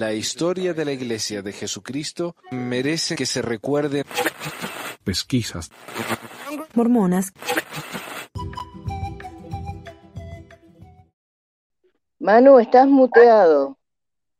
La 0.00 0.14
historia 0.14 0.72
de 0.72 0.86
la 0.86 0.92
Iglesia 0.92 1.42
de 1.42 1.52
Jesucristo 1.52 2.34
merece 2.50 3.16
que 3.16 3.26
se 3.26 3.42
recuerde. 3.42 4.04
Pesquisas. 5.04 5.70
Mormonas. 6.72 7.34
Manu, 12.18 12.58
estás 12.60 12.88
muteado. 12.88 13.76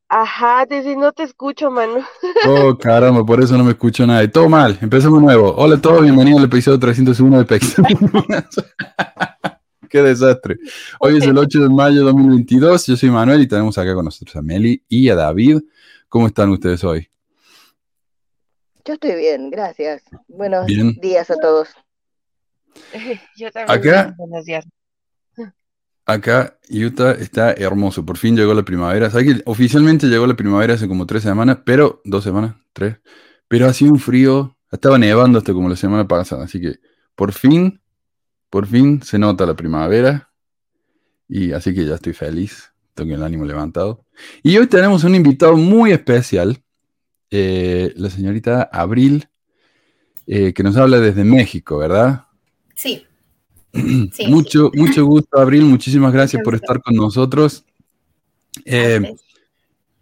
Ajá, 0.08 0.64
desde 0.66 0.96
no 0.96 1.12
te 1.12 1.24
escucho, 1.24 1.70
Manu. 1.70 2.02
Oh, 2.48 2.78
caramba, 2.78 3.22
por 3.26 3.42
eso 3.42 3.58
no 3.58 3.64
me 3.64 3.72
escucho 3.72 4.06
nada. 4.06 4.22
Y 4.22 4.28
todo 4.28 4.48
mal, 4.48 4.78
empezamos 4.80 5.20
nuevo. 5.20 5.54
Hola 5.58 5.74
a 5.74 5.80
todos, 5.82 6.00
bienvenidos 6.00 6.38
al 6.38 6.46
episodio 6.46 6.80
301 6.80 7.38
de 7.38 7.44
Pesquisas. 7.44 7.84
Qué 9.90 10.00
desastre. 10.02 10.56
Hoy 11.00 11.18
es 11.18 11.24
el 11.24 11.36
8 11.38 11.62
de 11.62 11.68
mayo 11.68 11.96
de 11.98 12.04
2022. 12.04 12.86
Yo 12.86 12.96
soy 12.96 13.10
Manuel 13.10 13.42
y 13.42 13.48
tenemos 13.48 13.76
acá 13.76 13.94
con 13.94 14.04
nosotros 14.04 14.34
a 14.36 14.40
Meli 14.42 14.82
y 14.88 15.08
a 15.10 15.16
David. 15.16 15.58
¿Cómo 16.08 16.26
están 16.28 16.48
ustedes 16.50 16.82
hoy? 16.84 17.08
Yo 18.84 18.94
estoy 18.94 19.16
bien, 19.16 19.50
gracias. 19.50 20.02
Buenos 20.28 20.64
Bien. 20.66 20.94
días 21.00 21.30
a 21.30 21.36
todos. 21.36 21.68
Yo 23.36 23.50
también. 23.50 23.78
Acá- 23.78 24.14
Buenos 24.16 24.44
días. 24.46 24.64
Acá 26.06 26.58
Utah 26.70 27.12
está 27.12 27.52
hermoso. 27.52 28.04
Por 28.04 28.16
fin 28.16 28.34
llegó 28.36 28.54
la 28.54 28.64
primavera. 28.64 29.10
¿Sabes 29.10 29.34
que 29.36 29.42
oficialmente 29.44 30.06
llegó 30.06 30.26
la 30.26 30.34
primavera 30.34 30.74
hace 30.74 30.88
como 30.88 31.06
tres 31.06 31.22
semanas? 31.22 31.58
Pero, 31.64 32.00
dos 32.04 32.24
semanas, 32.24 32.56
tres. 32.72 32.96
Pero 33.46 33.66
ha 33.66 33.72
sido 33.72 33.92
un 33.92 34.00
frío. 34.00 34.56
Estaba 34.72 34.98
nevando 34.98 35.38
hasta 35.38 35.52
como 35.52 35.68
la 35.68 35.76
semana 35.76 36.08
pasada. 36.08 36.44
Así 36.44 36.60
que 36.60 36.76
por 37.14 37.32
fin, 37.32 37.80
por 38.50 38.66
fin 38.66 39.02
se 39.02 39.18
nota 39.18 39.46
la 39.46 39.54
primavera. 39.54 40.30
Y 41.28 41.52
así 41.52 41.72
que 41.74 41.86
ya 41.86 41.94
estoy 41.94 42.12
feliz. 42.12 42.72
Tengo 42.94 43.14
el 43.14 43.22
ánimo 43.22 43.44
levantado. 43.44 44.04
Y 44.42 44.56
hoy 44.58 44.66
tenemos 44.66 45.04
un 45.04 45.14
invitado 45.14 45.56
muy 45.56 45.92
especial. 45.92 46.62
eh, 47.30 47.92
la 47.96 48.10
señorita 48.10 48.68
Abril, 48.72 49.28
eh, 50.26 50.52
que 50.52 50.64
nos 50.64 50.76
habla 50.76 50.98
desde 50.98 51.22
México, 51.22 51.78
¿verdad? 51.78 52.24
Sí. 52.74 53.06
Sí, 54.12 54.26
mucho, 54.26 54.72
mucho 54.74 55.04
gusto, 55.06 55.38
Abril. 55.38 55.62
Muchísimas 55.64 56.12
gracias 56.12 56.42
por 56.42 56.56
estar 56.56 56.82
con 56.82 56.96
nosotros. 56.96 57.64
Eh, 58.64 58.98
Gracias. 58.98 59.20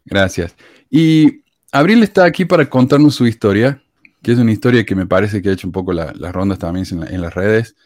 gracias. 0.06 0.56
Y 0.90 1.42
Abril 1.70 2.02
está 2.02 2.24
aquí 2.24 2.46
para 2.46 2.68
contarnos 2.70 3.14
su 3.14 3.26
historia, 3.26 3.82
que 4.22 4.32
es 4.32 4.38
una 4.38 4.52
historia 4.52 4.86
que 4.86 4.94
me 4.94 5.06
parece 5.06 5.42
que 5.42 5.50
ha 5.50 5.52
hecho 5.52 5.68
un 5.68 5.72
poco 5.72 5.92
la- 5.92 6.14
las 6.16 6.32
rondas 6.32 6.58
también 6.58 6.86
en, 6.90 7.00
la- 7.00 7.06
en 7.08 7.20
las 7.20 7.34
redes. 7.34 7.76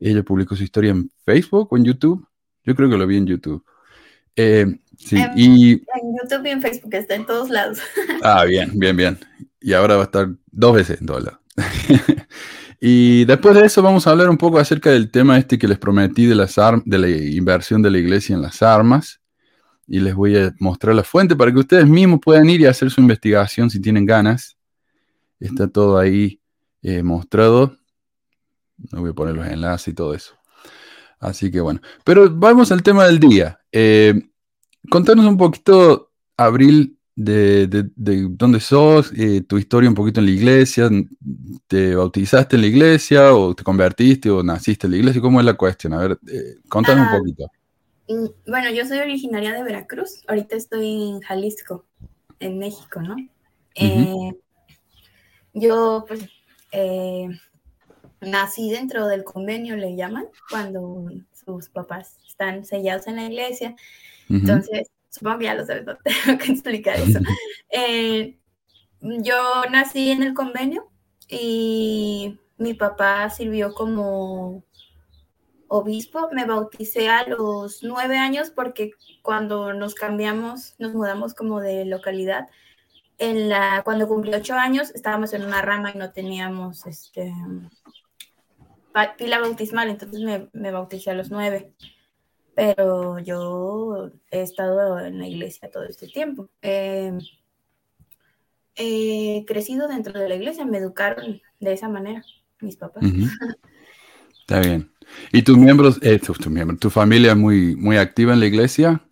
Ella 0.00 0.22
publicó 0.22 0.54
su 0.56 0.62
historia 0.62 0.90
en 0.90 1.10
Facebook 1.24 1.68
o 1.70 1.76
en 1.76 1.84
YouTube. 1.84 2.26
Yo 2.64 2.74
creo 2.74 2.88
que 2.88 2.96
lo 2.96 3.06
vi 3.06 3.16
en 3.16 3.26
YouTube. 3.26 3.64
Eh, 4.36 4.66
sí, 4.96 5.16
y 5.34 5.72
En 5.72 6.16
YouTube 6.22 6.46
y 6.46 6.50
en 6.50 6.62
Facebook 6.62 6.94
está 6.94 7.14
en 7.14 7.26
todos 7.26 7.50
lados. 7.50 7.78
Ah, 8.22 8.44
bien, 8.44 8.78
bien, 8.78 8.96
bien. 8.96 9.18
Y 9.60 9.72
ahora 9.72 9.96
va 9.96 10.02
a 10.02 10.04
estar 10.04 10.28
dos 10.50 10.74
veces 10.74 11.00
en 11.00 11.06
dólar. 11.06 11.40
y 12.80 13.24
después 13.24 13.56
de 13.56 13.64
eso 13.64 13.82
vamos 13.82 14.06
a 14.06 14.10
hablar 14.10 14.30
un 14.30 14.38
poco 14.38 14.58
acerca 14.58 14.90
del 14.90 15.10
tema 15.10 15.38
este 15.38 15.58
que 15.58 15.66
les 15.66 15.78
prometí 15.78 16.26
de, 16.26 16.36
las 16.36 16.56
de 16.84 16.98
la 16.98 17.08
inversión 17.08 17.82
de 17.82 17.90
la 17.90 17.98
iglesia 17.98 18.36
en 18.36 18.42
las 18.42 18.62
armas. 18.62 19.20
Y 19.88 20.00
les 20.00 20.14
voy 20.14 20.36
a 20.36 20.54
mostrar 20.60 20.94
la 20.94 21.02
fuente 21.02 21.34
para 21.34 21.50
que 21.50 21.58
ustedes 21.58 21.88
mismos 21.88 22.20
puedan 22.22 22.48
ir 22.48 22.60
y 22.60 22.66
hacer 22.66 22.90
su 22.90 23.00
investigación 23.00 23.70
si 23.70 23.80
tienen 23.80 24.06
ganas. 24.06 24.56
Está 25.40 25.66
todo 25.66 25.98
ahí 25.98 26.40
eh, 26.82 27.02
mostrado. 27.02 27.76
No 28.92 29.00
voy 29.00 29.10
a 29.10 29.14
poner 29.14 29.34
los 29.34 29.46
enlaces 29.46 29.88
y 29.88 29.94
todo 29.94 30.14
eso. 30.14 30.34
Así 31.20 31.50
que 31.50 31.60
bueno. 31.60 31.80
Pero 32.04 32.30
vamos 32.30 32.70
al 32.72 32.82
tema 32.82 33.04
del 33.06 33.18
día. 33.18 33.58
Eh, 33.72 34.14
contanos 34.90 35.26
un 35.26 35.36
poquito, 35.36 36.12
Abril, 36.36 36.96
de, 37.16 37.66
de- 37.66 37.90
de 37.96 38.28
dónde 38.30 38.60
sos, 38.60 39.12
eh, 39.16 39.40
tu 39.40 39.58
historia 39.58 39.88
un 39.88 39.96
poquito 39.96 40.20
en 40.20 40.26
la 40.26 40.32
iglesia, 40.32 40.88
¿te 41.66 41.96
bautizaste 41.96 42.54
en 42.54 42.62
la 42.62 42.68
iglesia 42.68 43.34
o 43.34 43.54
te 43.56 43.64
convertiste 43.64 44.30
o 44.30 44.44
naciste 44.44 44.86
en 44.86 44.92
la 44.92 44.96
iglesia? 44.98 45.20
¿Cómo 45.20 45.40
es 45.40 45.46
la 45.46 45.54
cuestión? 45.54 45.94
A 45.94 45.98
ver, 45.98 46.18
eh, 46.28 46.54
contanos 46.68 47.08
Ah. 47.08 47.12
un 47.14 47.18
poquito. 47.18 47.50
Mm, 48.08 48.50
Bueno, 48.50 48.70
yo 48.70 48.86
soy 48.86 48.98
originaria 48.98 49.52
de 49.52 49.64
Veracruz. 49.64 50.22
Ahorita 50.28 50.54
estoy 50.56 51.08
en 51.10 51.20
Jalisco, 51.20 51.84
en 52.38 52.58
México, 52.58 53.02
¿no? 53.02 53.16
Eh, 53.74 54.32
yo, 55.54 56.04
pues, 56.06 56.20
nací 58.20 58.70
dentro 58.70 59.06
del 59.06 59.24
convenio, 59.24 59.76
le 59.76 59.96
llaman, 59.96 60.26
cuando 60.50 61.10
sus 61.32 61.68
papás 61.68 62.18
están 62.26 62.64
sellados 62.64 63.06
en 63.06 63.16
la 63.16 63.24
iglesia. 63.24 63.76
Entonces, 64.28 64.90
supongo 65.08 65.38
que 65.38 65.44
ya 65.46 65.54
lo 65.54 65.64
sabes, 65.64 65.86
no 65.86 65.96
tengo 66.04 66.38
que 66.38 66.52
explicar 66.52 66.96
eso. 66.96 67.20
Eh, 67.70 68.38
yo 69.00 69.62
nací 69.70 70.10
en 70.10 70.22
el 70.22 70.34
convenio 70.34 70.90
y 71.28 72.38
mi 72.56 72.74
papá 72.74 73.30
sirvió 73.30 73.72
como 73.74 74.64
obispo. 75.68 76.28
Me 76.32 76.44
bauticé 76.44 77.08
a 77.08 77.26
los 77.26 77.82
nueve 77.82 78.18
años 78.18 78.50
porque 78.50 78.92
cuando 79.22 79.72
nos 79.74 79.94
cambiamos, 79.94 80.74
nos 80.78 80.94
mudamos 80.94 81.34
como 81.34 81.60
de 81.60 81.84
localidad. 81.84 82.48
En 83.18 83.48
la, 83.48 83.82
cuando 83.84 84.08
cumplí 84.08 84.34
ocho 84.34 84.54
años, 84.54 84.90
estábamos 84.94 85.32
en 85.32 85.44
una 85.44 85.60
rama 85.60 85.92
y 85.94 85.98
no 85.98 86.12
teníamos 86.12 86.86
este, 86.86 87.32
pila 89.16 89.40
bautismal, 89.40 89.88
entonces 89.88 90.20
me, 90.20 90.48
me 90.52 90.70
bauticé 90.70 91.10
a 91.10 91.14
los 91.14 91.30
nueve 91.30 91.72
pero 92.58 93.20
yo 93.20 94.10
he 94.32 94.42
estado 94.42 94.98
en 94.98 95.20
la 95.20 95.28
iglesia 95.28 95.70
todo 95.70 95.84
este 95.84 96.08
tiempo. 96.08 96.50
Eh, 96.60 97.16
he 98.74 99.44
crecido 99.46 99.86
dentro 99.86 100.18
de 100.18 100.28
la 100.28 100.34
iglesia, 100.34 100.64
me 100.64 100.78
educaron 100.78 101.40
de 101.60 101.72
esa 101.72 101.88
manera 101.88 102.24
mis 102.58 102.74
papás. 102.74 103.04
Está 104.40 104.58
bien. 104.58 104.90
¿Y 105.32 105.42
tus 105.42 105.56
miembros, 105.56 106.00
eh, 106.02 106.18
tus 106.18 106.48
miembros, 106.48 106.80
tu 106.80 106.90
familia 106.90 107.30
es 107.30 107.36
muy, 107.36 107.76
muy 107.76 107.96
activa 107.96 108.32
en 108.32 108.40
la 108.40 108.46
iglesia? 108.46 109.06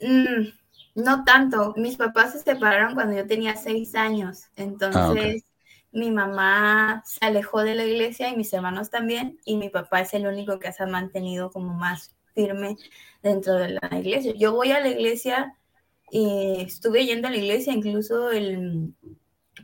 Mm, 0.00 0.46
no 0.94 1.24
tanto, 1.24 1.74
mis 1.76 1.96
papás 1.96 2.32
se 2.32 2.38
separaron 2.38 2.94
cuando 2.94 3.18
yo 3.18 3.26
tenía 3.26 3.54
seis 3.56 3.94
años, 3.94 4.44
entonces 4.56 5.44
mi 5.92 6.10
mamá 6.10 7.02
se 7.04 7.24
alejó 7.24 7.62
de 7.62 7.74
la 7.74 7.84
iglesia 7.84 8.28
y 8.28 8.36
mis 8.36 8.52
hermanos 8.52 8.90
también, 8.90 9.38
y 9.44 9.56
mi 9.56 9.68
papá 9.70 10.00
es 10.00 10.14
el 10.14 10.26
único 10.26 10.58
que 10.58 10.72
se 10.72 10.82
ha 10.82 10.86
mantenido 10.86 11.50
como 11.50 11.74
más 11.74 12.16
firme 12.34 12.76
dentro 13.22 13.54
de 13.54 13.70
la 13.70 13.98
iglesia. 13.98 14.34
Yo 14.36 14.52
voy 14.52 14.72
a 14.72 14.80
la 14.80 14.88
iglesia 14.88 15.56
y 16.10 16.62
estuve 16.62 17.06
yendo 17.06 17.28
a 17.28 17.30
la 17.30 17.36
iglesia 17.36 17.72
incluso 17.72 18.30
el, 18.30 18.94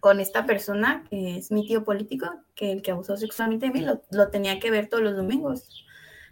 con 0.01 0.21
esta 0.21 0.47
persona 0.47 1.05
que 1.11 1.39
es 1.39 1.51
mi 1.51 1.67
tío 1.67 1.85
político, 1.85 2.29
que 2.55 2.73
el 2.73 2.83
que 2.83 2.91
abusó 2.91 3.17
sexualmente 3.17 3.67
de 3.67 3.73
mí, 3.73 3.81
lo, 3.81 4.03
lo 4.11 4.29
tenía 4.31 4.59
que 4.59 4.71
ver 4.71 4.89
todos 4.89 5.03
los 5.03 5.17
domingos. 5.17 5.85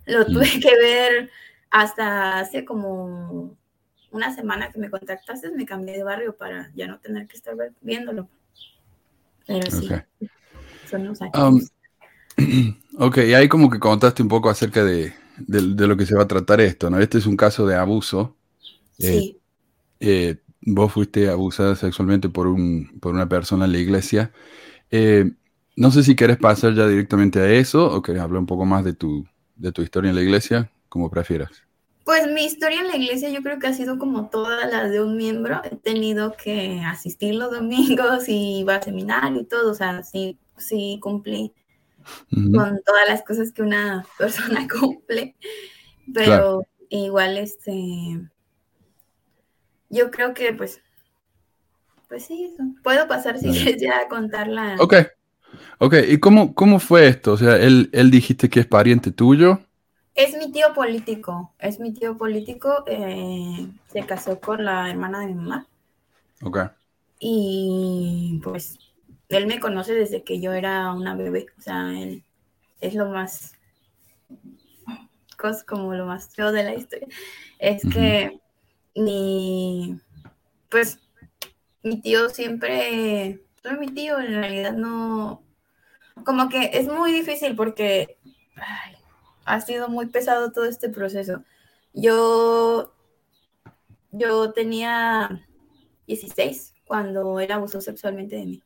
Lo 0.07 0.27
tuve 0.27 0.49
que 0.61 0.77
ver 0.77 1.31
hasta 1.71 2.39
hace 2.39 2.65
como 2.65 3.57
una 4.11 4.35
semana 4.35 4.71
que 4.71 4.79
me 4.79 4.91
contactaste, 4.91 5.51
me 5.51 5.67
cambié 5.67 5.97
de 5.97 6.05
barrio 6.05 6.37
para 6.37 6.71
ya 6.75 6.87
no 6.87 7.01
tener 7.01 7.27
que 7.27 7.37
estar 7.37 7.57
viéndolo. 7.81 8.29
Pero 9.47 9.71
sí, 9.71 9.89
Ok. 9.89 10.05
son 10.85 11.07
los 11.07 11.23
años. 11.23 11.35
Um, 11.35 11.61
Ok, 12.99 13.19
y 13.19 13.35
ahí 13.35 13.49
como 13.49 13.71
que 13.71 13.81
contaste 13.81 14.23
un 14.23 14.29
poco 14.29 14.51
acerca 14.51 14.85
de, 14.85 15.15
de- 15.39 15.75
de 15.75 15.87
lo 15.89 15.97
que 15.97 16.07
se 16.07 16.15
va 16.17 16.25
a 16.25 16.29
tratar 16.29 16.61
esto, 16.61 16.91
¿no? 16.91 17.01
Este 17.01 17.19
es 17.19 17.27
un 17.27 17.37
caso 17.37 17.67
de 17.67 17.77
abuso. 17.77 18.37
sí. 18.99 19.41
eh, 20.01 20.39
vos 20.63 20.93
fuiste 20.93 21.29
abusada 21.29 21.77
sexualmente 21.77 22.29
por, 22.29 22.47
un, 22.47 22.99
por 23.01 23.15
una 23.15 23.29
persona 23.29 23.65
en 23.67 23.73
la 23.73 23.79
iglesia. 23.79 24.33
Eh, 24.91 25.33
no 25.77 25.91
sé 25.93 26.03
si 26.05 26.17
querés 26.17 26.39
pasar 26.39 26.75
ya 26.75 26.89
directamente 26.89 27.41
a 27.41 27.51
eso 27.53 27.87
o 27.93 28.03
querés 28.03 28.23
hablar 28.23 28.41
un 28.41 28.47
poco 28.47 28.65
más 28.67 28.85
de 28.85 28.95
tu, 28.95 29.27
de 29.57 29.73
tu 29.73 29.83
historia 29.83 30.11
en 30.11 30.17
la 30.17 30.23
iglesia, 30.23 30.71
como 30.89 31.11
prefieras. 31.11 31.65
Pues 32.05 32.31
mi 32.31 32.45
historia 32.45 32.81
en 32.81 32.89
la 32.89 32.97
iglesia 32.97 33.31
yo 33.31 33.43
creo 33.43 33.59
que 33.59 33.67
ha 33.67 33.73
sido 33.73 33.99
como 33.99 34.29
toda 34.29 34.67
la 34.67 34.89
de 34.89 35.03
un 35.03 35.17
miembro. 35.17 35.63
He 35.65 35.77
tenido 35.77 36.37
que 36.37 36.81
asistir 36.85 37.35
los 37.35 37.51
domingos 37.51 38.29
y 38.29 38.59
iba 38.61 38.77
a 38.77 38.83
seminario 38.83 39.41
y 39.41 39.45
todo. 39.45 39.71
O 39.71 39.75
sea, 39.75 40.03
sí, 40.03 40.39
sí 40.59 40.99
cumplí 41.01 41.53
con 42.31 42.83
todas 42.85 43.09
las 43.09 43.23
cosas 43.23 43.53
que 43.53 43.63
una 43.63 44.07
persona 44.19 44.69
cumple. 44.69 45.35
Pero 46.13 46.25
Claro. 46.27 46.67
igual, 46.91 47.39
este, 47.39 48.21
yo 49.89 50.11
creo 50.11 50.35
que 50.35 50.53
pues, 50.53 50.83
pues 52.09 52.27
sí, 52.27 52.51
eso. 52.53 52.63
Puedo 52.83 53.09
pasar 53.09 53.39
si 53.39 53.51
quieres 53.51 53.81
ya 53.81 54.01
a 54.01 54.09
contar 54.09 54.49
la... 54.49 54.77
Ok, 54.79 54.95
ok, 55.79 55.95
¿y 56.09 56.19
cómo, 56.19 56.55
cómo 56.55 56.79
fue 56.79 57.09
esto? 57.09 57.33
O 57.33 57.37
sea, 57.39 57.57
él, 57.57 57.89
él 57.93 58.11
dijiste 58.11 58.51
que 58.51 58.61
es 58.61 58.67
pariente 58.67 59.11
tuyo. 59.11 59.61
Es 60.15 60.37
mi 60.37 60.51
tío 60.51 60.73
político, 60.75 61.53
es 61.59 61.79
mi 61.79 61.93
tío 61.93 62.17
político, 62.17 62.85
eh, 62.87 63.69
se 63.93 64.07
casó 64.07 64.41
con 64.41 64.65
la 64.65 64.91
hermana 64.91 65.21
de 65.21 65.27
mi 65.27 65.35
mamá. 65.35 65.69
Ok, 66.43 66.59
Y 67.19 68.41
pues 68.45 68.79
él 69.29 69.47
me 69.47 69.59
conoce 69.59 69.95
desde 69.95 70.23
que 70.23 70.41
yo 70.41 70.53
era 70.53 70.93
una 70.93 71.17
bebé. 71.17 71.47
O 71.59 71.61
sea, 71.61 71.91
él 72.01 72.23
es 72.81 72.95
lo 72.95 73.07
más, 73.09 73.55
como 75.67 75.95
lo 75.95 76.07
más 76.07 76.35
feo 76.35 76.53
de 76.53 76.65
la 76.65 76.75
historia. 76.75 77.09
Es 77.59 77.85
que 77.87 78.41
mi, 78.95 80.01
pues 80.71 80.99
mi 81.83 82.01
tío 82.01 82.29
siempre, 82.31 83.41
fue 83.63 83.77
mi 83.79 83.89
tío 83.89 84.21
en 84.21 84.35
realidad 84.35 84.75
no, 84.75 85.43
como 86.25 86.49
que 86.49 86.71
es 86.75 86.89
muy 86.89 87.13
difícil 87.13 87.57
porque 87.57 88.19
ha 89.45 89.61
sido 89.61 89.89
muy 89.89 90.07
pesado 90.07 90.53
todo 90.53 90.65
este 90.65 90.89
proceso. 90.89 91.45
Yo, 91.93 92.95
yo 94.11 94.53
tenía 94.53 95.47
16 96.07 96.75
cuando 96.87 97.41
él 97.41 97.51
abusó 97.53 97.81
sexualmente 97.81 98.37
de 98.37 98.47
mí. 98.47 98.63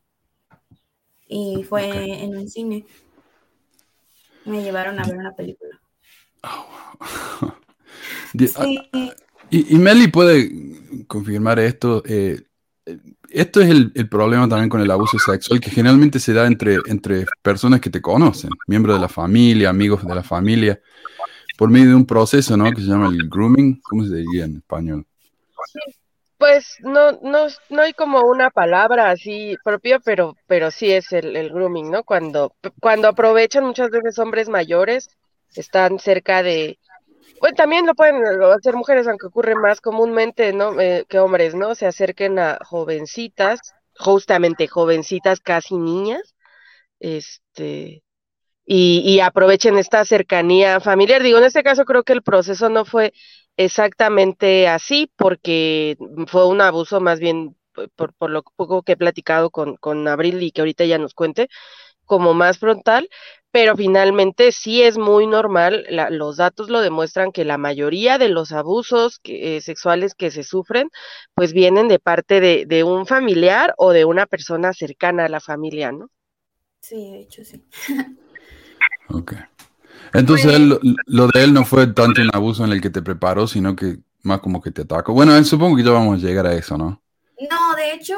Y 1.26 1.62
fue 1.64 2.22
en 2.22 2.36
un 2.36 2.48
cine. 2.48 2.86
Me 4.44 4.62
llevaron 4.62 4.98
a 4.98 5.04
ver 5.04 5.16
una 5.16 5.34
película. 5.34 5.80
Oh, 8.56 8.74
y, 9.50 9.74
y, 9.74 9.78
Meli 9.78 10.08
puede 10.08 11.06
confirmar 11.06 11.58
esto. 11.58 12.02
Eh, 12.04 12.47
esto 13.30 13.60
es 13.60 13.68
el, 13.68 13.92
el, 13.94 14.08
problema 14.08 14.48
también 14.48 14.68
con 14.68 14.80
el 14.80 14.90
abuso 14.90 15.18
sexual, 15.18 15.60
que 15.60 15.70
generalmente 15.70 16.18
se 16.18 16.32
da 16.32 16.46
entre, 16.46 16.78
entre 16.86 17.26
personas 17.42 17.80
que 17.80 17.90
te 17.90 18.00
conocen, 18.00 18.50
miembros 18.66 18.96
de 18.96 19.02
la 19.02 19.08
familia, 19.08 19.70
amigos 19.70 20.06
de 20.06 20.14
la 20.14 20.22
familia, 20.22 20.80
por 21.56 21.70
medio 21.70 21.88
de 21.88 21.94
un 21.94 22.06
proceso, 22.06 22.56
¿no? 22.56 22.70
Que 22.70 22.80
se 22.80 22.88
llama 22.88 23.08
el 23.08 23.28
grooming. 23.28 23.80
¿Cómo 23.82 24.04
se 24.04 24.16
diría 24.16 24.44
en 24.44 24.56
español? 24.56 25.06
Pues 26.38 26.76
no, 26.80 27.12
no, 27.22 27.48
no 27.68 27.82
hay 27.82 27.92
como 27.92 28.20
una 28.20 28.50
palabra 28.50 29.10
así 29.10 29.56
propia, 29.64 29.98
pero, 29.98 30.36
pero 30.46 30.70
sí 30.70 30.92
es 30.92 31.12
el, 31.12 31.34
el 31.36 31.50
grooming, 31.50 31.90
¿no? 31.90 32.04
Cuando, 32.04 32.54
cuando 32.80 33.08
aprovechan 33.08 33.64
muchas 33.64 33.90
veces 33.90 34.18
hombres 34.20 34.48
mayores, 34.48 35.08
están 35.54 35.98
cerca 35.98 36.42
de, 36.42 36.78
bueno, 37.40 37.56
también 37.56 37.86
lo 37.86 37.94
pueden 37.94 38.22
hacer 38.56 38.74
mujeres, 38.76 39.06
aunque 39.06 39.26
ocurre 39.26 39.54
más 39.54 39.80
comúnmente, 39.80 40.52
¿no? 40.52 40.80
Eh, 40.80 41.04
que 41.08 41.18
hombres, 41.18 41.54
¿no? 41.54 41.74
Se 41.74 41.86
acerquen 41.86 42.38
a 42.38 42.58
jovencitas, 42.64 43.60
justamente 43.98 44.66
jovencitas, 44.68 45.40
casi 45.40 45.76
niñas, 45.76 46.34
este, 47.00 48.02
y, 48.66 49.02
y 49.04 49.20
aprovechen 49.20 49.78
esta 49.78 50.04
cercanía 50.04 50.80
familiar. 50.80 51.22
Digo, 51.22 51.38
en 51.38 51.44
este 51.44 51.62
caso 51.62 51.84
creo 51.84 52.04
que 52.04 52.12
el 52.12 52.22
proceso 52.22 52.68
no 52.68 52.84
fue 52.84 53.12
exactamente 53.56 54.68
así, 54.68 55.10
porque 55.16 55.96
fue 56.28 56.46
un 56.46 56.60
abuso 56.60 57.00
más 57.00 57.20
bien 57.20 57.56
por, 57.96 58.12
por 58.14 58.30
lo 58.30 58.42
poco 58.42 58.82
que 58.82 58.92
he 58.92 58.96
platicado 58.96 59.50
con, 59.50 59.76
con 59.76 60.06
Abril 60.08 60.42
y 60.42 60.52
que 60.52 60.60
ahorita 60.60 60.84
ya 60.84 60.98
nos 60.98 61.14
cuente, 61.14 61.48
como 62.04 62.34
más 62.34 62.58
frontal, 62.58 63.08
pero 63.60 63.76
finalmente 63.76 64.52
sí 64.52 64.82
es 64.84 64.98
muy 64.98 65.26
normal, 65.26 65.84
los 66.10 66.36
datos 66.36 66.70
lo 66.70 66.80
demuestran 66.80 67.32
que 67.32 67.44
la 67.44 67.58
mayoría 67.58 68.16
de 68.16 68.28
los 68.28 68.52
abusos 68.52 69.20
eh, 69.24 69.60
sexuales 69.60 70.14
que 70.14 70.30
se 70.30 70.44
sufren, 70.44 70.90
pues 71.34 71.52
vienen 71.52 71.88
de 71.88 71.98
parte 71.98 72.40
de, 72.40 72.84
un 72.84 73.04
familiar 73.04 73.74
o 73.76 73.90
de 73.90 74.04
una 74.04 74.26
persona 74.26 74.72
cercana 74.72 75.24
a 75.24 75.28
la 75.28 75.40
familia, 75.40 75.90
¿no? 75.90 76.08
Sí, 76.78 77.10
de 77.10 77.20
hecho 77.22 77.42
sí. 77.42 77.60
ok. 79.08 79.32
Entonces 80.14 80.56
pues 80.56 80.94
lo 81.06 81.26
de 81.26 81.42
él 81.42 81.52
no 81.52 81.64
fue 81.64 81.88
tanto 81.88 82.22
un 82.22 82.30
abuso 82.32 82.64
en 82.64 82.70
el 82.70 82.80
que 82.80 82.90
te 82.90 83.02
preparó, 83.02 83.48
sino 83.48 83.74
que 83.74 83.96
más 84.22 84.38
como 84.38 84.60
que 84.60 84.70
te 84.70 84.82
atacó. 84.82 85.14
Bueno, 85.14 85.42
supongo 85.42 85.76
que 85.76 85.82
ya 85.82 85.90
vamos 85.90 86.22
a 86.22 86.24
llegar 86.24 86.46
a 86.46 86.54
eso, 86.54 86.78
¿no? 86.78 87.02
No, 87.50 87.74
de 87.74 87.92
hecho, 87.92 88.14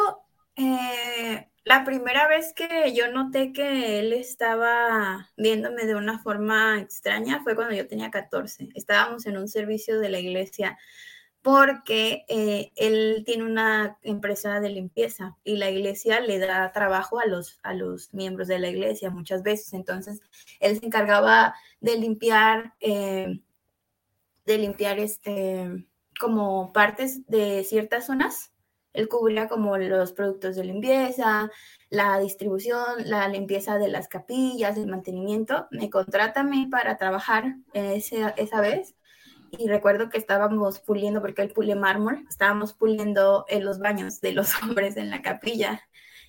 eh, 0.55 1.50
la 1.71 1.85
primera 1.85 2.27
vez 2.27 2.53
que 2.53 2.93
yo 2.97 3.13
noté 3.13 3.53
que 3.53 4.01
él 4.01 4.13
estaba 4.13 5.31
viéndome 5.37 5.87
de 5.87 5.95
una 5.95 6.19
forma 6.19 6.81
extraña 6.81 7.45
fue 7.45 7.55
cuando 7.55 7.77
yo 7.77 7.87
tenía 7.87 8.11
14. 8.11 8.71
Estábamos 8.75 9.25
en 9.27 9.37
un 9.37 9.47
servicio 9.47 10.01
de 10.01 10.09
la 10.09 10.19
iglesia 10.19 10.77
porque 11.43 12.25
eh, 12.27 12.73
él 12.75 13.23
tiene 13.25 13.45
una 13.45 13.97
empresa 14.03 14.59
de 14.59 14.71
limpieza 14.71 15.37
y 15.45 15.59
la 15.59 15.71
iglesia 15.71 16.19
le 16.19 16.41
da 16.41 16.73
trabajo 16.73 17.21
a 17.21 17.27
los, 17.27 17.61
a 17.63 17.73
los 17.73 18.13
miembros 18.13 18.49
de 18.49 18.59
la 18.59 18.69
iglesia 18.69 19.11
muchas 19.11 19.45
veces. 19.45 19.73
Entonces, 19.73 20.21
él 20.59 20.81
se 20.81 20.87
encargaba 20.87 21.55
de 21.81 21.97
limpiar, 21.99 22.75
eh, 22.81 23.43
de 24.45 24.59
limpiar 24.59 24.99
este, 24.99 25.87
como 26.19 26.73
partes 26.73 27.25
de 27.29 27.63
ciertas 27.63 28.07
zonas 28.07 28.51
él 28.93 29.09
cubría 29.09 29.49
como 29.49 29.77
los 29.77 30.13
productos 30.13 30.57
de 30.57 30.65
limpieza, 30.65 31.51
la 31.91 32.19
distribución, 32.19 32.85
la 33.05 33.29
limpieza 33.29 33.79
de 33.79 33.89
las 33.89 34.09
capillas, 34.09 34.77
el 34.77 34.87
mantenimiento. 34.87 35.69
Me 35.71 35.91
contrata 35.91 36.41
a 36.41 36.45
mí 36.45 36.67
para 36.67 36.97
trabajar 36.97 37.57
esa 37.73 38.61
vez. 38.61 38.97
Y 39.53 39.69
recuerdo 39.69 40.11
que 40.11 40.19
estábamos 40.19 40.81
puliendo, 40.81 41.21
porque 41.21 41.43
él 41.43 41.53
pule 41.53 41.75
mármol, 41.75 42.25
estábamos 42.29 42.73
puliendo 42.73 43.45
en 43.49 43.65
los 43.65 43.81
baños 43.81 44.21
de 44.21 44.33
los 44.33 44.51
hombres 44.63 44.97
en 44.97 45.11
la 45.11 45.23
capilla 45.23 45.83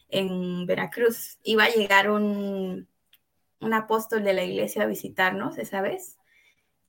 en 0.09 0.65
Veracruz. 0.65 1.39
Iba 1.43 1.65
a 1.65 1.69
llegar 1.69 2.09
un, 2.11 2.87
un 3.59 3.73
apóstol 3.73 4.23
de 4.23 4.33
la 4.33 4.43
iglesia 4.43 4.83
a 4.83 4.87
visitarnos 4.87 5.57
esa 5.57 5.81
vez. 5.81 6.17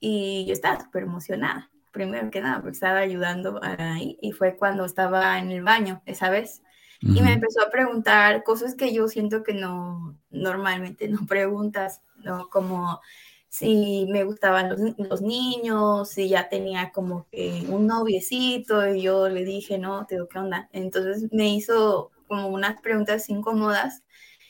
Y 0.01 0.45
yo 0.47 0.53
estaba 0.53 0.81
súper 0.81 1.05
emocionada 1.05 1.72
primero 1.93 2.31
que 2.31 2.41
nada, 2.41 2.61
porque 2.61 2.75
estaba 2.75 2.99
ayudando 2.99 3.61
ahí 3.63 4.19
y 4.21 4.33
fue 4.33 4.57
cuando 4.57 4.85
estaba 4.85 5.39
en 5.39 5.51
el 5.51 5.63
baño 5.63 6.03
esa 6.07 6.31
vez. 6.31 6.63
Y 7.01 7.21
me 7.21 7.33
empezó 7.33 7.63
a 7.63 7.71
preguntar 7.71 8.45
cosas 8.45 8.77
que 8.77 8.93
yo 8.93 9.09
siento 9.09 9.43
que 9.43 9.55
no, 9.55 10.17
normalmente 10.31 11.09
no 11.09 11.27
preguntas, 11.27 12.01
¿no? 12.19 12.49
Como 12.49 13.01
si 13.49 14.07
me 14.09 14.25
gustaban 14.25 14.71
los, 14.71 14.81
los, 14.97 15.21
niños, 15.21 16.11
si 16.11 16.29
ya 16.29 16.49
tenía 16.49 16.91
como 16.93 17.27
que 17.31 17.65
un 17.69 17.87
noviecito 17.87 18.87
y 18.95 19.03
yo 19.03 19.29
le 19.29 19.45
dije, 19.45 19.79
no, 19.79 20.07
te 20.07 20.15
digo, 20.15 20.29
¿qué 20.29 20.39
onda? 20.39 20.69
Entonces 20.73 21.31
me 21.33 21.49
hizo 21.49 22.13
como 22.29 22.49
unas 22.49 22.81
preguntas 22.81 23.29
incómodas 23.29 24.05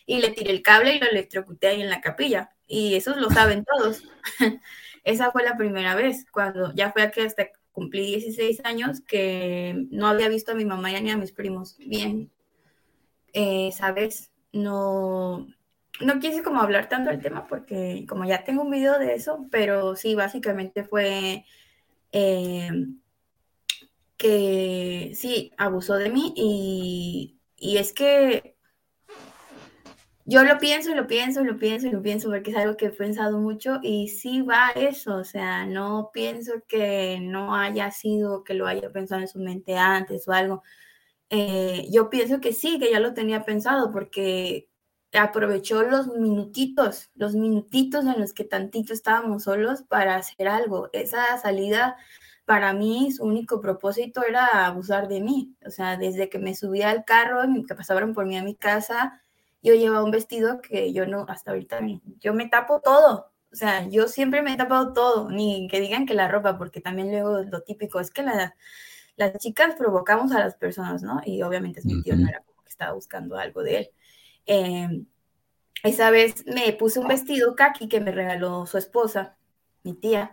y 0.07 0.21
le 0.21 0.31
tiré 0.31 0.53
el 0.53 0.63
cable 0.63 0.95
y 0.95 1.01
lo 1.01 1.07
electrocuté 1.09 1.69
ahí 1.69 1.81
en 1.81 1.91
la 1.91 2.01
capilla. 2.01 2.55
Y 2.67 2.95
esos 2.95 3.17
lo 3.17 3.31
saben 3.31 3.65
todos. 3.65 4.05
Esa 5.05 5.33
fue 5.33 5.43
la 5.43 5.57
primera 5.57 5.95
vez, 5.95 6.27
cuando 6.31 6.73
ya 6.75 6.93
fue 6.93 7.03
aquí 7.03 7.21
hasta 7.21 7.49
cumplí 7.73 8.07
16 8.07 8.61
años 8.65 9.01
que 9.01 9.87
no 9.91 10.07
había 10.07 10.29
visto 10.29 10.53
a 10.53 10.55
mi 10.55 10.65
mamá 10.65 10.91
ni 11.01 11.11
a 11.11 11.17
mis 11.17 11.33
primos 11.33 11.77
bien. 11.79 12.31
Eh, 13.33 13.71
¿Sabes? 13.73 14.31
No, 14.53 15.47
no 16.01 16.21
quise 16.21 16.43
como 16.43 16.61
hablar 16.61 16.89
tanto 16.89 17.11
del 17.11 17.23
tema 17.23 17.47
porque 17.47 18.05
como 18.09 18.25
ya 18.25 18.45
tengo 18.45 18.63
un 18.63 18.71
video 18.71 18.99
de 18.99 19.15
eso, 19.15 19.47
pero 19.51 19.97
sí, 19.97 20.15
básicamente 20.15 20.85
fue 20.85 21.45
eh, 22.13 22.71
que 24.17 25.13
sí, 25.15 25.53
abusó 25.57 25.95
de 25.95 26.11
mí 26.11 26.33
y, 26.37 27.39
y 27.57 27.79
es 27.79 27.93
que 27.93 28.52
yo 30.25 30.45
lo 30.45 30.59
pienso 30.59 30.91
y 30.91 30.95
lo 30.95 31.07
pienso 31.07 31.43
y 31.43 31.45
lo 31.45 31.59
pienso 31.59 31.87
y 31.89 31.91
lo 31.91 32.03
pienso 32.03 32.29
porque 32.31 32.51
es 32.53 32.57
algo 32.57 32.77
que 32.77 32.87
he 32.87 32.91
pensado 32.91 33.39
mucho 33.39 33.81
y 33.83 34.09
sí 34.09 34.43
va 34.43 34.71
eso, 34.71 35.17
o 35.17 35.25
sea, 35.25 35.67
no 35.67 36.11
pienso 36.13 36.53
que 36.69 37.19
no 37.21 37.55
haya 37.57 37.91
sido, 37.91 38.45
que 38.45 38.55
lo 38.55 38.67
haya 38.67 38.91
pensado 38.91 39.21
en 39.23 39.29
su 39.29 39.39
mente 39.41 39.77
antes 39.77 40.29
o 40.29 40.33
algo. 40.33 40.63
Eh, 41.31 41.87
yo 41.91 42.11
pienso 42.11 42.41
que 42.41 42.53
sí, 42.53 42.79
que 42.79 42.91
ya 42.91 43.01
lo 43.01 43.15
tenía 43.15 43.45
pensado 43.45 43.91
porque 43.91 44.69
aprovechó 45.13 45.83
los 45.83 46.09
minutitos, 46.09 47.11
los 47.15 47.35
minutitos 47.35 48.05
en 48.07 48.21
los 48.21 48.33
que 48.33 48.45
tantito 48.45 48.93
estábamos 48.93 49.45
solos 49.45 49.83
para 49.83 50.17
hacer 50.17 50.49
algo. 50.49 50.89
Esa 50.93 51.39
salida, 51.39 51.97
para 52.45 52.73
mí, 52.73 53.13
su 53.13 53.25
único 53.25 53.61
propósito 53.61 54.23
era 54.27 54.67
abusar 54.67 55.09
de 55.09 55.21
mí. 55.21 55.57
O 55.67 55.71
sea, 55.71 55.97
desde 55.97 56.29
que 56.29 56.39
me 56.39 56.55
subí 56.55 56.83
al 56.83 57.05
carro, 57.05 57.43
que 57.67 57.75
pasaron 57.75 58.15
por 58.15 58.27
mí 58.27 58.37
a 58.39 58.45
mi 58.45 58.55
casa, 58.55 59.22
yo 59.63 59.75
llevaba 59.75 60.05
un 60.05 60.11
vestido 60.11 60.61
que 60.61 60.93
yo 60.93 61.07
no, 61.07 61.25
hasta 61.29 61.53
ahorita, 61.53 61.81
yo 62.21 62.35
me 62.35 62.49
tapo 62.49 62.81
todo. 62.81 63.33
O 63.53 63.55
sea, 63.55 63.87
yo 63.89 64.09
siempre 64.09 64.43
me 64.43 64.55
he 64.55 64.57
tapado 64.57 64.93
todo, 64.93 65.31
ni 65.31 65.69
que 65.69 65.81
digan 65.81 66.07
que 66.07 66.15
la 66.15 66.29
ropa, 66.29 66.59
porque 66.59 66.81
también 66.81 67.11
luego 67.11 67.43
lo 67.43 67.63
típico 67.63 68.01
es 68.01 68.11
que 68.11 68.23
las 68.23 69.39
chicas 69.39 69.75
provocamos 69.77 70.33
a 70.33 70.41
las 70.41 70.57
personas, 70.57 71.03
¿no? 71.03 71.21
Y 71.25 71.43
obviamente 71.43 71.81
es 71.81 71.87
mi 71.87 72.03
tío, 72.03 72.17
no 72.17 72.29
era 72.29 72.41
como 72.43 72.63
que 72.63 72.71
estaba 72.71 72.93
buscando 72.95 73.37
algo 73.37 73.63
de 73.63 73.79
él. 73.79 73.91
Em, 74.47 75.07
esa 75.83 76.11
vez 76.11 76.45
me 76.47 76.73
puse 76.73 76.99
un 76.99 77.09
vestido 77.09 77.55
kaki 77.55 77.89
que 77.89 78.01
me 78.01 78.13
regaló 78.13 78.67
su 78.67 78.79
esposa, 78.79 79.37
mi 79.83 79.95
tía, 79.95 80.33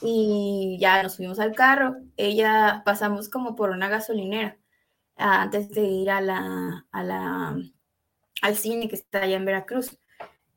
y 0.00 0.78
ya 0.80 1.02
nos 1.02 1.14
subimos 1.14 1.40
al 1.40 1.54
carro. 1.54 1.96
Ella 2.16 2.82
pasamos 2.84 3.28
como 3.28 3.56
por 3.56 3.70
una 3.70 3.88
gasolinera 3.88 4.58
antes 5.16 5.70
de 5.70 5.82
ir 5.82 6.10
a 6.10 6.20
la, 6.20 6.86
a 6.90 7.04
la 7.04 7.56
al 8.42 8.56
cine 8.56 8.88
que 8.88 8.96
está 8.96 9.22
allá 9.22 9.36
en 9.36 9.46
Veracruz. 9.46 9.98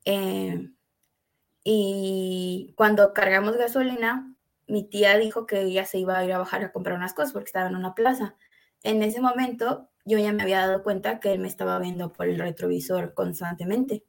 Eh, 0.03 0.69
y 1.63 2.73
cuando 2.75 3.13
cargamos 3.13 3.57
gasolina, 3.57 4.35
mi 4.67 4.83
tía 4.83 5.17
dijo 5.17 5.45
que 5.45 5.61
ella 5.61 5.85
se 5.85 5.99
iba 5.99 6.17
a 6.17 6.25
ir 6.25 6.33
a 6.33 6.39
bajar 6.39 6.63
a 6.63 6.71
comprar 6.71 6.97
unas 6.97 7.13
cosas 7.13 7.31
porque 7.31 7.47
estaba 7.47 7.69
en 7.69 7.75
una 7.75 7.95
plaza. 7.95 8.35
En 8.83 9.01
ese 9.03 9.21
momento 9.21 9.89
yo 10.03 10.19
ya 10.19 10.33
me 10.33 10.43
había 10.43 10.67
dado 10.67 10.83
cuenta 10.83 11.19
que 11.19 11.31
él 11.31 11.39
me 11.39 11.47
estaba 11.47 11.79
viendo 11.79 12.11
por 12.11 12.27
el 12.27 12.39
retrovisor 12.39 13.13
constantemente. 13.13 14.03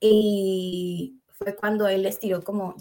Y 0.00 1.20
fue 1.28 1.54
cuando 1.54 1.88
él 1.88 2.02
les 2.02 2.18
tiró 2.18 2.42
como, 2.42 2.74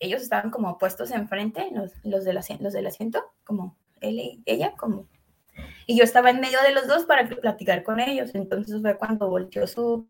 ellos 0.00 0.22
estaban 0.22 0.50
como 0.50 0.78
puestos 0.78 1.10
enfrente, 1.10 1.68
los, 1.72 1.92
los, 2.04 2.24
del 2.24 2.38
los 2.60 2.72
del 2.72 2.86
asiento, 2.86 3.24
como 3.44 3.76
él 4.00 4.18
y 4.18 4.42
ella, 4.46 4.74
como 4.76 5.08
Y 5.86 5.96
yo 5.96 6.04
estaba 6.04 6.30
en 6.30 6.40
medio 6.40 6.58
de 6.62 6.72
los 6.72 6.86
dos 6.86 7.04
para 7.04 7.28
platicar 7.28 7.82
con 7.82 8.00
ellos. 8.00 8.34
Entonces 8.34 8.80
fue 8.80 8.96
cuando 8.98 9.28
volteó 9.28 9.66
su, 9.66 10.08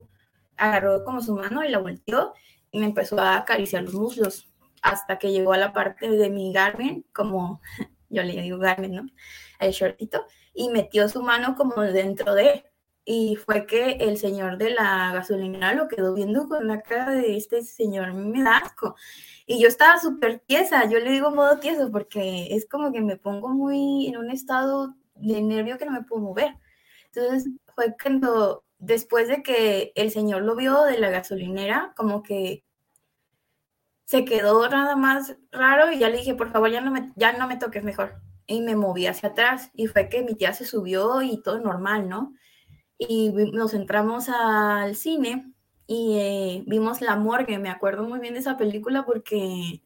agarró 0.56 1.04
como 1.04 1.20
su 1.20 1.34
mano 1.34 1.64
y 1.64 1.68
la 1.68 1.78
volteó 1.78 2.32
y 2.70 2.80
me 2.80 2.86
empezó 2.86 3.18
a 3.20 3.36
acariciar 3.36 3.82
los 3.82 3.94
muslos 3.94 4.48
hasta 4.82 5.18
que 5.18 5.32
llegó 5.32 5.52
a 5.52 5.58
la 5.58 5.72
parte 5.72 6.08
de 6.08 6.30
mi 6.30 6.52
Garmin, 6.52 7.04
como 7.12 7.60
yo 8.08 8.22
le 8.22 8.40
digo 8.40 8.58
Garmin, 8.58 8.94
¿no? 8.94 9.06
El 9.58 9.72
shortito, 9.72 10.26
y 10.54 10.68
metió 10.68 11.08
su 11.08 11.22
mano 11.22 11.54
como 11.56 11.80
dentro 11.82 12.34
de 12.34 12.64
y 13.08 13.36
fue 13.36 13.66
que 13.66 13.92
el 14.00 14.18
señor 14.18 14.58
de 14.58 14.70
la 14.70 15.12
gasolinera 15.14 15.74
lo 15.74 15.86
quedó 15.86 16.12
viendo 16.12 16.48
con 16.48 16.66
la 16.66 16.82
cara 16.82 17.12
de 17.12 17.36
este 17.36 17.62
señor, 17.62 18.12
me 18.14 18.42
da 18.42 18.58
asco. 18.58 18.96
Y 19.46 19.62
yo 19.62 19.68
estaba 19.68 20.00
súper 20.00 20.40
tiesa, 20.40 20.90
yo 20.90 20.98
le 20.98 21.12
digo 21.12 21.30
modo 21.30 21.60
tieso 21.60 21.90
porque 21.92 22.48
es 22.50 22.68
como 22.68 22.92
que 22.92 23.00
me 23.00 23.16
pongo 23.16 23.50
muy 23.50 24.08
en 24.08 24.16
un 24.16 24.30
estado 24.30 24.96
de 25.16 25.42
nervio 25.42 25.78
que 25.78 25.86
no 25.86 25.92
me 25.92 26.02
puedo 26.02 26.22
mover. 26.22 26.54
Entonces 27.06 27.50
fue 27.74 27.94
cuando, 28.00 28.64
después 28.78 29.28
de 29.28 29.42
que 29.42 29.92
el 29.94 30.10
señor 30.10 30.42
lo 30.42 30.56
vio 30.56 30.82
de 30.84 30.98
la 30.98 31.10
gasolinera, 31.10 31.92
como 31.96 32.22
que 32.22 32.64
se 34.04 34.24
quedó 34.24 34.68
nada 34.68 34.96
más 34.96 35.36
raro 35.50 35.90
y 35.92 35.98
ya 35.98 36.08
le 36.08 36.18
dije, 36.18 36.34
por 36.34 36.52
favor, 36.52 36.70
ya 36.70 36.80
no 36.80 36.90
me, 36.90 37.12
ya 37.16 37.32
no 37.32 37.48
me 37.48 37.56
toques 37.56 37.84
mejor. 37.84 38.20
Y 38.46 38.60
me 38.60 38.76
moví 38.76 39.06
hacia 39.06 39.30
atrás 39.30 39.70
y 39.74 39.88
fue 39.88 40.08
que 40.08 40.22
mi 40.22 40.34
tía 40.34 40.52
se 40.54 40.64
subió 40.64 41.22
y 41.22 41.42
todo 41.42 41.58
normal, 41.60 42.08
¿no? 42.08 42.32
y 42.98 43.30
nos 43.30 43.74
entramos 43.74 44.28
al 44.28 44.96
cine 44.96 45.52
y 45.86 46.18
eh, 46.18 46.64
vimos 46.66 47.00
La 47.00 47.16
Morgue. 47.16 47.58
Me 47.58 47.68
acuerdo 47.68 48.04
muy 48.04 48.18
bien 48.20 48.34
de 48.34 48.40
esa 48.40 48.56
película 48.56 49.04
porque 49.04 49.82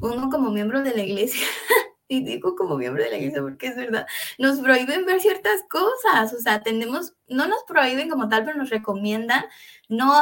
uno 0.00 0.30
como 0.30 0.50
miembro 0.50 0.82
de 0.82 0.94
la 0.94 1.02
iglesia, 1.02 1.46
y 2.10 2.24
digo 2.24 2.56
como 2.56 2.76
miembro 2.76 3.04
de 3.04 3.10
la 3.10 3.18
iglesia 3.18 3.40
porque 3.40 3.68
es 3.68 3.76
verdad, 3.76 4.04
nos 4.36 4.58
prohíben 4.60 5.06
ver 5.06 5.20
ciertas 5.20 5.62
cosas. 5.70 6.34
O 6.34 6.40
sea, 6.40 6.60
tenemos, 6.60 7.14
no 7.28 7.46
nos 7.46 7.62
prohíben 7.62 8.10
como 8.10 8.28
tal, 8.28 8.44
pero 8.44 8.58
nos 8.58 8.68
recomiendan 8.68 9.44
no 9.88 10.12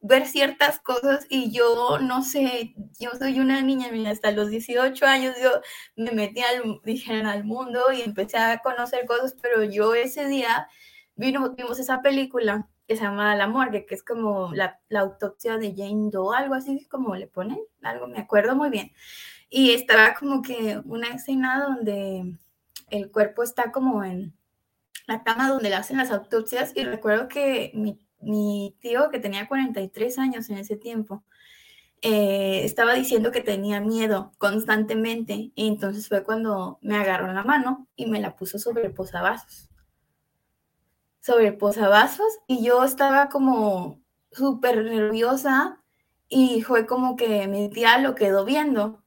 ver 0.00 0.28
ciertas 0.28 0.78
cosas 0.78 1.26
y 1.28 1.50
yo 1.50 1.98
no 1.98 2.22
sé, 2.22 2.74
yo 3.00 3.10
soy 3.18 3.40
una 3.40 3.60
niña, 3.62 3.88
mira, 3.90 4.12
hasta 4.12 4.30
los 4.30 4.48
18 4.48 5.04
años 5.06 5.34
yo 5.42 5.50
me 5.96 6.12
metí 6.12 6.40
al, 6.40 6.80
dijeron, 6.84 7.26
al 7.26 7.42
mundo 7.42 7.90
y 7.92 8.02
empecé 8.02 8.38
a 8.38 8.58
conocer 8.58 9.04
cosas, 9.06 9.34
pero 9.42 9.64
yo 9.64 9.94
ese 9.94 10.28
día 10.28 10.68
vino, 11.16 11.50
vimos 11.56 11.80
esa 11.80 12.00
película 12.00 12.68
que 12.86 12.96
se 12.96 13.02
llama 13.02 13.34
La 13.34 13.48
Morgue, 13.48 13.86
que 13.86 13.96
es 13.96 14.04
como 14.04 14.52
la, 14.54 14.80
autopsia 14.96 15.58
de 15.58 15.74
Jane 15.76 16.10
Doe, 16.10 16.36
algo 16.36 16.54
así 16.54 16.86
como 16.86 17.16
le 17.16 17.26
ponen, 17.26 17.58
algo 17.82 18.06
me 18.06 18.18
acuerdo 18.18 18.54
muy 18.54 18.70
bien. 18.70 18.92
Y 19.50 19.72
estaba 19.72 20.14
como 20.14 20.42
que 20.42 20.80
una 20.84 21.08
escena 21.08 21.64
donde 21.64 22.34
el 22.90 23.10
cuerpo 23.10 23.42
está 23.42 23.72
como 23.72 24.04
en 24.04 24.34
la 25.06 25.22
cama 25.22 25.48
donde 25.48 25.70
le 25.70 25.76
hacen 25.76 25.96
las 25.96 26.10
autopsias 26.10 26.72
y 26.74 26.84
recuerdo 26.84 27.28
que 27.28 27.70
mi, 27.74 27.98
mi 28.20 28.76
tío, 28.80 29.08
que 29.10 29.20
tenía 29.20 29.48
43 29.48 30.18
años 30.18 30.50
en 30.50 30.58
ese 30.58 30.76
tiempo, 30.76 31.24
eh, 32.02 32.62
estaba 32.64 32.94
diciendo 32.94 33.32
que 33.32 33.40
tenía 33.40 33.80
miedo 33.80 34.32
constantemente 34.38 35.50
y 35.54 35.68
entonces 35.68 36.08
fue 36.08 36.22
cuando 36.22 36.78
me 36.82 36.96
agarró 36.96 37.32
la 37.32 37.42
mano 37.42 37.88
y 37.96 38.06
me 38.06 38.20
la 38.20 38.36
puso 38.36 38.58
sobre 38.58 38.86
el 38.86 38.94
posavasos 38.94 39.68
sobre 41.28 41.52
posavasos 41.52 42.38
y 42.46 42.64
yo 42.64 42.84
estaba 42.84 43.28
como 43.28 44.00
súper 44.32 44.82
nerviosa 44.82 45.82
y 46.26 46.62
fue 46.62 46.86
como 46.86 47.16
que 47.16 47.46
mi 47.48 47.68
tía 47.68 47.98
lo 47.98 48.14
quedó 48.14 48.46
viendo. 48.46 49.02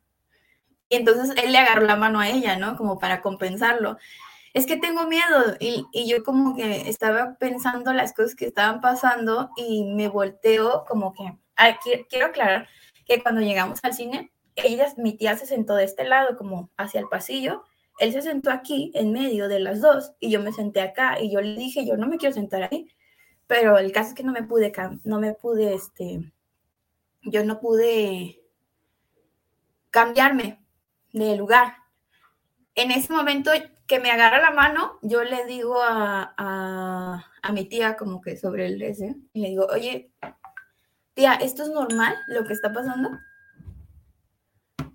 Y 0.92 0.98
entonces 0.98 1.34
él 1.42 1.54
le 1.54 1.58
agarró 1.58 1.86
la 1.86 1.96
mano 1.96 2.20
a 2.20 2.30
ella, 2.30 2.58
¿no? 2.58 2.76
Como 2.76 3.00
para 3.00 3.22
compensarlo. 3.22 3.98
Es 4.54 4.66
que 4.66 4.76
tengo 4.76 5.08
miedo 5.08 5.56
y, 5.60 5.88
y 5.94 6.10
yo 6.10 6.24
como 6.24 6.56
que 6.56 6.90
estaba 6.90 7.38
pensando 7.40 7.94
las 7.94 8.14
cosas 8.14 8.36
que 8.36 8.46
estaban 8.46 8.82
pasando 8.82 9.50
y 9.56 9.86
me 9.86 10.10
volteo 10.10 10.84
como 10.86 11.14
que, 11.14 11.34
quiero 12.10 12.26
aclarar 12.28 12.68
que 13.06 13.24
cuando 13.24 13.42
llegamos 13.42 13.80
al 13.84 13.94
cine, 13.94 14.34
ella, 14.56 14.94
mi 14.98 15.14
tía 15.14 15.38
se 15.38 15.46
sentó 15.46 15.76
de 15.76 15.86
este 15.86 16.04
lado 16.04 16.38
como 16.38 16.70
hacia 16.76 17.00
el 17.00 17.08
pasillo 17.08 17.64
él 18.00 18.14
se 18.14 18.24
sentó 18.24 18.52
aquí 18.52 18.92
en 18.96 19.12
medio 19.12 19.48
de 19.48 19.60
las 19.60 19.80
dos 19.80 20.14
y 20.20 20.32
yo 20.32 20.42
me 20.42 20.52
senté 20.52 20.82
acá 20.82 21.22
y 21.22 21.32
yo 21.32 21.40
le 21.40 21.56
dije, 21.56 21.86
yo 21.86 21.98
no 21.98 22.08
me 22.08 22.18
quiero 22.18 22.34
sentar 22.34 22.64
ahí, 22.64 22.88
pero 23.46 23.78
el 23.78 23.92
caso 23.92 24.10
es 24.10 24.16
que 24.16 24.24
no 24.24 24.32
me 24.32 24.44
pude, 24.44 24.72
no 25.04 25.20
me 25.20 25.34
pude, 25.34 25.76
este, 25.76 26.32
yo 27.22 27.46
no 27.46 27.60
pude 27.60 28.42
cambiarme 29.92 30.61
de 31.14 31.36
lugar. 31.36 31.76
En 32.76 32.92
ese 32.92 33.12
momento 33.12 33.52
que 33.88 34.00
me 34.00 34.12
agarra 34.12 34.42
la 34.42 34.52
mano, 34.52 35.00
yo 35.02 35.24
le 35.24 35.46
digo 35.46 35.82
a, 35.82 36.34
a, 36.38 37.52
mi 37.52 37.66
tía 37.66 37.98
como 37.98 38.22
que 38.22 38.38
sobre 38.38 38.68
el 38.68 38.82
ese, 38.82 39.16
y 39.34 39.42
le 39.42 39.50
digo, 39.50 39.68
oye, 39.72 40.14
tía, 41.14 41.34
¿esto 41.34 41.64
es 41.64 41.70
normal 41.70 42.16
lo 42.28 42.46
que 42.46 42.54
está 42.54 42.72
pasando? 42.72 43.10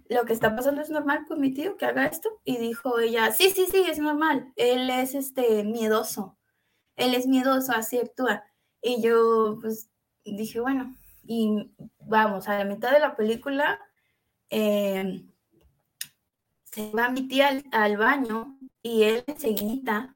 lo 0.08 0.24
que 0.24 0.32
está 0.32 0.54
pasando 0.54 0.82
es 0.82 0.90
normal 0.90 1.26
con 1.26 1.40
mi 1.40 1.52
tío 1.52 1.76
que 1.76 1.86
haga 1.86 2.06
esto. 2.06 2.40
Y 2.44 2.58
dijo 2.58 2.98
ella, 2.98 3.32
sí, 3.32 3.50
sí, 3.50 3.66
sí, 3.70 3.84
es 3.88 3.98
normal. 3.98 4.52
Él 4.56 4.88
es 4.90 5.14
este 5.14 5.64
miedoso. 5.64 6.36
Él 6.96 7.14
es 7.14 7.26
miedoso, 7.26 7.72
así 7.72 7.98
actúa. 7.98 8.44
Y 8.80 9.02
yo 9.02 9.58
pues 9.60 9.90
dije, 10.24 10.60
bueno, 10.60 10.94
y 11.24 11.72
vamos, 11.98 12.48
a 12.48 12.58
la 12.58 12.64
mitad 12.64 12.92
de 12.92 13.00
la 13.00 13.16
película 13.16 13.80
em, 14.48 15.30
se 16.76 16.90
va 16.90 17.08
mi 17.08 17.26
tía 17.26 17.48
al, 17.48 17.64
al, 17.72 17.96
baño 17.96 18.58
y 18.82 19.04
él 19.04 19.24
enseguida, 19.26 20.14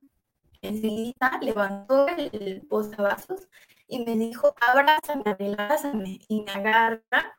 enseguida 0.60 1.38
levantó 1.40 2.06
el 2.06 2.66
posavasos 2.68 3.48
y 3.88 4.04
me 4.04 4.14
dijo, 4.14 4.54
abrázame, 4.60 5.24
abrázame. 5.24 6.20
Y 6.28 6.42
me 6.42 6.52
agarra 6.52 7.38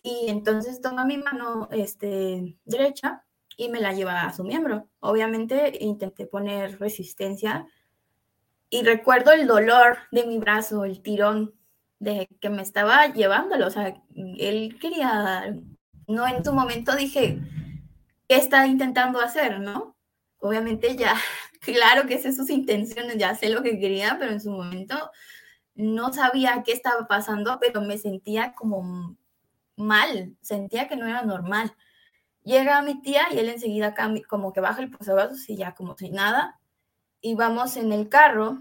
y 0.00 0.28
entonces 0.28 0.80
toma 0.80 1.04
mi 1.04 1.16
mano 1.16 1.68
este, 1.72 2.56
derecha 2.64 3.24
y 3.56 3.68
me 3.68 3.80
la 3.80 3.94
lleva 3.94 4.22
a 4.22 4.32
su 4.32 4.44
miembro. 4.44 4.88
Obviamente 5.00 5.76
intenté 5.80 6.26
poner 6.26 6.78
resistencia 6.78 7.66
y 8.70 8.84
recuerdo 8.84 9.32
el 9.32 9.48
dolor 9.48 9.98
de 10.12 10.24
mi 10.24 10.38
brazo, 10.38 10.84
el 10.84 11.02
tirón 11.02 11.52
de 11.98 12.28
que 12.40 12.48
me 12.48 12.62
estaba 12.62 13.08
llevándolo. 13.08 13.66
O 13.66 13.70
sea, 13.70 14.00
él 14.14 14.78
quería, 14.80 15.52
no 16.06 16.28
en 16.28 16.44
su 16.44 16.52
momento 16.52 16.94
dije, 16.94 17.40
¿qué 18.32 18.38
está 18.38 18.66
intentando 18.66 19.20
hacer? 19.20 19.60
¿No? 19.60 19.94
Obviamente 20.38 20.96
ya, 20.96 21.14
claro 21.60 22.06
que 22.06 22.18
sé 22.18 22.32
sus 22.32 22.48
intenciones, 22.48 23.18
ya 23.18 23.34
sé 23.34 23.50
lo 23.50 23.62
que 23.62 23.78
quería, 23.78 24.16
pero 24.18 24.32
en 24.32 24.40
su 24.40 24.50
momento 24.50 25.10
no 25.74 26.14
sabía 26.14 26.62
qué 26.64 26.72
estaba 26.72 27.06
pasando, 27.06 27.58
pero 27.60 27.82
me 27.82 27.98
sentía 27.98 28.54
como 28.54 29.18
mal, 29.76 30.34
sentía 30.40 30.88
que 30.88 30.96
no 30.96 31.06
era 31.06 31.24
normal. 31.24 31.76
Llega 32.42 32.80
mi 32.80 33.02
tía 33.02 33.26
y 33.32 33.38
él 33.38 33.50
enseguida 33.50 33.94
como 34.26 34.54
que 34.54 34.60
baja 34.60 34.80
el 34.80 34.90
posavasos 34.90 35.46
y 35.50 35.56
ya 35.56 35.74
como 35.74 35.94
si 35.98 36.08
nada. 36.08 36.58
Y 37.20 37.34
vamos 37.34 37.76
en 37.76 37.92
el 37.92 38.08
carro. 38.08 38.60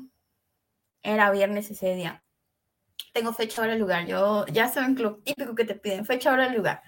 Era 1.02 1.32
viernes 1.32 1.72
ese 1.72 1.96
día. 1.96 2.24
Tengo 3.14 3.34
fecha, 3.34 3.62
hora, 3.62 3.76
lugar. 3.76 4.06
Yo 4.06 4.46
ya 4.48 4.68
saben 4.68 4.96
lo 5.02 5.18
típico 5.20 5.56
que 5.56 5.66
te 5.66 5.76
piden, 5.76 6.06
fecha, 6.06 6.34
hora, 6.34 6.50
lugar. 6.50 6.84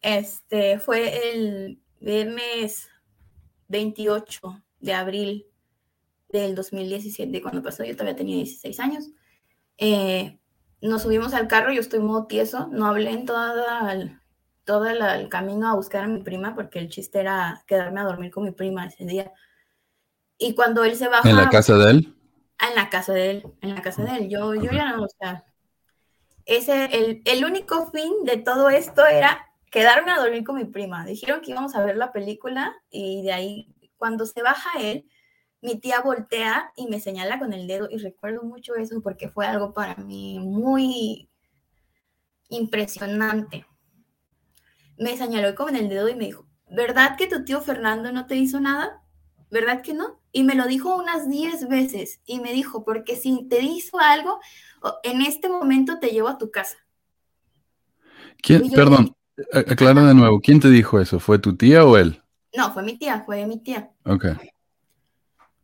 Este 0.00 0.78
fue 0.78 1.32
el 1.32 1.82
viernes 2.02 2.90
28 3.68 4.62
de 4.80 4.92
abril 4.92 5.46
del 6.28 6.54
2017, 6.54 7.40
cuando 7.40 7.62
pasó, 7.62 7.84
yo 7.84 7.92
todavía 7.94 8.16
tenía 8.16 8.36
16 8.36 8.80
años. 8.80 9.10
Eh, 9.78 10.38
nos 10.80 11.02
subimos 11.02 11.32
al 11.34 11.46
carro, 11.46 11.72
yo 11.72 11.80
estoy 11.80 12.00
muy 12.00 12.26
tieso, 12.26 12.68
no 12.72 12.86
hablé 12.86 13.10
en 13.10 13.24
toda 13.24 13.92
el, 13.92 14.18
todo 14.64 14.86
el, 14.86 15.28
camino 15.28 15.68
a 15.68 15.76
buscar 15.76 16.04
a 16.04 16.08
mi 16.08 16.22
prima 16.22 16.54
porque 16.54 16.78
el 16.80 16.88
chiste 16.88 17.20
era 17.20 17.62
quedarme 17.66 18.00
a 18.00 18.04
dormir 18.04 18.32
con 18.32 18.44
mi 18.44 18.50
prima 18.50 18.86
ese 18.86 19.04
día. 19.04 19.32
Y 20.38 20.54
cuando 20.54 20.82
él 20.84 20.96
se 20.96 21.08
baja... 21.08 21.28
¿En 21.28 21.36
la 21.36 21.50
casa 21.50 21.76
de 21.76 21.90
él? 21.90 22.16
Ah, 22.58 22.70
en 22.70 22.74
la 22.74 22.90
casa 22.90 23.12
de 23.12 23.30
él, 23.30 23.46
en 23.60 23.74
la 23.74 23.82
casa 23.82 24.02
de 24.02 24.16
él. 24.16 24.28
Yo, 24.28 24.54
yo 24.54 24.70
ya 24.72 24.92
no, 24.92 25.04
o 25.04 25.08
sea, 25.08 25.44
ese, 26.46 26.86
el, 26.86 27.22
el 27.24 27.44
único 27.44 27.90
fin 27.92 28.12
de 28.24 28.38
todo 28.38 28.70
esto 28.70 29.06
era 29.06 29.51
quedarme 29.72 30.12
a 30.12 30.18
dormir 30.18 30.44
con 30.44 30.56
mi 30.56 30.66
prima. 30.66 31.04
Dijeron 31.04 31.40
que 31.40 31.50
íbamos 31.50 31.74
a 31.74 31.84
ver 31.84 31.96
la 31.96 32.12
película 32.12 32.76
y 32.90 33.22
de 33.22 33.32
ahí, 33.32 33.74
cuando 33.96 34.26
se 34.26 34.42
baja 34.42 34.78
él, 34.78 35.08
mi 35.62 35.80
tía 35.80 36.00
voltea 36.00 36.72
y 36.76 36.88
me 36.88 37.00
señala 37.00 37.38
con 37.38 37.54
el 37.54 37.66
dedo 37.66 37.88
y 37.90 37.96
recuerdo 37.96 38.44
mucho 38.44 38.74
eso 38.74 39.00
porque 39.00 39.30
fue 39.30 39.46
algo 39.46 39.72
para 39.72 39.96
mí 39.96 40.38
muy 40.40 41.30
impresionante. 42.50 43.64
Me 44.98 45.16
señaló 45.16 45.54
con 45.54 45.74
el 45.74 45.88
dedo 45.88 46.08
y 46.10 46.16
me 46.16 46.26
dijo, 46.26 46.46
¿verdad 46.70 47.16
que 47.16 47.26
tu 47.26 47.42
tío 47.42 47.62
Fernando 47.62 48.12
no 48.12 48.26
te 48.26 48.36
hizo 48.36 48.60
nada? 48.60 49.02
¿Verdad 49.50 49.80
que 49.80 49.94
no? 49.94 50.20
Y 50.32 50.42
me 50.42 50.54
lo 50.54 50.66
dijo 50.66 50.96
unas 50.96 51.30
10 51.30 51.68
veces 51.68 52.20
y 52.26 52.40
me 52.40 52.52
dijo, 52.52 52.84
porque 52.84 53.16
si 53.16 53.48
te 53.48 53.62
hizo 53.62 53.98
algo, 53.98 54.38
en 55.02 55.22
este 55.22 55.48
momento 55.48 55.98
te 55.98 56.08
llevo 56.08 56.28
a 56.28 56.36
tu 56.36 56.50
casa. 56.50 56.76
¿Quién, 58.42 58.70
perdón, 58.70 59.14
aclara 59.52 60.04
de 60.04 60.14
nuevo, 60.14 60.40
¿quién 60.40 60.60
te 60.60 60.68
dijo 60.68 61.00
eso? 61.00 61.18
¿Fue 61.18 61.38
tu 61.38 61.56
tía 61.56 61.84
o 61.84 61.96
él? 61.96 62.22
No, 62.56 62.72
fue 62.72 62.82
mi 62.82 62.98
tía, 62.98 63.22
fue 63.24 63.46
mi 63.46 63.58
tía. 63.62 63.90
Ok 64.04 64.26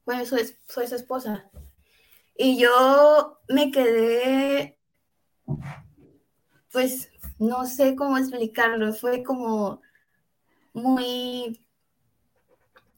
fue 0.08 0.24
su, 0.24 0.36
soy 0.66 0.86
su 0.86 0.94
esposa. 0.94 1.50
Y 2.34 2.58
yo 2.58 3.38
me 3.46 3.70
quedé, 3.70 4.78
pues, 6.72 7.10
no 7.38 7.66
sé 7.66 7.94
cómo 7.94 8.16
explicarlo, 8.16 8.94
fue 8.94 9.22
como 9.22 9.82
muy 10.72 11.62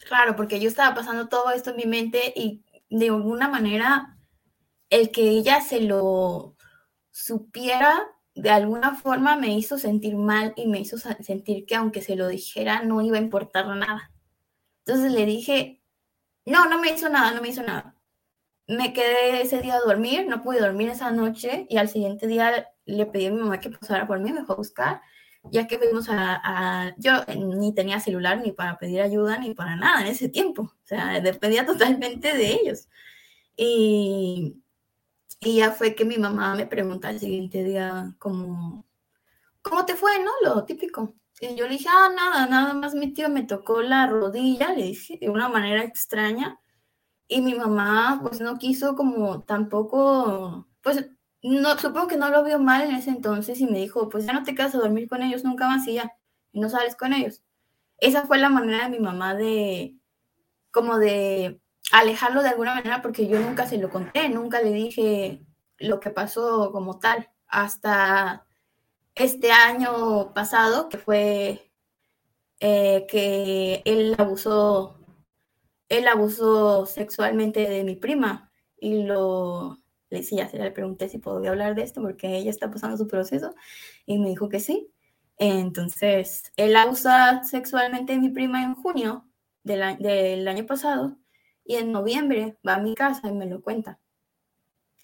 raro, 0.09 0.37
porque 0.37 0.61
yo 0.61 0.69
estaba 0.69 0.95
pasando 0.95 1.29
todo 1.29 1.51
esto 1.51 1.71
en 1.71 1.77
mi 1.79 1.85
mente 1.85 2.33
y 2.37 2.63
de 2.91 3.09
alguna 3.09 3.49
manera 3.49 4.17
el 4.89 5.11
que 5.11 5.31
ella 5.31 5.61
se 5.63 5.81
lo 5.81 6.55
supiera 7.11 8.07
de 8.35 8.51
alguna 8.51 8.95
forma 8.95 9.37
me 9.37 9.57
hizo 9.57 9.79
sentir 9.79 10.17
mal 10.17 10.53
y 10.57 10.67
me 10.67 10.81
hizo 10.81 10.99
sentir 10.99 11.67
que 11.67 11.75
aunque 11.75 12.03
se 12.03 12.17
lo 12.17 12.29
dijera 12.29 12.83
no 12.83 13.03
iba 13.03 13.19
a 13.19 13.21
importar 13.21 13.67
nada. 13.67 14.13
Entonces 14.85 15.13
le 15.13 15.27
dije, 15.27 15.83
no, 16.47 16.69
no 16.69 16.81
me 16.81 16.91
hizo 16.91 17.09
nada, 17.09 17.33
no 17.33 17.43
me 17.43 17.49
hizo 17.49 17.63
nada. 17.63 17.97
Me 18.67 18.93
quedé 18.93 19.43
ese 19.43 19.61
día 19.61 19.75
a 19.77 19.81
dormir, 19.81 20.27
no 20.29 20.43
pude 20.43 20.61
dormir 20.61 20.89
esa 20.91 21.11
noche 21.11 21.67
y 21.69 21.77
al 21.79 21.89
siguiente 21.89 22.27
día 22.27 22.69
le 22.87 23.07
pedí 23.07 23.27
a 23.27 23.31
mi 23.33 23.41
mamá 23.41 23.61
que 23.61 23.71
pasara 23.71 24.07
por 24.07 24.21
mí, 24.21 24.33
me 24.33 24.45
fue 24.45 24.55
a 24.55 24.59
buscar, 24.59 25.01
ya 25.45 25.67
que 25.67 25.79
fuimos 25.79 26.09
a, 26.11 26.95
yo 26.99 27.13
ni 27.37 27.75
tenía 27.75 28.01
celular 28.01 28.41
ni 28.41 28.53
para 28.53 28.79
pedir 28.79 29.01
ayuda 29.01 29.39
ni 29.39 29.55
para 29.55 29.77
nada 29.77 30.03
en 30.03 30.09
ese 30.09 30.29
tiempo, 30.29 30.63
o 30.63 30.87
sea, 30.87 31.21
dependía 31.21 31.67
totalmente 31.67 32.37
de 32.37 32.53
ellos. 32.53 32.89
Y, 33.57 34.57
y 35.41 35.57
ya 35.57 35.73
fue 35.73 35.95
que 35.95 36.05
mi 36.05 36.19
mamá 36.19 36.55
me 36.55 36.67
pregunta 36.67 37.11
el 37.11 37.19
siguiente 37.21 37.65
día 37.65 38.15
¿cómo 38.19 38.85
te 39.87 39.95
fue, 39.97 40.13
no? 40.23 40.31
Lo 40.43 40.65
típico. 40.65 41.15
Y 41.41 41.55
yo 41.55 41.67
le 41.67 41.73
dije, 41.73 41.89
ah, 41.89 42.11
nada, 42.15 42.47
nada 42.47 42.75
más 42.75 42.95
mi 42.95 43.13
tío 43.15 43.29
me 43.31 43.45
tocó 43.45 43.83
la 43.83 44.07
rodilla, 44.07 44.75
le 44.75 44.85
dije, 44.85 45.19
de 45.21 45.31
una 45.31 45.49
manera 45.49 45.83
extraña. 45.85 46.61
Y 47.29 47.41
mi 47.43 47.55
mamá, 47.55 48.21
pues 48.23 48.41
no 48.41 48.59
quiso 48.59 48.97
como 48.97 49.43
tampoco, 49.45 50.69
pues 50.83 51.09
no, 51.43 51.79
supongo 51.79 52.09
que 52.09 52.17
no 52.19 52.31
lo 52.31 52.45
vio 52.45 52.59
mal 52.59 52.83
en 52.83 52.95
ese 52.97 53.11
entonces 53.11 53.61
y 53.61 53.67
me 53.67 53.79
dijo, 53.79 54.09
pues 54.11 54.27
ya 54.27 54.33
no 54.33 54.43
te 54.45 54.55
quedas 54.55 54.75
a 54.75 54.79
dormir 54.79 55.09
con 55.09 55.23
ellos 55.23 55.45
nunca 55.45 55.67
más 55.69 55.87
y 55.89 55.95
ya, 55.95 56.13
y 56.53 56.61
no 56.61 56.69
sales 56.69 56.97
con 56.97 57.13
ellos. 57.15 57.43
Esa 57.99 58.27
fue 58.27 58.39
la 58.39 58.51
manera 58.51 58.85
de 58.85 58.91
mi 58.91 59.01
mamá 59.01 59.35
de, 59.35 59.97
como 60.73 60.99
de 60.99 61.61
alejarlo 61.93 62.43
de 62.43 62.51
alguna 62.51 62.75
manera 62.75 63.03
porque 63.03 63.27
yo 63.27 63.39
nunca 63.41 63.67
se 63.67 63.79
lo 63.79 63.91
conté, 63.91 64.29
nunca 64.29 64.63
le 64.63 64.73
dije 64.73 65.45
lo 65.79 66.01
que 66.01 66.11
pasó 66.11 66.73
como 66.73 66.99
tal, 66.99 67.31
hasta 67.49 68.47
este 69.15 69.51
año 69.53 70.33
pasado, 70.35 70.89
que 70.89 70.99
fue 70.99 71.73
eh, 72.61 73.07
que 73.09 73.83
él 73.85 74.15
abusó, 74.19 74.99
él 75.89 76.07
abusó 76.09 76.87
sexualmente 76.87 77.69
de 77.69 77.85
mi 77.85 77.97
prima 77.97 78.53
y 78.79 79.03
lo, 79.05 79.79
le 80.11 80.19
decía, 80.19 80.49
se 80.49 80.59
le 80.59 80.71
pregunté 80.71 81.09
si 81.09 81.19
podía 81.19 81.51
hablar 81.51 81.75
de 81.75 81.83
esto 81.83 82.03
porque 82.03 82.37
ella 82.37 82.51
está 82.51 82.71
pasando 82.71 82.97
su 82.97 83.09
proceso 83.09 83.55
y 84.07 84.19
me 84.19 84.29
dijo 84.29 84.49
que 84.49 84.61
sí. 84.61 84.93
Entonces, 85.39 86.53
él 86.57 86.77
abusa 86.77 87.43
sexualmente 87.45 88.13
de 88.13 88.19
mi 88.19 88.29
prima 88.29 88.63
en 88.63 88.75
junio 88.75 89.27
del, 89.65 89.99
del 89.99 90.47
año 90.49 90.67
pasado 90.67 91.17
y 91.65 91.77
en 91.77 91.93
noviembre 91.93 92.57
va 92.67 92.75
a 92.75 92.81
mi 92.81 92.95
casa 92.95 93.29
y 93.29 93.33
me 93.33 93.47
lo 93.47 93.63
cuenta. 93.63 93.99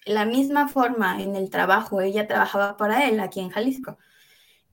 La 0.05 0.25
misma 0.25 0.67
forma 0.67 1.21
en 1.21 1.35
el 1.35 1.49
trabajo, 1.49 2.01
ella 2.01 2.27
trabajaba 2.27 2.77
para 2.77 3.07
él 3.07 3.19
aquí 3.19 3.39
en 3.39 3.49
Jalisco 3.49 3.97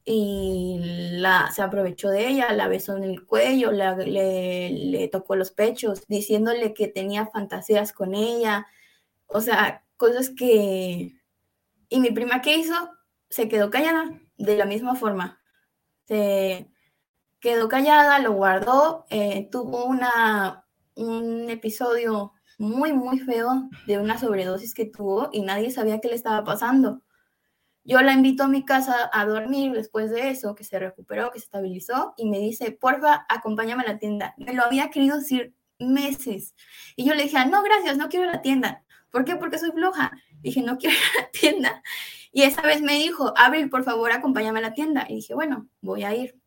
y 0.04 0.78
la, 1.18 1.50
se 1.50 1.62
aprovechó 1.62 2.10
de 2.10 2.28
ella, 2.28 2.52
la 2.52 2.68
besó 2.68 2.96
en 2.96 3.04
el 3.04 3.24
cuello, 3.24 3.72
le, 3.72 4.70
le 4.70 5.08
tocó 5.08 5.34
los 5.36 5.50
pechos, 5.50 6.06
diciéndole 6.08 6.74
que 6.74 6.88
tenía 6.88 7.26
fantasías 7.26 7.92
con 7.92 8.14
ella, 8.14 8.66
o 9.26 9.40
sea, 9.40 9.84
cosas 9.96 10.30
que... 10.30 11.20
Y 11.88 12.00
mi 12.00 12.10
prima, 12.10 12.42
¿qué 12.42 12.56
hizo? 12.56 12.74
Se 13.30 13.48
quedó 13.48 13.70
callada 13.70 14.20
de 14.36 14.56
la 14.56 14.66
misma 14.66 14.94
forma. 14.96 15.40
Se 16.06 16.68
quedó 17.40 17.68
callada, 17.68 18.18
lo 18.20 18.32
guardó, 18.32 19.06
eh, 19.10 19.48
tuvo 19.50 19.84
una, 19.86 20.63
un 20.94 21.50
episodio 21.50 22.32
muy, 22.58 22.92
muy 22.92 23.18
feo 23.18 23.68
de 23.86 23.98
una 23.98 24.18
sobredosis 24.18 24.74
que 24.74 24.86
tuvo 24.86 25.28
y 25.32 25.42
nadie 25.42 25.70
sabía 25.70 26.00
qué 26.00 26.08
le 26.08 26.14
estaba 26.14 26.44
pasando. 26.44 27.02
Yo 27.84 28.00
la 28.00 28.12
invito 28.12 28.44
a 28.44 28.48
mi 28.48 28.64
casa 28.64 29.10
a 29.12 29.26
dormir 29.26 29.72
después 29.72 30.10
de 30.10 30.30
eso, 30.30 30.54
que 30.54 30.64
se 30.64 30.78
recuperó, 30.78 31.30
que 31.30 31.38
se 31.38 31.44
estabilizó, 31.44 32.14
y 32.16 32.26
me 32.26 32.38
dice, 32.38 32.72
porfa, 32.72 33.26
acompáñame 33.28 33.82
a 33.82 33.92
la 33.92 33.98
tienda. 33.98 34.34
Me 34.38 34.54
lo 34.54 34.62
había 34.62 34.88
querido 34.88 35.18
decir 35.18 35.54
meses. 35.78 36.54
Y 36.96 37.04
yo 37.04 37.14
le 37.14 37.24
dije, 37.24 37.44
no, 37.46 37.62
gracias, 37.62 37.98
no 37.98 38.08
quiero 38.08 38.24
la 38.24 38.40
tienda. 38.40 38.84
¿Por 39.10 39.26
qué? 39.26 39.36
Porque 39.36 39.58
soy 39.58 39.70
floja. 39.72 40.12
Dije, 40.40 40.62
no 40.62 40.78
quiero 40.78 40.96
la 41.20 41.30
tienda. 41.30 41.82
Y 42.32 42.42
esa 42.42 42.62
vez 42.62 42.80
me 42.80 42.94
dijo, 42.94 43.34
Abril, 43.36 43.68
por 43.68 43.84
favor, 43.84 44.12
acompáñame 44.12 44.60
a 44.60 44.62
la 44.62 44.72
tienda. 44.72 45.06
Y 45.08 45.16
dije, 45.16 45.34
bueno, 45.34 45.68
voy 45.82 46.04
a 46.04 46.14
ir. 46.14 46.40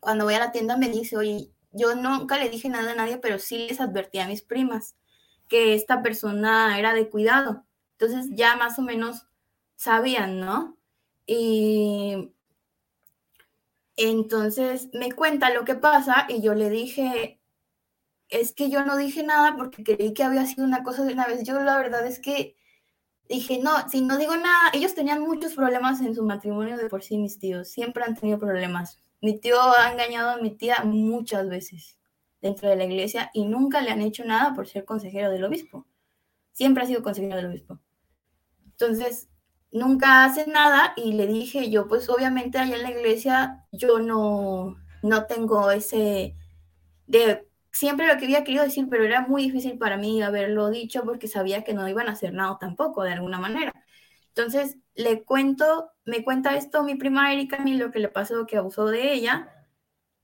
Cuando 0.00 0.24
voy 0.24 0.34
a 0.34 0.40
la 0.40 0.52
tienda 0.52 0.76
me 0.76 0.88
dice, 0.88 1.16
oye, 1.16 1.50
yo 1.72 1.94
nunca 1.94 2.38
le 2.38 2.50
dije 2.50 2.68
nada 2.68 2.92
a 2.92 2.94
nadie, 2.94 3.18
pero 3.18 3.38
sí 3.38 3.66
les 3.68 3.80
advertí 3.80 4.18
a 4.18 4.28
mis 4.28 4.42
primas 4.42 4.96
que 5.48 5.74
esta 5.74 6.02
persona 6.02 6.78
era 6.78 6.92
de 6.94 7.08
cuidado. 7.08 7.64
Entonces 7.98 8.30
ya 8.34 8.56
más 8.56 8.78
o 8.78 8.82
menos 8.82 9.26
sabían, 9.76 10.40
¿no? 10.40 10.78
Y 11.26 12.32
entonces 13.96 14.88
me 14.92 15.12
cuenta 15.12 15.50
lo 15.50 15.64
que 15.64 15.74
pasa 15.74 16.26
y 16.28 16.40
yo 16.42 16.54
le 16.54 16.70
dije, 16.70 17.40
es 18.28 18.52
que 18.52 18.70
yo 18.70 18.84
no 18.84 18.96
dije 18.96 19.22
nada 19.22 19.56
porque 19.56 19.82
creí 19.84 20.14
que 20.14 20.22
había 20.24 20.46
sido 20.46 20.64
una 20.64 20.82
cosa 20.82 21.04
de 21.04 21.12
una 21.14 21.26
vez. 21.26 21.42
Yo 21.44 21.60
la 21.60 21.76
verdad 21.78 22.06
es 22.06 22.20
que 22.20 22.56
dije, 23.28 23.58
no, 23.62 23.88
si 23.88 24.00
no 24.00 24.16
digo 24.18 24.36
nada, 24.36 24.70
ellos 24.72 24.94
tenían 24.94 25.20
muchos 25.20 25.54
problemas 25.54 26.00
en 26.00 26.14
su 26.14 26.24
matrimonio 26.24 26.76
de 26.76 26.88
por 26.88 27.02
sí, 27.02 27.18
mis 27.18 27.38
tíos, 27.38 27.68
siempre 27.68 28.04
han 28.04 28.14
tenido 28.14 28.38
problemas. 28.38 29.00
Mi 29.20 29.38
tío 29.40 29.60
ha 29.60 29.90
engañado 29.92 30.30
a 30.30 30.38
mi 30.38 30.50
tía 30.50 30.82
muchas 30.84 31.48
veces 31.48 31.98
dentro 32.40 32.68
de 32.68 32.76
la 32.76 32.84
iglesia 32.84 33.30
y 33.34 33.46
nunca 33.46 33.80
le 33.80 33.90
han 33.90 34.00
hecho 34.00 34.24
nada 34.24 34.54
por 34.54 34.68
ser 34.68 34.84
consejero 34.84 35.30
del 35.30 35.44
obispo. 35.44 35.86
Siempre 36.52 36.84
ha 36.84 36.86
sido 36.86 37.02
consejero 37.02 37.36
del 37.36 37.46
obispo. 37.46 37.80
Entonces, 38.66 39.28
nunca 39.72 40.24
hace 40.24 40.46
nada 40.46 40.92
y 40.96 41.12
le 41.14 41.26
dije 41.26 41.70
yo, 41.70 41.88
pues 41.88 42.08
obviamente 42.08 42.58
allá 42.58 42.76
en 42.76 42.82
la 42.82 42.90
iglesia 42.90 43.66
yo 43.72 43.98
no, 43.98 44.76
no 45.02 45.26
tengo 45.26 45.70
ese 45.70 46.36
de 47.06 47.48
siempre 47.72 48.06
lo 48.06 48.18
que 48.18 48.24
había 48.26 48.44
querido 48.44 48.64
decir, 48.64 48.86
pero 48.90 49.04
era 49.04 49.22
muy 49.26 49.44
difícil 49.44 49.78
para 49.78 49.96
mí 49.96 50.22
haberlo 50.22 50.70
dicho 50.70 51.02
porque 51.04 51.28
sabía 51.28 51.64
que 51.64 51.74
no 51.74 51.88
iban 51.88 52.08
a 52.08 52.12
hacer 52.12 52.32
nada 52.34 52.58
tampoco, 52.60 53.02
de 53.02 53.12
alguna 53.12 53.38
manera. 53.38 53.72
Entonces, 54.38 54.76
le 54.94 55.24
cuento, 55.24 55.90
me 56.04 56.22
cuenta 56.22 56.54
esto 56.54 56.84
mi 56.84 56.94
prima 56.94 57.32
Erika, 57.32 57.56
a 57.56 57.64
mí 57.64 57.74
lo 57.74 57.90
que 57.90 57.98
le 57.98 58.08
pasó, 58.08 58.46
que 58.46 58.56
abusó 58.56 58.86
de 58.86 59.12
ella, 59.12 59.52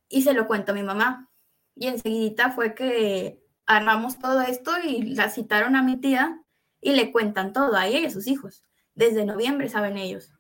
y 0.09 0.23
se 0.23 0.35
lo 0.35 0.47
cuento 0.47 0.71
a 0.71 0.75
mi 0.77 0.85
mamá. 0.85 1.33
Y 1.75 1.89
enseguida 1.89 2.53
fue 2.53 2.77
que 2.77 3.43
armamos 3.67 4.21
todo 4.21 4.43
esto 4.43 4.71
y 4.85 5.03
la 5.17 5.31
citaron 5.31 5.75
a 5.75 5.83
mi 5.83 5.97
tía 5.97 6.41
y 6.81 6.93
le 6.93 7.11
cuentan 7.11 7.53
todo 7.53 7.75
a 7.75 7.89
ella 7.89 7.99
y 7.99 8.07
a 8.07 8.11
sus 8.11 8.29
hijos. 8.29 8.63
Desde 8.95 9.25
noviembre 9.25 9.69
saben 9.69 9.97
ellos. 9.97 10.31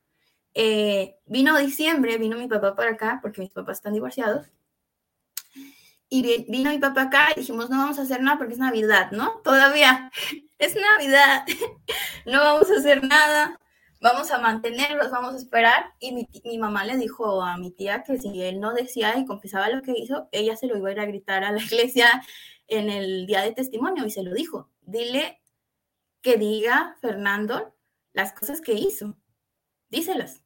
Eh, 0.55 1.17
vino 1.27 1.59
diciembre, 1.59 2.17
vino 2.17 2.39
mi 2.39 2.47
papá 2.47 2.77
para 2.77 2.93
acá, 2.93 3.19
porque 3.23 3.41
mis 3.41 3.51
papás 3.51 3.79
están 3.79 3.95
divorciados. 3.95 4.53
Y 6.09 6.45
vino 6.49 6.71
mi 6.71 6.79
papá 6.79 7.03
acá 7.03 7.29
y 7.35 7.41
dijimos, 7.41 7.71
no 7.71 7.79
vamos 7.79 7.99
a 7.99 8.03
hacer 8.03 8.23
nada 8.23 8.39
porque 8.39 8.53
es 8.53 8.61
Navidad, 8.61 9.11
¿no? 9.11 9.41
Todavía 9.43 10.13
es 10.59 10.77
Navidad, 10.77 11.45
no 12.25 12.39
vamos 12.39 12.71
a 12.71 12.79
hacer 12.79 13.03
nada 13.03 13.59
vamos 14.05 14.31
a 14.33 14.39
mantenerlos, 14.39 15.11
vamos 15.11 15.33
a 15.33 15.39
esperar. 15.39 15.95
Y 15.99 16.13
mi, 16.13 16.59
mamá 16.59 16.85
le 16.85 16.99
dijo 16.99 17.41
a 17.43 17.57
mi 17.57 17.71
tía 17.71 18.03
que 18.03 18.19
si 18.19 18.43
él 18.43 18.61
no 18.61 18.75
decía 18.75 19.17
y 19.19 19.25
confesaba 19.25 19.71
lo 19.71 19.81
que 19.81 19.93
hizo, 19.93 20.29
ella 20.31 20.57
se 20.57 20.67
lo 20.67 20.77
iba 20.77 20.91
a 20.91 20.93
ir 20.93 21.01
a 21.01 21.07
gritar 21.07 21.43
a 21.43 21.53
la 21.53 21.63
iglesia 21.63 22.23
en 22.69 22.91
el 22.91 23.27
día 23.27 23.41
de 23.41 23.53
testimonio 23.53 24.05
y 24.05 24.11
se 24.11 24.23
lo 24.23 24.35
dijo. 24.35 24.71
Dile 24.83 25.41
que 26.21 26.37
diga 26.37 26.99
Fernando 27.01 27.75
las 28.13 28.35
cosas 28.35 28.61
que 28.61 28.75
hizo. 28.75 29.17
Díselas. 29.89 30.43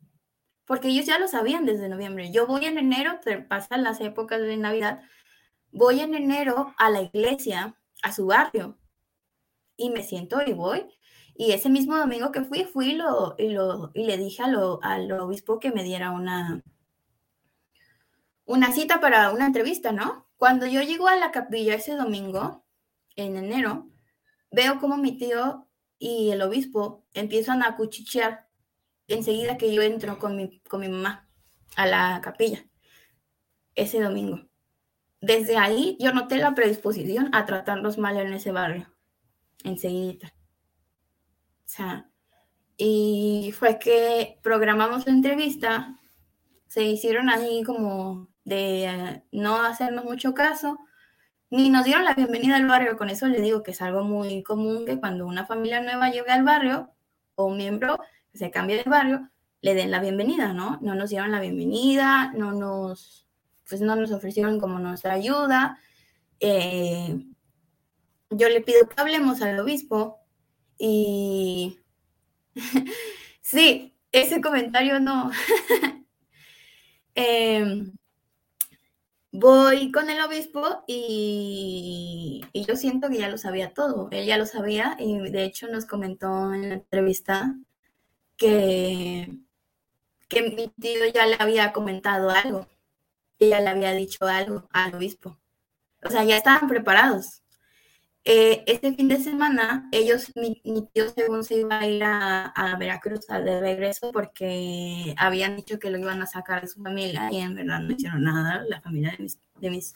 Porque 0.64 0.88
ellos 0.88 1.07
ya 1.07 1.18
lo 1.18 1.27
sabían 1.27 1.66
desde 1.66 1.88
noviembre. 1.88 2.31
Yo 2.31 2.47
voy 2.47 2.64
en 2.64 2.79
enero, 2.79 3.18
pasan 3.49 3.83
las 3.83 4.01
épocas 4.01 4.40
de 4.40 4.57
Navidad, 4.57 5.03
voy 5.73 5.99
en 5.99 6.14
enero 6.14 6.75
a 6.79 6.90
la 6.90 7.03
iglesia, 7.03 7.75
a 8.05 8.12
su 8.12 8.27
barrio, 8.27 8.79
y 9.77 9.90
me 9.90 10.05
siento 10.05 10.42
y 10.47 10.53
voy 10.53 10.97
y 11.40 11.53
ese 11.53 11.70
mismo 11.70 11.96
domingo 11.96 12.33
que 12.33 12.42
fui, 12.42 12.64
fui 12.64 12.90
y, 12.90 12.94
lo, 12.96 13.37
y, 13.38 13.51
lo, 13.51 13.92
y 13.94 14.05
le 14.05 14.18
dije 14.18 14.42
a 14.42 14.48
lo, 14.48 14.81
al 14.83 15.11
obispo 15.12 15.61
que 15.61 15.70
me 15.70 15.85
diera 15.85 16.11
una, 16.11 16.64
una 18.44 18.72
cita 18.72 19.01
para 19.01 19.31
una 19.31 19.46
entrevista, 19.46 19.92
¿no? 19.92 20.29
Cuando 20.37 20.66
yo 20.66 20.83
llego 20.83 21.07
a 21.07 21.14
la 21.14 21.31
capilla 21.31 21.77
ese 21.77 21.94
domingo, 21.94 22.64
en 23.14 23.37
enero, 23.37 23.88
veo 24.51 24.81
como 24.81 24.96
mi 24.96 25.16
tío 25.16 25.68
y 25.96 26.31
el 26.31 26.42
obispo 26.42 27.07
empiezan 27.14 27.62
a 27.62 27.77
cuchichear 27.77 28.48
enseguida 29.07 29.59
que 29.59 29.72
yo 29.72 29.83
entro 29.83 30.18
con 30.18 30.37
mi, 30.37 30.59
con 30.62 30.81
mi 30.81 30.88
mamá 30.88 31.29
a 31.77 31.87
la 31.87 32.20
capilla 32.20 32.66
ese 33.77 34.01
domingo. 34.01 34.40
desde 35.20 35.57
ahí 35.57 35.96
yo 36.01 36.12
noté 36.12 36.38
la 36.38 36.55
predisposición 36.55 37.33
a 37.33 37.46
tratarlos 37.46 37.96
mal 37.96 38.16
en 38.16 38.33
ese 38.33 38.51
barrio, 38.51 38.92
enseguida. 39.62 40.33
Sea, 41.68 42.09
y 42.78 43.52
fue 43.59 43.78
que 43.78 44.38
programamos 44.42 45.07
la 45.07 45.12
entrevista, 45.12 45.98
se 46.66 46.83
hicieron 46.85 47.28
ahí 47.28 47.62
como 47.62 48.28
de 48.44 48.87
eh, 48.87 49.22
no 49.33 49.57
hacernos 49.62 50.07
mucho 50.07 50.33
caso, 50.33 50.78
ni 51.50 51.68
nos 51.68 51.85
dieron 51.85 52.04
la 52.04 52.14
bienvenida 52.14 52.57
al 52.57 52.66
barrio. 52.66 52.96
Con 52.96 53.11
eso 53.11 53.26
les 53.26 53.42
digo 53.42 53.62
que 53.62 53.72
es 53.72 53.83
algo 53.83 54.02
muy 54.02 54.42
común 54.42 54.87
que 54.87 54.98
cuando 54.98 55.26
una 55.26 55.44
familia 55.44 55.83
nueva 55.83 56.09
llega 56.09 56.33
al 56.33 56.42
barrio 56.42 56.90
o 57.35 57.44
un 57.44 57.59
miembro 57.59 57.98
se 58.33 58.50
cambia 58.50 58.78
de 58.78 58.88
barrio, 58.88 59.28
le 59.61 59.74
den 59.74 59.90
la 59.90 60.00
bienvenida, 60.00 60.54
¿no? 60.54 60.78
No 60.81 60.94
nos 60.94 61.11
dieron 61.11 61.33
la 61.33 61.40
bienvenida, 61.40 62.33
no 62.33 62.52
nos, 62.52 63.28
pues 63.68 63.83
no 63.83 63.94
nos 63.94 64.11
ofrecieron 64.11 64.59
como 64.59 64.78
nuestra 64.78 65.12
ayuda. 65.12 65.78
Eh, 66.40 67.26
yo 68.31 68.48
le 68.48 68.62
pido 68.62 68.88
que 68.88 68.98
hablemos 68.98 69.42
al 69.42 69.61
obispo 69.61 70.18
y 70.78 71.78
sí, 73.42 73.94
ese 74.12 74.40
comentario 74.40 75.00
no. 75.00 75.30
Em, 77.20 77.92
voy 79.32 79.90
con 79.90 80.08
el 80.08 80.20
obispo 80.20 80.84
y, 80.86 82.44
y, 82.52 82.64
yo 82.64 82.76
siento 82.76 83.08
que 83.10 83.18
ya 83.18 83.28
lo 83.28 83.38
sabía 83.38 83.74
todo. 83.74 84.08
Él 84.12 84.26
ya 84.26 84.38
lo 84.38 84.46
sabía 84.46 84.96
y 85.00 85.18
de 85.30 85.44
hecho 85.44 85.66
nos 85.68 85.84
comentó 85.86 86.54
en 86.54 86.68
la 86.68 86.74
entrevista 86.76 87.56
que, 88.36 89.36
que 90.28 90.42
mi 90.42 90.68
tío 90.80 91.06
ya 91.12 91.26
le 91.26 91.36
había 91.38 91.72
comentado 91.72 92.30
algo, 92.30 92.68
que 93.38 93.48
ya 93.48 93.60
le 93.60 93.68
había 93.70 93.92
dicho 93.92 94.26
algo 94.26 94.68
al 94.72 94.94
obispo. 94.94 95.38
O 96.04 96.10
sea, 96.10 96.24
ya 96.24 96.36
estaban 96.36 96.68
preparados. 96.68 97.42
Eh, 98.30 98.62
este 98.66 98.92
fin 98.92 99.08
de 99.08 99.16
semana, 99.16 99.88
ellos, 99.90 100.32
mi, 100.36 100.60
tío 100.92 101.08
según 101.08 101.42
se 101.44 101.60
iba 101.60 101.78
a 101.78 101.86
ir 101.86 102.04
a, 102.04 102.76
Veracruz 102.78 103.26
de 103.26 103.58
regreso 103.58 104.12
porque 104.12 105.14
habían 105.16 105.56
dicho 105.56 105.78
que 105.78 105.88
lo 105.88 105.96
iban 105.96 106.20
a 106.20 106.26
sacar 106.26 106.60
de 106.60 106.68
su 106.68 106.82
familia 106.82 107.32
y 107.32 107.38
en 107.38 107.54
verdad 107.54 107.80
no 107.80 107.90
hicieron 107.90 108.24
nada 108.24 108.66
la 108.68 108.82
familia 108.82 109.12
de 109.12 109.22
mis, 109.22 109.40
de 109.54 109.70
mis, 109.70 109.94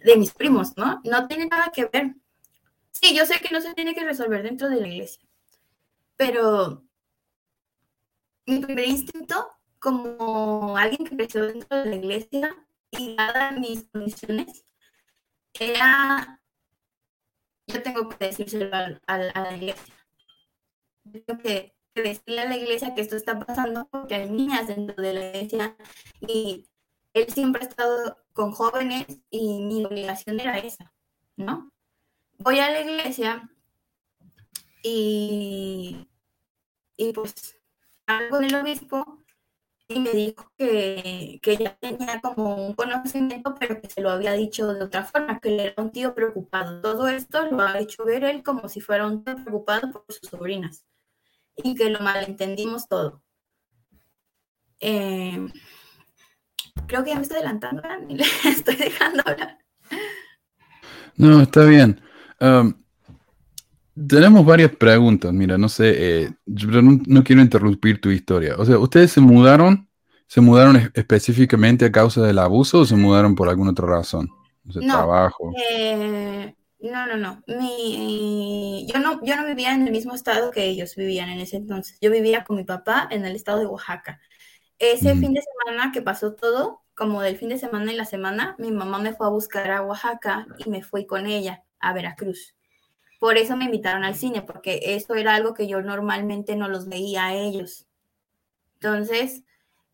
de 0.00 0.16
mis 0.16 0.32
primos, 0.32 0.76
¿no? 0.76 1.00
No 1.04 1.28
tiene 1.28 1.46
nada 1.46 1.70
que 1.72 1.84
ver. 1.84 2.16
Sí, 2.90 3.14
yo 3.14 3.24
sé 3.26 3.38
que 3.38 3.54
no 3.54 3.60
se 3.60 3.74
tiene 3.74 3.94
que 3.94 4.04
resolver 4.04 4.42
dentro 4.42 4.68
de 4.68 4.80
la 4.80 4.88
iglesia, 4.88 5.24
pero 6.16 6.82
mi 8.44 8.58
primer 8.58 8.88
instinto 8.88 9.52
como 9.78 10.76
alguien 10.76 11.06
que 11.06 11.16
creció 11.16 11.46
dentro 11.46 11.78
de 11.78 11.90
la 11.90 11.94
iglesia 11.94 12.56
y 12.90 13.14
dadas 13.14 13.56
mis 13.56 13.84
condiciones, 13.84 14.64
era, 15.54 16.41
yo 17.66 17.82
tengo 17.82 18.08
que 18.08 18.26
decírselo 18.26 18.70
a, 19.06 19.18
la 19.18 19.56
iglesia. 19.56 19.94
Tengo 21.04 21.40
que, 21.42 21.74
decirle 21.94 22.40
a 22.40 22.48
la 22.48 22.56
iglesia 22.56 22.94
que 22.94 23.02
esto 23.02 23.16
está 23.16 23.38
pasando 23.38 23.86
porque 23.88 24.14
hay 24.14 24.30
niñas 24.30 24.66
dentro 24.66 25.02
de 25.02 25.12
la 25.12 25.28
iglesia 25.28 25.76
y 26.20 26.66
él 27.12 27.28
siempre 27.28 27.62
ha 27.62 27.68
estado 27.68 28.16
con 28.32 28.52
jóvenes 28.52 29.06
y 29.28 29.60
mi 29.60 29.84
obligación 29.84 30.40
era 30.40 30.58
esa, 30.58 30.94
¿no? 31.36 31.70
Voy 32.38 32.60
a 32.60 32.70
la 32.70 32.80
iglesia 32.80 33.50
y, 34.82 36.08
y 36.96 37.12
pues 37.12 37.60
algo 38.06 38.38
del 38.38 38.54
obispo 38.54 39.21
y 39.94 40.00
me 40.00 40.10
dijo 40.10 40.50
que, 40.56 41.38
que 41.42 41.56
ya 41.56 41.76
tenía 41.76 42.20
como 42.20 42.66
un 42.66 42.74
conocimiento, 42.74 43.54
pero 43.58 43.80
que 43.80 43.88
se 43.88 44.00
lo 44.00 44.10
había 44.10 44.32
dicho 44.32 44.72
de 44.72 44.84
otra 44.84 45.04
forma, 45.04 45.40
que 45.40 45.48
él 45.50 45.60
era 45.60 45.82
un 45.82 45.90
tío 45.90 46.14
preocupado. 46.14 46.80
Todo 46.80 47.08
esto 47.08 47.46
lo 47.50 47.62
ha 47.62 47.78
hecho 47.78 48.04
ver 48.04 48.24
él 48.24 48.42
como 48.42 48.68
si 48.68 48.80
fuera 48.80 49.06
un 49.06 49.24
tío 49.24 49.36
preocupado 49.36 49.90
por 49.90 50.04
sus 50.08 50.28
sobrinas 50.28 50.84
y 51.56 51.74
que 51.74 51.90
lo 51.90 52.00
malentendimos 52.00 52.88
todo. 52.88 53.22
Eh, 54.80 55.46
creo 56.86 57.04
que 57.04 57.10
ya 57.10 57.16
me 57.16 57.22
estoy 57.22 57.38
adelantando, 57.38 57.82
y 58.08 58.16
le 58.16 58.24
estoy 58.44 58.76
dejando 58.76 59.22
hablar. 59.26 59.58
No, 61.16 61.42
está 61.42 61.64
bien. 61.64 62.00
Um, 62.40 62.81
tenemos 64.08 64.44
varias 64.44 64.70
preguntas. 64.74 65.32
Mira, 65.32 65.58
no 65.58 65.68
sé, 65.68 65.92
eh, 65.96 66.30
yo 66.46 66.82
no, 66.82 67.24
quiero 67.24 67.42
interrumpir 67.42 68.00
tu 68.00 68.10
historia. 68.10 68.56
O 68.58 68.64
sea, 68.64 68.78
¿ustedes 68.78 69.12
se 69.12 69.20
mudaron? 69.20 69.88
¿Se 70.26 70.40
mudaron 70.40 70.90
específicamente 70.94 71.84
a 71.84 71.92
causa 71.92 72.22
del 72.22 72.38
abuso 72.38 72.80
o 72.80 72.84
se 72.86 72.96
mudaron 72.96 73.34
por 73.34 73.48
alguna 73.48 73.72
otra 73.72 73.86
razón? 73.86 74.30
no, 74.64 74.80
trabajo. 74.80 75.52
Eh, 75.70 76.54
no, 76.80 77.06
no, 77.06 77.16
no. 77.16 77.42
yo 77.46 78.98
no. 78.98 79.20
Yo 79.24 79.36
no 79.36 79.46
vivía 79.46 79.74
en 79.74 79.86
el 79.86 79.92
mismo 79.92 80.14
estado 80.14 80.50
que 80.50 80.64
ellos 80.64 80.96
vivían 80.96 81.28
en 81.28 81.40
ese 81.40 81.56
entonces. 81.56 81.98
Yo 82.00 82.10
vivía 82.10 82.44
con 82.44 82.56
mi 82.56 82.64
papá 82.64 83.08
en 83.10 83.24
el 83.24 83.36
estado 83.36 83.60
de 83.60 83.66
Oaxaca. 83.66 84.20
Ese 84.78 85.14
fin 85.14 85.32
de 85.32 85.42
semana 85.42 85.92
que 85.92 86.02
pasó 86.02 86.34
todo, 86.34 86.82
como 86.94 87.22
del 87.22 87.36
fin 87.36 87.50
de 87.50 87.58
semana 87.58 87.92
y 87.92 87.96
la 87.96 88.04
semana, 88.04 88.56
mi 88.58 88.72
mamá 88.72 88.98
me 88.98 89.12
fue 89.12 89.26
a 89.26 89.30
buscar 89.30 89.70
a 89.70 89.82
Oaxaca 89.82 90.46
y 90.58 90.68
me 90.68 90.82
fui 90.82 91.06
con 91.06 91.26
ella 91.26 91.62
a 91.78 91.92
Veracruz. 91.92 92.56
Por 93.22 93.36
eso 93.36 93.56
me 93.56 93.66
invitaron 93.66 94.02
al 94.02 94.16
cine, 94.16 94.42
porque 94.42 94.80
esto 94.82 95.14
era 95.14 95.36
algo 95.36 95.54
que 95.54 95.68
yo 95.68 95.80
normalmente 95.80 96.56
no 96.56 96.66
los 96.66 96.88
veía 96.88 97.26
a 97.26 97.34
ellos. 97.34 97.86
Entonces, 98.80 99.44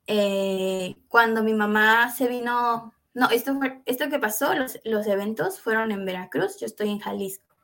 eh, 0.06 0.96
cuando 1.08 1.42
mi 1.42 1.52
mamá 1.52 2.10
se 2.10 2.26
vino, 2.26 2.94
no, 3.12 3.28
esto, 3.28 3.54
fue, 3.58 3.82
esto 3.84 4.08
que 4.08 4.18
pasó, 4.18 4.54
los, 4.54 4.80
los 4.82 5.06
eventos 5.06 5.60
fueron 5.60 5.92
en 5.92 6.06
Veracruz, 6.06 6.58
yo 6.58 6.64
estoy 6.64 6.88
en 6.88 7.00
Jalisco. 7.00 7.54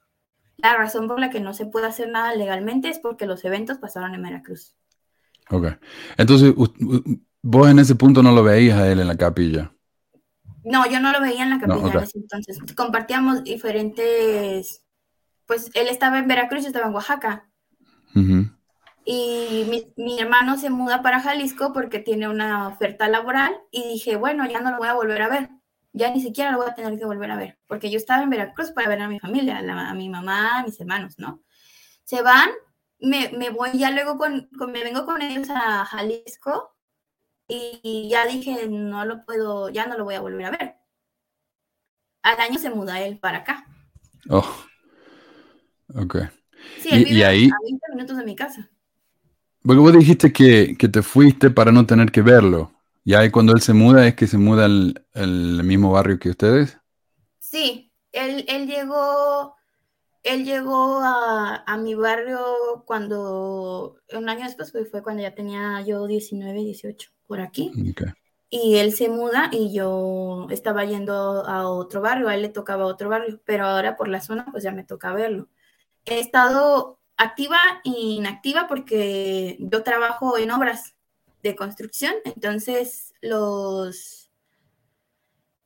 La 0.59 0.77
razón 0.77 1.09
por 1.09 1.19
la 1.19 1.31
que 1.31 1.41
no 1.41 1.55
se 1.55 1.65
puede 1.65 1.87
hacer 1.87 2.11
nada 2.11 2.35
legalmente 2.35 2.91
es 2.91 2.99
porque 2.99 3.25
los 3.25 3.43
eventos 3.47 3.79
pasaron 3.79 4.15
en 4.15 4.23
Veracruz. 4.23 4.75
Ok. 5.49 5.69
Entonces, 6.19 6.53
vos 7.41 7.71
en 7.71 7.79
ese 7.79 7.95
punto 7.95 8.23
no 8.23 8.33
lo 8.33 8.43
veías 8.43 8.79
a 8.79 8.93
él 8.93 9.01
en 9.01 9.09
la 9.09 9.17
capilla. 9.17 9.73
No, 10.63 10.87
yo 10.91 11.01
no 11.01 11.11
lo 11.11 11.23
veía 11.23 11.43
en 11.43 11.49
la 11.49 11.59
capilla 11.59 12.05
entonces. 12.15 12.59
Compartíamos 12.75 13.45
diferentes 13.45 14.84
pues 15.47 15.71
él 15.75 15.89
estaba 15.89 16.19
en 16.19 16.29
Veracruz, 16.29 16.63
yo 16.63 16.69
estaba 16.69 16.87
en 16.87 16.95
Oaxaca. 16.95 17.49
Y 19.07 19.93
mi, 19.97 20.19
hermano 20.19 20.57
se 20.57 20.71
muda 20.71 21.03
para 21.03 21.21
Jalisco 21.21 21.73
porque 21.73 21.99
tiene 21.99 22.29
una 22.29 22.69
oferta 22.69 23.09
laboral 23.09 23.55
y 23.71 23.87
dije, 23.89 24.17
bueno, 24.17 24.47
ya 24.47 24.61
no 24.61 24.71
lo 24.71 24.79
voy 24.79 24.89
a 24.89 24.95
volver 24.95 25.21
a 25.21 25.29
ver, 25.29 25.51
ya 25.93 26.11
ni 26.11 26.23
siquiera 26.23 26.53
lo 26.53 26.59
voy 26.59 26.69
a 26.71 26.75
tener 26.75 26.99
que 26.99 27.05
volver 27.05 27.31
a 27.31 27.37
ver, 27.37 27.59
porque 27.67 27.91
yo 27.91 27.99
estaba 27.99 28.23
en 28.23 28.31
Veracruz 28.31 28.71
para 28.71 28.89
ver 28.89 29.03
a 29.03 29.09
mi 29.09 29.21
familia, 29.21 29.59
a, 29.59 29.95
mi 29.95 30.09
mamá, 30.09 30.61
a 30.61 30.63
mis 30.63 30.81
hermanos, 30.81 31.19
¿no? 31.19 31.43
Se 32.05 32.23
van, 32.23 32.51
me, 32.99 33.51
voy 33.51 33.71
ya 33.75 33.91
luego 33.91 34.17
con, 34.17 34.49
me 34.69 34.85
vengo 34.85 35.05
con 35.05 35.21
ellos 35.21 35.51
a 35.51 35.85
Jalisco 35.85 36.75
y, 37.47 38.09
ya 38.11 38.27
dije, 38.27 38.69
no 38.69 39.05
lo 39.05 39.25
puedo, 39.27 39.69
ya 39.69 39.87
no 39.87 39.99
lo 39.99 40.05
voy 40.05 40.15
a 40.15 40.21
volver 40.21 40.47
a 40.47 40.51
ver. 40.51 40.77
Al 42.23 42.41
año 42.41 42.59
se 42.59 42.71
muda 42.71 43.03
él 43.03 43.19
para 43.19 43.39
acá. 43.39 43.67
Oh. 44.31 44.47
Ok. 45.95 46.17
Sí, 46.81 46.89
él 46.91 47.05
vive 47.05 47.25
ahí, 47.25 47.49
a 47.49 47.57
20 47.63 47.87
minutos 47.91 48.17
de 48.17 48.25
mi 48.25 48.37
casa. 48.37 48.71
Porque 49.63 49.81
vos 49.81 49.93
dijiste 49.93 50.33
que, 50.33 50.77
te 50.77 51.03
fuiste 51.03 51.51
para 51.51 51.73
no 51.73 51.87
tener 51.87 52.11
que 52.11 52.23
verlo. 52.23 52.73
¿Y 53.05 53.15
ahí 53.15 53.31
cuando 53.31 53.53
él 53.55 53.61
se 53.61 53.73
muda 53.73 54.07
es 54.07 54.15
que 54.15 54.27
se 54.27 54.39
muda 54.39 54.65
al 54.67 55.65
mismo 55.65 55.93
barrio 55.93 56.19
que 56.19 56.31
ustedes? 56.31 56.79
Sí, 57.39 57.93
él, 58.13 58.45
él 58.49 58.67
llegó, 58.67 59.55
él 60.23 60.45
llegó 60.45 61.01
a, 61.03 61.77
mi 61.79 61.95
barrio 61.95 62.83
cuando, 62.87 63.97
un 64.13 64.29
año 64.29 64.45
después, 64.45 64.73
fue 64.91 65.03
cuando 65.03 65.23
ya 65.23 65.35
tenía 65.35 65.81
yo 65.83 66.07
19, 66.07 66.61
18, 66.61 67.11
por 67.27 67.41
aquí. 67.41 67.73
Y 68.51 68.77
él 68.77 68.93
se 68.93 69.09
muda 69.09 69.51
y 69.53 69.75
yo 69.75 70.47
estaba 70.51 70.85
yendo 70.85 71.15
a 71.47 71.69
otro 71.69 72.01
barrio, 72.01 72.29
a 72.29 72.35
él 72.35 72.43
le 72.43 72.49
tocaba 72.49 72.87
otro 72.87 73.09
barrio, 73.09 73.41
pero 73.45 73.67
ahora 73.67 73.97
por 73.97 74.09
la 74.09 74.21
zona 74.21 74.47
pues 74.51 74.63
ya 74.63 74.73
me 74.73 74.85
toca 74.85 75.13
verlo 75.13 75.49
he 76.07 76.21
estado 76.21 76.99
activa 77.17 77.59
e 77.85 77.91
inactiva 77.91 78.67
porque 78.69 79.57
yo 79.61 79.83
trabajo 79.83 80.39
en 80.39 80.51
obras 80.51 80.95
de 81.43 81.55
construcción, 81.55 82.15
entonces 82.25 83.13
los, 83.21 84.31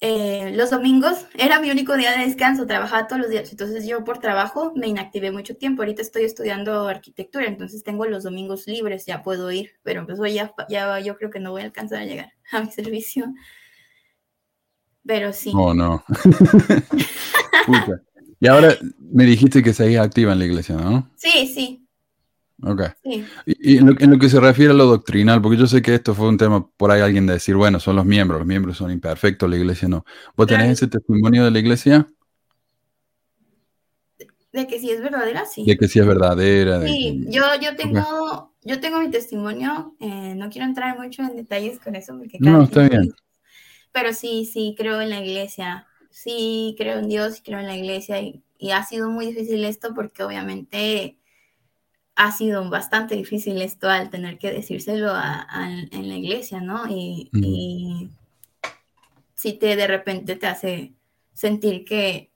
eh, 0.01 0.53
los 0.55 0.71
domingos 0.71 1.27
era 1.35 1.61
mi 1.61 1.71
único 1.71 1.97
día 1.97 2.13
de 2.13 2.27
descanso, 2.27 2.67
trabajaba 2.67 3.07
todos 3.07 3.23
los 3.23 3.31
días, 3.31 3.51
entonces 3.51 3.87
yo 3.87 4.05
por 4.05 4.19
trabajo 4.19 4.73
me 4.75 4.89
inactivé 4.89 5.31
mucho 5.31 5.57
tiempo, 5.57 5.83
ahorita 5.83 6.03
estoy 6.03 6.25
estudiando 6.25 6.89
arquitectura, 6.89 7.47
entonces 7.47 7.85
tengo 7.85 8.05
los 8.07 8.25
domingos 8.25 8.67
libres, 8.67 9.07
ya 9.07 9.23
puedo 9.23 9.51
ir, 9.51 9.73
pero 9.83 10.07
pues 10.07 10.19
ya, 10.35 10.53
ya 10.69 10.99
yo 11.01 11.17
creo 11.17 11.31
que 11.31 11.41
no 11.41 11.53
voy 11.53 11.63
a 11.63 11.67
alcanzar 11.67 12.01
a 12.01 12.05
llegar 12.05 12.33
a 12.53 12.61
mi 12.61 12.71
servicio. 12.71 13.33
Pero 15.07 15.33
sí. 15.33 15.53
Oh, 15.55 15.73
no. 15.73 16.05
Y 18.41 18.47
ahora 18.47 18.77
me 18.99 19.25
dijiste 19.25 19.63
que 19.63 19.73
seguís 19.73 19.99
activa 19.99 20.33
en 20.33 20.39
la 20.39 20.45
iglesia, 20.45 20.77
¿no? 20.77 21.11
Sí, 21.17 21.47
sí. 21.47 21.85
Ok. 22.63 22.83
Y, 23.47 23.79
en, 23.79 23.87
lo, 23.87 24.19
que 24.19 24.29
se 24.29 24.41
refiere 24.41 24.73
a 24.73 24.75
lo 24.75 24.87
doctrinal, 24.87 25.41
porque 25.41 25.59
yo 25.59 25.67
sé 25.67 25.81
que 25.81 25.95
esto 25.95 26.15
fue 26.15 26.29
un 26.29 26.39
tema 26.39 26.69
por 26.77 26.91
ahí 26.91 27.01
alguien 27.01 27.27
de 27.27 27.35
decir, 27.35 27.55
bueno, 27.55 27.79
son 27.79 27.97
los 27.97 28.05
miembros, 28.05 28.41
los 28.41 28.49
miembros 28.49 28.77
son 28.77 28.91
imperfectos, 28.91 29.49
la 29.49 29.57
iglesia 29.57 29.89
no. 29.89 30.05
¿Vos 30.37 30.47
tenés 30.47 30.71
ese 30.71 30.89
testimonio 30.89 31.45
de 31.45 31.51
la 31.53 31.59
iglesia? 31.59 32.09
De 34.53 34.67
que 34.67 34.81
sí 34.81 34.91
es 34.91 35.01
verdadera, 35.01 35.45
sí. 35.45 35.65
De 35.65 35.77
que 35.77 35.87
sí 35.87 36.01
es 36.01 36.07
verdadera. 36.07 36.83
Sí, 36.83 37.27
yo, 37.29 37.43
yo 37.61 37.77
tengo, 37.77 38.55
yo 38.63 38.81
tengo 38.81 39.01
mi 39.01 39.11
testimonio, 39.11 39.95
eh, 40.01 40.35
no 40.35 40.49
quiero 40.49 40.67
entrar 40.67 40.99
mucho 40.99 41.23
en 41.23 41.37
detalles 41.37 41.79
con 41.79 41.95
eso 41.95 42.17
porque 42.19 42.39
No, 42.41 42.65
está 42.65 42.89
bien. 42.89 43.13
Pero 43.93 44.13
sí, 44.13 44.49
sí, 44.53 44.75
creo 44.77 45.01
en 45.01 45.11
la 45.11 45.21
iglesia, 45.21 45.87
sí, 46.11 46.75
creo 46.79 46.99
en 46.99 47.09
Dios 47.09 47.39
y 47.39 47.43
creo 47.43 47.59
en 47.59 47.67
la 47.67 47.77
iglesia 47.77 48.21
y, 48.21 48.43
y 48.59 48.71
ha 48.73 48.85
sido 48.85 49.11
muy 49.11 49.27
difícil 49.27 49.65
esto 49.65 49.95
porque 49.95 50.23
obviamente 50.23 51.19
ha 52.19 52.33
sido 52.33 52.69
bastante 52.69 53.15
difícil 53.15 53.63
esto 53.63 53.89
al 53.89 54.11
tener 54.11 54.39
que 54.39 54.51
decírselo 54.51 55.15
en 55.15 56.09
la 56.09 56.17
iglesia, 56.17 56.61
¿no? 56.61 56.89
Y, 56.89 58.11
si 59.37 59.53
te 59.53 59.77
de 59.77 59.87
repente 59.87 60.35
te 60.35 60.49
hace 60.49 60.95
sentir 61.33 61.85
que, 61.85 62.33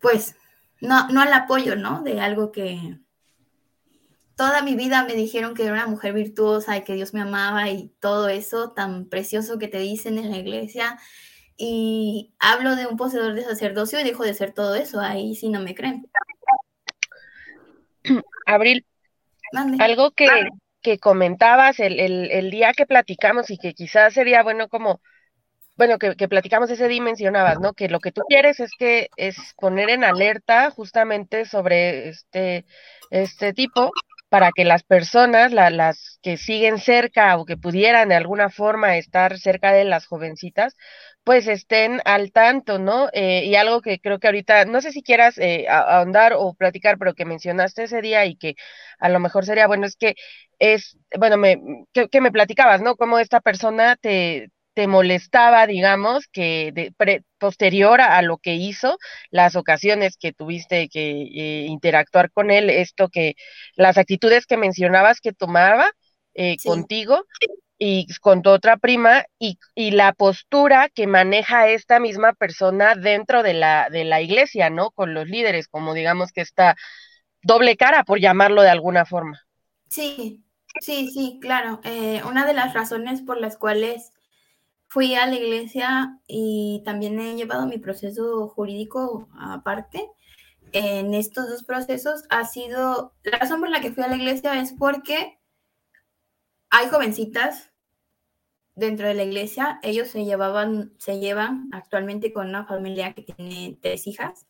pues, 0.00 0.36
no, 0.80 1.06
no 1.08 1.20
al 1.20 1.34
apoyo, 1.34 1.76
¿no? 1.76 2.02
De 2.02 2.18
algo 2.22 2.50
que 2.50 2.98
toda 4.36 4.62
mi 4.62 4.74
vida 4.74 5.04
me 5.04 5.12
dijeron 5.12 5.54
que 5.54 5.64
era 5.64 5.74
una 5.74 5.86
mujer 5.86 6.14
virtuosa 6.14 6.78
y 6.78 6.84
que 6.84 6.94
Dios 6.94 7.12
me 7.12 7.20
amaba 7.20 7.68
y 7.68 7.92
todo 8.00 8.30
eso 8.30 8.70
tan 8.70 9.04
precioso 9.04 9.58
que 9.58 9.68
te 9.68 9.80
dicen 9.80 10.16
en 10.16 10.30
la 10.30 10.38
iglesia. 10.38 10.98
Y 11.62 12.32
hablo 12.38 12.74
de 12.74 12.86
un 12.86 12.96
poseedor 12.96 13.34
de 13.34 13.44
sacerdocio 13.44 14.00
y 14.00 14.04
dejo 14.04 14.24
de 14.24 14.32
ser 14.32 14.52
todo 14.52 14.74
eso, 14.76 14.98
ahí 14.98 15.34
sí 15.34 15.50
no 15.50 15.60
me 15.60 15.74
creen. 15.74 16.10
Abril, 18.46 18.86
algo 19.78 20.12
que, 20.12 20.26
que 20.80 20.98
comentabas 20.98 21.78
el, 21.78 22.00
el, 22.00 22.50
día 22.50 22.72
que 22.72 22.86
platicamos 22.86 23.50
y 23.50 23.58
que 23.58 23.74
quizás 23.74 24.14
sería 24.14 24.42
bueno 24.42 24.68
como, 24.68 25.02
bueno, 25.76 25.98
que, 25.98 26.16
que, 26.16 26.28
platicamos 26.28 26.70
ese 26.70 26.88
día 26.88 27.02
mencionabas, 27.02 27.60
¿no? 27.60 27.74
Que 27.74 27.90
lo 27.90 28.00
que 28.00 28.10
tú 28.10 28.22
quieres 28.26 28.58
es 28.60 28.70
que 28.78 29.10
es 29.16 29.36
poner 29.58 29.90
en 29.90 30.02
alerta 30.02 30.70
justamente 30.70 31.44
sobre 31.44 32.08
este, 32.08 32.64
este 33.10 33.52
tipo 33.52 33.92
para 34.30 34.52
que 34.52 34.64
las 34.64 34.84
personas, 34.84 35.52
la, 35.52 35.70
las 35.70 36.18
que 36.22 36.38
siguen 36.38 36.78
cerca 36.78 37.36
o 37.38 37.44
que 37.46 37.58
pudieran 37.58 38.08
de 38.10 38.16
alguna 38.16 38.50
forma 38.50 38.96
estar 38.98 39.38
cerca 39.38 39.72
de 39.72 39.84
las 39.84 40.06
jovencitas, 40.06 40.76
pues 41.24 41.46
estén 41.48 42.00
al 42.04 42.32
tanto, 42.32 42.78
¿no? 42.78 43.08
Eh, 43.12 43.44
y 43.44 43.54
algo 43.56 43.82
que 43.82 44.00
creo 44.00 44.18
que 44.20 44.28
ahorita, 44.28 44.64
no 44.66 44.80
sé 44.80 44.92
si 44.92 45.02
quieras 45.02 45.38
eh, 45.38 45.66
ahondar 45.68 46.32
o 46.36 46.54
platicar, 46.54 46.98
pero 46.98 47.14
que 47.14 47.24
mencionaste 47.26 47.84
ese 47.84 48.00
día 48.02 48.24
y 48.26 48.36
que 48.36 48.54
a 48.98 49.08
lo 49.10 49.20
mejor 49.20 49.44
sería 49.44 49.66
bueno, 49.66 49.86
es 49.86 49.96
que 49.96 50.14
es, 50.58 50.96
bueno, 51.18 51.36
me, 51.36 51.58
que, 51.92 52.20
me 52.20 52.32
platicabas, 52.32 52.80
¿no? 52.82 52.96
Cómo 52.96 53.18
esta 53.18 53.40
persona 53.40 53.96
te, 53.96 54.48
te 54.80 54.86
molestaba, 54.86 55.66
digamos, 55.66 56.26
que 56.26 56.72
de, 56.72 57.22
posterior 57.36 58.00
a, 58.00 58.22
lo 58.22 58.38
que 58.38 58.54
hizo, 58.54 58.96
las 59.30 59.54
ocasiones 59.54 60.16
que 60.16 60.32
tuviste 60.32 60.88
que 60.88 61.10
eh, 61.10 61.66
interactuar 61.66 62.32
con 62.32 62.50
él, 62.50 62.70
esto 62.70 63.10
que, 63.10 63.34
las 63.74 63.98
actitudes 63.98 64.46
que 64.46 64.56
mencionabas 64.56 65.20
que 65.20 65.34
tomaba 65.34 65.90
eh, 66.32 66.56
contigo, 66.64 67.26
y 67.76 68.06
con 68.22 68.40
tu 68.40 68.48
otra 68.48 68.78
prima 68.78 69.26
y, 69.38 69.58
y, 69.74 69.90
la 69.90 70.14
postura 70.14 70.88
que 70.88 71.06
maneja 71.06 71.68
esta 71.68 72.00
misma 72.00 72.32
persona 72.32 72.94
dentro 72.94 73.42
de 73.42 73.52
la, 73.52 73.90
de 73.90 74.04
la 74.04 74.22
iglesia, 74.22 74.70
¿no? 74.70 74.92
Con 74.92 75.12
los 75.12 75.28
líderes, 75.28 75.68
como 75.68 75.92
digamos 75.92 76.32
que 76.32 76.40
esta 76.40 76.74
doble 77.42 77.76
cara, 77.76 78.04
por 78.04 78.18
llamarlo 78.18 78.62
de 78.62 78.70
alguna 78.70 79.04
forma. 79.04 79.42
Sí, 79.90 80.42
sí, 80.80 81.10
sí, 81.10 81.38
claro. 81.38 81.80
Eh, 81.84 82.22
una 82.26 82.46
de 82.46 82.54
las 82.54 82.72
razones 82.72 83.20
por 83.20 83.38
las 83.38 83.58
cuales 83.58 84.12
fui 84.90 85.14
a 85.14 85.26
la 85.26 85.36
iglesia 85.36 86.18
y 86.26 86.82
también 86.84 87.20
he 87.20 87.36
llevado 87.36 87.64
mi 87.64 87.78
proceso 87.78 88.48
jurídico 88.48 89.28
aparte, 89.38 90.10
en 90.72 91.14
estos 91.14 91.48
dos 91.48 91.62
procesos 91.62 92.24
ha 92.28 92.44
sido, 92.44 93.14
la 93.22 93.38
razón 93.38 93.60
por 93.60 93.70
la 93.70 93.80
que 93.80 93.92
fui 93.92 94.02
a 94.02 94.08
la 94.08 94.16
iglesia 94.16 94.60
es 94.60 94.72
porque 94.72 95.38
hay 96.70 96.88
jovencitas 96.88 97.72
dentro 98.74 99.06
de 99.06 99.14
la 99.14 99.22
iglesia, 99.22 99.78
ellos 99.84 100.08
se 100.08 100.24
llevaban, 100.24 100.92
se 100.98 101.20
llevan 101.20 101.68
actualmente 101.72 102.32
con 102.32 102.48
una 102.48 102.66
familia 102.66 103.12
que 103.12 103.22
tiene 103.22 103.78
tres 103.80 104.08
hijas. 104.08 104.44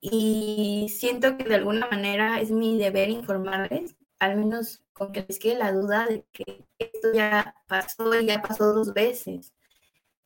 Y 0.00 0.88
siento 0.88 1.36
que 1.36 1.44
de 1.44 1.54
alguna 1.54 1.86
manera 1.86 2.40
es 2.40 2.50
mi 2.50 2.76
deber 2.76 3.08
informarles, 3.08 3.94
al 4.22 4.36
menos 4.36 4.84
con 4.92 5.10
que 5.10 5.24
les 5.28 5.40
quede 5.40 5.56
la 5.58 5.72
duda 5.72 6.06
de 6.06 6.24
que 6.32 6.64
esto 6.78 7.12
ya 7.12 7.56
pasó 7.66 8.14
y 8.20 8.26
ya 8.26 8.40
pasó 8.40 8.72
dos 8.72 8.94
veces. 8.94 9.52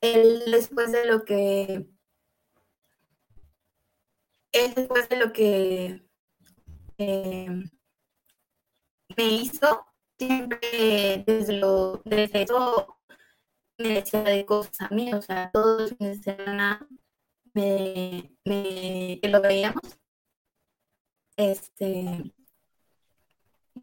Él 0.02 0.42
después 0.50 0.92
de 0.92 1.06
lo 1.06 1.24
que 1.24 1.88
él 4.52 4.74
después 4.74 5.08
de 5.08 5.16
lo 5.16 5.32
que 5.32 6.06
eh, 6.98 7.64
me 9.16 9.24
hizo, 9.24 9.86
siempre 10.18 11.24
desde, 11.26 11.54
lo, 11.54 12.02
desde 12.04 12.42
eso 12.42 12.98
me 13.78 13.88
decía 13.88 14.22
de 14.22 14.44
cosas 14.44 14.78
a 14.82 14.94
mí, 14.94 15.12
o 15.14 15.22
sea, 15.22 15.50
todos 15.52 15.80
los 15.80 15.96
fines 15.96 16.20
de 16.20 16.36
semana 16.36 16.86
me, 17.54 18.36
me, 18.44 19.18
que 19.22 19.28
lo 19.30 19.40
veíamos, 19.40 19.98
este, 21.38 22.35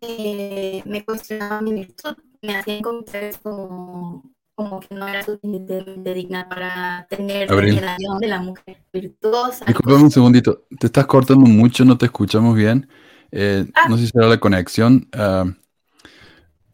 me 0.01 1.03
cuestionaba 1.05 1.61
mi 1.61 1.73
virtud, 1.73 2.15
me 2.41 2.57
hacía 2.57 2.77
encontrar 2.77 3.31
como, 3.41 4.33
como 4.55 4.79
que 4.79 4.95
no 4.95 5.07
era 5.07 5.23
suficientemente 5.23 6.13
digna 6.13 6.47
para 6.47 7.07
tener 7.09 7.49
la 7.49 7.97
de 8.19 8.27
la 8.27 8.39
mujer 8.39 8.77
virtuosa. 8.91 9.65
Disculpame 9.65 10.03
un 10.03 10.11
segundito, 10.11 10.65
te 10.79 10.87
estás 10.87 11.05
cortando 11.05 11.45
mucho, 11.45 11.85
no 11.85 11.97
te 11.97 12.05
escuchamos 12.05 12.55
bien. 12.55 12.87
Eh, 13.31 13.65
ah. 13.73 13.87
No 13.89 13.97
sé 13.97 14.05
si 14.05 14.11
será 14.11 14.27
la 14.27 14.39
conexión. 14.39 15.09
Uh, 15.15 15.51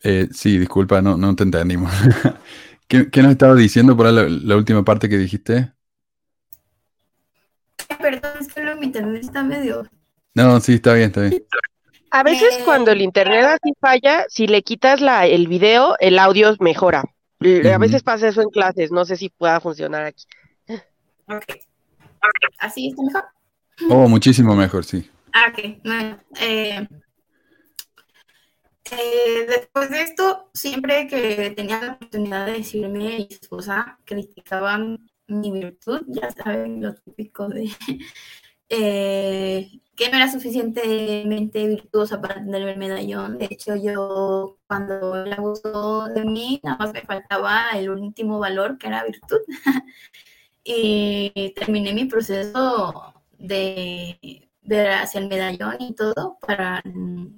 eh, 0.03 0.27
sí, 0.31 0.57
disculpa, 0.57 1.01
no, 1.01 1.17
no 1.17 1.35
te 1.35 1.43
entendimos. 1.43 1.91
¿Qué, 2.87 3.09
¿Qué, 3.09 3.21
nos 3.21 3.31
estaba 3.31 3.55
diciendo 3.55 3.95
por 3.95 4.11
la, 4.11 4.23
la, 4.23 4.55
última 4.57 4.83
parte 4.83 5.07
que 5.07 5.17
dijiste? 5.17 5.71
Perdón, 7.99 8.31
es 8.39 8.47
que 8.47 8.75
mi 8.75 8.87
internet 8.87 9.23
está 9.23 9.43
medio. 9.43 9.87
No, 10.33 10.59
sí, 10.59 10.73
está 10.73 10.93
bien, 10.93 11.07
está 11.07 11.21
bien. 11.21 11.45
A 12.11 12.23
veces 12.23 12.57
eh, 12.59 12.61
cuando 12.65 12.91
el 12.91 13.01
internet 13.01 13.45
así 13.45 13.73
falla, 13.79 14.25
si 14.29 14.47
le 14.47 14.63
quitas 14.63 15.01
la, 15.01 15.27
el 15.27 15.47
video, 15.47 15.95
el 15.99 16.19
audio 16.19 16.55
mejora. 16.59 17.03
A 17.41 17.77
veces 17.77 18.03
pasa 18.03 18.27
eso 18.27 18.41
en 18.41 18.49
clases, 18.49 18.91
no 18.91 19.05
sé 19.05 19.15
si 19.15 19.29
pueda 19.29 19.59
funcionar 19.61 20.03
aquí. 20.03 20.25
Ok. 21.27 21.45
¿Así 22.59 22.89
está 22.89 23.03
mejor? 23.03 23.23
Oh, 23.89 24.09
muchísimo 24.09 24.55
mejor, 24.55 24.83
sí. 24.83 25.09
Ah, 25.31 25.51
ok. 25.51 25.77
Bueno, 25.85 26.19
eh, 26.41 26.87
eh, 28.91 29.45
después 29.47 29.89
de 29.89 30.01
esto, 30.01 30.49
siempre 30.53 31.07
que 31.07 31.51
tenía 31.55 31.79
la 31.81 31.93
oportunidad 31.93 32.45
de 32.45 32.53
decirme 32.53 32.87
a 32.87 33.17
mi 33.17 33.27
esposa, 33.29 33.99
criticaban 34.03 35.09
mi 35.27 35.51
virtud, 35.51 36.01
ya 36.07 36.31
saben, 36.31 36.81
lo 36.81 36.95
típico 36.95 37.47
de 37.47 37.69
eh, 38.69 39.69
que 39.99 40.09
no 40.09 40.15
era 40.15 40.31
suficientemente 40.31 41.67
virtuosa 41.67 42.21
para 42.21 42.35
tener 42.35 42.61
el 42.69 42.77
medallón. 42.77 43.37
De 43.37 43.49
hecho, 43.51 43.75
yo 43.75 44.57
cuando 44.65 45.25
él 45.25 45.33
abusó 45.33 46.07
de 46.07 46.23
mí, 46.23 46.61
nada 46.63 46.77
más 46.77 46.93
me 46.93 47.01
faltaba 47.01 47.71
el 47.73 47.89
último 47.89 48.39
valor, 48.39 48.77
que 48.77 48.87
era 48.87 49.03
virtud. 49.03 49.39
y 50.63 51.53
terminé 51.53 51.91
mi 51.93 52.05
proceso 52.05 53.13
de 53.37 54.47
ver 54.61 54.89
hacia 54.91 55.19
el 55.19 55.27
medallón 55.27 55.75
y 55.79 55.93
todo, 55.93 56.37
para, 56.47 56.81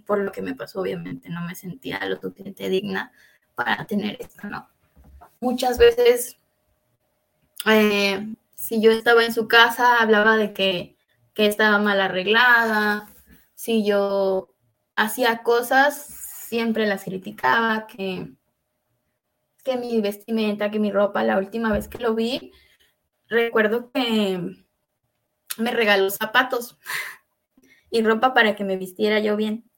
por 0.06 0.19
lo 0.19 0.32
que 0.32 0.43
me 0.43 0.54
pasó, 0.54 0.82
obviamente, 0.82 1.30
no 1.30 1.41
me 1.41 1.56
sentía 1.56 2.06
lo 2.06 2.21
suficiente 2.21 2.69
digna 2.69 3.12
para 3.56 3.86
tener 3.86 4.17
esto, 4.19 4.47
¿no? 4.47 4.69
Muchas 5.39 5.80
veces, 5.80 6.38
eh, 7.65 8.36
si 8.54 8.80
yo 8.80 8.91
estaba 8.91 9.26
en 9.26 9.34
su 9.34 9.47
casa, 9.47 9.97
hablaba 9.97 10.38
de 10.38 10.54
que, 10.54 10.95
estaba 11.47 11.77
mal 11.80 11.99
arreglada, 12.01 13.10
si 13.56 13.86
yo 13.86 14.54
hacía 14.95 15.43
cosas, 15.43 16.06
siempre 16.47 16.86
las 16.88 17.04
criticaba, 17.04 17.88
que, 17.88 18.34
que 19.63 19.77
mi 19.77 20.01
vestimenta, 20.01 20.71
que 20.71 20.80
mi 20.80 20.91
ropa, 20.91 21.23
la 21.23 21.38
última 21.38 21.71
vez 21.71 21.88
que 21.88 21.99
lo 21.99 22.15
vi, 22.15 22.51
recuerdo 23.27 23.91
que 23.91 24.56
me 25.58 25.71
regaló 25.71 26.10
zapatos 26.10 26.77
y 27.89 28.01
ropa 28.01 28.34
para 28.34 28.56
que 28.56 28.63
me 28.63 28.77
vistiera 28.77 29.19
yo 29.19 29.36
bien. 29.36 29.69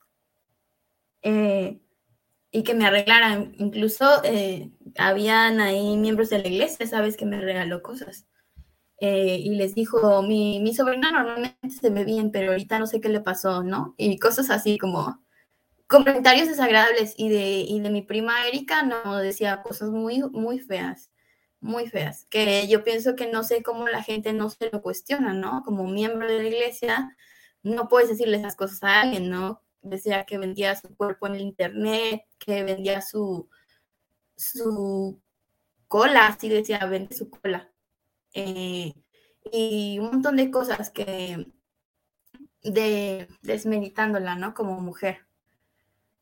Eh, 1.21 1.80
y 2.52 2.63
que 2.63 2.76
me 2.76 2.86
arreglaran. 2.86 3.56
Incluso 3.58 4.23
eh, 4.23 4.71
habían 4.97 5.60
ahí 5.60 5.97
miembros 5.97 6.30
de 6.30 6.39
la 6.39 6.47
iglesia, 6.47 6.86
sabes, 6.86 7.17
que 7.17 7.26
me 7.26 7.41
regaló 7.41 7.82
cosas. 7.82 8.28
Eh, 8.99 9.38
y 9.39 9.56
les 9.56 9.75
dijo, 9.75 10.21
mi, 10.23 10.60
mi 10.60 10.73
sobrina 10.73 11.12
normalmente 11.12 11.69
se 11.69 11.89
ve 11.89 12.06
bien, 12.06 12.32
pero 12.32 12.51
ahorita 12.51 12.79
no 12.79 12.88
sé 12.88 13.01
qué 13.01 13.10
le 13.10 13.21
pasó, 13.21 13.63
¿no? 13.63 13.95
Y 13.97 14.17
cosas 14.19 14.49
así 14.49 14.77
como 14.77 15.23
comentarios 15.88 16.47
desagradables. 16.47 17.13
Y 17.17 17.29
de, 17.29 17.62
y 17.67 17.79
de 17.79 17.89
mi 17.89 18.01
prima 18.01 18.47
Erika 18.47 18.84
no 18.84 19.17
decía 19.17 19.62
cosas 19.62 19.89
muy, 19.89 20.21
muy 20.32 20.60
feas, 20.60 21.12
muy 21.60 21.88
feas, 21.88 22.25
que 22.29 22.67
yo 22.67 22.84
pienso 22.84 23.15
que 23.15 23.32
no 23.32 23.43
sé 23.43 23.63
cómo 23.63 23.88
la 23.88 24.03
gente 24.03 24.34
no 24.34 24.49
se 24.49 24.69
lo 24.71 24.82
cuestiona, 24.82 25.34
¿no? 25.34 25.63
Como 25.63 25.88
miembro 25.88 26.27
de 26.27 26.39
la 26.39 26.49
iglesia, 26.49 27.15
no 27.63 27.88
puedes 27.89 28.10
decirle 28.10 28.38
esas 28.38 28.56
cosas 28.56 28.84
a 28.84 29.01
alguien, 29.01 29.29
¿no? 29.29 29.62
Decía 29.82 30.25
que 30.25 30.38
vendía 30.38 30.75
su 30.75 30.95
cuerpo 30.95 31.27
en 31.27 31.36
el 31.36 31.41
internet, 31.41 32.23
que 32.39 32.63
vendía 32.63 33.01
su, 33.01 33.49
su 34.36 35.21
cola, 35.88 36.27
así 36.27 36.49
decía, 36.49 36.86
vende 36.86 37.15
su 37.15 37.29
cola. 37.29 37.73
Eh, 38.34 38.93
y 39.52 40.00
un 40.00 40.12
montón 40.12 40.38
de 40.38 40.52
cosas 40.52 40.89
que 40.89 41.48
de 42.63 43.28
desmeditándola, 43.41 44.36
¿no? 44.36 44.54
Como 44.54 44.80
mujer 44.80 45.28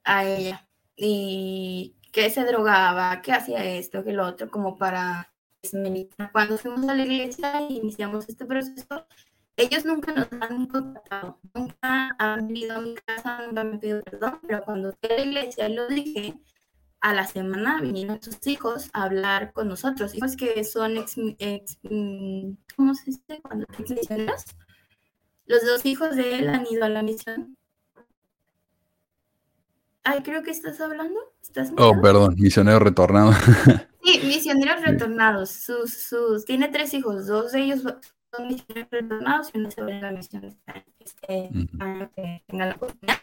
a 0.04 0.26
ella. 0.26 0.67
Y 0.95 1.95
que 2.12 2.30
se 2.30 2.43
drogaba, 2.43 3.21
que 3.21 3.32
hacía 3.34 3.63
esto, 3.63 4.04
que 4.04 4.13
lo 4.13 4.26
otro, 4.26 4.50
como 4.50 4.78
para 4.78 5.34
desmeditar. 5.62 6.32
Cuando 6.32 6.58
fuimos 6.58 6.88
a 6.89 6.95
la 6.95 7.04
iglesia 7.04 7.62
y 7.69 7.78
iniciamos 7.78 8.28
este 8.28 8.45
proceso, 8.45 9.08
ellos 9.58 9.86
nunca 9.86 10.12
nos 10.12 10.28
han 10.32 10.65
contactado, 10.67 11.39
nunca 11.54 12.15
han 12.17 12.47
venido 12.47 12.76
a 12.78 12.82
mi 12.82 12.95
casa, 12.95 13.45
nunca 13.45 13.63
me 13.63 13.78
pedido 13.78 14.02
perdón, 14.04 14.39
pero 14.47 14.63
cuando 14.63 14.91
fui 14.93 15.12
a 15.12 15.15
la 15.15 15.26
iglesia 15.26 15.69
lo 15.69 15.88
dije, 15.88 16.39
a 17.02 17.16
la 17.16 17.26
semana 17.26 17.82
vinieron 17.82 18.22
sus 18.22 18.46
hijos 18.46 18.90
a 18.94 19.04
hablar 19.04 19.54
con 19.54 19.68
nosotros, 19.68 20.14
hijos 20.14 20.36
que 20.38 20.64
son 20.64 20.98
ex, 20.98 21.80
mm, 21.82 22.52
¿cómo 22.76 22.94
se 22.94 23.06
dice? 23.06 23.42
Cuando 23.42 23.66
misioneros. 23.78 24.46
Los 25.48 25.66
dos 25.66 25.86
hijos 25.86 26.16
de 26.16 26.38
él 26.38 26.50
han 26.50 26.66
ido 26.68 26.86
a 26.86 26.90
la 26.90 27.02
misión. 27.02 27.58
Ay, 30.04 30.22
creo 30.22 30.44
que 30.44 30.52
estás 30.52 30.80
hablando. 30.80 31.20
¿Estás 31.42 31.74
oh, 31.78 32.00
perdón, 32.00 32.36
misioneros 32.38 32.82
retornados. 32.82 33.36
sí, 34.04 34.22
misioneros 34.24 34.82
retornados. 34.82 35.50
Sus, 35.50 35.94
sus, 35.94 36.46
tiene 36.46 36.70
tres 36.70 36.94
hijos, 36.94 37.26
dos 37.26 37.52
de 37.52 37.64
ellos 37.64 37.82
son 37.82 38.48
misioneros 38.48 38.92
retornados 38.92 39.50
y 39.54 39.58
uno 39.58 39.72
se 39.72 39.82
va 39.82 39.88
a 39.88 40.02
la 40.02 40.12
misión 40.12 40.58
este 41.00 41.50
año 41.80 42.12
que 42.16 42.44
tenga 42.48 42.68
la 42.68 42.76
oportunidad. 42.76 43.18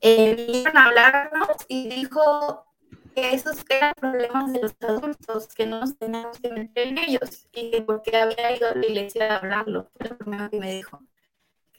Eh, 0.00 0.34
vinieron 0.36 0.76
a 0.76 0.84
hablarnos 0.84 1.56
y 1.66 1.88
dijo 1.88 2.67
que 3.20 3.34
esos 3.34 3.64
eran 3.68 3.94
problemas 3.94 4.52
de 4.52 4.60
los 4.60 4.76
adultos, 4.80 5.48
que 5.48 5.66
no 5.66 5.80
nos 5.80 5.98
teníamos 5.98 6.38
que 6.38 6.50
meter 6.50 6.88
en 6.88 6.98
ellos 6.98 7.48
y 7.52 7.70
que 7.70 7.82
porque 7.82 8.16
había 8.16 8.56
ido 8.56 8.68
a 8.68 8.74
la 8.74 8.86
iglesia 8.86 9.34
a 9.34 9.36
hablarlo, 9.38 9.90
fue 9.96 10.08
lo 10.08 10.18
primero 10.18 10.50
que 10.50 10.60
me 10.60 10.72
dijo. 10.74 11.00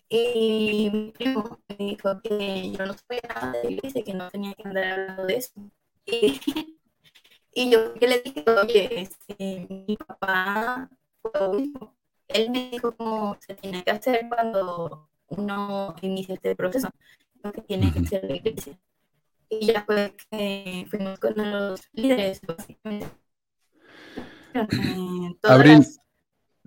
Y 0.10 0.89
mi 0.91 1.12
primo 1.12 1.60
me 1.67 1.75
dijo 1.78 2.19
que 2.21 2.71
yo 2.71 2.86
no 2.86 2.93
sabía 2.93 3.21
nada 3.30 3.52
de 3.54 3.63
la 3.63 3.71
iglesia, 3.71 4.04
que 4.04 4.13
no 4.13 4.30
tenía 4.30 4.54
que 4.56 4.63
andar 4.67 4.84
hablando 4.86 5.25
de 5.25 5.36
eso. 5.38 5.54
Y, 6.06 6.41
y 7.54 7.69
yo 7.71 7.93
que 7.93 8.08
le 8.08 8.19
dije, 8.21 8.43
oye, 8.63 9.02
este, 9.02 9.67
mi 9.88 9.95
papá 9.97 10.89
fue 11.21 11.32
obispo. 11.39 11.95
Él 12.28 12.49
me 12.52 12.69
dijo 12.71 12.95
cómo 12.97 13.38
se 13.39 13.56
tiene 13.56 13.84
que 13.84 13.91
hacer 13.91 14.28
cuando 14.30 15.10
uno 15.28 15.95
inicia 16.02 16.36
este 16.36 16.56
proceso, 16.56 16.89
lo 17.43 17.52
que 17.54 17.62
tiene 17.62 17.93
que 17.93 17.99
hacer 17.99 18.23
la 18.25 18.36
iglesia. 18.36 18.78
Y 19.50 19.66
ya 19.66 19.84
fue 19.84 20.16
que 20.30 20.86
fuimos 20.90 21.20
con 21.20 21.34
los 21.36 21.82
líderes, 21.94 22.42
básicamente. 22.46 23.08
Abril, 25.44 25.86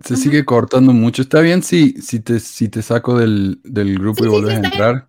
se 0.03 0.17
sigue 0.17 0.43
cortando 0.43 0.91
mucho. 0.91 1.21
¿Está 1.21 1.39
bien 1.39 1.63
si, 1.63 1.93
si, 2.01 2.19
te, 2.19 2.39
si 2.39 2.67
te 2.67 2.81
saco 2.81 3.17
del, 3.17 3.61
grupo 3.63 4.25
y 4.25 4.27
vuelves 4.27 4.55
a 4.55 4.65
entrar? 4.65 5.07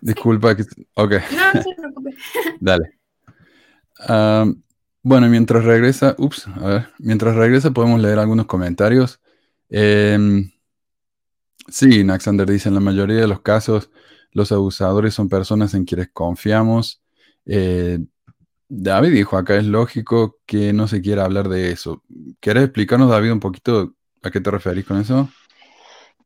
Disculpa. 0.00 0.56
Que... 0.56 0.64
Ok. 0.94 1.14
No, 1.34 1.52
no 1.54 1.62
se 1.62 1.74
preocupe. 1.76 2.16
Dale. 2.60 2.98
bueno, 5.02 5.28
mientras 5.28 5.64
regresa, 5.64 6.14
ups, 6.18 6.46
a 6.46 6.66
ver, 6.68 6.88
mientras 6.98 7.34
regresa 7.34 7.72
podemos 7.72 8.00
leer 8.00 8.18
algunos 8.20 8.46
comentarios. 8.46 9.20
Em, 9.68 10.50
sí, 11.68 12.04
Naxander 12.04 12.48
dice, 12.48 12.68
en 12.68 12.74
la 12.76 12.80
mayoría 12.80 13.16
de 13.16 13.28
los 13.28 13.40
casos 13.40 13.90
los 14.32 14.52
abusadores 14.52 15.14
son 15.14 15.28
personas 15.28 15.74
en 15.74 15.84
quienes 15.84 16.10
confiamos. 16.10 17.02
Eh, 17.46 17.98
David 18.68 19.12
dijo, 19.12 19.36
acá 19.36 19.56
es 19.56 19.64
lógico 19.64 20.38
que 20.46 20.72
no 20.72 20.86
se 20.86 21.00
quiera 21.00 21.24
hablar 21.24 21.48
de 21.48 21.72
eso. 21.72 22.02
¿Quieres 22.38 22.64
explicarnos, 22.64 23.10
David, 23.10 23.32
un 23.32 23.40
poquito 23.40 23.94
a 24.22 24.30
qué 24.30 24.40
te 24.40 24.50
referís 24.50 24.86
con 24.86 25.00
eso? 25.00 25.28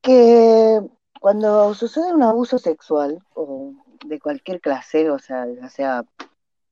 Que 0.03 0.81
cuando 1.21 1.73
sucede 1.75 2.13
un 2.13 2.23
abuso 2.23 2.59
sexual 2.59 3.19
o 3.35 3.73
de 4.05 4.21
cualquier 4.21 4.61
clase, 4.61 5.11
o 5.11 5.19
sea, 5.19 5.47
ya 5.47 5.71
sea 5.71 6.05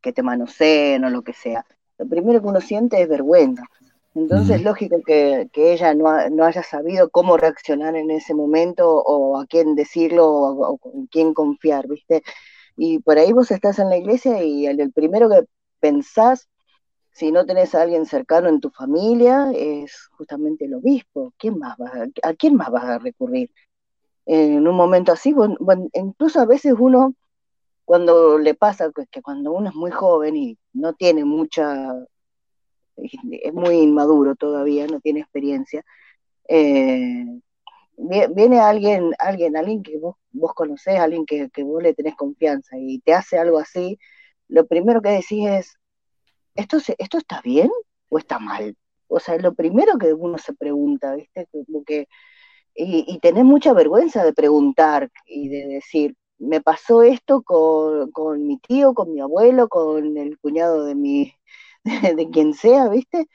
que 0.02 0.12
te 0.12 0.22
manoseen 0.22 1.04
o 1.04 1.10
lo 1.10 1.22
que 1.22 1.32
sea, 1.32 1.64
lo 1.96 2.06
primero 2.06 2.42
que 2.42 2.48
uno 2.48 2.60
siente 2.60 3.00
es 3.00 3.08
vergüenza. 3.08 3.64
Entonces 4.14 4.56
es 4.56 4.62
lógico 4.62 5.00
que, 5.06 5.48
ella 5.54 5.94
no, 5.94 6.28
no, 6.30 6.44
haya 6.44 6.62
sabido 6.62 7.08
cómo 7.10 7.38
reaccionar 7.38 7.96
en 7.96 8.10
ese 8.10 8.34
momento 8.34 9.02
o 9.02 9.38
a 9.40 9.46
quién 9.46 9.74
decirlo 9.74 10.26
o, 10.28 10.78
en 10.92 11.06
quién 11.06 11.32
confiar, 11.32 11.88
¿viste? 11.88 12.22
Y 12.76 12.98
por 13.00 13.18
ahí 13.18 13.32
vos 13.32 13.50
estás 13.50 13.78
en 13.78 13.88
la 13.88 13.96
iglesia 13.96 14.42
y 14.44 14.66
el, 14.66 14.92
primero 14.92 15.30
que 15.30 15.46
pensás, 15.80 16.48
si 17.12 17.32
no 17.32 17.46
tenés 17.46 17.74
a 17.74 17.82
alguien 17.82 18.06
cercano 18.06 18.48
en 18.48 18.60
tu 18.60 18.70
familia, 18.70 19.50
es 19.54 20.08
justamente 20.16 20.66
el 20.66 20.74
obispo. 20.74 21.32
¿Quién 21.38 21.58
más 21.58 21.76
¿A 22.22 22.34
quién 22.34 22.56
más 22.56 22.70
vas 22.70 22.84
a 22.84 22.98
recurrir? 22.98 23.50
En 24.26 24.66
un 24.68 24.76
momento 24.76 25.12
así, 25.12 25.32
bueno, 25.32 25.56
incluso 25.94 26.40
a 26.40 26.46
veces 26.46 26.74
uno, 26.78 27.14
cuando 27.84 28.38
le 28.38 28.54
pasa 28.54 28.90
que 29.10 29.22
cuando 29.22 29.52
uno 29.52 29.70
es 29.70 29.74
muy 29.74 29.90
joven 29.90 30.36
y 30.36 30.58
no 30.72 30.94
tiene 30.94 31.24
mucha 31.24 31.94
es 32.96 33.52
muy 33.54 33.76
inmaduro 33.76 34.34
todavía, 34.36 34.86
no 34.86 35.00
tiene 35.00 35.20
experiencia. 35.20 35.84
Eh, 36.48 37.24
viene 37.96 38.60
alguien, 38.60 39.12
alguien, 39.18 39.56
alguien 39.56 39.82
que 39.82 39.98
vos, 39.98 40.16
vos 40.30 40.52
conocés, 40.54 40.98
alguien 40.98 41.26
que, 41.26 41.48
vos 41.62 41.82
le 41.82 41.94
tenés 41.94 42.16
confianza 42.16 42.76
y 42.78 43.00
te 43.00 43.14
hace 43.14 43.38
algo 43.38 43.58
así, 43.58 43.98
lo 44.48 44.66
primero 44.66 45.00
que 45.02 45.10
decís 45.10 45.48
es, 45.48 45.74
¿esto, 46.54 46.78
¿esto 46.98 47.18
está 47.18 47.40
bien 47.42 47.70
o 48.08 48.18
está 48.18 48.38
mal? 48.38 48.76
O 49.08 49.20
sea, 49.20 49.34
es 49.36 49.42
lo 49.42 49.54
primero 49.54 49.98
que 49.98 50.12
uno 50.14 50.38
se 50.38 50.54
pregunta, 50.54 51.14
¿viste? 51.14 51.46
Como 51.50 51.84
que, 51.84 52.08
y, 52.74 53.04
y 53.06 53.18
tenés 53.20 53.44
mucha 53.44 53.72
vergüenza 53.72 54.24
de 54.24 54.32
preguntar 54.32 55.10
y 55.26 55.48
de 55.48 55.66
decir, 55.68 56.16
me 56.38 56.60
pasó 56.60 57.02
esto 57.02 57.42
con, 57.42 58.10
con 58.10 58.46
mi 58.46 58.58
tío, 58.58 58.94
con 58.94 59.12
mi 59.12 59.20
abuelo, 59.20 59.68
con 59.68 60.16
el 60.16 60.38
cuñado 60.38 60.84
de 60.84 60.94
mi, 60.94 61.34
de, 62.16 62.28
quien 62.30 62.54
sea, 62.54 62.88
¿viste? 62.88 63.28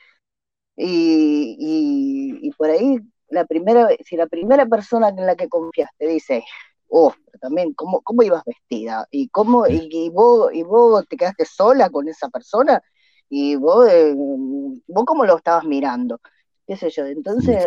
Y, 0.76 2.52
por 2.58 2.70
ahí, 2.70 3.00
la 3.30 3.46
primera, 3.46 3.90
si 4.06 4.16
la 4.16 4.28
primera 4.28 4.66
persona 4.66 5.10
en 5.10 5.26
la 5.26 5.36
que 5.36 5.50
confiaste 5.50 6.08
dice, 6.08 6.44
oh, 6.88 7.14
pero 7.26 7.40
también, 7.40 7.74
¿cómo, 7.74 8.02
cómo 8.02 8.24
ibas 8.24 8.44
vestida? 8.46 9.08
¿Y, 9.12 9.30
cómo, 9.30 9.68
y, 9.68 10.10
vos, 10.10 10.54
¿Y 10.54 10.64
vos 10.64 11.06
te 11.08 11.18
quedaste 11.18 11.46
sola 11.46 11.90
con 11.90 12.08
esa 12.08 12.30
persona? 12.30 12.82
¿Y 13.30 13.56
vos, 13.56 13.90
eh, 13.90 14.14
vos 14.16 15.06
cómo 15.06 15.26
lo 15.26 15.38
estabas 15.38 15.66
mirando? 15.66 16.20
¿Qué 16.66 16.78
sé 16.78 16.90
yo? 16.90 17.06
Entonces... 17.06 17.66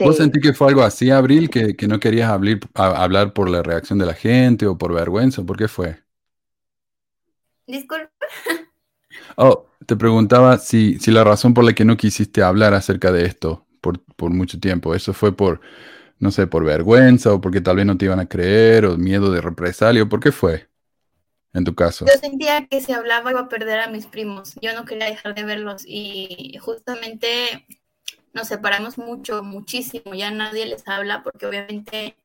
¿Vos 0.00 0.16
sentí 0.16 0.40
que 0.40 0.52
fue 0.52 0.68
algo 0.68 0.82
así, 0.82 1.10
Abril, 1.10 1.48
que, 1.48 1.76
no 1.88 2.00
querías 2.00 2.30
hablar, 2.30 2.60
hablar 2.74 3.32
por 3.32 3.48
la 3.48 3.62
reacción 3.62 3.98
de 3.98 4.06
la 4.06 4.14
gente 4.14 4.66
o 4.66 4.76
por 4.76 4.92
vergüenza? 4.92 5.42
¿Por 5.42 5.56
qué 5.56 5.68
fue? 5.68 6.02
Disculpa. 7.66 8.10
Oh, 9.36 9.66
te 9.86 9.96
preguntaba 9.96 10.58
si, 10.58 10.98
si 10.98 11.10
la 11.10 11.24
razón 11.24 11.54
por 11.54 11.64
la 11.64 11.72
que 11.74 11.84
no 11.84 11.96
quisiste 11.96 12.42
hablar 12.42 12.74
acerca 12.74 13.12
de 13.12 13.26
esto 13.26 13.66
por, 13.80 14.00
por 14.16 14.30
mucho 14.30 14.58
tiempo, 14.60 14.94
eso 14.94 15.12
fue 15.12 15.36
por, 15.36 15.60
no 16.18 16.30
sé, 16.30 16.46
por 16.46 16.64
vergüenza 16.64 17.32
o 17.32 17.40
porque 17.40 17.60
tal 17.60 17.76
vez 17.76 17.86
no 17.86 17.98
te 17.98 18.06
iban 18.06 18.20
a 18.20 18.28
creer 18.28 18.86
o 18.86 18.96
miedo 18.96 19.30
de 19.32 19.40
represalia, 19.40 20.06
¿por 20.06 20.20
qué 20.20 20.32
fue? 20.32 20.68
En 21.54 21.64
tu 21.64 21.74
caso. 21.74 22.06
Yo 22.06 22.12
sentía 22.20 22.66
que 22.66 22.80
si 22.80 22.92
hablaba 22.92 23.30
iba 23.30 23.40
a 23.40 23.48
perder 23.48 23.80
a 23.80 23.88
mis 23.88 24.06
primos. 24.06 24.54
Yo 24.60 24.74
no 24.74 24.84
quería 24.84 25.06
dejar 25.06 25.34
de 25.34 25.44
verlos 25.44 25.84
y 25.86 26.56
justamente 26.60 27.66
nos 28.34 28.48
separamos 28.48 28.98
mucho, 28.98 29.42
muchísimo. 29.42 30.14
Ya 30.14 30.30
nadie 30.30 30.66
les 30.66 30.86
habla 30.88 31.22
porque 31.22 31.46
obviamente 31.46 32.16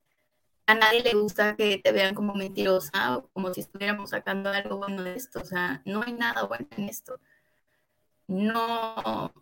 a 0.70 0.76
nadie 0.76 1.02
le 1.02 1.16
gusta 1.16 1.56
que 1.56 1.80
te 1.80 1.92
vean 1.92 2.14
como 2.14 2.36
mentirosa 2.36 3.18
o 3.18 3.28
como 3.30 3.52
si 3.52 3.62
estuviéramos 3.62 4.12
sacando 4.12 4.52
algo 4.52 4.78
bueno 4.78 5.02
de 5.02 5.16
esto. 5.16 5.40
O 5.40 5.44
sea, 5.44 5.82
no 5.84 6.04
hay 6.04 6.14
nada 6.14 6.44
bueno 6.44 6.68
en 6.78 6.84
esto. 6.90 7.20
No. 8.28 9.34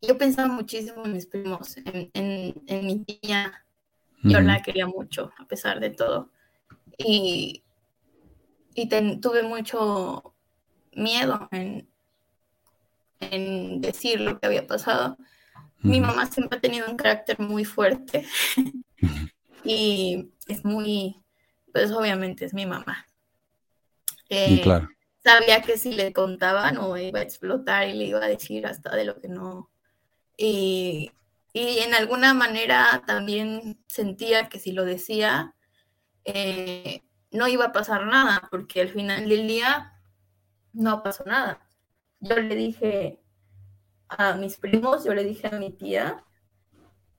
Yo 0.00 0.16
pensaba 0.16 0.46
muchísimo 0.46 1.04
en 1.04 1.12
mis 1.12 1.26
primos, 1.26 1.76
en, 1.84 2.62
mi 2.86 3.04
tía. 3.04 3.64
Yo 4.22 4.40
la 4.40 4.62
quería 4.62 4.86
mucho, 4.86 5.32
a 5.36 5.46
pesar 5.46 5.80
de 5.80 5.90
todo. 5.90 6.30
Y, 6.96 7.64
y 8.76 8.88
tuve 9.18 9.42
mucho 9.42 10.32
miedo 10.92 11.48
en, 11.50 11.88
en 13.18 13.80
decir 13.80 14.20
lo 14.20 14.38
que 14.38 14.46
había 14.46 14.64
pasado. 14.64 15.16
Mi 15.80 15.98
mamá 16.00 16.26
siempre 16.26 16.58
ha 16.58 16.60
tenido 16.60 16.88
un 16.88 16.96
carácter 16.96 17.40
muy 17.40 17.64
fuerte 17.64 18.24
y 19.64 20.32
es 20.48 20.64
muy, 20.64 21.22
pues 21.72 21.90
obviamente 21.90 22.44
es 22.44 22.54
mi 22.54 22.66
mamá. 22.66 23.06
Eh, 24.28 24.60
claro. 24.62 24.88
Sabía 25.22 25.62
que 25.62 25.78
si 25.78 25.92
le 25.92 26.12
contaban 26.12 26.78
o 26.78 26.96
iba 26.96 27.20
a 27.20 27.22
explotar 27.22 27.88
y 27.88 27.92
le 27.92 28.04
iba 28.06 28.24
a 28.24 28.28
decir 28.28 28.66
hasta 28.66 28.94
de 28.96 29.04
lo 29.04 29.20
que 29.20 29.28
no. 29.28 29.70
Y, 30.36 31.12
y 31.52 31.78
en 31.78 31.94
alguna 31.94 32.34
manera 32.34 33.02
también 33.06 33.82
sentía 33.86 34.48
que 34.48 34.58
si 34.58 34.72
lo 34.72 34.84
decía, 34.84 35.54
eh, 36.24 37.02
no 37.30 37.46
iba 37.48 37.66
a 37.66 37.72
pasar 37.72 38.06
nada, 38.06 38.48
porque 38.50 38.80
al 38.80 38.88
final 38.88 39.28
del 39.28 39.46
día 39.46 39.92
no 40.72 41.02
pasó 41.02 41.24
nada. 41.24 41.60
Yo 42.20 42.36
le 42.36 42.54
dije 42.54 43.20
a 44.08 44.34
mis 44.34 44.56
primos, 44.56 45.04
yo 45.04 45.14
le 45.14 45.24
dije 45.24 45.48
a 45.48 45.58
mi 45.58 45.70
tía 45.70 46.24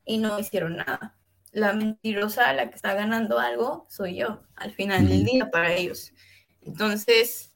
y 0.06 0.18
no 0.18 0.40
hicieron 0.40 0.78
nada. 0.78 1.16
La 1.54 1.72
mentirosa, 1.74 2.52
la 2.54 2.70
que 2.70 2.76
está 2.76 2.94
ganando 2.94 3.40
algo, 3.40 3.88
soy 3.90 4.18
yo, 4.18 4.42
al 4.56 4.74
final 4.74 5.08
del 5.08 5.24
día 5.24 5.50
para 5.52 5.74
ellos. 5.74 6.12
Entonces, 6.62 7.54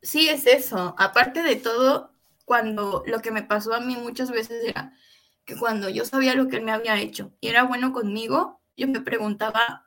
sí 0.00 0.28
es 0.28 0.46
eso. 0.46 0.94
Aparte 0.98 1.42
de 1.42 1.56
todo, 1.56 2.14
cuando 2.44 3.02
lo 3.06 3.20
que 3.20 3.30
me 3.32 3.42
pasó 3.42 3.74
a 3.74 3.80
mí 3.80 3.96
muchas 3.96 4.30
veces 4.30 4.64
era 4.64 4.94
que 5.44 5.56
cuando 5.56 5.88
yo 5.88 6.04
sabía 6.04 6.34
lo 6.34 6.48
que 6.48 6.56
él 6.56 6.64
me 6.64 6.72
había 6.72 7.00
hecho 7.00 7.32
y 7.40 7.48
era 7.48 7.64
bueno 7.64 7.92
conmigo, 7.92 8.60
yo 8.76 8.88
me 8.88 9.00
preguntaba 9.00 9.86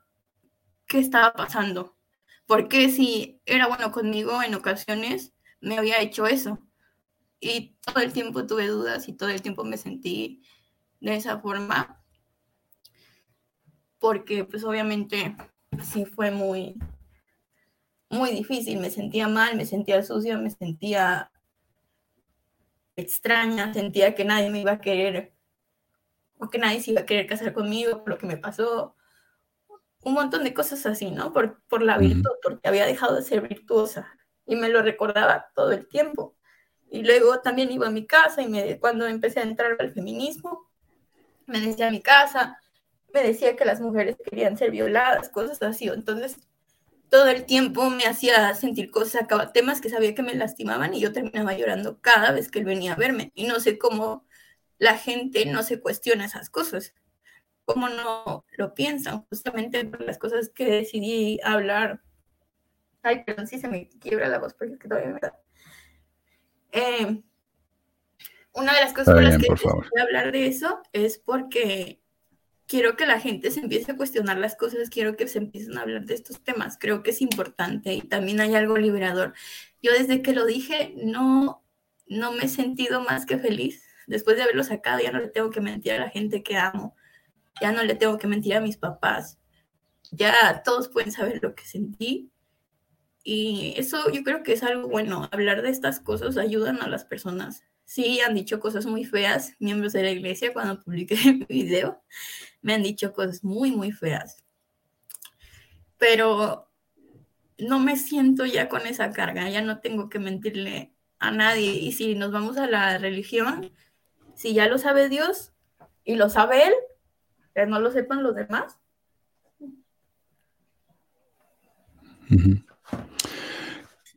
qué 0.88 1.00
estaba 1.00 1.34
pasando. 1.34 1.98
Porque 2.46 2.90
si 2.90 3.42
era 3.46 3.68
bueno 3.68 3.92
conmigo 3.92 4.44
en 4.44 4.56
ocasiones, 4.56 5.34
me 5.62 5.78
había 5.78 6.02
hecho 6.02 6.28
eso. 6.28 6.60
Y 7.40 7.78
todo 7.86 8.02
el 8.04 8.14
tiempo 8.14 8.46
tuve 8.48 8.68
dudas 8.68 9.08
y 9.08 9.14
todo 9.14 9.30
el 9.30 9.42
tiempo 9.42 9.64
me 9.64 9.78
sentí 9.78 10.44
de 11.00 11.16
esa 11.16 11.40
forma. 11.40 12.03
Porque 14.04 14.44
pues 14.44 14.66
obviamente 14.66 15.38
sí 15.82 16.04
fue 16.04 16.30
muy, 16.30 16.78
muy 18.10 18.32
difícil. 18.32 18.82
Me 18.82 18.90
sentía 18.90 19.30
mal, 19.30 19.56
me 19.56 19.66
sentía 19.66 20.04
sucia, 20.04 20.38
me 20.38 20.50
sentía 20.50 21.32
extraña, 22.98 23.74
sentía 23.74 24.14
que 24.14 24.26
nadie 24.26 24.50
me 24.50 24.60
iba 24.60 24.74
a 24.74 24.82
querer 24.82 25.32
o 26.38 26.50
que 26.50 26.58
nadie 26.58 26.82
se 26.82 26.92
iba 26.92 27.00
a 27.00 27.06
querer 27.06 27.28
casar 27.28 27.54
conmigo 27.54 28.04
por 28.04 28.10
lo 28.10 28.18
que 28.18 28.28
me 28.28 28.36
pasó 28.36 28.94
un 30.02 30.14
montón 30.16 30.44
de 30.44 30.54
cosas 30.54 30.86
así, 30.86 31.10
¿no? 31.10 31.32
Por, 31.32 31.62
por 31.70 31.82
la 31.82 31.98
virtud, 31.98 32.32
porque 32.44 32.68
había 32.68 32.86
dejado 32.86 33.16
de 33.16 33.22
ser 33.22 33.48
virtuosa 33.48 34.14
y 34.46 34.58
me 34.58 34.68
lo 34.68 34.82
recordaba 34.82 35.48
todo 35.56 35.72
el 35.72 35.88
tiempo. 35.88 36.36
Y 36.92 37.04
luego 37.04 37.40
también 37.40 37.72
iba 37.72 37.88
a 37.88 37.90
mi 37.90 38.06
casa 38.06 38.42
y 38.42 38.50
me, 38.50 38.82
cuando 38.82 39.08
empecé 39.08 39.40
a 39.40 39.44
entrar 39.44 39.78
al 39.80 39.94
feminismo, 39.94 40.70
me 41.46 41.62
decía 41.62 41.88
a 41.88 41.92
mi 41.92 42.02
casa, 42.02 42.60
me 43.14 43.24
decía 43.24 43.56
que 43.56 43.66
las 43.66 43.80
mujeres 43.82 44.18
querían 44.24 44.58
ser 44.58 44.72
violadas, 44.72 45.30
cosas 45.30 45.62
así. 45.62 45.88
Entonces, 45.88 46.38
todo 47.10 47.28
el 47.28 47.46
tiempo 47.46 47.90
me 47.90 48.06
hacía 48.06 48.54
sentir 48.56 48.90
cosas, 48.92 49.28
temas 49.54 49.82
que 49.82 49.90
sabía 49.90 50.16
que 50.16 50.24
me 50.24 50.36
lastimaban 50.36 50.94
y 50.94 51.00
yo 51.00 51.14
terminaba 51.14 51.54
llorando 51.54 52.02
cada 52.02 52.32
vez 52.32 52.50
que 52.50 52.60
él 52.60 52.66
venía 52.66 52.94
a 52.94 52.98
verme. 52.98 53.32
Y 53.36 53.46
no 53.46 53.60
sé 53.60 53.78
cómo 53.78 54.26
la 54.80 54.98
gente 54.98 55.46
no 55.46 55.64
se 55.64 55.80
cuestiona 55.80 56.26
esas 56.26 56.50
cosas 56.50 56.94
cómo 57.66 57.90
no 57.90 58.46
lo 58.58 58.74
piensan, 58.74 59.26
justamente 59.30 59.86
por 59.86 60.02
las 60.02 60.18
cosas 60.18 60.50
que 60.50 60.66
decidí 60.66 61.40
hablar. 61.44 62.02
Ay, 63.02 63.24
perdón, 63.24 63.48
sí 63.48 63.60
se 63.60 63.68
me 63.68 63.90
quiebra 63.90 64.28
la 64.28 64.40
voz 64.40 64.54
porque 64.54 64.88
todavía 64.88 65.10
me 65.12 65.20
da. 65.20 65.40
Eh, 66.72 67.24
una 68.54 68.74
de 68.74 68.82
las 68.82 68.94
cosas 68.94 69.14
por 69.14 69.24
las 69.24 69.38
que 69.38 69.50
decidí 69.50 70.00
hablar 70.02 70.32
de 70.32 70.48
eso 70.48 70.82
es 70.92 71.18
porque 71.18 72.02
quiero 72.68 72.96
que 72.96 73.06
la 73.06 73.20
gente 73.20 73.52
se 73.52 73.60
empiece 73.62 73.92
a 73.92 73.98
cuestionar 73.98 74.38
las 74.38 74.56
cosas, 74.56 74.90
quiero 74.90 75.16
que 75.16 75.28
se 75.28 75.40
empiecen 75.40 75.78
a 75.78 75.82
hablar 75.82 76.06
de 76.06 76.14
estos 76.14 76.44
temas, 76.44 76.78
creo 76.80 77.04
que 77.04 77.12
es 77.12 77.22
importante 77.22 77.94
y 77.94 78.02
también 78.02 78.42
hay 78.42 78.56
algo 78.56 78.78
liberador. 78.78 79.34
Yo 79.82 79.92
desde 79.92 80.22
que 80.22 80.34
lo 80.34 80.46
dije 80.46 80.94
no, 80.98 81.64
no 82.08 82.32
me 82.32 82.46
he 82.46 82.50
sentido 82.50 83.02
más 83.02 83.26
que 83.26 83.38
feliz. 83.38 83.84
Después 84.08 84.38
de 84.38 84.44
haberlo 84.44 84.64
sacado 84.64 85.00
ya 85.02 85.12
no 85.12 85.20
le 85.20 85.30
tengo 85.30 85.50
que 85.50 85.62
mentir 85.62 85.94
a 85.94 86.00
la 86.00 86.10
gente 86.10 86.44
que 86.44 86.58
amo 86.58 86.96
ya 87.62 87.72
no 87.72 87.84
le 87.84 87.96
tengo 87.96 88.18
que 88.18 88.28
mentir 88.28 88.56
a 88.56 88.62
mis 88.62 88.78
papás, 88.78 89.40
ya 90.12 90.62
todos 90.64 90.90
pueden 90.90 91.12
saber 91.12 91.40
lo 91.42 91.56
que 91.56 91.66
sentí. 91.66 92.32
Y 93.24 93.74
eso 93.78 94.12
yo 94.12 94.24
creo 94.24 94.44
que 94.44 94.54
es 94.54 94.64
algo 94.64 94.90
bueno, 94.90 95.30
hablar 95.32 95.62
de 95.62 95.70
estas 95.70 96.00
cosas 96.00 96.38
ayudan 96.38 96.82
a 96.82 96.90
las 96.90 97.06
personas. 97.06 97.64
Sí, 97.86 98.20
han 98.22 98.36
dicho 98.36 98.60
cosas 98.60 98.86
muy 98.86 99.06
feas, 99.06 99.56
miembros 99.60 99.94
de 99.94 100.04
la 100.04 100.12
iglesia, 100.12 100.54
cuando 100.54 100.82
publiqué 100.82 101.16
mi 101.26 101.46
video, 101.48 102.04
me 102.64 102.74
han 102.74 102.82
dicho 102.82 103.14
cosas 103.14 103.44
muy, 103.44 103.72
muy 103.72 103.92
feas. 103.92 104.44
Pero 106.00 106.68
no 107.60 107.80
me 107.80 107.98
siento 107.98 108.46
ya 108.46 108.68
con 108.70 108.88
esa 108.88 109.12
carga, 109.12 109.48
ya 109.50 109.62
no 109.62 109.80
tengo 109.80 110.10
que 110.10 110.18
mentirle 110.18 110.94
a 111.20 111.30
nadie. 111.32 111.74
Y 111.74 111.92
si 111.92 112.16
nos 112.16 112.32
vamos 112.32 112.58
a 112.58 112.68
la 112.68 112.98
religión, 112.98 113.72
si 114.36 114.54
ya 114.54 114.68
lo 114.68 114.78
sabe 114.80 115.10
Dios 115.10 115.52
y 116.04 116.16
lo 116.16 116.30
sabe 116.30 116.68
Él, 116.68 116.74
que 117.54 117.66
no 117.68 117.80
lo 117.80 117.92
sepan 117.92 118.24
los 118.24 118.36
demás. 118.36 118.80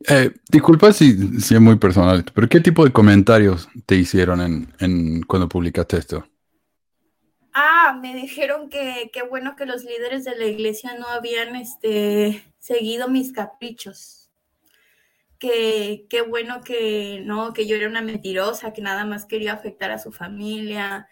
Eh, 0.08 0.32
disculpa 0.48 0.92
si, 0.92 1.40
si, 1.40 1.54
es 1.54 1.60
muy 1.60 1.76
personal, 1.76 2.24
pero 2.32 2.48
¿qué 2.48 2.60
tipo 2.60 2.84
de 2.84 2.92
comentarios 2.92 3.68
te 3.86 3.96
hicieron 3.96 4.40
en, 4.40 4.72
en 4.78 5.22
cuando 5.22 5.48
publicaste 5.48 5.98
esto? 5.98 6.24
Ah, 7.58 7.98
me 7.98 8.14
dijeron 8.14 8.68
que 8.68 9.10
qué 9.14 9.22
bueno 9.22 9.56
que 9.56 9.64
los 9.64 9.82
líderes 9.82 10.24
de 10.24 10.36
la 10.36 10.44
iglesia 10.44 10.94
no 10.98 11.08
habían 11.08 11.56
este, 11.56 12.44
seguido 12.58 13.08
mis 13.08 13.32
caprichos. 13.32 14.30
Que 15.38 16.06
qué 16.10 16.20
bueno 16.20 16.62
que 16.62 17.22
no, 17.24 17.54
que 17.54 17.66
yo 17.66 17.76
era 17.76 17.88
una 17.88 18.02
mentirosa, 18.02 18.74
que 18.74 18.82
nada 18.82 19.06
más 19.06 19.24
quería 19.24 19.54
afectar 19.54 19.90
a 19.90 19.98
su 19.98 20.12
familia, 20.12 21.08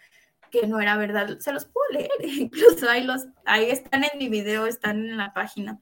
que 0.51 0.67
no 0.67 0.79
era 0.79 0.97
verdad. 0.97 1.39
Se 1.39 1.51
los 1.51 1.65
puedo 1.65 1.91
leer, 1.93 2.11
incluso 2.23 2.87
ahí, 2.87 3.03
los, 3.03 3.25
ahí 3.43 3.71
están 3.71 4.03
en 4.03 4.19
mi 4.19 4.29
video, 4.29 4.67
están 4.67 4.99
en 4.99 5.17
la 5.17 5.33
página. 5.33 5.79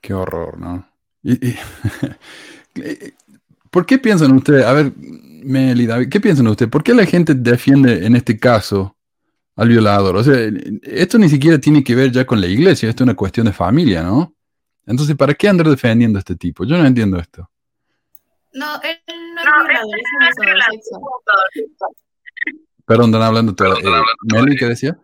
Qué 0.00 0.14
horror, 0.14 0.60
¿no? 0.60 0.88
¿Por 3.74 3.84
qué 3.86 3.98
piensan 3.98 4.30
ustedes, 4.30 4.64
a 4.64 4.72
ver, 4.72 4.92
Melida, 4.96 6.08
¿qué 6.08 6.20
piensan 6.20 6.46
ustedes? 6.46 6.70
¿Por 6.70 6.84
qué 6.84 6.94
la 6.94 7.04
gente 7.06 7.34
defiende 7.34 8.06
en 8.06 8.14
este 8.14 8.38
caso 8.38 8.96
al 9.56 9.68
violador? 9.68 10.14
O 10.14 10.22
sea, 10.22 10.48
esto 10.84 11.18
ni 11.18 11.28
siquiera 11.28 11.58
tiene 11.58 11.82
que 11.82 11.96
ver 11.96 12.12
ya 12.12 12.24
con 12.24 12.40
la 12.40 12.46
iglesia, 12.46 12.88
esto 12.88 13.02
es 13.02 13.06
una 13.06 13.16
cuestión 13.16 13.46
de 13.46 13.52
familia, 13.52 14.04
¿no? 14.04 14.32
Entonces, 14.86 15.16
¿para 15.16 15.34
qué 15.34 15.48
andar 15.48 15.68
defendiendo 15.68 16.18
a 16.18 16.20
este 16.20 16.36
tipo? 16.36 16.64
Yo 16.64 16.78
no 16.78 16.86
entiendo 16.86 17.18
esto. 17.18 17.50
No, 18.52 18.80
él 18.80 18.96
no 19.34 19.40
es 19.40 19.66
violador, 19.66 19.98
es 19.98 20.88
un 20.92 21.02
abusador 21.02 21.94
Perdón, 22.86 23.06
están 23.06 23.22
hablando 23.22 23.54
todo. 23.56 23.76
Eh, 23.76 24.02
¿Meli 24.32 24.56
qué 24.56 24.66
decía? 24.66 24.96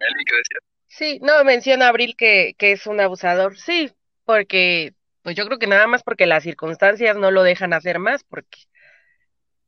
Sí, 0.87 1.19
no, 1.23 1.43
menciona 1.43 1.89
Abril 1.89 2.15
que, 2.17 2.55
que 2.57 2.71
es 2.71 2.87
un 2.87 3.01
abusador. 3.01 3.59
Sí, 3.59 3.91
porque, 4.25 4.95
pues 5.31 5.37
yo 5.37 5.47
creo 5.47 5.61
que 5.61 5.69
nada 5.69 5.87
más 5.87 6.03
porque 6.03 6.27
las 6.27 6.43
circunstancias 6.43 7.17
no 7.17 7.31
lo 7.31 7.45
dejan 7.45 7.73
hacer 7.73 8.01
más, 8.01 8.25
porque, 8.25 8.59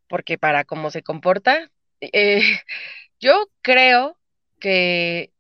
porque 0.09 0.37
para 0.37 0.65
cómo 0.65 0.91
se 0.91 1.05
comporta. 1.05 1.71
Eh, 2.01 2.41
yo 3.21 3.47
creo 3.61 4.19
que, 4.59 5.31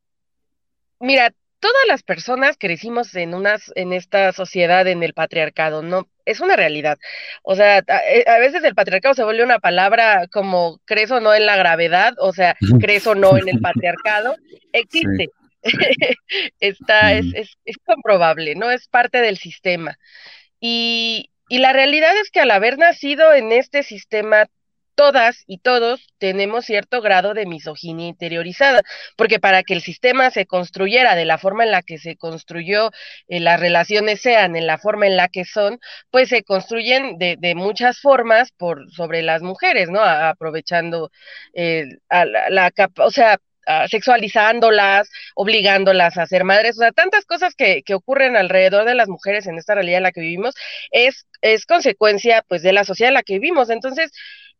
mira, 1.00 1.34
todas 1.58 1.82
las 1.88 2.04
personas 2.04 2.56
crecimos 2.56 3.16
en 3.16 3.34
unas, 3.34 3.72
en 3.74 3.92
esta 3.92 4.30
sociedad, 4.30 4.86
en 4.86 5.02
el 5.02 5.12
patriarcado, 5.12 5.82
¿no? 5.82 6.06
Es 6.24 6.38
una 6.38 6.54
realidad. 6.54 6.98
O 7.42 7.56
sea, 7.56 7.78
eh, 7.78 8.24
a, 8.28 8.38
veces 8.38 8.62
el 8.62 8.76
patriarcado 8.76 9.14
se 9.14 9.24
vuelve 9.24 9.42
una 9.42 9.58
palabra 9.58 10.28
como 10.28 10.78
crees 10.84 11.10
o 11.10 11.18
no 11.18 11.34
en 11.34 11.46
la 11.46 11.56
gravedad, 11.56 12.14
o 12.18 12.32
sea, 12.32 12.56
crees 12.78 13.08
o 13.08 13.16
no 13.16 13.36
en 13.36 13.48
el 13.48 13.60
patriarcado, 13.60 14.36
existe. 14.72 15.30
Está, 16.60 17.12
es, 17.14 17.26
es, 17.34 17.58
es, 17.64 17.76
comprobable, 17.84 18.54
¿no? 18.54 18.70
Es 18.70 18.88
parte 18.88 19.18
del 19.18 19.38
sistema. 19.38 19.98
Y, 20.60 21.30
y 21.48 21.58
la 21.58 21.72
realidad 21.72 22.16
es 22.20 22.30
que 22.30 22.40
al 22.40 22.50
haber 22.50 22.78
nacido 22.78 23.32
en 23.34 23.52
este 23.52 23.82
sistema 23.82 24.46
todas 24.94 25.44
y 25.46 25.58
todos 25.58 26.06
tenemos 26.18 26.66
cierto 26.66 27.00
grado 27.00 27.34
de 27.34 27.46
misoginia 27.46 28.06
interiorizada, 28.08 28.82
porque 29.16 29.38
para 29.40 29.62
que 29.62 29.74
el 29.74 29.82
sistema 29.82 30.30
se 30.30 30.46
construyera 30.46 31.14
de 31.14 31.24
la 31.24 31.38
forma 31.38 31.64
en 31.64 31.70
la 31.72 31.82
que 31.82 31.98
se 31.98 32.16
construyó, 32.16 32.90
eh, 33.28 33.40
las 33.40 33.58
relaciones 33.60 34.20
sean 34.20 34.56
en 34.56 34.66
la 34.66 34.78
forma 34.78 35.06
en 35.06 35.16
la 35.16 35.28
que 35.28 35.44
son, 35.44 35.80
pues 36.10 36.28
se 36.28 36.42
construyen 36.44 37.18
de, 37.18 37.36
de 37.38 37.54
muchas 37.54 38.00
formas 38.00 38.52
por 38.52 38.90
sobre 38.92 39.22
las 39.22 39.42
mujeres, 39.42 39.90
¿no? 39.90 40.00
aprovechando 40.02 41.10
eh, 41.54 41.86
a 42.08 42.24
la, 42.24 42.50
la 42.50 42.72
o 42.98 43.10
sea, 43.10 43.38
sexualizándolas, 43.88 45.08
obligándolas 45.34 46.18
a 46.18 46.26
ser 46.26 46.44
madres, 46.44 46.76
o 46.76 46.80
sea, 46.80 46.92
tantas 46.92 47.24
cosas 47.24 47.54
que, 47.54 47.82
que, 47.82 47.94
ocurren 47.94 48.36
alrededor 48.36 48.84
de 48.84 48.94
las 48.94 49.08
mujeres 49.08 49.46
en 49.46 49.58
esta 49.58 49.74
realidad 49.74 49.98
en 49.98 50.02
la 50.04 50.12
que 50.12 50.20
vivimos, 50.20 50.54
es, 50.90 51.26
es 51.40 51.66
consecuencia 51.66 52.44
pues 52.48 52.62
de 52.62 52.72
la 52.72 52.84
sociedad 52.84 53.08
en 53.08 53.14
la 53.14 53.22
que 53.22 53.34
vivimos. 53.34 53.70
Entonces, 53.70 54.10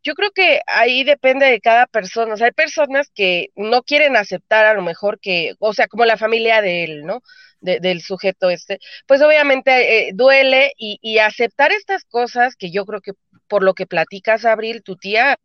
yo 0.03 0.15
creo 0.15 0.31
que 0.31 0.61
ahí 0.67 1.03
depende 1.03 1.45
de 1.47 1.61
cada 1.61 1.87
persona. 1.87 2.33
O 2.33 2.37
sea, 2.37 2.47
hay 2.47 2.51
personas 2.51 3.09
que 3.13 3.49
no 3.55 3.83
quieren 3.83 4.15
aceptar 4.17 4.65
a 4.65 4.73
lo 4.73 4.81
mejor 4.81 5.19
que, 5.19 5.53
o 5.59 5.73
sea, 5.73 5.87
como 5.87 6.05
la 6.05 6.17
familia 6.17 6.61
de 6.61 6.83
él, 6.83 7.05
¿no? 7.05 7.21
del 7.63 8.01
sujeto 8.01 8.49
este, 8.49 8.79
pues 9.07 9.21
obviamente 9.21 10.09
eh, 10.09 10.11
duele 10.13 10.73
y, 10.77 10.99
y, 11.01 11.19
aceptar 11.19 11.71
estas 11.71 12.03
cosas 12.03 12.57
que 12.57 12.71
yo 12.71 12.85
creo 12.85 12.99
que 12.99 13.13
por 13.47 13.63
lo 13.63 13.73
que 13.73 13.87
platicas, 13.87 14.43
Abril, 14.43 14.83
tu 14.83 14.97
tía, 14.97 15.37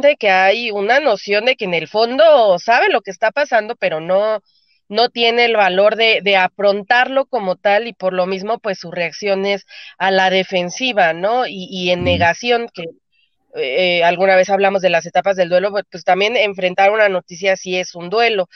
de 0.00 0.16
que 0.16 0.30
hay 0.30 0.70
una 0.70 1.00
noción 1.00 1.44
de 1.46 1.56
que 1.56 1.64
en 1.64 1.74
el 1.74 1.88
fondo 1.88 2.58
sabe 2.58 2.88
lo 2.88 3.00
que 3.02 3.10
está 3.10 3.30
pasando, 3.30 3.76
pero 3.76 4.00
no, 4.00 4.40
no 4.88 5.08
tiene 5.10 5.46
el 5.46 5.56
valor 5.56 5.96
de, 5.96 6.20
de 6.22 6.36
afrontarlo 6.36 7.26
como 7.26 7.56
tal 7.56 7.86
y 7.88 7.92
por 7.92 8.12
lo 8.12 8.26
mismo 8.26 8.58
pues 8.58 8.78
su 8.80 8.90
reacción 8.90 9.46
es 9.46 9.64
a 9.98 10.10
la 10.10 10.30
defensiva, 10.30 11.12
¿no? 11.12 11.46
Y, 11.46 11.68
y 11.70 11.90
en 11.90 12.04
negación, 12.04 12.68
que 12.72 12.84
eh, 13.56 14.02
alguna 14.04 14.36
vez 14.36 14.50
hablamos 14.50 14.82
de 14.82 14.90
las 14.90 15.06
etapas 15.06 15.36
del 15.36 15.48
duelo, 15.48 15.70
pues, 15.70 15.84
pues, 15.90 16.04
también 16.04 16.36
enfrentar 16.36 16.90
una 16.90 17.08
noticia 17.08 17.56
sí 17.56 17.76
es 17.76 17.94
un 17.94 18.10
duelo. 18.10 18.48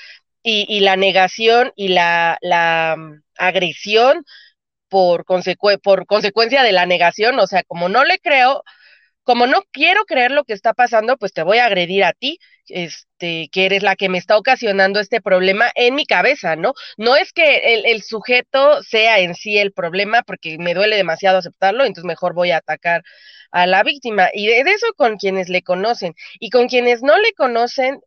Y, 0.43 0.67
y 0.69 0.81
la 0.81 0.97
negación 0.97 1.73
y 1.77 1.89
la, 1.89 2.39
la 2.43 2.97
mm, 2.97 3.23
agresión 3.39 4.25
por, 4.89 5.25
por 5.83 6.07
consecuencia 6.07 6.63
de 6.63 6.73
la 6.73 6.87
negación, 6.87 7.39
o 7.39 7.47
sea, 7.47 7.63
como 7.65 7.89
no 7.89 8.05
le 8.05 8.19
creo, 8.19 8.63
como 9.29 9.47
no 9.47 9.63
quiero 9.73 10.07
creer 10.07 10.31
lo 10.31 10.45
que 10.45 10.55
está 10.55 10.73
pasando, 10.73 11.19
pues 11.19 11.35
te 11.35 11.43
voy 11.43 11.59
a 11.59 11.67
agredir 11.67 12.03
a 12.03 12.15
ti, 12.15 12.39
este, 12.67 13.51
que 13.53 13.67
eres 13.67 13.83
la 13.83 13.95
que 13.95 14.09
me 14.09 14.17
está 14.17 14.39
ocasionando 14.39 15.01
este 15.01 15.21
problema 15.21 15.71
en 15.75 15.97
mi 15.97 16.07
cabeza, 16.07 16.57
¿no? 16.57 16.73
No 16.97 17.15
es 17.15 17.35
que 17.35 17.85
el, 17.85 18.03
sujeto 18.03 18.83
sea 18.83 19.19
en 19.19 19.35
sí 19.35 19.59
el 19.59 19.75
problema, 19.75 20.23
porque 20.23 20.57
me 20.57 20.73
duele 20.73 20.97
demasiado 20.97 21.37
aceptarlo, 21.37 21.85
entonces 21.85 22.07
mejor 22.07 22.33
voy 22.33 22.53
a 22.53 22.57
atacar 22.57 23.03
a 23.51 23.67
la 23.67 23.83
víctima. 23.83 24.31
Y 24.33 24.47
de 24.47 24.61
eso 24.61 24.87
con 24.97 25.19
quienes 25.19 25.51
le 25.51 25.61
conocen. 25.61 26.15
Y 26.41 26.49
con 26.49 26.67
quienes 26.69 27.03
no 27.03 27.19
le 27.19 27.35
conocen, 27.35 28.01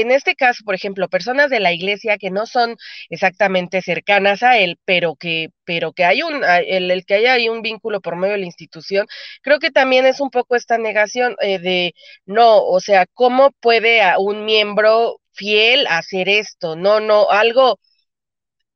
en 0.00 0.10
este 0.10 0.34
caso, 0.34 0.64
por 0.64 0.74
ejemplo, 0.74 1.08
personas 1.08 1.50
de 1.50 1.60
la 1.60 1.72
iglesia 1.72 2.18
que 2.18 2.30
no 2.30 2.46
son 2.46 2.76
exactamente 3.10 3.82
cercanas 3.82 4.42
a 4.42 4.58
él, 4.58 4.78
pero 4.84 5.16
que, 5.16 5.50
pero 5.64 5.92
que 5.92 6.04
hay 6.04 6.22
un, 6.22 6.42
el, 6.44 7.04
que 7.06 7.14
haya 7.14 7.34
ahí 7.34 7.48
un 7.48 7.62
vínculo 7.62 8.00
por 8.00 8.16
medio 8.16 8.32
de 8.34 8.40
la 8.40 8.46
institución, 8.46 9.06
creo 9.42 9.58
que 9.58 9.70
también 9.70 10.06
es 10.06 10.20
un 10.20 10.30
poco 10.30 10.56
esta 10.56 10.78
negación 10.78 11.36
eh, 11.40 11.58
de 11.58 11.94
no, 12.26 12.62
o 12.64 12.80
sea, 12.80 13.06
¿cómo 13.14 13.52
puede 13.60 14.02
a 14.02 14.18
un 14.18 14.44
miembro 14.44 15.20
fiel 15.32 15.86
hacer 15.88 16.28
esto? 16.28 16.76
No, 16.76 17.00
no, 17.00 17.30
algo 17.30 17.78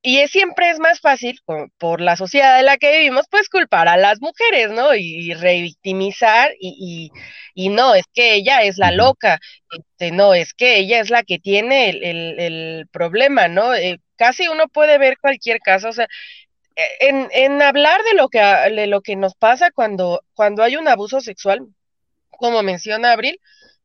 y 0.02 0.18
es, 0.18 0.32
siempre 0.32 0.70
es 0.70 0.78
más 0.80 1.00
fácil, 1.00 1.40
por, 1.78 2.00
la 2.00 2.16
sociedad 2.16 2.58
en 2.58 2.66
la 2.66 2.76
que 2.76 2.90
vivimos, 2.90 3.26
pues 3.30 3.48
culpar 3.48 3.88
a 3.88 3.96
las 3.96 4.20
mujeres, 4.20 4.70
¿no? 4.72 4.94
Y, 4.94 5.32
revictimizar 5.34 6.50
y, 6.58 7.12
y, 7.54 7.68
no, 7.68 7.94
es 7.94 8.04
que 8.12 8.34
ella 8.34 8.62
es 8.62 8.78
la 8.78 8.90
loca, 8.90 9.38
este, 9.70 10.10
no, 10.10 10.34
es 10.34 10.54
que 10.54 10.78
ella 10.78 11.00
es 11.00 11.10
la 11.10 11.22
que 11.22 11.38
tiene 11.38 11.90
el, 11.90 12.02
el, 12.04 12.40
el 12.40 12.88
problema, 12.88 13.48
¿no? 13.48 13.74
Eh, 13.74 13.98
casi 14.16 14.48
uno 14.48 14.68
puede 14.68 14.98
ver 14.98 15.18
cualquier 15.20 15.60
caso, 15.60 15.88
o 15.90 15.92
sea, 15.92 16.08
e, 16.76 17.08
en, 17.08 17.28
en 17.32 17.62
hablar 17.62 18.02
de 18.04 18.14
lo 18.14 18.28
que, 18.28 18.40
de 18.40 18.86
lo 18.88 19.02
que 19.02 19.16
nos 19.16 19.34
pasa 19.34 19.70
cuando, 19.70 20.22
cuando 20.34 20.62
hay 20.64 20.76
un 20.76 20.88
abuso 20.88 21.20
sexual, 21.20 21.60
como 22.30 22.62
menciona 22.62 23.12
Abril, 23.12 23.38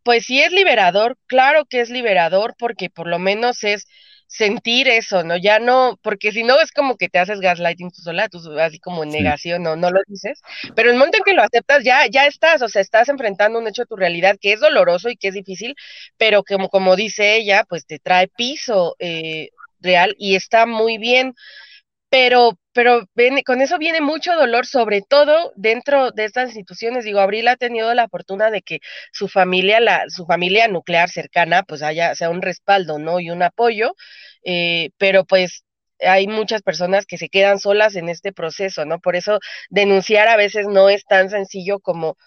pues 0.04 0.26
sí 0.26 0.42
es 0.42 0.52
liberador, 0.52 1.18
claro 1.28 1.66
que 1.66 1.82
es 1.82 1.90
liberador, 1.90 2.56
porque 2.58 2.90
por 2.90 3.08
lo 3.08 3.20
menos 3.20 3.64
es 3.64 3.88
sentir 4.28 4.88
eso, 4.90 5.24
¿no? 5.24 5.38
Ya 5.38 5.60
no, 5.60 5.98
porque 6.04 6.32
si 6.32 6.44
no 6.44 6.60
es 6.60 6.72
como 6.72 6.98
que 6.98 7.10
te 7.10 7.20
haces 7.20 7.40
gaslighting 7.40 7.92
tú 7.92 8.02
sola, 8.02 8.28
tú 8.30 8.40
así 8.60 8.80
como 8.80 9.04
en 9.04 9.10
negación, 9.10 9.64
no, 9.64 9.76
no 9.76 9.90
lo 9.90 10.02
dices, 10.08 10.42
pero 10.76 10.90
el 10.90 10.98
momento 10.98 11.18
en 11.18 11.24
que 11.24 11.34
lo 11.34 11.44
aceptas 11.44 11.84
ya, 11.84 12.06
ya 12.08 12.28
estás, 12.28 12.62
o 12.62 12.68
sea, 12.68 12.82
estás 12.82 13.10
enfrentando 13.10 13.60
un 13.60 13.68
hecho 13.68 13.84
de 13.84 13.88
tu 13.88 13.96
realidad 13.96 14.38
que 14.40 14.54
es 14.54 14.60
doloroso 14.60 15.10
y 15.10 15.18
que 15.18 15.30
es 15.30 15.34
difícil, 15.34 15.76
pero 16.18 16.44
como, 16.44 16.70
como 16.70 16.96
dice 16.96 17.36
ella, 17.38 17.66
pues 17.68 17.86
te 17.86 18.00
trae 18.00 18.28
piso 18.28 18.96
eh, 19.00 19.50
real 19.80 20.16
y 20.18 20.36
está 20.36 20.66
muy 20.66 20.98
bien 20.98 21.34
pero, 22.10 22.58
pero 22.74 23.08
con 23.46 23.62
eso 23.62 23.78
viene 23.78 24.02
mucho 24.02 24.34
dolor, 24.36 24.66
sobre 24.66 25.02
todo 25.02 25.52
dentro 25.56 26.12
de 26.12 26.26
estas 26.26 26.48
instituciones. 26.48 27.04
Digo, 27.06 27.20
Abril 27.20 27.48
ha 27.48 27.58
tenido 27.58 27.94
la 27.94 28.08
fortuna 28.08 28.50
de 28.52 28.62
que 28.62 28.80
su 29.12 29.28
familia, 29.28 29.80
la, 29.80 30.04
su 30.10 30.26
familia 30.26 30.68
nuclear 30.68 31.10
cercana, 31.10 31.64
pues 31.64 31.82
haya, 31.84 32.16
sea 32.16 32.30
un 32.30 32.42
respaldo, 32.42 33.00
¿no? 33.00 33.20
Y 33.20 33.30
un 33.32 33.44
apoyo, 33.44 33.96
eh, 34.44 34.92
pero 34.98 35.26
pues 35.26 35.64
hay 36.00 36.28
muchas 36.28 36.62
personas 36.62 37.06
que 37.06 37.18
se 37.18 37.30
quedan 37.30 37.60
solas 37.60 37.96
en 37.96 38.10
este 38.10 38.32
proceso, 38.32 38.86
¿no? 38.86 39.00
Por 39.00 39.16
eso 39.16 39.40
denunciar 39.70 40.28
a 40.28 40.38
veces 40.38 40.68
no 40.68 40.90
es 40.90 41.06
tan 41.06 41.30
sencillo 41.30 41.80
como, 41.80 42.18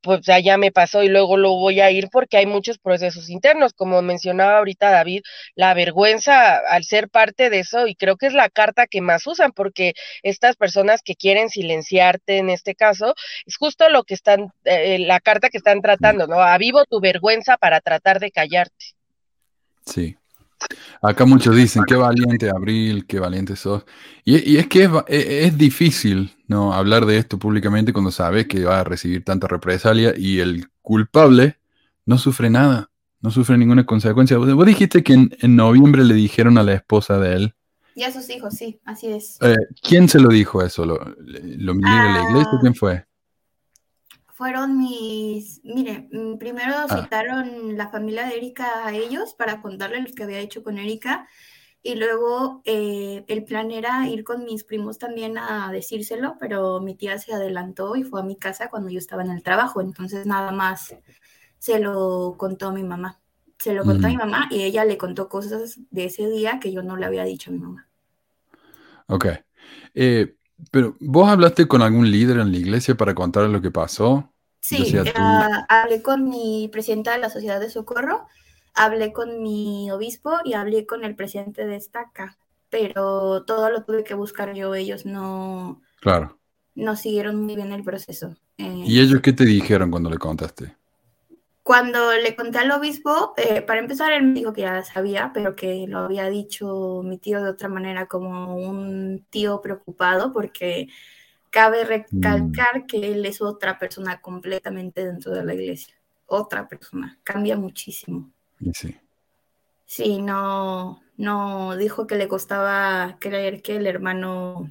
pues 0.00 0.20
ya 0.26 0.56
me 0.58 0.70
pasó 0.72 1.02
y 1.02 1.08
luego 1.08 1.36
lo 1.36 1.54
voy 1.54 1.80
a 1.80 1.90
ir 1.90 2.08
porque 2.10 2.36
hay 2.36 2.46
muchos 2.46 2.78
procesos 2.78 3.30
internos, 3.30 3.72
como 3.72 4.00
mencionaba 4.02 4.58
ahorita 4.58 4.90
David, 4.90 5.22
la 5.54 5.74
vergüenza 5.74 6.56
al 6.56 6.84
ser 6.84 7.08
parte 7.08 7.50
de 7.50 7.60
eso 7.60 7.86
y 7.86 7.94
creo 7.94 8.16
que 8.16 8.26
es 8.26 8.34
la 8.34 8.48
carta 8.48 8.86
que 8.86 9.00
más 9.00 9.26
usan 9.26 9.52
porque 9.52 9.94
estas 10.22 10.56
personas 10.56 11.02
que 11.02 11.14
quieren 11.14 11.48
silenciarte 11.48 12.38
en 12.38 12.50
este 12.50 12.74
caso 12.74 13.14
es 13.46 13.56
justo 13.56 13.88
lo 13.88 14.04
que 14.04 14.14
están, 14.14 14.52
eh, 14.64 14.98
la 14.98 15.20
carta 15.20 15.48
que 15.48 15.58
están 15.58 15.80
tratando, 15.80 16.26
¿no? 16.26 16.40
Avivo 16.40 16.84
tu 16.84 17.00
vergüenza 17.00 17.56
para 17.56 17.80
tratar 17.80 18.20
de 18.20 18.30
callarte. 18.30 18.94
Sí, 19.86 20.17
Acá 21.00 21.24
muchos 21.24 21.54
dicen, 21.54 21.84
qué 21.86 21.94
valiente 21.94 22.50
Abril, 22.50 23.06
qué 23.06 23.20
valiente 23.20 23.56
sos. 23.56 23.84
Y, 24.24 24.56
es 24.56 24.66
que 24.66 24.90
e, 25.06 25.44
es, 25.44 25.56
difícil 25.56 26.36
¿no? 26.46 26.72
hablar 26.72 27.06
de 27.06 27.18
esto 27.18 27.38
públicamente 27.38 27.92
cuando 27.92 28.10
sabes 28.10 28.46
que 28.46 28.64
va 28.64 28.80
a 28.80 28.84
recibir 28.84 29.24
tanta 29.24 29.46
represalia 29.46 30.14
y 30.16 30.40
el 30.40 30.68
culpable 30.82 31.58
no 32.06 32.18
sufre 32.18 32.50
nada, 32.50 32.90
no 33.20 33.30
sufre 33.30 33.56
ninguna 33.56 33.86
consecuencia. 33.86 34.38
Vos 34.38 34.66
dijiste 34.66 35.02
que 35.02 35.12
en, 35.12 35.56
noviembre 35.56 36.04
le 36.04 36.14
dijeron 36.14 36.58
a 36.58 36.62
la 36.62 36.74
esposa 36.74 37.18
de 37.18 37.34
él. 37.34 37.54
Y 37.94 38.04
a 38.04 38.12
sus 38.12 38.30
hijos, 38.30 38.54
sí, 38.54 38.80
así 38.84 39.08
es. 39.08 39.38
Eh, 39.40 39.56
¿Quién 39.82 40.08
se 40.08 40.20
lo 40.20 40.28
dijo 40.28 40.62
eso? 40.62 40.86
¿Lo, 40.86 40.98
lo 40.98 41.74
la 41.74 42.28
iglesia? 42.28 42.52
Ah. 42.52 42.58
¿Quién 42.60 42.74
fue? 42.74 43.07
Fueron 44.38 44.78
mis, 44.78 45.60
mire, 45.64 46.08
mm, 46.12 46.38
primero 46.38 46.88
Ah. 46.88 47.08
citaron 47.08 47.76
la 47.76 47.90
familia 47.90 48.26
de 48.28 48.36
Erika 48.38 48.86
a 48.86 48.94
ellos 48.94 49.34
para 49.34 49.60
contarles 49.62 50.08
lo 50.10 50.14
que 50.14 50.22
había 50.24 50.40
hecho 50.40 50.62
con 50.64 50.78
Erika 50.78 51.28
y 51.82 51.96
luego 51.96 52.62
eh, 52.66 53.24
el 53.28 53.44
plan 53.44 53.70
era 53.72 54.08
ir 54.08 54.24
con 54.24 54.44
mis 54.44 54.64
primos 54.64 54.98
también 54.98 55.38
a 55.38 55.70
decírselo, 55.72 56.36
pero 56.40 56.80
mi 56.80 56.94
tía 56.96 57.18
se 57.18 57.34
adelantó 57.34 57.96
y 57.96 58.04
fue 58.04 58.20
a 58.20 58.24
mi 58.24 58.36
casa 58.36 58.70
cuando 58.70 58.90
yo 58.90 58.98
estaba 59.00 59.22
en 59.24 59.30
el 59.32 59.42
trabajo, 59.42 59.80
entonces 59.82 60.26
nada 60.26 60.52
más 60.52 60.96
se 61.58 61.78
lo 61.80 62.36
contó 62.38 62.68
a 62.68 62.72
mi 62.72 62.84
mamá. 62.84 63.20
Se 63.58 63.74
lo 63.74 63.84
contó 63.86 64.06
a 64.08 64.10
mi 64.10 64.16
Mm, 64.16 64.18
mamá 64.18 64.48
y 64.50 64.62
ella 64.64 64.84
le 64.84 64.98
contó 64.98 65.28
cosas 65.28 65.80
de 65.90 66.04
ese 66.06 66.28
día 66.30 66.60
que 66.60 66.72
yo 66.72 66.82
no 66.82 66.96
le 66.96 67.06
había 67.06 67.24
dicho 67.24 67.50
a 67.50 67.54
mi 67.54 67.60
mamá. 67.60 67.88
ok. 69.08 69.26
Eh, 69.94 70.36
pero, 70.70 70.96
¿vos 71.00 71.28
hablaste 71.28 71.68
con 71.68 71.82
algún 71.82 72.10
líder 72.10 72.38
en 72.38 72.52
la 72.52 72.58
iglesia 72.58 72.96
para 72.96 73.14
contarle 73.14 73.50
lo 73.52 73.62
que 73.62 73.70
pasó? 73.70 74.32
Sí, 74.60 74.84
tú. 75.12 75.12
ah, 75.16 75.66
hablé 75.68 76.02
con 76.02 76.28
mi 76.28 76.68
presidenta 76.70 77.12
de 77.12 77.18
la 77.18 77.30
Sociedad 77.30 77.60
de 77.60 77.70
Socorro, 77.70 78.26
hablé 78.74 79.12
con 79.12 79.42
mi 79.42 79.90
obispo 79.90 80.38
y 80.44 80.54
hablé 80.54 80.86
con 80.86 81.04
el 81.04 81.16
presidente 81.16 81.66
de 81.66 81.76
Estaca, 81.76 82.38
pero 82.68 83.44
todo 83.44 83.70
lo 83.70 83.84
tuve 83.84 84.04
que 84.04 84.14
buscar 84.14 84.54
yo, 84.54 84.74
ellos 84.74 85.06
no, 85.06 85.80
Claro. 86.00 86.38
no 86.74 86.96
siguieron 86.96 87.36
muy 87.44 87.56
bien 87.56 87.72
el 87.72 87.84
proceso. 87.84 88.36
Eh, 88.58 88.84
¿Y 88.86 89.00
ellos 89.00 89.20
qué 89.22 89.32
te 89.32 89.44
dijeron 89.44 89.90
cuando 89.90 90.10
le 90.10 90.18
contaste? 90.18 90.76
Cuando 91.68 92.14
le 92.14 92.34
conté 92.34 92.56
al 92.60 92.70
obispo, 92.70 93.34
eh, 93.36 93.60
para 93.60 93.80
empezar, 93.80 94.10
él 94.14 94.22
me 94.22 94.32
dijo 94.32 94.54
que 94.54 94.62
ya 94.62 94.82
sabía, 94.84 95.32
pero 95.34 95.54
que 95.54 95.84
lo 95.86 95.98
había 95.98 96.30
dicho 96.30 97.02
mi 97.04 97.18
tío 97.18 97.42
de 97.42 97.50
otra 97.50 97.68
manera, 97.68 98.06
como 98.06 98.56
un 98.56 99.26
tío 99.28 99.60
preocupado, 99.60 100.32
porque 100.32 100.88
cabe 101.50 101.82
Mm, 101.82 101.86
recalcar 101.86 102.86
que 102.86 103.12
él 103.12 103.26
es 103.26 103.42
otra 103.42 103.78
persona 103.78 104.22
completamente 104.22 105.04
dentro 105.04 105.34
de 105.34 105.44
la 105.44 105.52
iglesia. 105.52 105.94
Otra 106.24 106.66
persona, 106.66 107.18
cambia 107.22 107.58
muchísimo. 107.58 108.30
sí. 108.72 108.96
Sí, 109.84 110.22
no, 110.22 111.02
no, 111.18 111.76
dijo 111.76 112.06
que 112.06 112.16
le 112.16 112.28
costaba 112.28 113.18
creer 113.20 113.60
que 113.60 113.76
el 113.76 113.86
hermano, 113.86 114.70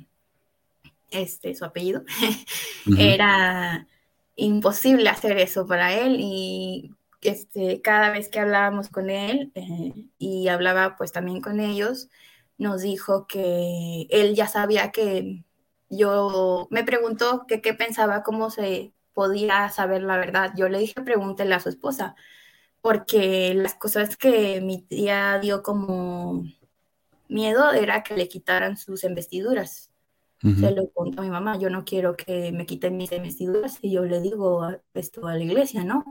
este, 1.12 1.54
su 1.54 1.64
apellido, 1.64 2.02
era 2.98 3.86
imposible 4.38 5.10
hacer 5.10 5.38
eso 5.40 5.68
para 5.68 5.94
él 5.94 6.18
y 6.20 6.96
este, 7.22 7.82
cada 7.82 8.12
vez 8.12 8.30
que 8.30 8.40
hablábamos 8.40 8.90
con 8.90 9.10
él 9.10 9.52
eh, 9.56 9.94
y 10.18 10.48
hablaba 10.48 10.96
pues 10.96 11.12
también 11.12 11.42
con 11.42 11.60
ellos, 11.60 12.10
nos 12.58 12.82
dijo 12.82 13.28
que 13.28 14.08
él 14.10 14.36
ya 14.36 14.48
sabía 14.48 14.92
que 14.92 15.44
yo, 15.90 16.68
me 16.72 16.84
preguntó 16.84 17.46
que 17.48 17.62
qué 17.62 17.74
pensaba, 17.74 18.24
cómo 18.24 18.50
se 18.50 18.94
podía 19.14 19.70
saber 19.70 20.04
la 20.04 20.18
verdad. 20.18 20.54
Yo 20.56 20.70
le 20.70 20.80
dije, 20.80 21.02
pregúntele 21.02 21.56
a 21.56 21.60
su 21.60 21.70
esposa, 21.70 22.16
porque 22.82 23.54
las 23.56 23.76
cosas 23.76 24.18
que 24.18 24.62
mi 24.62 24.82
tía 24.82 25.40
dio 25.40 25.64
como 25.64 26.44
miedo 27.30 27.72
era 27.74 28.04
que 28.04 28.16
le 28.16 28.30
quitaran 28.30 28.78
sus 28.78 29.04
investiduras. 29.04 29.92
Se 30.40 30.72
lo 30.72 30.92
contó 30.92 31.22
a 31.22 31.26
mi 31.26 31.32
mamá, 31.32 31.58
yo 31.58 31.70
no 31.72 31.84
quiero 31.84 32.16
que 32.16 32.52
me 32.52 32.68
quiten 32.68 32.96
mis 32.96 33.12
investiduras 33.12 33.80
y 33.82 33.92
yo 33.92 34.06
le 34.06 34.22
digo 34.22 34.68
esto 34.94 35.28
a 35.28 35.34
la 35.34 35.44
iglesia, 35.44 35.84
¿no? 35.84 36.06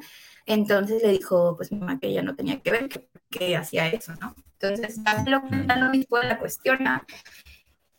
Entonces 0.47 1.01
le 1.03 1.11
dijo, 1.11 1.55
pues 1.57 1.71
mi 1.71 1.79
mamá 1.79 2.01
que 2.01 2.09
ella 2.09 2.23
no 2.23 2.35
tenía 2.35 2.61
que 2.61 2.73
ver, 2.73 2.89
que, 3.31 3.57
hacía 3.57 3.89
eso, 3.89 4.15
¿no? 4.21 4.35
Entonces 4.59 5.01
ya 5.05 5.23
se 5.23 5.31
lo 5.31 5.43
cuenta 5.43 5.77
mismo, 5.91 6.19
la 6.19 6.41
cuestiona 6.41 7.07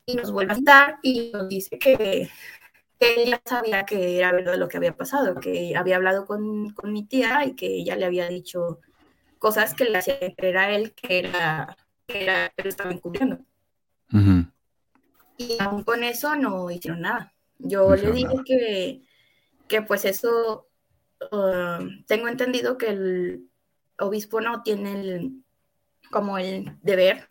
y 0.06 0.16
nos 0.16 0.32
vuelve 0.32 0.54
a 0.54 0.58
dar 0.62 1.00
y 1.02 1.32
nos 1.32 1.48
dice 1.48 1.80
que, 1.80 2.30
que 3.00 3.24
ella 3.24 3.42
sabía 3.46 3.86
que 3.86 4.18
era 4.18 4.34
verdad 4.34 4.58
lo 4.58 4.68
que 4.68 4.78
había 4.78 4.98
pasado, 4.98 5.36
que 5.36 5.78
había 5.78 5.96
hablado 5.96 6.26
con, 6.26 6.72
con 6.72 6.92
mi 6.92 7.06
tía 7.06 7.46
y 7.46 7.56
que 7.56 7.68
ella 7.68 7.96
le 7.96 8.06
había 8.06 8.28
dicho 8.28 8.80
cosas 9.40 9.74
que 9.74 9.86
le 9.86 9.98
hacían 9.98 10.32
creer 10.36 10.58
a 10.58 10.72
él 10.72 10.94
que 10.94 11.20
era, 11.20 11.78
que 12.06 12.24
era 12.24 12.50
que 12.50 12.64
lo 12.64 12.70
estaba 12.70 12.92
encubriendo. 12.92 13.40
Y 15.38 15.58
aún 15.60 15.84
con 15.84 16.04
eso 16.04 16.36
no 16.36 16.70
hicieron 16.72 17.02
nada. 17.02 17.34
Yo 17.60 17.96
le 17.96 18.12
dije 18.12 18.36
que, 18.46 19.02
que 19.68 19.82
pues 19.82 20.06
eso, 20.06 20.68
um, 21.32 22.04
tengo 22.06 22.28
entendido 22.28 22.78
que 22.78 22.90
el 22.90 23.50
obispo 24.00 24.42
no 24.42 24.64
tiene 24.64 24.94
el, 24.94 25.44
como 26.12 26.38
el 26.38 26.78
deber 26.82 27.28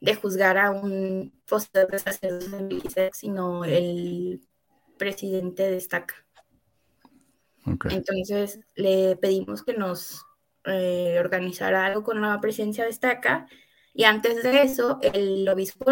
de 0.00 0.14
juzgar 0.14 0.58
a 0.58 0.70
un 0.70 1.32
de 1.72 1.98
sacerdote 1.98 3.10
sino 3.12 3.64
el 3.64 4.40
presidente 4.98 5.70
destaca. 5.70 6.14
Entonces 7.90 8.60
le 8.74 9.16
pedimos 9.16 9.62
que 9.62 9.74
nos 9.74 10.26
eh, 10.64 11.16
organizara 11.18 11.86
algo 11.86 12.02
con 12.02 12.20
la 12.20 12.40
presidencia 12.40 12.84
destaca 12.84 13.46
y 13.94 14.04
antes 14.04 14.42
de 14.42 14.62
eso 14.62 14.98
el 15.00 15.48
obispo 15.48 15.86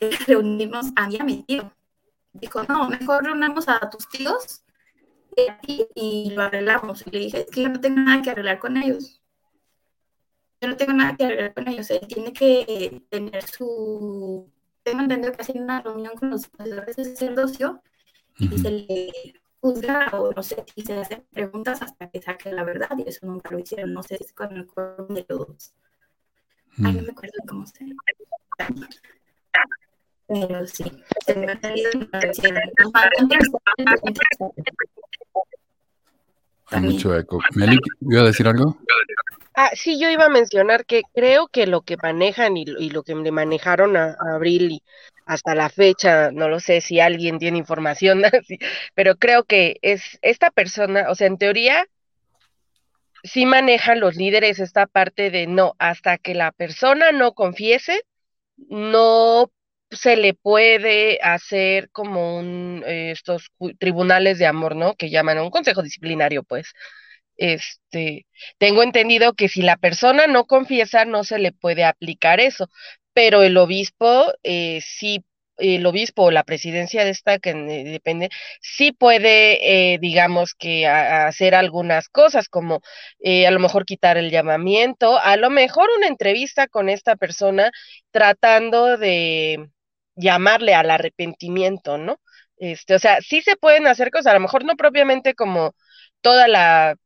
reunimos 0.26 0.86
a 0.96 1.08
mí 1.08 1.18
a 1.18 1.24
mi 1.24 1.42
tío. 1.42 1.72
Dijo, 2.32 2.62
no, 2.64 2.88
mejor 2.88 3.24
reunamos 3.24 3.68
a 3.68 3.90
tus 3.90 4.08
tíos 4.08 4.62
y, 5.66 5.86
y 5.94 6.30
lo 6.30 6.42
arreglamos. 6.42 7.06
Y 7.06 7.10
le 7.10 7.18
dije, 7.18 7.40
es 7.40 7.50
que 7.50 7.62
yo 7.62 7.68
no 7.68 7.80
tengo 7.80 8.00
nada 8.00 8.22
que 8.22 8.30
arreglar 8.30 8.58
con 8.58 8.76
ellos. 8.76 9.20
Yo 10.60 10.68
no 10.68 10.76
tengo 10.76 10.92
nada 10.92 11.16
que 11.16 11.24
arreglar 11.24 11.54
con 11.54 11.68
ellos. 11.68 11.90
Él 11.90 12.06
tiene 12.06 12.32
que 12.32 13.02
tener 13.08 13.42
su... 13.46 14.50
Tengo 14.82 15.00
entendido 15.00 15.32
que 15.32 15.42
hacer 15.42 15.56
una 15.60 15.80
reunión 15.82 16.14
con 16.16 16.30
los 16.30 16.48
profesores 16.48 16.96
de 16.96 17.04
sacerdocio 17.04 17.82
y 18.38 18.58
se 18.58 18.70
le 18.70 19.12
juzga 19.60 20.08
o 20.14 20.32
no 20.32 20.42
sé 20.42 20.64
si 20.74 20.82
se 20.82 20.94
hacen 20.94 21.26
preguntas 21.30 21.82
hasta 21.82 22.08
que 22.08 22.22
saque 22.22 22.50
la 22.50 22.64
verdad 22.64 22.90
y 22.96 23.08
eso 23.08 23.26
nunca 23.26 23.50
lo 23.50 23.58
hicieron. 23.58 23.92
No 23.92 24.02
sé 24.02 24.16
si 24.16 24.24
es 24.24 24.32
con 24.32 24.56
el 24.56 24.66
cuerpo 24.66 25.12
de 25.12 25.26
los... 25.28 25.74
Ay, 26.82 26.94
no 26.94 27.02
me 27.02 27.10
acuerdo 27.10 27.38
cómo 27.46 27.66
se 27.66 27.84
llama. 27.84 28.88
Pero 30.26 30.66
sí, 30.66 30.84
Hay 36.70 36.80
mucho 36.80 37.16
eco. 37.16 37.40
Meli, 37.56 37.78
¿iba 38.00 38.22
a 38.22 38.26
decir 38.26 38.46
algo? 38.46 38.78
Ah, 39.54 39.70
sí, 39.74 39.98
yo 40.00 40.08
iba 40.08 40.26
a 40.26 40.30
mencionar 40.30 40.86
que 40.86 41.02
creo 41.12 41.48
que 41.48 41.66
lo 41.66 41.82
que 41.82 41.96
manejan 41.96 42.56
y, 42.56 42.64
lo 42.64 43.02
que 43.02 43.14
le 43.14 43.32
manejaron 43.32 43.96
a, 43.96 44.16
Abril 44.34 44.70
y 44.70 44.82
hasta 45.26 45.54
la 45.54 45.68
fecha, 45.68 46.30
no 46.30 46.48
lo 46.48 46.60
sé 46.60 46.80
si 46.80 47.00
alguien 47.00 47.38
tiene 47.38 47.58
información, 47.58 48.22
pero 48.94 49.16
creo 49.16 49.44
que 49.44 49.78
es 49.82 50.18
esta 50.22 50.50
persona, 50.50 51.10
o 51.10 51.14
sea, 51.14 51.26
en 51.26 51.38
teoría, 51.38 51.86
sí 53.24 53.46
manejan 53.46 54.00
los 54.00 54.16
líderes 54.16 54.60
esta 54.60 54.86
parte 54.86 55.30
de 55.30 55.46
no, 55.46 55.74
hasta 55.78 56.18
que 56.18 56.34
la 56.34 56.52
persona 56.52 57.12
no 57.12 57.32
confiese, 57.32 58.00
no 58.68 59.50
se 59.90 60.16
le 60.16 60.34
puede 60.34 61.18
hacer 61.22 61.90
como 61.90 62.38
un, 62.38 62.82
eh, 62.86 63.10
estos 63.12 63.48
tribunales 63.78 64.38
de 64.38 64.46
amor, 64.46 64.76
¿no? 64.76 64.94
Que 64.94 65.10
llaman 65.10 65.38
un 65.38 65.50
consejo 65.50 65.82
disciplinario, 65.82 66.42
pues. 66.44 66.72
Este, 67.36 68.26
tengo 68.58 68.82
entendido 68.82 69.32
que 69.34 69.48
si 69.48 69.62
la 69.62 69.76
persona 69.76 70.26
no 70.26 70.46
confiesa, 70.46 71.04
no 71.06 71.24
se 71.24 71.38
le 71.38 71.52
puede 71.52 71.84
aplicar 71.84 72.38
eso, 72.40 72.68
pero 73.14 73.42
el 73.42 73.56
obispo 73.56 74.32
eh, 74.42 74.80
sí 74.82 75.24
el 75.60 75.86
obispo 75.86 76.24
o 76.24 76.30
la 76.30 76.44
presidencia 76.44 77.04
de 77.04 77.10
esta, 77.10 77.38
que 77.38 77.54
depende, 77.54 78.30
sí 78.60 78.92
puede, 78.92 79.94
eh, 79.94 79.98
digamos 80.00 80.54
que 80.54 80.86
hacer 80.86 81.54
algunas 81.54 82.08
cosas, 82.08 82.48
como 82.48 82.80
eh, 83.20 83.46
a 83.46 83.50
lo 83.50 83.60
mejor 83.60 83.84
quitar 83.84 84.16
el 84.18 84.30
llamamiento, 84.30 85.18
a 85.18 85.36
lo 85.36 85.50
mejor 85.50 85.88
una 85.96 86.06
entrevista 86.08 86.68
con 86.68 86.88
esta 86.88 87.16
persona 87.16 87.70
tratando 88.10 88.96
de 88.98 89.70
llamarle 90.16 90.74
al 90.74 90.90
arrepentimiento, 90.90 91.98
¿no? 91.98 92.20
Este, 92.58 92.94
o 92.94 92.98
sea, 92.98 93.20
sí 93.22 93.40
se 93.42 93.56
pueden 93.56 93.86
hacer 93.86 94.10
cosas, 94.10 94.28
a 94.28 94.34
lo 94.34 94.40
mejor 94.40 94.64
no 94.64 94.76
propiamente 94.76 95.34
como 95.34 95.74
toda 96.20 96.48
la 96.48 96.96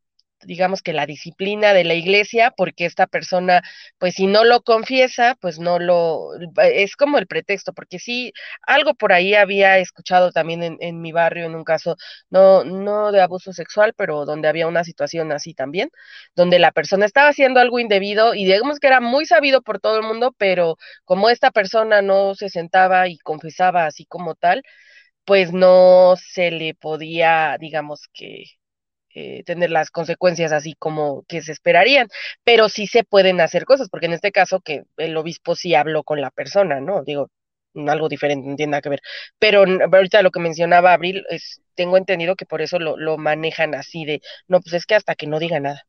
digamos 0.47 0.83
que 0.83 0.93
la 0.93 1.07
disciplina 1.07 1.73
de 1.73 1.85
la 1.85 1.95
iglesia, 1.95 2.53
porque 2.57 2.87
esta 2.87 3.07
persona, 3.07 3.63
pues 3.99 4.15
si 4.15 4.27
no 4.27 4.45
lo 4.45 4.63
confiesa, 4.63 5.37
pues 5.41 5.59
no 5.59 5.79
lo, 5.79 6.31
es 6.63 6.97
como 6.97 7.19
el 7.19 7.27
pretexto, 7.27 7.73
porque 7.73 7.99
sí, 7.99 8.33
algo 8.63 8.95
por 8.95 9.13
ahí 9.13 9.35
había 9.35 9.79
escuchado 9.79 10.33
también 10.33 10.63
en, 10.63 10.77
en 10.81 11.01
mi 11.01 11.13
barrio, 11.13 11.47
en 11.47 11.55
un 11.55 11.65
caso, 11.65 11.97
no, 12.31 12.65
no 12.65 13.13
de 13.13 13.21
abuso 13.21 13.53
sexual, 13.53 13.95
pero 13.97 14.25
donde 14.25 14.49
había 14.49 14.67
una 14.69 14.85
situación 14.85 15.33
así 15.33 15.55
también, 15.55 15.91
donde 16.35 16.59
la 16.59 16.73
persona 16.73 17.07
estaba 17.07 17.29
haciendo 17.29 17.61
algo 17.61 17.79
indebido 17.79 18.35
y 18.35 18.45
digamos 18.45 18.79
que 18.79 18.87
era 18.89 19.01
muy 19.01 19.27
sabido 19.27 19.63
por 19.63 19.81
todo 19.81 19.97
el 19.97 20.03
mundo, 20.03 20.35
pero 20.39 20.77
como 21.05 21.31
esta 21.31 21.51
persona 21.51 22.03
no 22.03 22.35
se 22.35 22.49
sentaba 22.49 23.09
y 23.09 23.19
confesaba 23.19 23.87
así 23.87 24.05
como 24.07 24.35
tal, 24.35 24.63
pues 25.25 25.53
no 25.53 26.15
se 26.19 26.51
le 26.51 26.75
podía, 26.75 27.57
digamos 27.61 28.09
que 28.13 28.45
eh, 29.15 29.43
tener 29.45 29.71
las 29.71 29.91
consecuencias 29.91 30.53
así 30.53 30.75
como 30.79 31.25
que 31.29 31.43
se 31.43 31.53
esperarían, 31.53 32.09
pero 32.45 32.69
sí 32.69 32.87
se 32.87 33.05
pueden 33.05 33.41
hacer 33.41 33.65
cosas, 33.65 33.89
porque 33.89 34.07
en 34.07 34.13
este 34.13 34.33
caso 34.33 34.61
que 34.61 34.85
el 34.97 35.17
obispo 35.17 35.55
sí 35.57 35.75
habló 35.75 36.03
con 36.03 36.21
la 36.21 36.31
persona, 36.31 36.81
¿no? 36.81 37.03
Digo, 37.05 37.31
algo 37.75 38.09
diferente, 38.09 38.49
no 38.49 38.57
tiene 38.57 38.73
nada 38.73 38.83
que 38.83 38.89
ver. 38.89 39.01
Pero 39.39 39.65
ahorita 39.93 40.23
lo 40.23 40.31
que 40.31 40.41
mencionaba 40.41 40.93
Abril, 40.93 41.25
es, 41.31 41.61
tengo 41.75 41.97
entendido 41.97 42.37
que 42.37 42.47
por 42.47 42.63
eso 42.63 42.79
lo, 42.79 42.97
lo 42.97 43.19
manejan 43.19 43.75
así 43.75 44.05
de, 44.05 44.21
no, 44.49 44.61
pues 44.61 44.75
es 44.75 44.87
que 44.87 44.95
hasta 44.95 45.15
que 45.15 45.27
no 45.27 45.39
diga 45.39 45.61
nada. 45.61 45.87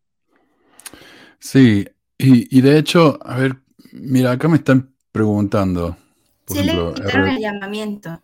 Sí, 1.39 1.87
y, 2.17 2.57
y 2.57 2.61
de 2.61 2.77
hecho, 2.77 3.19
a 3.23 3.37
ver, 3.37 3.55
mira, 3.91 4.31
acá 4.31 4.47
me 4.47 4.57
están 4.57 4.93
preguntando. 5.11 5.97
Por 6.45 6.57
sí, 6.57 6.63
le 6.63 6.93
quitaron 6.93 7.29
el 7.29 7.39
llamamiento. 7.39 8.21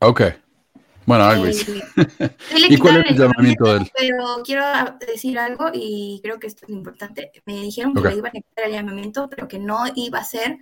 Ok, 0.00 0.22
bueno, 1.06 1.24
algo 1.24 1.46
es. 1.46 1.66
¿Y 2.68 2.78
cuál 2.78 3.04
es 3.04 3.10
el 3.10 3.18
llamamiento 3.18 3.64
de 3.64 3.78
él? 3.78 3.90
Pero 3.96 4.42
quiero 4.44 4.64
decir 5.06 5.38
algo 5.38 5.70
y 5.72 6.20
creo 6.22 6.38
que 6.38 6.46
esto 6.46 6.66
es 6.66 6.70
importante. 6.70 7.30
Me 7.44 7.60
dijeron 7.60 7.94
que 7.94 8.08
le 8.08 8.16
iban 8.16 8.36
a 8.36 8.40
quitar 8.40 8.66
el 8.66 8.72
llamamiento, 8.72 9.28
pero 9.28 9.48
que 9.48 9.58
no 9.58 9.84
iba 9.94 10.18
a 10.18 10.24
ser 10.24 10.58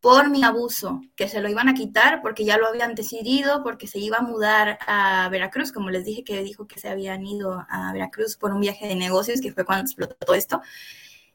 por 0.00 0.30
mi 0.30 0.44
abuso, 0.44 1.00
que 1.16 1.28
se 1.28 1.40
lo 1.40 1.48
iban 1.48 1.68
a 1.68 1.74
quitar 1.74 2.22
porque 2.22 2.44
ya 2.44 2.56
lo 2.56 2.68
habían 2.68 2.94
decidido, 2.94 3.62
porque 3.62 3.86
se 3.86 3.98
iba 3.98 4.18
a 4.18 4.22
mudar 4.22 4.78
a 4.86 5.28
Veracruz, 5.28 5.72
como 5.72 5.90
les 5.90 6.04
dije 6.04 6.22
que 6.22 6.42
dijo 6.42 6.68
que 6.68 6.78
se 6.78 6.88
habían 6.88 7.26
ido 7.26 7.66
a 7.68 7.92
Veracruz 7.92 8.36
por 8.36 8.52
un 8.52 8.60
viaje 8.60 8.86
de 8.86 8.94
negocios, 8.94 9.40
que 9.40 9.52
fue 9.52 9.64
cuando 9.64 9.84
explotó 9.84 10.14
todo 10.14 10.36
esto. 10.36 10.62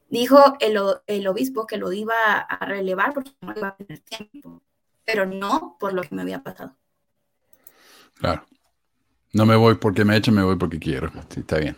Dijo 0.08 0.56
el, 0.60 0.78
el 1.06 1.26
obispo 1.26 1.66
que 1.66 1.76
lo 1.76 1.92
iba 1.92 2.14
a 2.38 2.64
relevar 2.64 3.12
porque 3.12 3.32
no 3.40 3.52
iba 3.54 3.68
a 3.68 3.76
tener 3.76 4.00
tiempo, 4.00 4.62
pero 5.04 5.26
no 5.26 5.76
por 5.78 5.92
lo 5.92 6.02
que 6.02 6.14
me 6.14 6.22
había 6.22 6.42
pasado. 6.42 6.76
Claro. 8.14 8.46
No 9.32 9.46
me 9.46 9.56
voy 9.56 9.74
porque 9.74 10.04
me 10.04 10.16
echan, 10.16 10.34
me 10.34 10.44
voy 10.44 10.56
porque 10.56 10.78
quiero. 10.78 11.10
Sí, 11.28 11.40
está 11.40 11.58
bien. 11.58 11.76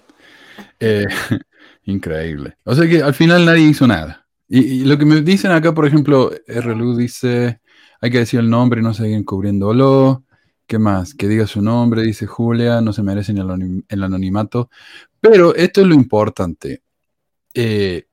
Eh, 0.79 1.07
increíble. 1.85 2.57
O 2.65 2.75
sea 2.75 2.89
que 2.89 3.03
al 3.03 3.15
final 3.15 3.45
nadie 3.45 3.63
hizo 3.63 3.87
nada. 3.87 4.27
Y, 4.49 4.85
lo 4.85 4.97
que 4.99 5.05
me 5.05 5.23
dicen 5.23 5.51
acá, 5.51 5.75
por 5.75 5.87
ejemplo, 5.87 6.31
RLU 6.47 6.97
dice, 6.97 7.61
hay 8.01 8.11
que 8.11 8.19
decir 8.19 8.41
el 8.41 8.51
nombre 8.51 8.81
y 8.81 8.85
no 8.85 8.95
seguir 8.95 9.25
cubriéndolo. 9.25 10.25
¿Qué 10.67 10.79
más? 10.79 11.15
Que 11.15 11.29
diga 11.29 11.47
su 11.47 11.63
nombre, 11.63 12.03
dice 12.03 12.27
Julia, 12.27 12.81
no 12.81 12.93
se 12.93 13.03
merece 13.03 13.33
el, 13.33 13.85
el 13.89 14.03
anonimato. 14.03 14.71
Pero 15.21 15.55
esto 15.55 15.81
es 15.81 15.87
lo 15.87 15.95
importante. 15.95 16.83
Eh, 17.55 18.07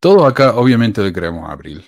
todo 0.00 0.26
acá, 0.26 0.56
obviamente, 0.56 1.02
le 1.02 1.12
creemos 1.12 1.48
a 1.48 1.52
Abril. 1.52 1.84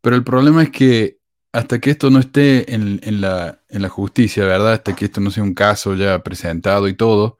Pero 0.00 0.16
el 0.16 0.24
problema 0.24 0.62
es 0.62 0.70
que 0.70 1.17
hasta 1.52 1.78
que 1.80 1.90
esto 1.90 2.10
no 2.10 2.18
esté 2.18 2.74
en, 2.74 3.20
la, 3.20 3.58
justicia, 3.88 4.44
¿verdad? 4.44 4.74
Hasta 4.74 4.94
que 4.94 5.06
esto 5.06 5.20
no 5.20 5.30
sea 5.30 5.42
un 5.42 5.54
caso 5.54 5.94
ya 5.94 6.22
presentado 6.22 6.88
y 6.88 6.94
todo, 6.94 7.38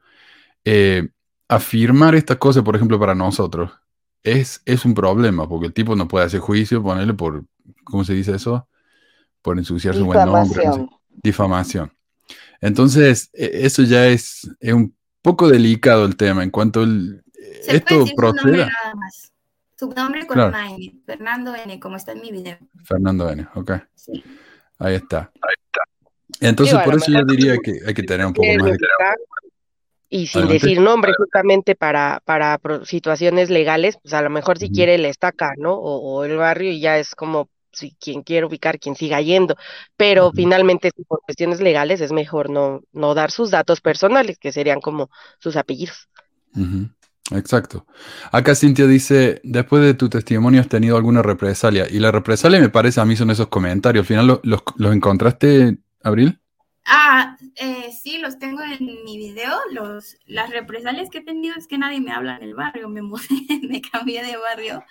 eh, 0.65 1.09
afirmar 1.47 2.15
estas 2.15 2.37
cosas, 2.37 2.63
por 2.63 2.75
ejemplo, 2.75 2.99
para 2.99 3.15
nosotros, 3.15 3.71
es, 4.23 4.61
es 4.65 4.85
un 4.85 4.93
problema, 4.93 5.47
porque 5.47 5.67
el 5.67 5.73
tipo 5.73 5.95
no 5.95 6.07
puede 6.07 6.25
hacer 6.25 6.39
juicio, 6.39 6.83
ponerle 6.83 7.13
por, 7.13 7.45
¿cómo 7.83 8.03
se 8.03 8.13
dice 8.13 8.35
eso? 8.35 8.67
Por 9.41 9.57
ensuciar 9.57 9.95
su 9.95 10.05
buen 10.05 10.25
nombre. 10.25 10.63
Difamación. 11.09 11.91
Entonces, 12.61 13.29
e, 13.33 13.65
eso 13.65 13.83
ya 13.83 14.07
es, 14.07 14.49
un 14.61 14.95
poco 15.21 15.47
delicado 15.49 16.05
el 16.05 16.15
tema, 16.15 16.43
en 16.43 16.49
cuanto 16.49 16.85
Se 16.85 17.21
esto 17.67 17.85
puede 17.87 17.99
decir 18.01 18.15
su 18.15 18.21
nombre 18.21 18.43
proceda. 18.43 18.65
nada 18.65 18.95
más. 18.95 19.28
Su 19.79 19.87
nombre 19.91 20.27
con 20.27 20.35
Claro. 20.35 20.49
una 20.49 20.71
N, 20.71 20.93
Fernando 21.05 21.55
N, 21.55 21.79
como 21.79 21.95
está 21.95 22.11
en 22.11 22.19
mi 22.19 22.31
video. 22.31 22.57
Fernando 22.83 23.29
N, 23.29 23.47
ok. 23.55 23.71
Sí. 23.95 24.21
Ahí 24.77 24.95
está. 24.95 25.31
Entonces, 26.41 26.73
Digo, 26.73 26.81
a 26.81 26.83
por 26.83 26.95
eso 26.95 27.09
yo 27.09 27.23
diría 27.23 27.55
que 27.63 27.79
hay 27.87 27.93
que 27.93 28.03
tener 28.03 28.25
un 28.25 28.33
poco 28.33 28.47
más 28.59 28.71
de... 28.71 28.77
y 30.09 30.27
sin 30.27 30.41
Adelante. 30.43 30.65
decir 30.65 30.81
nombre 30.81 31.13
justamente 31.17 31.75
para, 31.75 32.21
para 32.25 32.59
situaciones 32.83 33.49
legales, 33.49 33.97
pues 34.01 34.13
a 34.13 34.21
lo 34.21 34.29
mejor 34.29 34.57
si 34.57 34.69
quiere 34.69 34.97
la 34.97 35.07
estaca, 35.07 35.53
¿no? 35.57 35.75
O, 35.75 36.17
o 36.17 36.23
el 36.25 36.35
barrio 36.35 36.71
y 36.71 36.81
ya 36.81 36.97
es 36.97 37.15
como 37.15 37.49
si 37.71 37.95
quien 38.01 38.23
quiere 38.23 38.47
ubicar, 38.47 38.79
quien 38.79 38.95
siga 38.97 39.21
yendo. 39.21 39.55
Pero 39.95 40.33
finalmente, 40.33 40.91
si 40.93 41.05
por 41.05 41.21
cuestiones 41.21 41.61
legales, 41.61 42.01
es 42.01 42.11
mejor 42.11 42.49
no, 42.49 42.81
no 42.91 43.13
dar 43.13 43.31
sus 43.31 43.49
datos 43.49 43.79
personales, 43.79 44.37
que 44.39 44.51
serían 44.51 44.81
como 44.81 45.09
sus 45.37 45.55
apellidos. 45.55 46.09
Exacto. 47.31 47.85
Acá 48.31 48.55
Cintia 48.55 48.87
dice, 48.87 49.39
después 49.43 49.83
de 49.83 49.93
tu 49.93 50.09
testimonio 50.09 50.61
has 50.61 50.67
tenido 50.67 50.97
alguna 50.97 51.21
represalia. 51.21 51.85
Y 51.89 51.99
la 51.99 52.11
represalia 52.11 52.59
me 52.59 52.69
parece 52.69 53.01
a 53.01 53.05
mí 53.05 53.15
son 53.15 53.29
esos 53.29 53.47
comentarios. 53.49 54.03
Al 54.03 54.07
final 54.07 54.27
lo- 54.27 54.39
los, 54.43 54.61
los 54.77 54.95
encontraste, 54.95 55.77
Abril. 56.03 56.39
Ah, 56.85 57.37
eh, 57.57 57.91
sí, 58.01 58.17
los 58.17 58.39
tengo 58.39 58.61
en 58.63 59.03
mi 59.05 59.17
video. 59.17 59.53
Los, 59.71 60.17
las 60.25 60.49
represalias 60.49 61.09
que 61.11 61.19
he 61.19 61.23
tenido 61.23 61.53
es 61.55 61.67
que 61.67 61.77
nadie 61.77 62.01
me 62.01 62.11
habla 62.11 62.37
en 62.37 62.43
el 62.43 62.55
barrio. 62.55 62.89
Me 62.89 63.03
mudé, 63.03 63.27
me 63.69 63.79
cambié 63.81 64.23
de 64.23 64.35
barrio. 64.37 64.83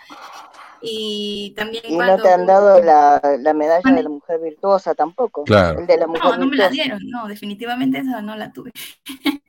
Y 0.80 1.55
también 1.57 1.82
Y 1.89 1.91
no 1.91 1.97
cuando... 1.97 2.22
te 2.22 2.28
han 2.32 2.47
dado 2.47 2.80
la, 2.84 3.20
la 3.41 3.53
medalla 3.53 3.91
de 3.97 4.03
la 4.05 4.09
mujer 4.11 4.39
virtuosa 4.41 4.95
tampoco. 4.95 5.43
Claro. 5.43 5.80
El 5.80 5.89
de 5.89 5.97
la 5.97 6.07
mujer 6.07 6.22
No, 6.22 6.36
no 6.36 6.47
me 6.47 6.57
la 6.57 6.68
dieron. 6.68 7.01
No, 7.09 7.26
definitivamente 7.26 7.99
esa 7.99 8.22
no 8.22 8.36
la 8.36 8.53
tuve. 8.53 8.70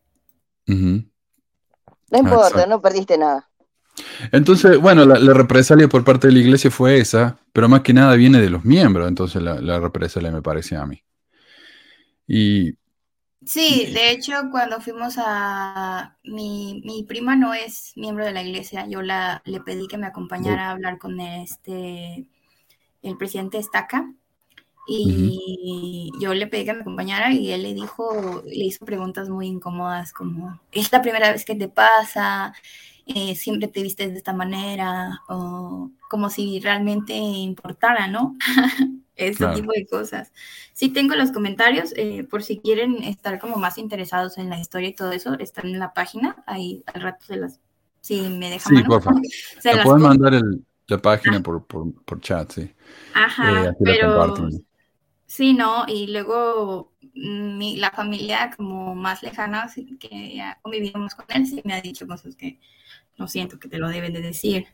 No 2.12 2.20
importa, 2.20 2.66
exacto. 2.66 2.68
no 2.68 2.82
perdiste 2.82 3.18
nada. 3.18 3.49
Entonces, 4.32 4.78
bueno, 4.80 5.05
la, 5.05 5.20
la 5.20 5.34
represalia 5.34 5.88
por 5.88 6.03
parte 6.03 6.28
de 6.28 6.34
la 6.34 6.39
iglesia 6.39 6.72
fue 6.72 6.99
esa, 6.99 7.38
pero 7.53 7.70
más 7.70 7.82
que 7.82 7.93
nada 7.93 8.16
viene 8.16 8.41
de 8.41 8.49
los 8.49 8.66
miembros, 8.66 9.07
entonces 9.07 9.41
la, 9.41 9.60
la 9.62 9.80
represalia 9.80 10.32
me 10.32 10.41
parece 10.41 10.76
a 10.76 10.86
mí. 10.86 11.03
Y 12.28 12.78
Sí, 13.45 13.88
de 13.93 14.12
hecho, 14.12 14.34
cuando 14.51 14.82
fuimos 14.82 15.16
a... 15.18 16.18
Mi, 16.24 16.82
mi 16.86 17.03
prima 17.03 17.36
no 17.36 17.53
es 17.53 17.93
miembro 17.95 18.26
de 18.26 18.34
la 18.34 18.43
iglesia, 18.43 18.86
yo 18.88 19.01
la, 19.01 19.41
le 19.45 19.62
pedí 19.62 19.88
que 19.88 19.97
me 19.97 20.07
acompañara 20.07 20.68
a 20.68 20.72
hablar 20.72 20.97
con 20.97 21.20
este, 21.22 22.28
el 23.01 23.18
presidente 23.18 23.57
Estaca, 23.60 24.14
y 24.89 26.11
yo 26.19 26.33
le 26.33 26.47
pedí 26.47 26.65
que 26.65 26.73
me 26.73 26.81
acompañara 26.81 27.31
y 27.33 27.51
él 27.51 27.63
le 27.63 27.73
dijo, 27.73 28.41
le 28.45 28.65
hizo 28.65 28.85
preguntas 28.85 29.29
muy 29.29 29.47
incómodas 29.47 30.13
como, 30.13 30.59
¿es 30.71 30.91
la 30.91 31.01
primera 31.01 31.31
vez 31.31 31.45
que 31.45 31.55
te 31.55 31.69
pasa? 31.69 32.53
Eh, 33.05 33.35
¿Siempre 33.35 33.67
te 33.67 33.81
vistes 33.83 34.11
de 34.11 34.17
esta 34.17 34.33
manera? 34.33 35.21
O 35.29 35.91
como 36.09 36.29
si 36.29 36.59
realmente 36.59 37.13
importara, 37.13 38.07
¿no? 38.07 38.37
Ese 39.15 39.47
Claro. 39.47 39.49
tipo 39.49 39.71
de 39.73 39.85
cosas. 39.87 40.31
Sí 40.73 40.89
tengo 40.89 41.15
los 41.15 41.31
comentarios, 41.31 41.91
eh, 41.97 42.23
por 42.29 42.41
si 42.43 42.59
quieren 42.59 43.03
estar 43.03 43.39
como 43.39 43.57
más 43.57 43.77
interesados 43.77 44.37
en 44.37 44.49
la 44.49 44.59
historia 44.59 44.89
y 44.89 44.93
todo 44.95 45.11
eso, 45.11 45.33
están 45.39 45.67
en 45.67 45.79
la 45.79 45.93
página, 45.93 46.41
ahí 46.47 46.83
al 46.93 47.01
rato 47.01 47.25
se 47.25 47.35
las, 47.37 47.59
si 48.01 48.21
me 48.29 48.49
dejan 48.49 48.75
sí, 48.75 48.83
por 48.83 49.01
favor. 49.01 49.21
se 49.59 49.73
las 49.73 49.81
pueden 49.81 50.01
mandar 50.01 50.33
el- 50.33 50.65
la 50.87 50.97
página 50.99 51.41
por, 51.41 51.65
por, 51.67 51.93
por 52.03 52.19
chat, 52.21 52.51
sí. 52.51 52.73
Ajá, 53.13 53.43
Eh, 53.43 53.71
pero. 53.83 54.25
Sí, 55.30 55.53
¿no? 55.53 55.86
Y 55.88 56.07
luego 56.07 56.91
mm, 57.13 57.75
la 57.77 57.91
familia 57.91 58.51
como 58.57 58.95
más 58.95 59.21
lejana, 59.21 59.71
que 59.99 60.36
ya 60.36 60.57
convivíamos 60.61 61.13
con 61.13 61.25
él, 61.30 61.45
sí 61.45 61.61
me 61.63 61.75
ha 61.75 61.82
dicho 61.82 62.07
cosas 62.07 62.36
que 62.36 62.59
no 63.17 63.27
siento 63.27 63.59
que 63.59 63.69
te 63.69 63.77
lo 63.77 63.89
deben 63.89 64.11
de 64.11 64.21
decir. 64.21 64.67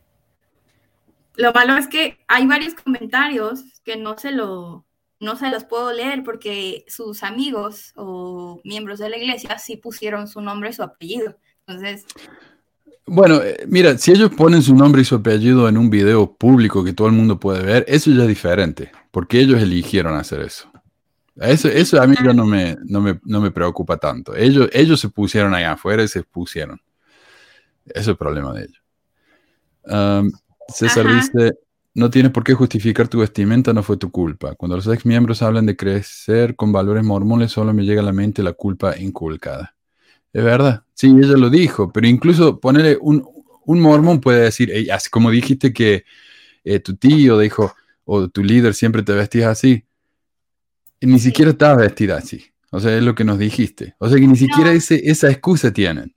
Lo 1.36 1.52
malo 1.52 1.76
es 1.76 1.88
que 1.90 2.20
hay 2.28 2.48
varios 2.48 2.74
comentarios 2.74 3.82
que 3.84 3.98
no 3.98 4.18
se 4.18 4.32
lo, 4.32 4.86
no 5.20 5.36
se 5.36 5.50
los 5.50 5.66
puedo 5.66 5.92
leer 5.92 6.24
porque 6.24 6.86
sus 6.88 7.24
amigos 7.24 7.92
o 7.98 8.62
miembros 8.64 9.00
de 9.00 9.10
la 9.10 9.18
iglesia 9.18 9.60
sí 9.60 9.76
pusieron 9.76 10.30
su 10.30 10.40
nombre 10.40 10.70
y 10.70 10.74
su 10.74 10.84
apellido. 10.84 11.38
Entonces, 11.68 12.06
Bueno, 13.08 13.42
eh, 13.42 13.66
mira, 13.68 13.98
si 13.98 14.12
ellos 14.12 14.32
ponen 14.36 14.62
su 14.64 14.76
nombre 14.76 15.02
y 15.02 15.06
su 15.06 15.16
apellido 15.16 15.70
en 15.70 15.78
un 15.78 15.90
video 15.90 16.34
público 16.34 16.84
que 16.84 16.94
todo 16.94 17.08
el 17.08 17.14
mundo 17.14 17.40
puede 17.40 17.64
ver, 17.64 17.86
eso 17.88 18.10
ya 18.12 18.24
es 18.24 18.28
diferente, 18.28 18.92
porque 19.12 19.40
ellos 19.40 19.62
eligieron 19.62 20.16
hacer 20.16 20.42
eso. 20.42 20.72
Eso, 21.36 21.68
eso 21.68 22.02
a 22.02 22.08
mí 22.08 22.16
no 22.34 22.46
me, 22.46 22.78
no 22.86 23.02
me, 23.02 23.20
no 23.24 23.42
me 23.42 23.52
preocupa 23.52 23.98
tanto. 23.98 24.36
Ellos, 24.36 24.70
ellos 24.72 25.00
se 25.00 25.10
pusieron 25.10 25.54
ahí 25.54 25.66
afuera 25.66 26.02
y 26.04 26.08
se 26.08 26.24
pusieron. 26.24 26.82
Eso 27.86 28.00
es 28.00 28.08
el 28.08 28.18
problema 28.18 28.54
de 28.54 28.64
ellos. 28.64 28.82
Um, 29.84 30.32
César 30.70 31.06
Ajá. 31.06 31.16
dice, 31.16 31.60
no 31.94 32.10
tienes 32.10 32.32
por 32.32 32.44
qué 32.44 32.54
justificar 32.54 33.08
tu 33.08 33.20
vestimenta, 33.20 33.74
no 33.74 33.84
fue 33.84 33.98
tu 33.98 34.10
culpa. 34.10 34.56
Cuando 34.56 34.78
los 34.78 34.88
ex 34.88 35.06
miembros 35.06 35.44
hablan 35.44 35.68
de 35.68 35.76
crecer 35.76 36.56
con 36.56 36.72
valores 36.72 37.04
mormones, 37.04 37.52
solo 37.52 37.74
me 37.74 37.84
llega 37.84 38.02
a 38.02 38.06
la 38.06 38.14
mente 38.14 38.42
la 38.42 38.54
culpa 38.54 38.98
inculcada. 38.98 39.75
Es 40.36 40.44
verdad, 40.44 40.84
sí, 40.94 41.08
ella 41.08 41.38
lo 41.38 41.50
dijo, 41.50 41.94
pero 41.94 42.08
incluso 42.08 42.60
ponerle 42.60 42.98
un, 43.00 43.26
un 43.66 43.80
mormón 43.80 44.20
puede 44.20 44.42
decir, 44.42 44.70
"Ey, 44.70 44.90
así 44.90 45.10
como 45.10 45.32
dijiste 45.32 45.72
que 45.72 46.04
eh, 46.66 46.80
tu 46.80 46.96
tío 46.98 47.40
dijo, 47.40 47.74
o 48.06 48.28
tu 48.30 48.44
líder 48.44 48.74
siempre 48.74 49.04
te 49.04 49.14
vestías 49.14 49.50
así, 49.50 49.86
y 51.00 51.08
ni 51.08 51.20
Sí. 51.20 51.26
siquiera 51.30 51.52
estabas 51.52 51.78
vestida 51.78 52.18
así. 52.18 52.46
O 52.72 52.80
sea, 52.82 52.98
es 52.98 53.04
lo 53.04 53.16
que 53.16 53.24
nos 53.24 53.40
dijiste. 53.40 53.96
O 54.00 54.10
sea, 54.10 54.20
que 54.20 54.28
ni 54.28 54.36
siquiera 54.36 54.72
No. 54.72 54.78
ese, 54.78 55.10
esa 55.10 55.30
excusa 55.32 55.72
tienen. 55.72 56.14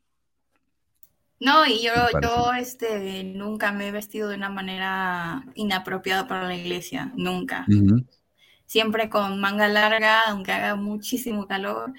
No, 1.41 1.65
y 1.67 1.85
yo, 1.85 1.93
yo 2.21 2.53
este, 2.55 3.23
nunca 3.23 3.71
me 3.71 3.89
he 3.89 3.93
vestido 3.93 4.29
de 4.29 4.35
una 4.37 4.49
manera 4.51 5.45
inapropiada 5.55 6.27
para 6.27 6.49
la 6.49 6.57
iglesia, 6.57 7.13
nunca. 7.17 7.65
Siempre 8.67 9.09
con 9.09 9.41
manga 9.41 9.69
larga, 9.69 10.23
aunque 10.29 10.53
haga 10.53 10.75
muchísimo 10.75 11.47
calor, 11.47 11.93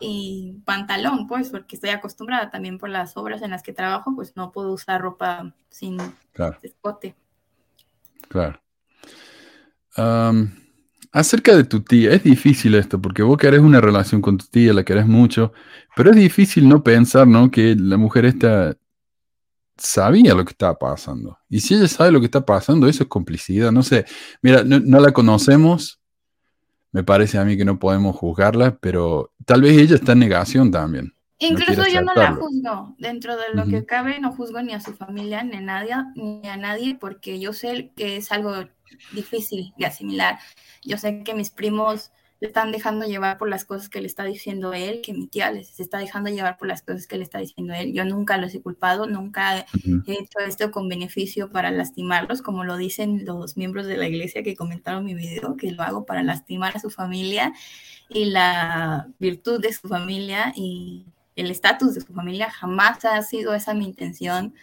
y 0.00 0.60
pantalón, 0.64 1.26
pues, 1.26 1.50
porque 1.50 1.76
estoy 1.76 1.90
acostumbrada 1.90 2.50
también 2.50 2.78
por 2.78 2.88
las 2.90 3.16
obras 3.16 3.42
en 3.42 3.50
las 3.50 3.62
que 3.62 3.72
trabajo, 3.72 4.14
pues 4.14 4.36
no 4.36 4.52
puedo 4.52 4.72
usar 4.72 5.00
ropa 5.00 5.54
sin 5.70 5.98
Claro, 6.32 6.58
escote. 6.62 7.16
claro. 8.28 8.60
Acerca 11.12 11.56
de 11.56 11.64
tu 11.64 11.80
tía, 11.82 12.12
es 12.12 12.22
difícil 12.22 12.74
esto, 12.74 13.00
porque 13.00 13.22
vos 13.22 13.38
querés 13.38 13.60
una 13.60 13.80
relación 13.80 14.20
con 14.20 14.36
tu 14.36 14.46
tía, 14.46 14.74
la 14.74 14.84
querés 14.84 15.06
mucho, 15.06 15.52
pero 15.96 16.10
es 16.10 16.16
difícil 16.16 16.68
no 16.68 16.82
pensar, 16.82 17.26
¿no? 17.26 17.50
Que 17.50 17.74
la 17.74 17.96
mujer 17.96 18.26
esta 18.26 18.76
sabía 19.76 20.34
lo 20.34 20.44
que 20.44 20.52
estaba 20.52 20.78
pasando. 20.78 21.38
Y 21.48 21.60
si 21.60 21.74
ella 21.74 21.88
sabe 21.88 22.10
lo 22.12 22.20
que 22.20 22.26
está 22.26 22.44
pasando, 22.44 22.88
eso 22.88 23.02
es 23.04 23.08
complicidad. 23.08 23.72
No 23.72 23.82
sé, 23.82 24.06
mira, 24.42 24.64
no, 24.64 24.80
no 24.80 25.00
la 25.00 25.12
conocemos, 25.12 26.00
me 26.96 27.04
parece 27.04 27.36
a 27.36 27.44
mí 27.44 27.58
que 27.58 27.66
no 27.66 27.78
podemos 27.78 28.16
juzgarla, 28.16 28.78
pero 28.80 29.30
tal 29.44 29.60
vez 29.60 29.76
ella 29.76 29.96
está 29.96 30.12
en 30.12 30.20
negación 30.20 30.70
también. 30.70 31.12
Incluso 31.36 31.86
yo 31.88 32.00
no 32.00 32.14
la 32.14 32.32
juzgo. 32.32 32.96
Dentro 32.96 33.36
de 33.36 33.52
lo 33.52 33.66
que 33.66 33.84
cabe, 33.84 34.18
no 34.18 34.32
juzgo 34.32 34.62
ni 34.62 34.72
a 34.72 34.80
su 34.80 34.94
familia, 34.94 35.44
ni 35.44 35.58
a 35.58 35.60
nadie, 35.60 35.94
ni 36.14 36.48
a 36.48 36.56
nadie, 36.56 36.96
porque 36.98 37.38
yo 37.38 37.52
sé 37.52 37.92
que 37.94 38.16
es 38.16 38.32
algo 38.32 38.54
difícil 39.12 39.74
de 39.76 39.84
asimilar. 39.84 40.38
Yo 40.82 40.96
sé 40.96 41.22
que 41.22 41.34
mis 41.34 41.50
primos 41.50 42.12
se 42.38 42.46
están 42.46 42.70
dejando 42.70 43.06
llevar 43.06 43.38
por 43.38 43.48
las 43.48 43.64
cosas 43.64 43.88
que 43.88 44.00
le 44.00 44.06
está 44.06 44.24
diciendo 44.24 44.74
él, 44.74 45.00
que 45.02 45.14
mi 45.14 45.26
tía 45.26 45.50
les 45.50 45.80
está 45.80 45.98
dejando 45.98 46.28
llevar 46.30 46.58
por 46.58 46.68
las 46.68 46.82
cosas 46.82 47.06
que 47.06 47.16
le 47.16 47.24
está 47.24 47.38
diciendo 47.38 47.72
él. 47.72 47.94
Yo 47.94 48.04
nunca 48.04 48.36
los 48.36 48.54
he 48.54 48.60
culpado, 48.60 49.06
nunca 49.06 49.60
he 50.06 50.12
hecho 50.12 50.38
esto 50.46 50.70
con 50.70 50.88
beneficio 50.88 51.50
para 51.50 51.70
lastimarlos, 51.70 52.42
como 52.42 52.64
lo 52.64 52.76
dicen 52.76 53.24
los 53.24 53.56
miembros 53.56 53.86
de 53.86 53.96
la 53.96 54.06
iglesia 54.06 54.42
que 54.42 54.54
comentaron 54.54 55.04
mi 55.04 55.14
video, 55.14 55.56
que 55.56 55.72
lo 55.72 55.82
hago 55.82 56.04
para 56.04 56.22
lastimar 56.22 56.76
a 56.76 56.80
su 56.80 56.90
familia 56.90 57.54
y 58.10 58.26
la 58.26 59.08
virtud 59.18 59.60
de 59.60 59.72
su 59.72 59.88
familia 59.88 60.52
y 60.54 61.06
el 61.36 61.50
estatus 61.50 61.94
de 61.94 62.02
su 62.02 62.12
familia. 62.12 62.50
Jamás 62.50 63.04
ha 63.06 63.20
sido 63.22 63.54
esa 63.54 63.72
mi 63.72 63.86
intención. 63.86 64.54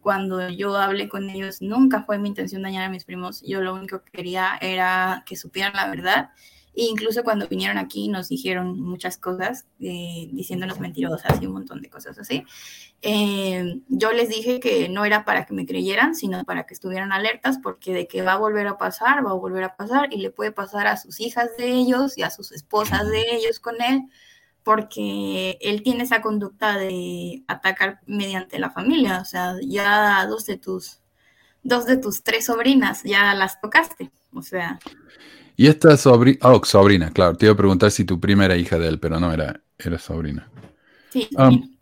Cuando 0.00 0.48
yo 0.48 0.76
hablé 0.76 1.08
con 1.10 1.28
ellos, 1.28 1.60
nunca 1.60 2.04
fue 2.04 2.18
mi 2.18 2.28
intención 2.28 2.62
dañar 2.62 2.84
a 2.84 2.88
mis 2.88 3.04
primos. 3.04 3.42
Yo 3.42 3.60
lo 3.60 3.74
único 3.74 4.02
que 4.02 4.12
quería 4.12 4.56
era 4.62 5.24
que 5.26 5.36
supieran 5.36 5.74
la 5.74 5.90
verdad. 5.90 6.30
E 6.78 6.84
incluso 6.84 7.24
cuando 7.24 7.48
vinieron 7.48 7.76
aquí 7.76 8.06
nos 8.06 8.28
dijeron 8.28 8.80
muchas 8.80 9.18
cosas, 9.18 9.66
eh, 9.80 10.28
diciéndonos 10.30 10.78
mentirosas 10.78 11.42
y 11.42 11.46
un 11.46 11.54
montón 11.54 11.82
de 11.82 11.90
cosas 11.90 12.16
así. 12.20 12.44
Eh, 13.02 13.80
yo 13.88 14.12
les 14.12 14.28
dije 14.28 14.60
que 14.60 14.88
no 14.88 15.04
era 15.04 15.24
para 15.24 15.44
que 15.44 15.54
me 15.54 15.66
creyeran, 15.66 16.14
sino 16.14 16.44
para 16.44 16.66
que 16.66 16.74
estuvieran 16.74 17.10
alertas, 17.10 17.58
porque 17.60 17.92
de 17.92 18.06
que 18.06 18.22
va 18.22 18.34
a 18.34 18.38
volver 18.38 18.68
a 18.68 18.78
pasar, 18.78 19.26
va 19.26 19.32
a 19.32 19.34
volver 19.34 19.64
a 19.64 19.74
pasar 19.74 20.14
y 20.14 20.18
le 20.18 20.30
puede 20.30 20.52
pasar 20.52 20.86
a 20.86 20.96
sus 20.96 21.18
hijas 21.18 21.48
de 21.58 21.68
ellos 21.68 22.16
y 22.16 22.22
a 22.22 22.30
sus 22.30 22.52
esposas 22.52 23.08
de 23.10 23.24
ellos 23.32 23.58
con 23.58 23.82
él, 23.82 24.02
porque 24.62 25.58
él 25.60 25.82
tiene 25.82 26.04
esa 26.04 26.22
conducta 26.22 26.78
de 26.78 27.42
atacar 27.48 28.02
mediante 28.06 28.60
la 28.60 28.70
familia. 28.70 29.18
O 29.20 29.24
sea, 29.24 29.56
ya 29.62 30.24
dos 30.26 30.46
de 30.46 30.58
tus, 30.58 31.00
dos 31.64 31.86
de 31.86 31.96
tus 31.96 32.22
tres 32.22 32.46
sobrinas 32.46 33.02
ya 33.02 33.34
las 33.34 33.60
tocaste. 33.60 34.12
O 34.32 34.42
sea, 34.42 34.78
Y 35.58 35.66
esta 35.66 35.96
sobrina, 35.96 36.38
oh, 36.42 36.64
sobrina, 36.64 37.10
claro, 37.10 37.36
te 37.36 37.46
iba 37.46 37.52
a 37.52 37.56
preguntar 37.56 37.90
si 37.90 38.04
tu 38.04 38.20
prima 38.20 38.44
era 38.44 38.56
hija 38.56 38.78
de 38.78 38.86
él, 38.86 39.00
pero 39.00 39.18
no, 39.18 39.32
era, 39.32 39.60
era 39.76 39.98
sobrina. 39.98 40.48
sí, 41.10 41.28
Um, 41.36 41.76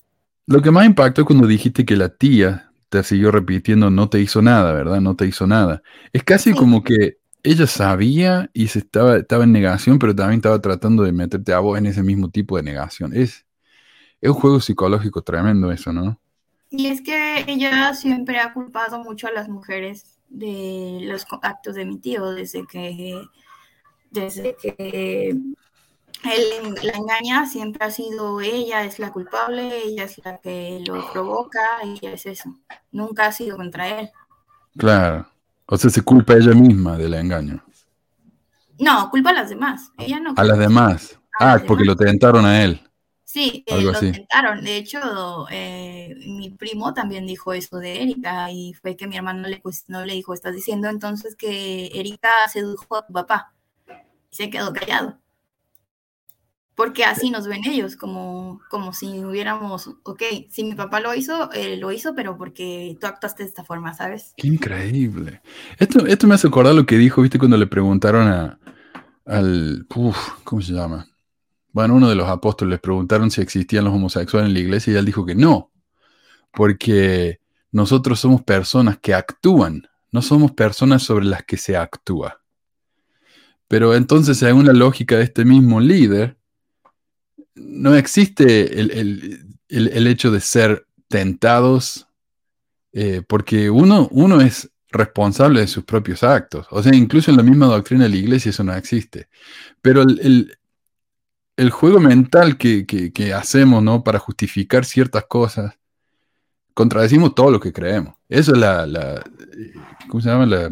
lo 0.47 0.63
que 0.63 0.71
más 0.71 0.87
impactó 0.87 1.23
es 1.23 1.27
cuando 1.27 1.47
dijiste 1.47 1.85
que 1.85 1.97
la 1.97 2.09
tía 2.09 2.73
te 2.89 3.03
siguió 3.03 3.31
repitiendo, 3.31 3.91
no 3.91 4.09
te 4.09 4.21
hizo 4.21 4.41
nada, 4.41 4.73
¿verdad? 4.73 5.03
No 5.03 5.15
te 5.15 5.27
hizo 5.27 5.47
nada. 5.47 5.83
Es 6.15 6.25
casi 6.25 6.55
como 6.55 6.83
que 6.85 7.19
ella 7.43 7.67
sabía 7.67 8.51
y 8.55 8.69
se 8.69 8.79
estaba, 8.79 9.19
estaba 9.19 9.45
en 9.45 9.53
negación, 9.53 9.99
pero 9.99 10.15
también 10.17 10.39
estaba 10.39 10.61
tratando 10.63 11.03
de 11.03 11.13
meterte 11.13 11.53
a 11.53 11.59
vos 11.61 11.77
en 11.79 11.87
ese 11.87 12.03
mismo 12.03 12.31
tipo 12.31 12.57
de 12.57 12.63
negación. 12.63 13.13
Es, 13.15 13.45
es 14.21 14.31
un 14.31 14.37
juego 14.37 14.61
psicológico 14.61 15.23
tremendo 15.23 15.73
eso, 15.73 15.93
¿no? 15.93 16.21
Y 16.71 16.87
es 16.87 17.03
que 17.03 17.45
ella 17.47 17.95
siempre 17.95 18.39
ha 18.41 18.53
culpado 18.55 19.03
mucho 19.05 19.29
a 19.29 19.33
las 19.33 19.49
mujeres 19.49 20.19
de 20.29 21.01
los 21.03 21.27
actos 21.43 21.75
de 21.75 21.85
mi 21.85 21.99
tío 21.99 22.31
desde 22.31 22.67
que 22.67 23.23
desde 24.11 24.57
que 24.57 25.37
él 26.25 26.75
la 26.83 26.93
engaña 26.93 27.47
siempre 27.47 27.85
ha 27.85 27.91
sido 27.91 28.41
ella 28.41 28.85
es 28.85 28.99
la 28.99 29.13
culpable, 29.13 29.83
ella 29.85 30.05
es 30.05 30.21
la 30.25 30.39
que 30.39 30.83
lo 30.87 31.11
provoca, 31.13 31.61
ella 31.83 32.13
es 32.13 32.27
eso. 32.27 32.55
Nunca 32.91 33.27
ha 33.27 33.33
sido 33.33 33.57
contra 33.57 34.01
él. 34.01 34.11
Claro. 34.77 35.27
O 35.67 35.77
sea, 35.77 35.91
se 35.91 36.03
culpa 36.03 36.35
ella 36.35 36.55
misma 36.55 36.97
del 36.97 37.15
engaño. 37.15 37.63
No, 38.79 39.11
culpa 39.11 39.31
a 39.31 39.35
las 39.35 39.49
demás. 39.49 39.91
Ella 39.99 40.21
no. 40.21 40.35
A 40.37 40.45
las 40.45 40.59
demás. 40.59 41.19
ah, 41.41 41.59
porque 41.67 41.85
lo 41.85 41.97
tentaron 41.97 42.45
a 42.45 42.63
él. 42.63 42.81
Sí, 43.25 43.65
eh, 43.67 43.83
lo 43.83 43.93
tentaron. 43.93 44.63
De 44.63 44.77
hecho, 44.77 45.47
eh, 45.51 46.15
mi 46.27 46.51
primo 46.51 46.95
también 46.95 47.27
dijo 47.27 47.53
eso 47.53 47.79
de 47.79 48.03
Erika 48.03 48.51
y 48.51 48.73
fue 48.75 48.97
que 48.97 49.07
mi 49.07 49.17
hermano 49.17 49.49
le, 49.49 49.61
no 49.89 50.05
le 50.07 50.15
dijo, 50.15 50.33
estás 50.33 50.55
diciendo 50.55 50.89
entonces 50.89 51.37
que 51.37 51.89
Erika 51.89 52.31
sedujo 52.51 52.97
a 52.97 53.07
tu 53.07 53.13
papá. 53.13 53.53
Se 54.31 54.51
quedó 54.51 54.73
callado. 54.73 55.19
Porque 56.75 57.05
así 57.05 57.31
nos 57.31 57.47
ven 57.47 57.65
ellos, 57.65 57.97
como, 57.97 58.61
como 58.69 58.93
si 58.93 59.25
hubiéramos, 59.25 59.89
ok, 60.03 60.23
si 60.51 60.63
mi 60.63 60.75
papá 60.75 61.01
lo 61.01 61.15
hizo, 61.15 61.49
lo 61.79 61.91
hizo, 61.91 62.15
pero 62.15 62.37
porque 62.37 62.99
tú 63.01 63.07
actuaste 63.07 63.45
de 63.45 63.49
esta 63.49 63.65
forma, 63.65 63.95
¿sabes? 63.95 64.35
Qué 64.37 64.47
increíble. 64.47 65.41
Esto, 65.79 66.07
esto 66.07 66.27
me 66.27 66.35
hace 66.35 66.49
acordar 66.49 66.75
lo 66.75 66.85
que 66.85 66.99
dijo, 66.99 67.23
viste, 67.23 67.39
cuando 67.39 67.57
le 67.57 67.67
preguntaron 67.67 68.29
a, 68.29 68.59
al, 69.25 69.87
¿cómo 69.89 70.61
se 70.61 70.75
llama? 70.75 71.09
bueno, 71.77 71.95
uno 71.95 72.09
de 72.09 72.15
los 72.15 72.27
apóstoles 72.27 72.71
les 72.71 72.81
preguntaron 72.81 73.31
si 73.31 73.43
existían 73.43 73.85
los 73.85 73.93
homosexuales 73.93 74.49
en 74.49 74.55
la 74.55 74.61
iglesia 74.61 74.95
y 74.95 74.97
él 74.97 75.05
dijo 75.05 75.27
que 75.27 75.35
no, 75.35 75.73
porque 76.51 77.41
nosotros 77.71 78.19
somos 78.19 78.43
personas 78.43 78.97
que 78.99 79.13
actúan, 79.13 79.87
no 80.11 80.23
somos 80.23 80.53
personas 80.53 81.03
sobre 81.03 81.27
las 81.27 81.45
que 81.45 81.59
se 81.59 81.77
actúa. 81.77 82.41
Pero 83.69 83.95
entonces, 83.95 84.39
según 84.39 84.67
la 84.67 84.73
lógica 84.73 85.17
de 85.17 85.25
este 85.25 85.45
mismo 85.45 85.81
líder, 85.81 86.37
no 87.55 87.95
existe 87.97 88.81
el, 88.81 90.07
hecho 90.07 90.31
de 90.31 90.41
ser 90.41 90.87
tentados, 91.09 92.07
eh, 92.93 93.23
porque 93.27 93.71
uno, 93.71 94.09
uno 94.11 94.41
es 94.41 94.71
responsable 94.91 95.61
de 95.61 95.67
sus 95.67 95.85
propios 95.85 96.23
actos. 96.23 96.67
O 96.71 96.83
sea, 96.83 96.95
incluso 96.95 97.31
en 97.31 97.37
la 97.37 97.43
misma 97.43 97.67
doctrina 97.67 98.05
de 98.05 98.11
la 98.11 98.17
iglesia 98.17 98.51
eso 98.51 98.65
no 98.65 98.75
existe. 98.75 99.29
Pero 99.83 100.03
el, 100.03 100.57
el 101.57 101.71
juego 101.71 102.01
mental 102.01 102.59
que, 102.59 103.35
hacemos, 103.35 103.83
¿no? 103.83 104.05
Para 104.05 104.19
justificar 104.19 104.85
ciertas 104.85 105.25
cosas, 105.25 105.75
contradecimos 106.75 107.35
todo 107.35 107.51
lo 107.51 107.61
que 107.61 107.73
creemos. 107.73 108.15
Eso 108.29 108.53
es 108.53 108.59
la, 108.59 109.25
¿cómo 110.09 110.21
se 110.21 110.29
llama? 110.29 110.47
La 110.47 110.71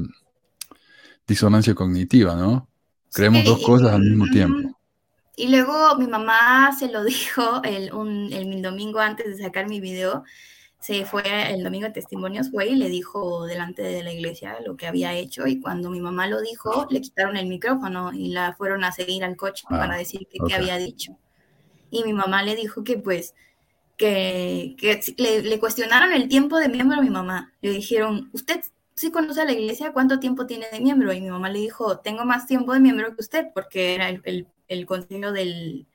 disonancia 1.26 1.74
cognitiva, 1.74 2.36
¿no? 2.36 2.68
Creemos 3.14 3.44
dos 3.44 3.62
cosas 3.62 3.92
al 3.92 4.02
mismo 4.02 4.26
tiempo. 4.26 4.76
Y 5.36 5.48
luego 5.48 5.96
mi 5.96 6.06
mamá 6.06 6.72
se 6.78 6.90
lo 6.90 7.04
dijo 7.04 7.62
el, 7.62 7.92
un, 7.92 8.32
el 8.32 8.60
domingo 8.60 8.98
antes 8.98 9.36
de 9.36 9.44
sacar 9.44 9.68
mi 9.68 9.80
video 9.80 10.24
se 10.84 11.06
fue 11.06 11.50
el 11.50 11.64
domingo 11.64 11.86
de 11.86 11.94
testimonios, 11.94 12.50
fue 12.50 12.66
y 12.66 12.74
le 12.74 12.90
dijo 12.90 13.46
delante 13.46 13.80
de 13.80 14.02
la 14.02 14.12
iglesia 14.12 14.58
lo 14.66 14.76
que 14.76 14.86
había 14.86 15.14
hecho 15.14 15.46
y 15.46 15.58
cuando 15.58 15.88
mi 15.88 15.98
mamá 15.98 16.26
lo 16.26 16.42
dijo, 16.42 16.86
le 16.90 17.00
quitaron 17.00 17.38
el 17.38 17.46
micrófono 17.46 18.12
y 18.12 18.28
la 18.28 18.52
fueron 18.52 18.84
a 18.84 18.92
seguir 18.92 19.24
al 19.24 19.34
coche 19.34 19.64
ah, 19.70 19.78
para 19.78 19.96
decir 19.96 20.28
qué 20.30 20.54
había 20.54 20.76
dicho. 20.76 21.16
Y 21.90 22.04
mi 22.04 22.12
mamá 22.12 22.42
le 22.42 22.54
dijo 22.54 22.84
que 22.84 22.98
pues, 22.98 23.34
que, 23.96 24.76
que 24.78 25.00
le, 25.16 25.42
le, 25.42 25.58
cuestionaron 25.58 26.12
el 26.12 26.28
tiempo 26.28 26.58
de 26.58 26.68
miembro 26.68 26.98
a 26.98 27.02
mi 27.02 27.08
mamá. 27.08 27.54
Le 27.62 27.70
dijeron, 27.70 28.28
¿usted 28.34 28.60
sí 28.94 29.10
conoce 29.10 29.42
a 29.42 29.44
la 29.44 29.52
iglesia? 29.52 29.92
¿Cuánto 29.92 30.18
tiempo 30.20 30.46
tiene 30.46 30.66
de 30.72 30.80
miembro? 30.80 31.12
Y 31.12 31.20
mi 31.20 31.30
mamá 31.30 31.50
le 31.50 31.60
dijo, 31.60 31.98
tengo 31.98 32.24
más 32.24 32.46
tiempo 32.46 32.72
de 32.72 32.80
miembro 32.80 33.14
que 33.14 33.22
usted 33.22 33.46
porque 33.54 33.94
era 33.94 34.08
el, 34.08 34.20
el, 34.24 34.48
el 34.68 34.86
consejo 34.86 35.32
del, 35.32 35.86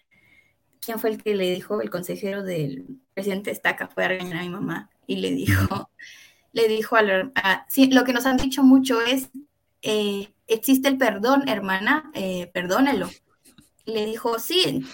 ¿quién 0.80 1.00
fue 1.00 1.12
el 1.12 1.24
que 1.24 1.36
le 1.36 1.52
dijo? 1.52 1.82
El 1.82 1.90
consejero 1.90 2.44
del 2.44 2.86
presidente 3.14 3.52
Estaca 3.52 3.88
fue 3.88 4.06
a 4.06 4.10
regañar 4.10 4.40
a 4.40 4.44
mi 4.44 4.50
mamá 4.50 4.90
y 5.08 5.18
le 5.18 5.32
dijo, 5.32 5.90
le 6.54 6.68
dijo 6.68 6.96
a, 6.96 7.02
lo 7.04 8.04
que 8.04 8.14
nos 8.14 8.26
han 8.26 8.38
dicho 8.38 8.64
mucho 8.64 9.02
es, 9.02 9.30
eh, 9.82 10.34
existe 10.48 10.88
el 10.88 10.98
perdón, 10.98 11.48
hermana, 11.48 12.12
eh, 12.14 12.50
perdónelo. 12.54 13.10
Y 13.86 13.94
le 13.94 14.06
dijo, 14.06 14.40
sí, 14.40 14.86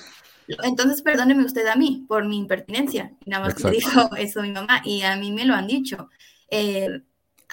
entonces 0.64 1.02
perdóneme 1.02 1.44
usted 1.44 1.68
a 1.68 1.76
mí 1.76 2.06
por 2.08 2.26
mi 2.26 2.38
impertinencia. 2.38 3.14
Y 3.26 3.30
nada 3.30 3.46
más 3.46 3.64
le 3.64 3.72
dijo 3.72 4.16
eso 4.18 4.40
a 4.40 4.44
mi 4.44 4.52
mamá 4.52 4.82
y 4.86 5.02
a 5.02 5.16
mí 5.18 5.32
me 5.32 5.46
lo 5.46 5.54
han 5.54 5.68
dicho. 5.68 6.10
Eh, 6.50 7.02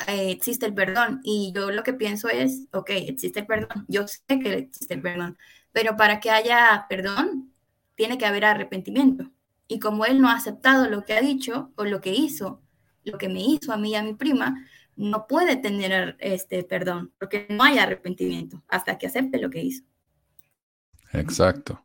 existe 0.07 0.67
el 0.67 0.75
perdón 0.75 1.21
y 1.23 1.53
yo 1.55 1.71
lo 1.71 1.83
que 1.83 1.93
pienso 1.93 2.29
es, 2.29 2.67
ok, 2.73 2.91
existe 2.91 3.41
el 3.41 3.47
perdón, 3.47 3.85
yo 3.89 4.07
sé 4.09 4.23
que 4.27 4.55
existe 4.55 4.95
el 4.95 5.03
perdón, 5.03 5.39
pero 5.73 5.97
para 5.97 6.21
que 6.21 6.31
haya 6.31 6.87
perdón 6.89 7.53
tiene 7.95 8.19
que 8.19 8.27
haber 8.27 8.45
arrepentimiento. 8.45 9.31
Y 9.69 9.79
como 9.79 10.05
él 10.05 10.21
no 10.21 10.29
ha 10.29 10.35
aceptado 10.35 10.89
lo 10.89 11.05
que 11.05 11.15
ha 11.15 11.21
dicho 11.21 11.73
o 11.77 11.85
lo 11.85 12.01
que 12.01 12.13
hizo, 12.13 12.61
lo 13.05 13.19
que 13.19 13.29
me 13.29 13.41
hizo 13.41 13.73
a 13.73 13.77
mí 13.77 13.93
y 13.93 13.95
a 13.95 14.03
mi 14.03 14.15
prima, 14.15 14.67
no 14.97 15.27
puede 15.27 15.57
tener 15.57 16.17
este 16.21 16.63
perdón, 16.65 17.13
porque 17.19 17.47
no 17.49 17.65
hay 17.65 17.79
arrepentimiento 17.79 18.63
hasta 18.69 18.99
que 18.99 19.07
acepte 19.07 19.41
lo 19.41 19.51
que 19.51 19.63
hizo. 19.63 19.85
Exacto. 21.13 21.83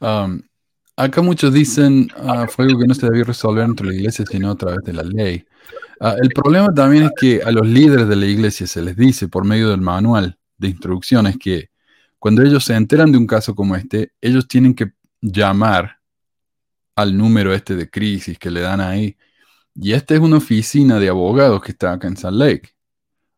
Um, 0.00 0.42
acá 0.96 1.22
muchos 1.22 1.52
dicen, 1.52 2.10
uh, 2.16 2.46
que 2.46 2.86
no 2.86 2.94
se 2.94 3.06
debió 3.06 3.24
resolver 3.24 3.64
entre 3.64 3.86
la 3.86 3.94
iglesia, 3.94 4.24
sino 4.26 4.50
a 4.50 4.56
través 4.56 4.80
de 4.84 4.92
la 4.92 5.02
ley. 5.02 5.44
Ah, 6.02 6.16
el 6.20 6.30
problema 6.30 6.72
también 6.72 7.04
es 7.04 7.10
que 7.14 7.42
a 7.42 7.50
los 7.50 7.66
líderes 7.66 8.08
de 8.08 8.16
la 8.16 8.24
iglesia 8.24 8.66
se 8.66 8.80
les 8.80 8.96
dice 8.96 9.28
por 9.28 9.44
medio 9.44 9.68
del 9.68 9.82
manual 9.82 10.38
de 10.56 10.68
instrucciones 10.68 11.36
que 11.38 11.68
cuando 12.18 12.42
ellos 12.42 12.64
se 12.64 12.74
enteran 12.74 13.12
de 13.12 13.18
un 13.18 13.26
caso 13.26 13.54
como 13.54 13.76
este, 13.76 14.12
ellos 14.20 14.48
tienen 14.48 14.74
que 14.74 14.92
llamar 15.20 15.98
al 16.96 17.16
número 17.16 17.52
este 17.52 17.76
de 17.76 17.90
crisis 17.90 18.38
que 18.38 18.50
le 18.50 18.62
dan 18.62 18.80
ahí. 18.80 19.16
Y 19.74 19.92
esta 19.92 20.14
es 20.14 20.20
una 20.20 20.38
oficina 20.38 20.98
de 20.98 21.10
abogados 21.10 21.62
que 21.62 21.72
está 21.72 21.92
acá 21.92 22.08
en 22.08 22.16
Salt 22.16 22.36
Lake. 22.36 22.70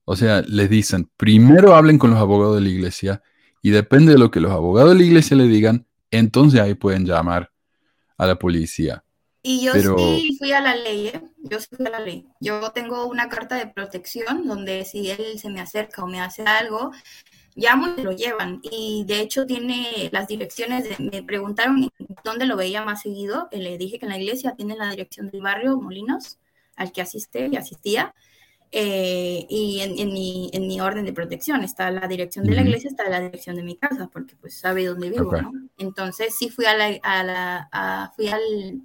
O 0.05 0.15
sea, 0.15 0.43
les 0.43 0.71
dicen, 0.71 1.11
primero 1.17 1.75
hablen 1.75 1.99
con 1.99 2.11
los 2.11 2.21
abogados 2.21 2.57
de 2.57 2.63
la 2.63 2.69
iglesia 2.69 3.23
y 3.61 3.71
depende 3.71 4.13
de 4.13 4.19
lo 4.19 4.31
que 4.31 4.41
los 4.41 4.53
abogados 4.53 4.91
de 4.91 4.99
la 4.99 5.05
iglesia 5.05 5.37
le 5.37 5.47
digan, 5.47 5.87
entonces 6.11 6.61
ahí 6.61 6.75
pueden 6.75 7.07
llamar 7.07 7.53
a 8.19 8.27
la 8.27 8.39
policía. 8.39 9.05
Y 9.45 9.64
yo 9.64 9.72
sí 9.72 10.36
fui 10.38 10.53
a 10.53 10.61
la 10.61 10.76
ley, 10.76 11.09
¿eh? 11.09 11.20
yo 11.38 11.59
sí 11.59 11.66
fui 11.76 11.84
a 11.86 11.90
la 11.90 11.99
ley. 11.99 12.26
Yo 12.38 12.70
tengo 12.70 13.07
una 13.07 13.28
carta 13.28 13.57
de 13.57 13.66
protección 13.66 14.47
donde 14.47 14.84
si 14.84 15.11
él 15.11 15.38
se 15.38 15.51
me 15.51 15.61
acerca 15.61 16.05
o 16.05 16.07
me 16.07 16.20
hace 16.20 16.43
algo, 16.43 16.93
llamo 17.57 17.88
y 17.97 18.03
lo 18.03 18.12
llevan. 18.12 18.61
Y 18.62 19.05
de 19.07 19.20
hecho 19.20 19.45
tiene 19.45 20.09
las 20.12 20.28
direcciones, 20.28 20.99
me 21.01 21.24
preguntaron 21.24 21.90
dónde 22.22 22.47
lo 22.47 22.57
veía 22.57 22.84
más 22.84 23.03
seguido. 23.03 23.49
Le 23.51 23.76
dije 23.78 23.99
que 23.99 24.07
en 24.07 24.11
la 24.11 24.18
iglesia 24.18 24.55
tiene 24.57 24.76
la 24.76 24.90
dirección 24.90 25.28
del 25.28 25.43
barrio 25.43 25.76
Molinos, 25.76 26.38
al 26.76 26.93
que 26.93 27.03
asiste 27.03 27.49
y 27.51 27.57
asistía. 27.57 28.14
Eh, 28.70 29.45
y 29.51 29.80
en, 29.80 30.12
mi, 30.12 30.51
en 30.55 30.66
mi 30.68 30.80
orden 30.80 31.05
de 31.05 31.12
protección 31.12 31.62
está 31.62 31.90
la 31.90 32.07
dirección 32.07 32.47
de 32.47 32.55
la 32.55 32.62
iglesia, 32.62 32.88
está 32.88 33.07
la 33.11 33.20
dirección 33.20 33.57
de 33.57 33.64
mi 33.64 33.76
casa, 33.76 34.09
porque 34.11 34.36
pues 34.36 34.55
sabe 34.55 34.86
dónde 34.86 35.11
vivo, 35.11 35.36
¿no? 35.36 35.53
Entonces 35.76 36.34
sí 36.38 36.49
fui 36.49 36.64
a 36.64 36.74
la, 36.74 36.99
a 37.03 37.22
la 37.22 38.12
fui 38.16 38.28
al 38.28 38.82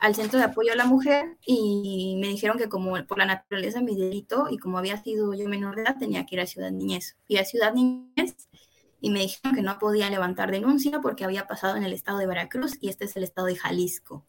al 0.00 0.14
Centro 0.14 0.38
de 0.38 0.44
Apoyo 0.46 0.72
a 0.72 0.76
la 0.76 0.84
Mujer 0.84 1.36
y 1.44 2.16
me 2.20 2.28
dijeron 2.28 2.58
que 2.58 2.68
como 2.68 2.94
por 3.06 3.18
la 3.18 3.26
naturaleza 3.26 3.78
de 3.78 3.84
mi 3.84 3.96
delito 3.96 4.46
y 4.50 4.58
como 4.58 4.78
había 4.78 5.02
sido 5.02 5.34
yo 5.34 5.48
menor 5.48 5.76
de 5.76 5.82
edad, 5.82 5.96
tenía 5.98 6.24
que 6.24 6.36
ir 6.36 6.40
a 6.40 6.46
Ciudad 6.46 6.70
Niñez. 6.70 7.16
Fui 7.26 7.36
a 7.36 7.44
Ciudad 7.44 7.72
Niñez 7.74 8.48
y 9.00 9.10
me 9.10 9.20
dijeron 9.20 9.54
que 9.54 9.62
no 9.62 9.78
podía 9.78 10.10
levantar 10.10 10.50
denuncia 10.50 11.00
porque 11.00 11.24
había 11.24 11.46
pasado 11.46 11.76
en 11.76 11.84
el 11.84 11.92
estado 11.92 12.18
de 12.18 12.26
Veracruz 12.26 12.78
y 12.80 12.88
este 12.88 13.04
es 13.06 13.16
el 13.16 13.24
estado 13.24 13.46
de 13.46 13.56
Jalisco. 13.56 14.24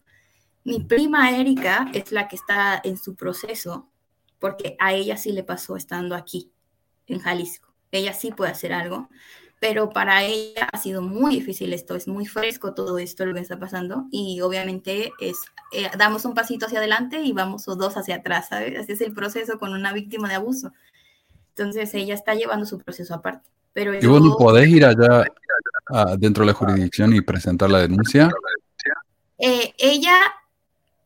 Mi 0.64 0.80
prima 0.80 1.30
Erika 1.30 1.90
es 1.94 2.12
la 2.12 2.28
que 2.28 2.36
está 2.36 2.80
en 2.82 2.98
su 2.98 3.16
proceso 3.16 3.88
porque 4.38 4.76
a 4.78 4.92
ella 4.92 5.16
sí 5.16 5.32
le 5.32 5.44
pasó 5.44 5.76
estando 5.76 6.14
aquí, 6.14 6.52
en 7.06 7.20
Jalisco. 7.20 7.72
Ella 7.92 8.12
sí 8.12 8.30
puede 8.30 8.52
hacer 8.52 8.72
algo, 8.72 9.08
pero 9.60 9.90
para 9.90 10.24
ella 10.24 10.68
ha 10.72 10.78
sido 10.78 11.02
muy 11.02 11.36
difícil 11.36 11.72
esto, 11.74 11.94
es 11.94 12.08
muy 12.08 12.26
fresco 12.26 12.72
todo 12.72 12.98
esto 12.98 13.26
lo 13.26 13.34
que 13.34 13.40
está 13.40 13.58
pasando 13.58 14.06
y 14.10 14.40
obviamente 14.40 15.12
es, 15.20 15.36
eh, 15.72 15.90
damos 15.98 16.24
un 16.24 16.34
pasito 16.34 16.64
hacia 16.64 16.78
adelante 16.78 17.20
y 17.20 17.32
vamos 17.32 17.68
o 17.68 17.76
dos 17.76 17.98
hacia 17.98 18.16
atrás, 18.16 18.48
¿sabes? 18.48 18.78
Así 18.78 18.92
es 18.92 19.02
el 19.02 19.12
proceso 19.12 19.58
con 19.58 19.74
una 19.74 19.92
víctima 19.92 20.28
de 20.28 20.36
abuso. 20.36 20.72
Entonces 21.50 21.92
ella 21.92 22.14
está 22.14 22.34
llevando 22.34 22.64
su 22.64 22.78
proceso 22.78 23.14
aparte. 23.14 23.50
Pero 23.74 23.94
¿Y 23.94 24.06
vos 24.06 24.22
no 24.22 24.34
podés 24.36 24.68
ir 24.68 24.84
allá 24.84 25.26
dentro 26.18 26.42
de 26.42 26.52
la 26.52 26.54
jurisdicción 26.54 27.14
y 27.14 27.20
presentar 27.20 27.70
la 27.70 27.80
denuncia? 27.80 28.30
Eh, 29.38 29.74
ella 29.78 30.16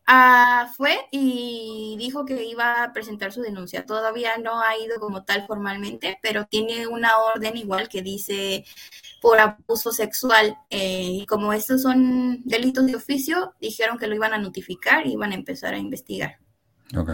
Ah, 0.06 0.70
fue 0.76 0.98
y 1.10 1.96
dijo 1.98 2.26
que 2.26 2.44
iba 2.44 2.82
a 2.82 2.92
presentar 2.92 3.32
su 3.32 3.40
denuncia. 3.40 3.86
Todavía 3.86 4.36
no 4.36 4.60
ha 4.60 4.76
ido 4.76 5.00
como 5.00 5.24
tal 5.24 5.46
formalmente, 5.46 6.18
pero 6.22 6.44
tiene 6.44 6.86
una 6.86 7.16
orden 7.18 7.56
igual 7.56 7.88
que 7.88 8.02
dice 8.02 8.64
por 9.22 9.40
abuso 9.40 9.92
sexual. 9.92 10.58
Eh, 10.68 11.20
y 11.22 11.26
como 11.26 11.52
estos 11.54 11.82
son 11.82 12.42
delitos 12.44 12.84
de 12.86 12.96
oficio, 12.96 13.54
dijeron 13.60 13.96
que 13.96 14.06
lo 14.06 14.14
iban 14.14 14.34
a 14.34 14.38
notificar 14.38 15.06
y 15.06 15.12
iban 15.12 15.32
a 15.32 15.36
empezar 15.36 15.72
a 15.72 15.78
investigar. 15.78 16.38
Ok. 16.96 17.12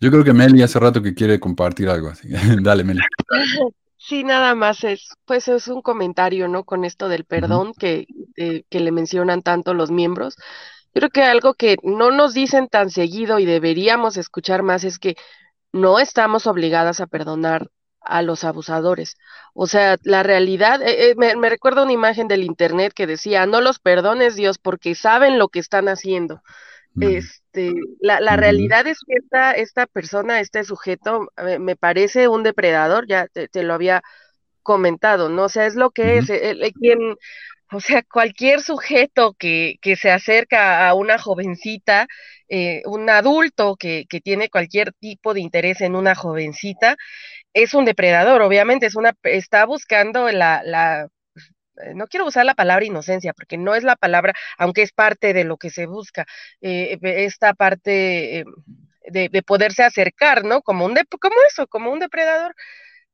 Yo 0.00 0.10
creo 0.10 0.24
que 0.24 0.32
Meli 0.32 0.62
hace 0.62 0.78
rato 0.78 1.02
que 1.02 1.14
quiere 1.14 1.38
compartir 1.38 1.88
algo 1.88 2.08
así. 2.08 2.28
Dale, 2.62 2.84
Meli. 2.84 3.00
Sí, 3.98 4.22
nada 4.22 4.54
más 4.54 4.84
es, 4.84 5.08
pues 5.24 5.48
es 5.48 5.66
un 5.66 5.82
comentario, 5.82 6.46
¿no? 6.46 6.62
Con 6.62 6.84
esto 6.84 7.08
del 7.08 7.24
perdón 7.24 7.72
que, 7.74 8.06
eh, 8.36 8.62
que 8.70 8.78
le 8.78 8.92
mencionan 8.92 9.42
tanto 9.42 9.74
los 9.74 9.90
miembros. 9.90 10.36
Creo 10.92 11.10
que 11.10 11.22
algo 11.22 11.54
que 11.54 11.76
no 11.82 12.10
nos 12.10 12.34
dicen 12.34 12.68
tan 12.68 12.90
seguido 12.90 13.38
y 13.38 13.44
deberíamos 13.44 14.16
escuchar 14.16 14.62
más 14.62 14.84
es 14.84 14.98
que 14.98 15.16
no 15.72 15.98
estamos 15.98 16.46
obligadas 16.46 17.00
a 17.00 17.06
perdonar 17.06 17.68
a 18.00 18.22
los 18.22 18.44
abusadores. 18.44 19.16
O 19.52 19.66
sea, 19.66 19.98
la 20.02 20.22
realidad, 20.22 20.80
eh, 20.82 21.10
eh, 21.10 21.14
me, 21.16 21.48
recuerda 21.50 21.82
una 21.82 21.92
imagen 21.92 22.28
del 22.28 22.44
internet 22.44 22.92
que 22.94 23.06
decía, 23.06 23.46
no 23.46 23.60
los 23.60 23.78
perdones 23.78 24.36
Dios 24.36 24.58
porque 24.58 24.94
saben 24.94 25.38
lo 25.38 25.48
que 25.48 25.58
están 25.58 25.88
haciendo. 25.88 26.42
Este, 26.98 27.74
la, 28.00 28.20
la 28.20 28.36
realidad 28.36 28.86
es 28.86 29.00
que 29.06 29.16
esta, 29.18 29.52
esta 29.52 29.86
persona, 29.86 30.40
este 30.40 30.64
sujeto, 30.64 31.30
eh, 31.36 31.58
me 31.58 31.76
parece 31.76 32.26
un 32.26 32.42
depredador, 32.42 33.06
ya 33.06 33.26
te, 33.26 33.48
te, 33.48 33.64
lo 33.64 33.74
había 33.74 34.02
comentado, 34.62 35.28
¿no? 35.28 35.44
O 35.44 35.48
sea, 35.50 35.66
es 35.66 35.74
lo 35.74 35.90
que 35.90 36.16
es, 36.16 36.30
el, 36.30 36.62
el, 36.62 36.72
quien, 36.72 36.98
o 37.72 37.80
sea, 37.80 38.02
cualquier 38.02 38.60
sujeto 38.62 39.34
que, 39.38 39.76
que 39.82 39.96
se 39.96 40.10
acerca 40.10 40.88
a 40.88 40.94
una 40.94 41.18
jovencita, 41.18 42.06
eh, 42.48 42.82
un 42.86 43.10
adulto 43.10 43.76
que, 43.76 44.06
que 44.08 44.20
tiene 44.20 44.48
cualquier 44.50 44.92
tipo 44.92 45.34
de 45.34 45.40
interés 45.40 45.80
en 45.80 45.96
una 45.96 46.14
jovencita, 46.14 46.96
es 47.54 47.74
un 47.74 47.84
depredador, 47.86 48.42
obviamente, 48.42 48.86
es 48.86 48.96
una, 48.96 49.14
está 49.24 49.66
buscando 49.66 50.30
la, 50.32 50.62
la, 50.64 51.08
no 51.94 52.06
quiero 52.06 52.26
usar 52.26 52.44
la 52.46 52.54
palabra 52.54 52.84
inocencia, 52.84 53.32
porque 53.34 53.58
no 53.58 53.74
es 53.74 53.84
la 53.84 53.96
palabra, 53.96 54.34
aunque 54.58 54.82
es 54.82 54.92
parte 54.92 55.32
de 55.32 55.44
lo 55.44 55.56
que 55.58 55.70
se 55.70 55.86
busca, 55.86 56.26
eh, 56.60 56.98
esta 57.02 57.54
parte 57.54 58.40
eh, 58.40 58.44
de, 59.10 59.28
de, 59.28 59.42
poderse 59.42 59.82
acercar, 59.84 60.44
¿no? 60.44 60.62
Como 60.62 60.84
un, 60.86 60.94
de, 60.94 61.04
como 61.20 61.36
eso, 61.48 61.66
como 61.68 61.92
un 61.92 62.00
depredador. 62.00 62.54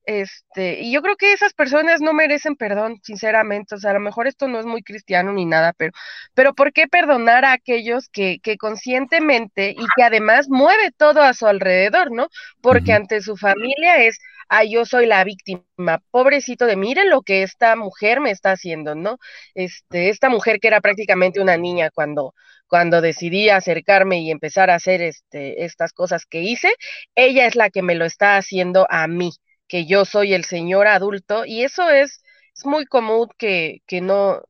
Este, 0.05 0.80
y 0.80 0.92
yo 0.92 1.00
creo 1.00 1.16
que 1.16 1.32
esas 1.32 1.55
personas 1.55 2.00
no 2.00 2.12
merecen 2.12 2.57
perdón, 2.57 2.98
sinceramente. 3.03 3.74
O 3.76 3.78
sea, 3.78 3.90
a 3.92 3.94
lo 3.94 4.00
mejor 4.00 4.26
esto 4.26 4.48
no 4.48 4.59
es 4.59 4.66
muy 4.66 4.82
cristiano 4.82 5.32
ni 5.32 5.44
nada, 5.46 5.72
pero, 5.76 5.92
pero 6.34 6.55
¿por 6.55 6.72
qué 6.72 6.88
perdonar 6.88 7.44
a 7.44 7.53
aquellos 7.53 8.09
que, 8.09 8.38
que 8.42 8.57
conscientemente 8.57 9.70
y 9.70 9.84
que 9.96 10.03
además 10.03 10.48
mueve 10.48 10.90
todo 10.96 11.22
a 11.22 11.34
su 11.34 11.46
alrededor, 11.46 12.11
¿no? 12.12 12.28
Porque 12.61 12.92
ante 12.92 13.20
su 13.22 13.36
familia 13.36 14.03
es, 14.05 14.18
ah, 14.48 14.64
yo 14.64 14.84
soy 14.84 15.07
la 15.07 15.24
víctima, 15.24 16.00
pobrecito 16.11 16.66
de, 16.66 16.76
miren 16.76 17.09
lo 17.11 17.22
que 17.22 17.42
esta 17.42 17.76
mujer 17.76 18.20
me 18.20 18.30
está 18.30 18.53
haciendo, 18.53 18.94
¿no? 18.94 19.18
Este, 19.55 20.09
esta 20.09 20.28
mujer 20.28 20.59
que 20.61 20.68
era 20.68 20.80
prácticamente 20.80 21.40
una 21.40 21.57
niña 21.57 21.90
cuando, 21.90 22.34
cuando 22.66 23.00
decidí 23.00 23.50
acercarme 23.50 24.20
y 24.20 24.30
empezar 24.30 24.70
a 24.70 24.74
hacer 24.76 25.00
este, 25.03 25.64
estas 25.64 25.92
cosas 25.92 26.26
que 26.26 26.40
hice, 26.40 26.72
ella 27.14 27.46
es 27.46 27.55
la 27.57 27.70
que 27.70 27.82
me 27.82 27.94
lo 27.94 28.05
está 28.05 28.36
haciendo 28.36 28.86
a 28.90 29.07
mí 29.09 29.32
que 29.73 29.87
yo 29.87 30.05
soy 30.05 30.35
el 30.35 30.45
señor 30.45 30.87
adulto 30.87 31.47
y 31.47 31.64
eso 31.64 31.89
es, 31.89 32.23
es 32.55 32.66
muy 32.66 32.85
común 32.85 33.27
que, 33.39 33.81
que 33.87 34.03
no, 34.03 34.43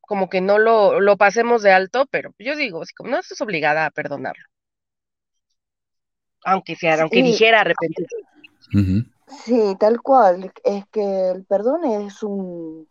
como 0.00 0.28
que 0.28 0.40
no 0.40 0.58
lo, 0.58 0.98
lo 0.98 1.16
pasemos 1.16 1.62
de 1.62 1.70
alto, 1.70 2.06
pero 2.10 2.34
yo 2.40 2.56
digo, 2.56 2.82
como 2.96 3.10
no 3.10 3.20
estás 3.20 3.40
obligada 3.40 3.86
a 3.86 3.92
perdonarlo. 3.92 4.42
Aunque 6.44 6.74
sea, 6.74 7.00
aunque 7.00 7.18
sí. 7.18 7.22
dijera 7.22 7.60
arrepentirse. 7.60 8.16
Uh 8.74 8.78
-huh. 8.78 9.12
Sí, 9.44 9.76
tal 9.78 10.02
cual. 10.02 10.52
Es 10.64 10.84
que 10.88 11.30
el 11.30 11.44
perdón 11.44 11.84
es 11.84 12.24
un 12.24 12.88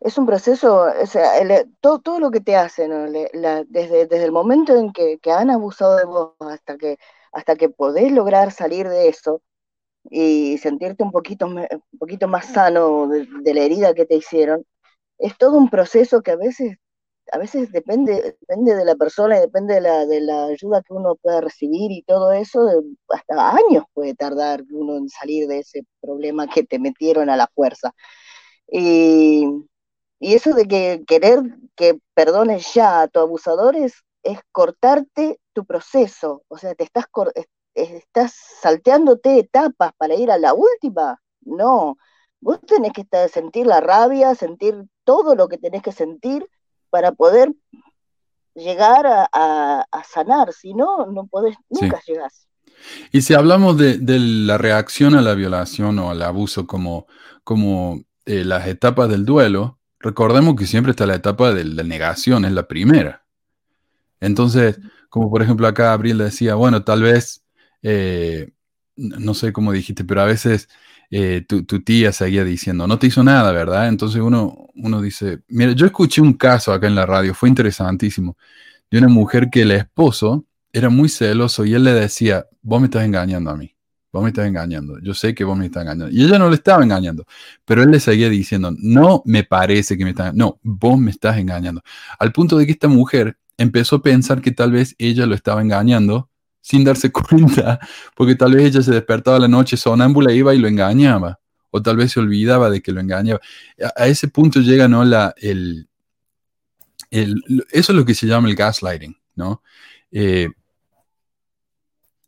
es 0.00 0.18
un 0.18 0.26
proceso, 0.26 0.86
o 1.00 1.06
sea, 1.06 1.38
el, 1.38 1.76
todo, 1.80 2.00
todo 2.00 2.18
lo 2.18 2.32
que 2.32 2.40
te 2.40 2.56
hacen, 2.56 2.90
¿no? 2.90 3.06
La, 3.34 3.62
desde, 3.68 4.06
desde 4.06 4.24
el 4.24 4.32
momento 4.32 4.76
en 4.76 4.92
que, 4.92 5.18
que, 5.18 5.30
han 5.30 5.50
abusado 5.50 5.96
de 5.96 6.06
vos 6.06 6.34
hasta 6.40 6.76
que, 6.76 6.98
hasta 7.32 7.54
que 7.54 7.68
podés 7.68 8.10
lograr 8.10 8.50
salir 8.50 8.88
de 8.88 9.08
eso, 9.08 9.42
y 10.10 10.58
sentirte 10.58 11.02
un 11.02 11.12
poquito, 11.12 11.46
un 11.46 11.66
poquito 11.98 12.28
más 12.28 12.46
sano 12.46 13.08
de, 13.08 13.26
de, 13.42 13.54
la 13.54 13.62
herida 13.62 13.94
que 13.94 14.06
te 14.06 14.16
hicieron, 14.16 14.64
es 15.18 15.36
todo 15.38 15.56
un 15.58 15.70
proceso 15.70 16.22
que 16.22 16.32
a 16.32 16.36
veces, 16.36 16.76
a 17.32 17.38
veces 17.38 17.72
depende, 17.72 18.36
depende 18.40 18.74
de 18.74 18.84
la 18.84 18.96
persona 18.96 19.38
y 19.38 19.40
depende 19.40 19.74
de 19.74 19.80
la, 19.80 20.06
de 20.06 20.20
la 20.20 20.46
ayuda 20.46 20.82
que 20.82 20.94
uno 20.94 21.16
pueda 21.16 21.40
recibir 21.40 21.90
y 21.92 22.02
todo 22.02 22.32
eso, 22.32 22.60
hasta 23.08 23.50
años 23.50 23.84
puede 23.94 24.14
tardar 24.14 24.62
uno 24.70 24.96
en 24.96 25.08
salir 25.08 25.48
de 25.48 25.60
ese 25.60 25.84
problema 26.00 26.46
que 26.48 26.64
te 26.64 26.78
metieron 26.78 27.30
a 27.30 27.36
la 27.36 27.48
fuerza. 27.54 27.92
Y, 28.68 29.46
y 30.20 30.34
eso 30.34 30.54
de 30.54 30.66
que 30.66 31.04
querer 31.06 31.40
que 31.76 31.98
perdones 32.14 32.72
ya 32.74 33.02
a 33.02 33.08
tu 33.08 33.20
abusador 33.20 33.76
es, 33.76 33.94
es 34.22 34.40
cortarte 34.52 35.38
tu 35.52 35.64
proceso, 35.64 36.42
o 36.48 36.58
sea, 36.58 36.74
te 36.74 36.84
estás, 36.84 37.06
estás 37.76 38.34
salteándote 38.60 39.38
etapas 39.38 39.92
para 39.96 40.14
ir 40.14 40.30
a 40.30 40.38
la 40.38 40.54
última. 40.54 41.20
No, 41.42 41.96
vos 42.40 42.60
tenés 42.66 42.92
que 42.92 43.02
estar, 43.02 43.28
sentir 43.28 43.66
la 43.66 43.80
rabia, 43.80 44.34
sentir 44.34 44.84
todo 45.04 45.34
lo 45.34 45.48
que 45.48 45.58
tenés 45.58 45.82
que 45.82 45.92
sentir 45.92 46.48
para 46.90 47.12
poder 47.12 47.52
llegar 48.54 49.06
a, 49.06 49.28
a, 49.32 49.86
a 49.90 50.04
sanar, 50.04 50.52
si 50.52 50.74
no, 50.74 51.06
no 51.06 51.26
podés, 51.26 51.56
nunca 51.68 52.00
sí. 52.04 52.12
llegás. 52.12 52.48
Y 53.12 53.22
si 53.22 53.34
hablamos 53.34 53.76
de, 53.76 53.98
de, 53.98 54.18
la 54.18 54.58
reacción 54.58 55.14
a 55.14 55.22
la 55.22 55.34
violación 55.34 55.98
o 55.98 56.10
al 56.10 56.22
abuso 56.22 56.66
como, 56.66 57.06
como 57.44 58.02
eh, 58.24 58.44
las 58.44 58.66
etapas 58.66 59.08
del 59.08 59.24
duelo, 59.24 59.78
recordemos 59.98 60.56
que 60.56 60.66
siempre 60.66 60.90
está 60.90 61.06
la 61.06 61.14
etapa 61.14 61.52
de 61.52 61.64
la 61.64 61.82
negación, 61.82 62.44
es 62.44 62.52
la 62.52 62.66
primera. 62.66 63.24
Entonces, 64.20 64.78
como 65.08 65.30
por 65.30 65.42
ejemplo 65.42 65.66
acá 65.66 65.92
Abril 65.92 66.18
decía, 66.18 66.54
bueno, 66.54 66.84
tal 66.84 67.02
vez 67.02 67.45
eh, 67.82 68.50
no 68.96 69.34
sé 69.34 69.52
cómo 69.52 69.72
dijiste, 69.72 70.04
pero 70.04 70.22
a 70.22 70.24
veces 70.24 70.68
eh, 71.10 71.44
tu, 71.46 71.64
tía 71.64 72.12
seguía 72.12 72.44
diciendo, 72.44 72.86
no 72.86 72.98
te 72.98 73.06
hizo 73.06 73.22
nada, 73.22 73.52
¿verdad? 73.52 73.88
Entonces 73.88 74.20
uno, 74.20 74.68
uno 74.74 75.00
dice, 75.00 75.40
mira, 75.48 75.72
yo 75.72 75.86
escuché 75.86 76.20
un 76.20 76.34
caso 76.34 76.72
acá 76.72 76.86
en 76.86 76.94
la 76.94 77.06
radio, 77.06 77.34
fue 77.34 77.48
interesantísimo, 77.48 78.36
de 78.90 78.98
una 78.98 79.08
mujer 79.08 79.48
que 79.50 79.62
el 79.62 79.72
esposo 79.72 80.46
era 80.72 80.88
muy 80.88 81.08
celoso 81.08 81.64
y 81.64 81.74
él 81.74 81.84
le 81.84 81.92
decía, 81.92 82.46
vos 82.62 82.80
me 82.80 82.86
estás 82.86 83.04
engañando 83.04 83.50
a 83.50 83.56
mí, 83.56 83.74
vos 84.12 84.22
me 84.22 84.30
estás 84.30 84.46
engañando, 84.46 84.98
yo 85.00 85.14
sé 85.14 85.34
que 85.34 85.44
vos 85.44 85.56
me 85.56 85.66
estás 85.66 85.82
engañando. 85.82 86.10
Y 86.10 86.24
ella 86.24 86.38
no 86.38 86.48
le 86.48 86.56
estaba 86.56 86.82
engañando, 86.82 87.24
pero 87.64 87.82
él 87.82 87.90
le 87.90 88.00
seguía 88.00 88.28
diciendo, 88.28 88.72
no 88.76 89.22
me 89.26 89.44
parece 89.44 89.96
que 89.96 90.04
me 90.04 90.10
estás, 90.10 90.34
no, 90.34 90.58
vos 90.62 90.98
me 90.98 91.10
estás 91.10 91.38
engañando. 91.38 91.82
Al 92.18 92.32
punto 92.32 92.58
de 92.58 92.66
que 92.66 92.72
esta 92.72 92.88
mujer 92.88 93.38
empezó 93.58 93.96
a 93.96 94.02
pensar 94.02 94.40
que 94.40 94.52
tal 94.52 94.72
vez 94.72 94.94
ella 94.98 95.26
lo 95.26 95.34
estaba 95.34 95.62
engañando 95.62 96.30
sin 96.66 96.82
darse 96.82 97.12
cuenta, 97.12 97.78
porque 98.16 98.34
tal 98.34 98.54
vez 98.54 98.64
ella 98.64 98.82
se 98.82 98.90
despertaba 98.90 99.38
la 99.38 99.46
noche 99.46 99.76
sonámbula, 99.76 100.32
iba 100.32 100.52
y 100.52 100.58
lo 100.58 100.66
engañaba, 100.66 101.38
o 101.70 101.80
tal 101.80 101.96
vez 101.96 102.10
se 102.10 102.18
olvidaba 102.18 102.70
de 102.70 102.82
que 102.82 102.90
lo 102.90 103.00
engañaba. 103.00 103.40
A, 103.94 104.08
ese 104.08 104.26
punto 104.26 104.58
llega, 104.58 104.88
¿no? 104.88 105.04
La, 105.04 105.32
el, 105.36 105.88
el, 107.12 107.36
eso 107.70 107.92
es 107.92 107.96
lo 107.96 108.04
que 108.04 108.14
se 108.14 108.26
llama 108.26 108.48
el 108.48 108.56
gaslighting, 108.56 109.16
¿no? 109.36 109.62
Eh, 110.10 110.48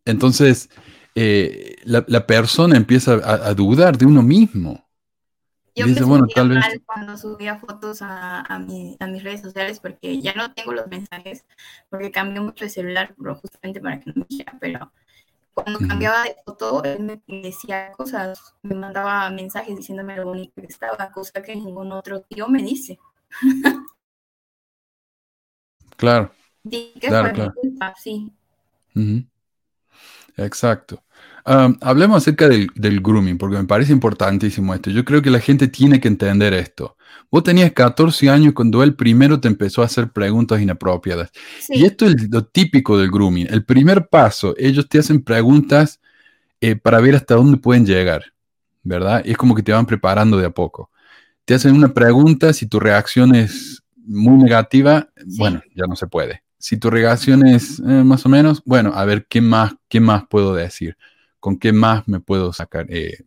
entonces, 0.05 0.71
eh, 1.17 1.75
la, 1.83 2.05
la, 2.07 2.25
persona 2.25 2.77
empieza 2.77 3.15
a, 3.15 3.53
dudar 3.55 3.99
de 3.99 4.07
uno 4.07 4.23
mismo. 4.23 4.88
Yo 5.79 5.87
dice, 5.87 6.01
me 6.01 6.07
bueno, 6.07 6.27
tal 6.35 6.49
vez... 6.49 6.65
cuando 6.85 7.17
subía 7.17 7.59
fotos 7.59 8.03
a, 8.03 8.41
a, 8.41 8.59
mi, 8.59 8.97
a, 8.99 9.07
mis 9.07 9.23
redes 9.23 9.43
sociales 9.43 9.81
porque 9.81 10.21
ya 10.21 10.35
no 10.35 10.53
tengo 10.53 10.73
los 10.73 10.89
mensajes 10.89 11.45
porque 11.89 12.11
cambió 12.11 12.43
mucho 12.43 12.65
de 12.65 12.71
celular 12.71 13.15
justamente 13.41 13.81
para 13.81 14.01
que 14.01 14.11
no 14.11 14.15
me 14.17 14.27
dijera, 14.29 14.57
pero 14.61 14.91
cuando 15.55 15.79
uh 15.79 15.83
-huh. 15.83 15.89
cambiaba 15.89 16.25
de 16.25 16.37
foto 16.45 16.83
él 16.85 17.03
me 17.03 17.43
decía 17.43 17.93
cosas, 17.93 18.55
me 18.63 18.75
mandaba 18.75 19.31
mensajes 19.31 19.77
diciéndome 19.77 20.17
lo 20.17 20.27
bonito 20.27 20.53
que 20.61 20.67
estaba, 20.67 21.11
cosa 21.13 21.43
que 21.43 21.55
ningún 21.57 21.93
otro 21.93 22.23
tío 22.23 22.49
me 22.49 22.63
dice. 22.63 22.99
claro. 25.97 26.33
Que 26.69 26.93
claro, 27.01 27.29
fue 27.29 27.35
claro. 27.35 27.53
mi 27.57 27.61
culpa, 27.71 27.95
sí. 27.97 28.33
Uh 28.95 29.01
-huh. 29.01 29.27
Exacto. 30.37 31.03
Um, 31.49 31.79
hablemos 31.81 32.19
acerca 32.19 32.47
del, 32.47 32.69
del, 32.75 33.01
grooming, 33.01 33.39
porque 33.39 33.57
me 33.57 33.65
parece 33.65 33.93
importantísimo 33.93 34.75
esto. 34.75 34.91
Yo 34.91 35.03
creo 35.03 35.23
que 35.23 35.31
la 35.31 35.41
gente 35.41 35.67
tiene 35.67 35.99
que 35.99 36.09
entender 36.09 36.53
esto. 36.53 36.99
Vos 37.31 37.43
tenías 37.43 37.73
14 37.73 38.29
años 38.29 38.53
cuando 38.53 38.83
él 38.83 38.95
primero 38.95 39.41
te 39.41 39.49
empezó 39.49 39.81
a 39.81 39.87
hacer 39.87 40.11
preguntas 40.11 40.61
inapropiadas. 40.61 41.31
Sí. 41.61 41.77
Y 41.77 41.85
esto 41.87 42.05
es 42.05 42.29
lo 42.31 42.45
típico 42.45 42.99
del 42.99 43.11
grooming. 43.11 43.47
El 43.49 43.65
primer 43.65 44.09
paso, 44.09 44.55
ellos 44.59 44.91
te 44.91 44.99
hacen 44.99 45.23
preguntas 45.23 46.01
eh, 46.61 46.77
para 46.77 47.01
ver 47.01 47.17
hasta 47.17 47.37
dónde 47.37 47.57
pueden 47.57 47.87
llegar, 47.87 48.35
¿verdad? 48.83 49.23
Y 49.25 49.31
es 49.31 49.39
como 49.39 49.55
que 49.55 49.63
te 49.63 49.73
van 49.73 49.87
preparando 49.87 50.37
de 50.37 50.45
a 50.45 50.51
poco. 50.51 50.91
Te 51.47 51.55
hacen 51.55 51.75
una 51.75 51.95
pregunta, 51.95 52.53
si 52.53 52.67
tu 52.67 52.79
reacción 52.79 53.35
es 53.35 53.83
muy 53.97 54.37
negativa, 54.43 55.09
sí. 55.17 55.39
bueno, 55.39 55.63
ya 55.75 55.87
no 55.87 55.97
se 55.97 56.07
puede. 56.07 56.43
si 56.59 56.77
tu 56.77 56.91
reacción 56.91 57.47
es 57.47 57.79
eh, 57.79 58.05
más 58.05 58.27
o 58.27 58.29
menos, 58.29 58.61
bueno, 58.67 58.93
a 58.95 59.07
ver, 59.07 59.27
¿qué 59.31 59.41
más, 59.41 59.75
qué 59.89 60.01
más 60.01 60.25
puedo 60.29 60.55
decir? 60.55 60.99
¿Con 61.41 61.59
qué 61.59 61.73
más 61.73 62.07
me 62.09 62.21
puedo 62.21 62.53
sacar? 62.53 62.87
Eh, 62.91 63.25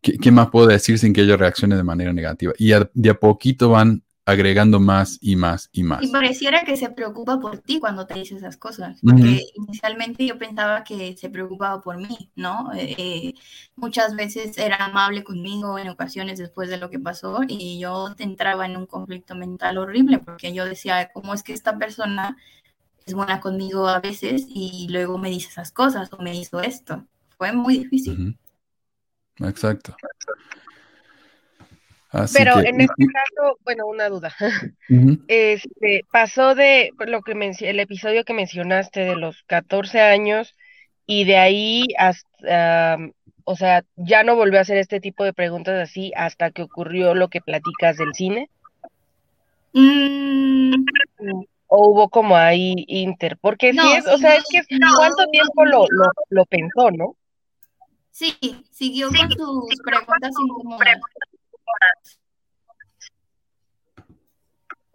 ¿qué, 0.00 0.30
más 0.30 0.50
puedo 0.50 0.66
decir 0.66 0.98
sin 0.98 1.12
que 1.12 1.22
ella 1.22 1.36
reaccione 1.36 1.76
de 1.76 1.84
manera 1.84 2.12
negativa? 2.12 2.52
Y 2.58 2.72
de 2.94 3.10
a 3.10 3.14
poquito 3.14 3.70
van 3.70 4.02
agregando 4.28 4.78
más 4.78 5.16
y 5.22 5.36
más 5.36 5.70
y 5.72 5.82
más. 5.82 6.02
Y 6.02 6.08
pareciera 6.08 6.62
que 6.62 6.76
se 6.76 6.90
preocupa 6.90 7.40
por 7.40 7.60
ti 7.60 7.80
cuando 7.80 8.06
te 8.06 8.12
dice 8.12 8.36
esas 8.36 8.58
cosas, 8.58 9.00
porque 9.00 9.46
inicialmente 9.54 10.26
yo 10.26 10.36
pensaba 10.36 10.84
que 10.84 11.16
se 11.16 11.30
preocupaba 11.30 11.80
por 11.80 11.96
mí, 11.96 12.30
¿no? 12.36 12.70
Eh, 12.74 12.94
eh, 12.98 13.34
muchas 13.74 14.14
veces 14.16 14.58
era 14.58 14.76
amable 14.84 15.24
conmigo 15.24 15.78
en 15.78 15.88
ocasiones 15.88 16.38
después 16.38 16.68
de 16.68 16.76
lo 16.76 16.90
que 16.90 16.98
pasó 16.98 17.40
y 17.48 17.78
yo 17.78 18.14
entraba 18.18 18.66
en 18.66 18.76
un 18.76 18.84
conflicto 18.84 19.34
mental 19.34 19.78
horrible 19.78 20.18
porque 20.18 20.52
yo 20.52 20.66
decía, 20.66 21.10
¿cómo 21.14 21.32
es 21.32 21.42
que 21.42 21.54
esta 21.54 21.78
persona 21.78 22.36
es 23.08 23.14
buena 23.14 23.40
conmigo 23.40 23.88
a 23.88 24.00
veces 24.00 24.44
y 24.48 24.86
luego 24.90 25.16
me 25.16 25.30
dice 25.30 25.48
esas 25.48 25.72
cosas 25.72 26.12
o 26.12 26.18
me 26.18 26.34
hizo 26.34 26.60
esto? 26.60 27.06
Fue 27.38 27.52
muy 27.52 27.78
difícil. 27.78 28.38
Exacto. 29.38 29.96
Pero 32.32 32.58
en 32.60 32.80
este 32.80 33.06
caso, 33.06 33.58
bueno, 33.64 33.86
una 33.86 34.08
duda. 34.08 34.34
Este 35.28 36.04
pasó 36.10 36.54
de 36.54 36.92
lo 36.98 37.22
que 37.22 37.32
el 37.60 37.80
episodio 37.80 38.24
que 38.24 38.34
mencionaste 38.34 39.00
de 39.00 39.16
los 39.16 39.42
14 39.44 40.00
años 40.00 40.54
y 41.06 41.24
de 41.24 41.36
ahí 41.36 41.84
hasta, 41.98 42.98
o 43.44 43.56
sea, 43.56 43.84
ya 43.96 44.22
no 44.22 44.36
volvió 44.36 44.58
a 44.58 44.62
hacer 44.62 44.76
este 44.76 45.00
tipo 45.00 45.24
de 45.24 45.32
preguntas 45.32 45.80
así 45.80 46.12
hasta 46.14 46.50
que 46.50 46.62
ocurrió 46.62 47.14
lo 47.14 47.28
que 47.28 47.40
platicas 47.40 47.96
del 47.96 48.14
cine. 48.14 48.50
Mm. 49.72 50.84
O 51.68 51.90
hubo 51.90 52.08
como 52.08 52.36
ahí 52.36 52.74
inter, 52.88 53.38
porque 53.40 53.72
sí 53.72 53.92
es, 53.96 54.06
o 54.06 54.18
sea, 54.18 54.36
es 54.36 54.44
que 54.50 54.62
cuánto 54.96 55.26
tiempo 55.30 55.64
lo, 55.64 55.84
lo, 55.90 56.10
lo 56.30 56.46
pensó, 56.46 56.90
¿no? 56.90 57.14
Sí, 58.10 58.36
siguió 58.70 59.08
con 59.10 59.30
sus 59.30 59.80
preguntas 59.84 60.32
incómodas. 60.44 60.98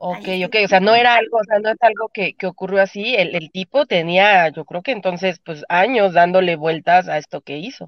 Ok, 0.05 0.27
ok, 0.45 0.55
o 0.65 0.67
sea, 0.67 0.81
no 0.81 0.93
era 0.95 1.15
algo, 1.15 1.37
o 1.37 1.43
sea, 1.45 1.59
no 1.59 1.69
es 1.69 1.77
algo 1.79 2.09
que, 2.13 2.33
que 2.33 2.45
ocurrió 2.45 2.81
así, 2.81 3.15
el, 3.15 3.35
el, 3.35 3.51
tipo 3.51 3.85
tenía, 3.85 4.49
yo 4.49 4.65
creo 4.65 4.81
que 4.81 4.91
entonces, 4.91 5.39
pues 5.39 5.63
años 5.69 6.11
dándole 6.11 6.57
vueltas 6.57 7.07
a 7.07 7.17
esto 7.17 7.39
que 7.39 7.59
hizo. 7.59 7.87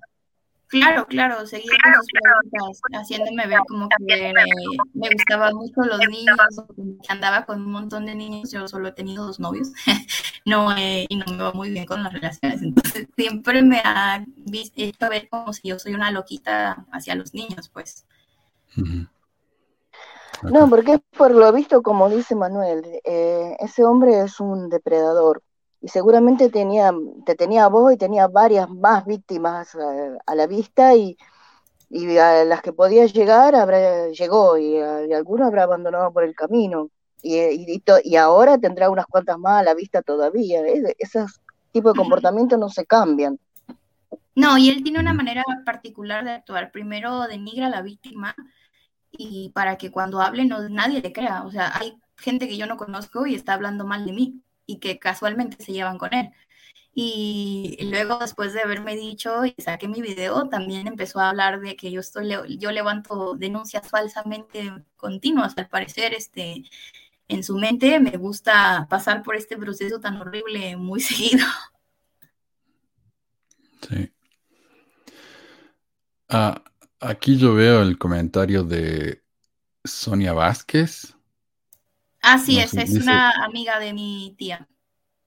Claro, 0.67 1.05
claro, 1.05 1.45
seguía 1.45 1.77
con 1.83 1.93
sus 1.93 2.07
preguntas, 2.11 2.81
haciéndome 2.93 3.47
ver 3.47 3.59
como 3.67 3.87
que 4.07 4.33
me 4.93 5.09
gustaban 5.13 5.55
mucho 5.55 5.81
los 5.81 5.99
niños, 6.09 6.37
que 6.75 7.13
andaba 7.13 7.45
con 7.45 7.61
un 7.61 7.71
montón 7.71 8.05
de 8.05 8.15
niños, 8.15 8.51
yo 8.51 8.67
solo 8.67 8.89
he 8.89 8.91
tenido 8.91 9.25
dos 9.25 9.39
novios, 9.39 9.71
no, 10.45 10.75
eh, 10.75 11.05
y 11.07 11.15
no 11.17 11.25
me 11.31 11.43
va 11.43 11.51
muy 11.51 11.69
bien 11.69 11.85
con 11.85 12.03
las 12.03 12.13
relaciones, 12.13 12.61
entonces 12.61 13.07
siempre 13.15 13.61
me 13.61 13.79
ha 13.83 14.25
visto 14.37 15.09
ver 15.09 15.29
como 15.29 15.53
si 15.53 15.67
yo 15.67 15.77
soy 15.77 15.93
una 15.93 16.11
loquita 16.11 16.85
hacia 16.91 17.15
los 17.15 17.33
niños, 17.33 17.69
pues. 17.69 18.05
No, 20.43 20.69
porque 20.69 20.99
por 21.17 21.31
lo 21.31 21.51
visto, 21.53 21.81
como 21.81 22.09
dice 22.09 22.35
Manuel, 22.35 22.83
eh, 23.03 23.55
ese 23.59 23.83
hombre 23.83 24.21
es 24.21 24.39
un 24.39 24.69
depredador 24.69 25.41
y 25.85 25.89
seguramente 25.89 26.49
tenía, 26.49 26.91
te 27.27 27.35
tenía 27.35 27.65
a 27.65 27.67
vos 27.67 27.93
y 27.93 27.97
tenía 27.97 28.27
varias 28.27 28.67
más 28.71 29.05
víctimas 29.05 29.75
eh, 29.75 30.17
a, 30.25 30.33
la 30.33 30.47
vista 30.47 30.95
y, 30.95 31.15
y, 31.91 32.17
a 32.17 32.43
las 32.43 32.63
que 32.63 32.73
podía 32.73 33.05
llegar 33.05 33.53
habrá, 33.53 34.09
llegó 34.09 34.57
y, 34.57 34.77
a, 34.77 35.05
y 35.05 35.13
alguno 35.13 35.45
habrá 35.45 35.61
abandonado 35.61 36.11
por 36.11 36.23
el 36.23 36.33
camino 36.33 36.89
y, 37.21 37.37
y, 37.37 37.83
y, 38.03 38.15
ahora 38.15 38.57
tendrá 38.57 38.89
unas 38.89 39.05
cuantas 39.05 39.37
más 39.37 39.61
a 39.61 39.63
la 39.63 39.75
vista 39.75 40.01
todavía. 40.01 40.63
esos 40.97 41.39
tipos 41.71 41.93
de 41.93 41.99
comportamientos 41.99 42.57
no 42.57 42.69
se 42.69 42.87
cambian. 42.87 43.37
No, 44.33 44.57
y 44.57 44.69
él 44.69 44.81
tiene 44.81 44.99
una 44.99 45.13
manera 45.13 45.43
particular 45.67 46.25
de 46.25 46.31
actuar. 46.31 46.71
Primero 46.71 47.27
denigra 47.27 47.67
a 47.67 47.69
la 47.69 47.83
víctima 47.83 48.35
y 49.11 49.51
para 49.53 49.77
que 49.77 49.91
cuando 49.91 50.19
hable 50.19 50.45
no, 50.45 50.67
nadie 50.67 50.99
le 50.99 51.13
crea. 51.13 51.43
O 51.43 51.51
sea, 51.51 51.77
hay 51.77 51.95
gente 52.17 52.47
que 52.47 52.57
yo 52.57 52.65
no 52.65 52.75
conozco 52.75 53.27
y 53.27 53.35
está 53.35 53.53
hablando 53.53 53.85
mal 53.85 54.03
de 54.03 54.13
mí 54.13 54.41
y 54.65 54.79
que 54.79 54.99
casualmente 54.99 55.63
se 55.63 55.73
llevan 55.73 55.97
con 55.97 56.13
él. 56.13 56.31
Y 56.93 57.77
luego 57.91 58.19
después 58.19 58.53
de 58.53 58.61
haberme 58.61 58.95
dicho 58.95 59.45
y 59.45 59.53
saqué 59.61 59.87
mi 59.87 60.01
video, 60.01 60.47
también 60.49 60.87
empezó 60.87 61.19
a 61.19 61.29
hablar 61.29 61.59
de 61.61 61.75
que 61.75 61.91
yo 61.91 61.99
estoy 61.99 62.29
yo 62.57 62.71
levanto 62.71 63.35
denuncias 63.35 63.89
falsamente 63.89 64.71
continuas. 64.95 65.57
Al 65.57 65.67
parecer, 65.69 66.13
este 66.13 66.63
en 67.27 67.43
su 67.43 67.57
mente 67.57 67.99
me 67.99 68.17
gusta 68.17 68.87
pasar 68.89 69.23
por 69.23 69.35
este 69.35 69.57
proceso 69.57 69.99
tan 69.99 70.17
horrible 70.21 70.77
muy 70.77 70.99
seguido. 71.01 71.45
Sí. 73.81 74.11
Ah, 76.29 76.61
Aquí 76.99 77.37
yo 77.37 77.53
veo 77.53 77.81
el 77.83 77.97
comentario 77.97 78.63
de 78.63 79.23
Sonia 79.83 80.33
Vázquez. 80.33 81.15
Así 82.25 82.57
es, 82.57 82.73
es 82.73 82.91
una 82.95 83.31
amiga 83.45 83.79
de 83.79 83.93
mi 83.93 84.33
tía. 84.35 84.67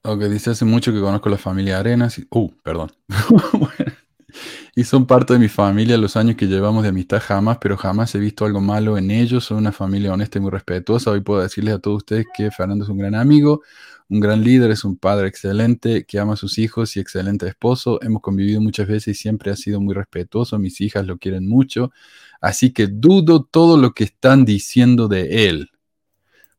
Ok, 0.03 0.25
dice 0.25 0.51
hace 0.51 0.65
mucho 0.65 0.93
que 0.93 1.01
conozco 1.01 1.29
la 1.29 1.39
familia 1.39 1.79
Arenas. 1.79 2.19
Y, 2.19 2.27
uh, 2.31 2.51
perdón. 2.63 2.91
y 4.75 4.83
son 4.83 5.07
parte 5.07 5.35
de 5.35 5.39
mi 5.39 5.49
familia 5.49 5.97
los 5.97 6.17
años 6.17 6.35
que 6.35 6.47
llevamos 6.47 6.83
de 6.83 6.89
amistad 6.89 7.23
jamás, 7.25 7.59
pero 7.61 7.77
jamás 7.77 8.13
he 8.17 8.19
visto 8.19 8.45
algo 8.45 8.61
malo 8.61 8.99
en 8.99 9.13
ellos. 9.13 9.45
Son 9.45 9.59
una 9.59 9.71
familia 9.71 10.13
honesta 10.13 10.39
y 10.39 10.41
muy 10.41 10.51
respetuosa. 10.51 11.13
Hoy 11.13 11.21
puedo 11.21 11.41
decirles 11.41 11.75
a 11.75 11.79
todos 11.79 11.99
ustedes 11.99 12.27
que 12.37 12.51
Fernando 12.51 12.85
es 12.85 12.91
un 12.91 12.99
gran 12.99 13.15
amigo, 13.15 13.63
un 14.09 14.19
gran 14.19 14.43
líder, 14.43 14.73
es 14.73 14.83
un 14.83 14.97
padre 14.97 15.29
excelente, 15.29 16.05
que 16.05 16.19
ama 16.19 16.33
a 16.33 16.37
sus 16.37 16.59
hijos 16.59 16.97
y 16.97 17.01
excelente 17.01 17.47
esposo. 17.47 18.01
Hemos 18.03 18.23
convivido 18.23 18.61
muchas 18.61 18.89
veces 18.89 19.17
y 19.17 19.21
siempre 19.21 19.53
ha 19.53 19.57
sido 19.57 19.81
muy 19.81 19.95
respetuoso. 19.95 20.59
Mis 20.59 20.81
hijas 20.81 21.07
lo 21.07 21.19
quieren 21.19 21.49
mucho. 21.49 21.93
Así 22.41 22.73
que 22.73 22.89
dudo 22.89 23.45
todo 23.45 23.77
lo 23.77 23.93
que 23.93 24.03
están 24.03 24.45
diciendo 24.45 25.07
de 25.07 25.49
él, 25.49 25.71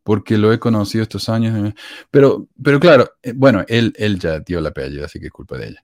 porque 0.04 0.38
lo 0.38 0.52
he 0.52 0.60
conocido 0.60 1.04
estos 1.04 1.30
años. 1.30 1.74
Pero, 2.10 2.48
pero 2.62 2.80
claro, 2.80 3.12
eh, 3.22 3.34
bueno, 3.36 3.64
él, 3.68 3.94
él 3.98 4.20
ya 4.20 4.40
dio 4.40 4.62
la 4.62 4.70
apellido, 4.70 5.06
así 5.06 5.20
que 5.20 5.28
es 5.28 5.32
culpa 5.32 5.58
de 5.58 5.68
ella. 5.68 5.84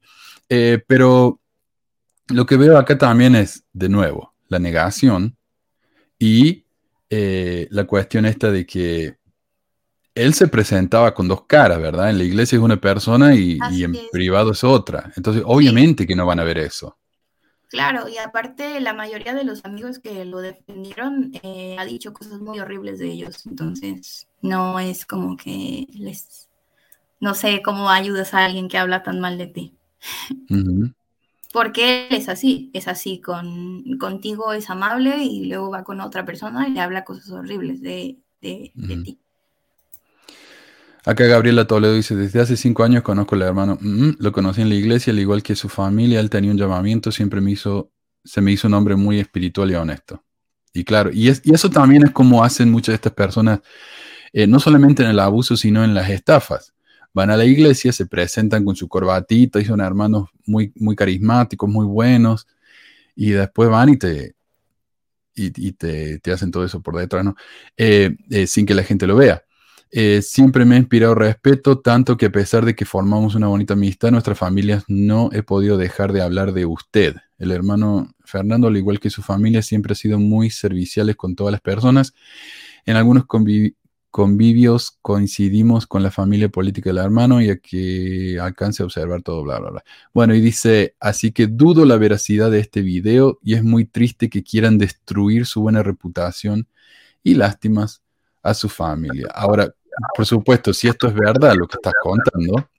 Eh, 0.50 0.84
pero 0.88 1.40
lo 2.30 2.46
que 2.46 2.58
veo 2.58 2.78
acá 2.78 2.98
también 2.98 3.36
es, 3.36 3.64
de 3.74 3.90
nuevo, 3.90 4.34
la 4.48 4.60
negación 4.60 5.38
y 6.18 6.66
eh, 7.10 7.68
la 7.72 7.86
cuestión 7.86 8.26
esta 8.26 8.52
de 8.52 8.66
que 8.66 9.18
él 10.16 10.34
se 10.34 10.48
presentaba 10.48 11.14
con 11.14 11.28
dos 11.28 11.46
caras, 11.46 11.80
¿verdad? 11.80 12.10
En 12.10 12.18
la 12.18 12.24
iglesia 12.24 12.56
es 12.56 12.62
una 12.64 12.80
persona 12.80 13.36
y, 13.36 13.60
en 13.84 13.94
privado 14.12 14.52
es 14.52 14.64
otra. 14.64 15.12
Entonces, 15.18 15.44
obviamente 15.46 16.08
que 16.08 16.16
no 16.16 16.26
van 16.26 16.40
a 16.40 16.44
ver 16.44 16.58
eso. 16.58 16.98
Claro, 17.70 18.08
y 18.08 18.18
aparte 18.18 18.80
la 18.80 18.94
mayoría 18.94 19.34
de 19.34 19.44
los 19.44 19.66
amigos 19.66 20.00
que 20.00 20.26
lo 20.26 20.40
defendieron 20.40 21.32
eh, 21.44 21.76
ha 21.78 21.86
dicho 21.86 22.14
cosas 22.14 22.40
muy 22.40 22.60
horribles 22.60 23.00
de 23.00 23.08
ellos. 23.08 23.46
Entonces, 23.46 24.28
no 24.42 24.80
es 24.80 25.06
como 25.06 25.38
que 25.38 25.88
les... 25.94 26.50
No 27.20 27.34
sé 27.34 27.62
cómo 27.64 27.90
ayudas 27.90 28.34
a 28.34 28.46
alguien 28.46 28.68
que 28.68 28.78
habla 28.78 29.04
tan 29.04 29.20
mal 29.20 29.38
de 29.38 29.48
ti. 29.48 29.78
Porque 31.52 32.08
él 32.08 32.18
es 32.18 32.30
así, 32.30 32.70
es 32.74 32.88
así, 32.88 33.22
con, 33.22 33.98
contigo 33.98 34.54
es 34.54 34.70
amable 34.70 35.24
y 35.24 35.46
luego 35.46 35.72
va 35.72 35.84
con 35.84 36.02
otra 36.02 36.26
persona 36.26 36.68
y 36.68 36.72
le 36.72 36.82
habla 36.82 37.06
cosas 37.06 37.30
horribles 37.32 37.82
de, 37.82 38.20
de 38.42 38.72
ti. 38.76 39.20
Acá 41.06 41.26
Gabriela 41.26 41.68
Toledo 41.68 41.94
dice, 41.94 42.16
desde 42.16 42.42
hace 42.42 42.58
cinco 42.58 42.84
años 42.84 43.04
conozco 43.04 43.36
al 43.36 43.44
hermano, 43.44 43.78
mm, 43.80 44.14
lo 44.18 44.32
conocí 44.32 44.62
en 44.62 44.70
la 44.70 44.76
iglesia, 44.76 45.14
al 45.14 45.20
igual 45.20 45.44
que 45.44 45.56
su 45.56 45.70
familia, 45.70 46.20
él 46.20 46.32
tenía 46.32 46.50
un 46.50 46.58
llamamiento, 46.58 47.12
siempre 47.12 47.42
me 47.42 47.52
hizo, 47.52 47.92
se 48.24 48.42
me 48.42 48.52
hizo 48.52 48.68
un 48.68 48.74
hombre 48.74 48.96
muy 48.96 49.20
espiritual 49.20 49.70
y 49.70 49.76
honesto. 49.76 50.24
Y 50.74 50.84
claro, 50.84 51.12
y, 51.14 51.30
es, 51.30 51.42
y 51.46 51.54
eso 51.54 51.70
también 51.70 52.04
es 52.04 52.12
como 52.12 52.44
hacen 52.44 52.72
muchas 52.72 52.94
de 52.94 52.96
estas 52.96 53.14
personas, 53.14 53.60
eh, 54.34 54.48
no 54.48 54.60
solamente 54.60 55.04
en 55.04 55.10
el 55.10 55.20
abuso, 55.20 55.56
sino 55.56 55.84
en 55.84 55.94
las 55.94 56.10
estafas. 56.10 56.74
Van 57.14 57.30
a 57.30 57.38
la 57.38 57.46
iglesia, 57.46 57.94
se 57.94 58.08
presentan 58.08 58.66
con 58.66 58.76
su 58.76 58.90
corbatita 58.90 59.62
y 59.62 59.66
son 59.66 59.82
hermanos 59.82 60.30
muy, 60.46 60.74
muy 60.76 60.96
carismáticos, 60.96 61.70
muy 61.70 61.86
buenos, 61.86 62.48
y 63.16 63.30
después 63.32 63.70
van 63.70 63.90
y 63.90 63.98
te, 63.98 64.36
y, 65.36 65.72
te, 65.74 66.20
te, 66.20 66.32
hacen 66.32 66.52
todo 66.52 66.66
eso 66.66 66.82
por 66.82 66.98
detrás, 66.98 67.24
¿no? 67.24 67.36
Eh, 67.78 68.16
eh, 68.30 68.48
sin 68.48 68.66
que 68.66 68.74
la 68.74 68.84
gente 68.84 69.06
lo 69.08 69.16
vea. 69.16 69.45
Eh, 69.98 70.22
siempre 70.22 70.66
me 70.66 70.76
ha 70.76 70.80
inspirado 70.80 71.16
respeto, 71.16 71.80
tanto 71.80 72.18
que 72.18 72.26
a 72.26 72.30
pesar 72.30 72.66
de 72.66 72.76
que 72.76 72.84
formamos 72.84 73.34
una 73.34 73.48
bonita 73.48 73.76
amistad, 73.76 74.12
nuestras 74.12 74.38
familias 74.38 74.84
no 74.90 75.30
he 75.32 75.42
podido 75.42 75.78
dejar 75.78 76.12
de 76.12 76.22
hablar 76.22 76.52
de 76.52 76.66
usted. 76.66 77.16
El 77.38 77.52
hermano 77.52 78.14
Fernando, 78.26 78.68
al 78.68 78.76
igual 78.76 79.00
que 79.00 79.10
su 79.10 79.22
familia, 79.22 79.62
siempre 79.62 79.94
ha 79.94 79.96
sido 79.96 80.20
muy 80.20 80.50
serviciales 80.50 81.16
con 81.16 81.34
todas 81.34 81.54
las 81.54 81.62
personas. 81.62 82.14
En 82.86 82.98
algunos 82.98 83.24
convivios 84.12 84.98
coincidimos 85.02 85.88
con 85.88 86.04
la 86.04 86.12
familia 86.12 86.50
política 86.50 86.90
del 86.90 86.98
hermano 86.98 87.42
y 87.42 87.50
a 87.50 87.56
que 87.56 88.38
alcance 88.38 88.84
a 88.84 88.88
observar 88.88 89.22
todo, 89.22 89.44
bla, 89.44 89.60
bla, 89.60 89.70
bla. 89.70 89.84
Bueno, 90.14 90.36
y 90.36 90.42
dice, 90.42 90.98
así 91.00 91.32
que 91.32 91.48
dudo 91.48 91.86
la 91.86 91.96
veracidad 91.96 92.52
de 92.52 92.60
este 92.60 92.82
video 92.82 93.40
y 93.42 93.54
es 93.54 93.64
muy 93.64 93.86
triste 93.86 94.30
que 94.30 94.44
quieran 94.44 94.78
destruir 94.78 95.46
su 95.46 95.62
buena 95.62 95.84
reputación 95.84 96.68
y 97.24 97.36
lástimas 97.36 98.02
a 98.44 98.54
su 98.54 98.68
familia. 98.68 99.28
Ahora, 99.34 99.74
por 100.16 100.26
supuesto, 100.26 100.74
si 100.74 100.88
esto 100.88 101.08
es 101.08 101.14
verdad 101.14 101.56
lo 101.56 101.68
que 101.68 101.76
estás 101.76 101.94
contando, 102.02 102.70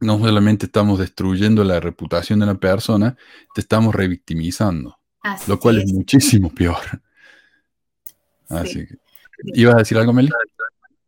no 0.00 0.18
solamente 0.18 0.66
estamos 0.66 0.98
destruyendo 0.98 1.64
la 1.64 1.80
reputación 1.80 2.40
de 2.40 2.44
una 2.44 2.58
persona, 2.58 3.16
te 3.54 3.60
estamos 3.60 3.94
revictimizando, 3.94 4.98
lo 5.46 5.58
cual 5.58 5.78
es. 5.78 5.92
muchísimo 5.92 6.52
peor. 6.54 6.76
Así 8.48 8.86
que, 8.86 8.96
¿ibas 9.54 9.74
a 9.74 9.78
decir 9.78 9.98
algo, 9.98 10.12
Meli? 10.12 10.30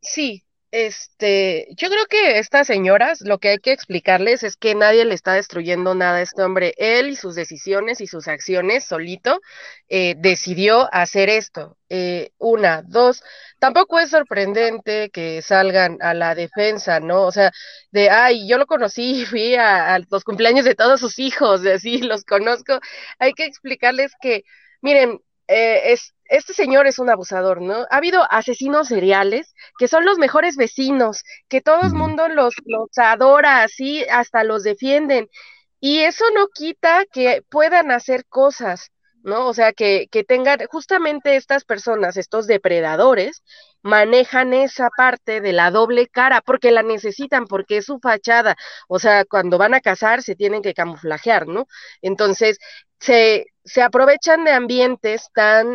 Sí, 0.00 0.42
este, 0.70 1.66
yo 1.76 1.88
creo 1.88 2.04
que 2.06 2.38
estas 2.38 2.66
señoras 2.66 3.22
lo 3.22 3.38
que 3.38 3.48
hay 3.50 3.58
que 3.58 3.72
explicarles 3.72 4.42
es 4.42 4.56
que 4.56 4.74
nadie 4.74 5.04
le 5.06 5.14
está 5.14 5.32
destruyendo 5.32 5.94
nada 5.94 6.18
a 6.18 6.22
este 6.22 6.42
hombre. 6.42 6.74
Él 6.76 7.08
y 7.10 7.16
sus 7.16 7.34
decisiones 7.34 8.00
y 8.00 8.06
sus 8.06 8.28
acciones 8.28 8.84
solito 8.84 9.40
eh, 9.88 10.14
decidió 10.18 10.88
hacer 10.92 11.30
esto. 11.30 11.76
Eh, 11.88 12.32
una, 12.38 12.82
dos, 12.82 13.22
tampoco 13.58 13.98
es 13.98 14.10
sorprendente 14.10 15.10
que 15.10 15.40
salgan 15.42 15.96
a 16.02 16.12
la 16.14 16.34
defensa, 16.34 17.00
¿no? 17.00 17.22
O 17.22 17.32
sea, 17.32 17.50
de, 17.90 18.10
ay, 18.10 18.46
yo 18.48 18.58
lo 18.58 18.66
conocí, 18.66 19.24
fui 19.26 19.54
a, 19.54 19.94
a 19.94 19.98
los 20.10 20.24
cumpleaños 20.24 20.64
de 20.64 20.74
todos 20.74 21.00
sus 21.00 21.18
hijos, 21.18 21.64
así, 21.66 21.98
los 21.98 22.24
conozco. 22.24 22.80
Hay 23.18 23.32
que 23.32 23.44
explicarles 23.46 24.12
que, 24.20 24.44
miren, 24.82 25.20
eh, 25.48 25.92
es, 25.92 26.14
este 26.28 26.54
señor 26.54 26.86
es 26.86 26.98
un 26.98 27.10
abusador, 27.10 27.60
¿no? 27.62 27.86
Ha 27.90 27.96
habido 27.96 28.22
asesinos 28.30 28.88
seriales 28.88 29.54
que 29.78 29.88
son 29.88 30.04
los 30.04 30.18
mejores 30.18 30.56
vecinos, 30.56 31.22
que 31.48 31.60
todo 31.60 31.82
el 31.82 31.92
mundo 31.94 32.28
los, 32.28 32.54
los 32.66 32.88
adora 32.96 33.62
así, 33.62 34.04
hasta 34.10 34.44
los 34.44 34.62
defienden. 34.62 35.28
Y 35.80 36.00
eso 36.00 36.24
no 36.34 36.48
quita 36.48 37.04
que 37.12 37.42
puedan 37.50 37.90
hacer 37.92 38.24
cosas, 38.26 38.90
¿no? 39.22 39.46
O 39.48 39.54
sea, 39.54 39.72
que, 39.72 40.08
que 40.10 40.24
tengan 40.24 40.58
justamente 40.70 41.36
estas 41.36 41.64
personas, 41.64 42.16
estos 42.16 42.46
depredadores, 42.46 43.42
manejan 43.82 44.54
esa 44.54 44.88
parte 44.96 45.40
de 45.40 45.52
la 45.52 45.70
doble 45.70 46.08
cara 46.08 46.40
porque 46.44 46.72
la 46.72 46.82
necesitan, 46.82 47.46
porque 47.46 47.78
es 47.78 47.86
su 47.86 47.98
fachada. 48.00 48.56
O 48.88 48.98
sea, 48.98 49.24
cuando 49.24 49.56
van 49.58 49.74
a 49.74 49.80
casar 49.80 50.22
se 50.22 50.34
tienen 50.34 50.62
que 50.62 50.74
camuflajear, 50.74 51.46
¿no? 51.46 51.66
Entonces, 52.02 52.58
se, 52.98 53.46
se 53.64 53.82
aprovechan 53.82 54.44
de 54.44 54.52
ambientes 54.52 55.28
tan, 55.34 55.74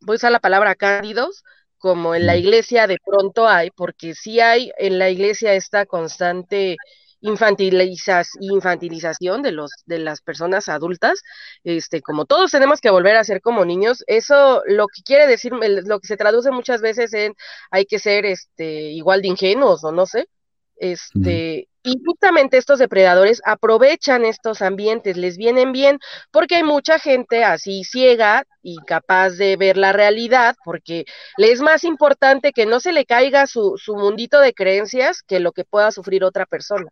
voy 0.00 0.14
a 0.14 0.16
usar 0.16 0.32
la 0.32 0.40
palabra 0.40 0.74
cándidos, 0.74 1.44
como 1.78 2.14
en 2.14 2.26
la 2.26 2.36
iglesia 2.36 2.86
de 2.86 2.98
pronto 3.04 3.48
hay, 3.48 3.70
porque 3.70 4.14
sí 4.14 4.40
hay 4.40 4.72
en 4.78 4.98
la 4.98 5.10
iglesia 5.10 5.54
esta 5.54 5.86
constante 5.86 6.76
infantilización 7.20 9.42
de 9.42 9.52
los 9.52 9.70
de 9.86 9.98
las 9.98 10.20
personas 10.20 10.68
adultas, 10.68 11.22
este 11.62 12.02
como 12.02 12.26
todos 12.26 12.50
tenemos 12.50 12.80
que 12.80 12.90
volver 12.90 13.16
a 13.16 13.24
ser 13.24 13.40
como 13.40 13.64
niños, 13.64 14.04
eso 14.06 14.62
lo 14.66 14.86
que 14.88 15.02
quiere 15.02 15.26
decir 15.26 15.52
lo 15.52 16.00
que 16.00 16.06
se 16.06 16.16
traduce 16.16 16.50
muchas 16.50 16.80
veces 16.82 17.12
en 17.14 17.34
hay 17.70 17.86
que 17.86 17.98
ser 17.98 18.26
este 18.26 18.92
igual 18.92 19.22
de 19.22 19.28
ingenuos 19.28 19.84
o 19.84 19.92
no 19.92 20.06
sé, 20.06 20.28
este 20.76 21.68
y 21.86 22.02
justamente 22.04 22.56
estos 22.56 22.78
depredadores 22.78 23.42
aprovechan 23.44 24.24
estos 24.24 24.62
ambientes, 24.62 25.18
les 25.18 25.36
vienen 25.36 25.72
bien, 25.72 25.98
porque 26.30 26.56
hay 26.56 26.62
mucha 26.62 26.98
gente 26.98 27.44
así 27.44 27.84
ciega, 27.84 28.44
incapaz 28.62 29.36
de 29.36 29.56
ver 29.56 29.76
la 29.76 29.92
realidad, 29.92 30.56
porque 30.64 31.04
le 31.36 31.52
es 31.52 31.60
más 31.60 31.84
importante 31.84 32.52
que 32.52 32.64
no 32.64 32.80
se 32.80 32.92
le 32.92 33.04
caiga 33.04 33.46
su, 33.46 33.74
su 33.76 33.96
mundito 33.96 34.40
de 34.40 34.54
creencias 34.54 35.22
que 35.22 35.40
lo 35.40 35.52
que 35.52 35.64
pueda 35.64 35.92
sufrir 35.92 36.24
otra 36.24 36.46
persona. 36.46 36.86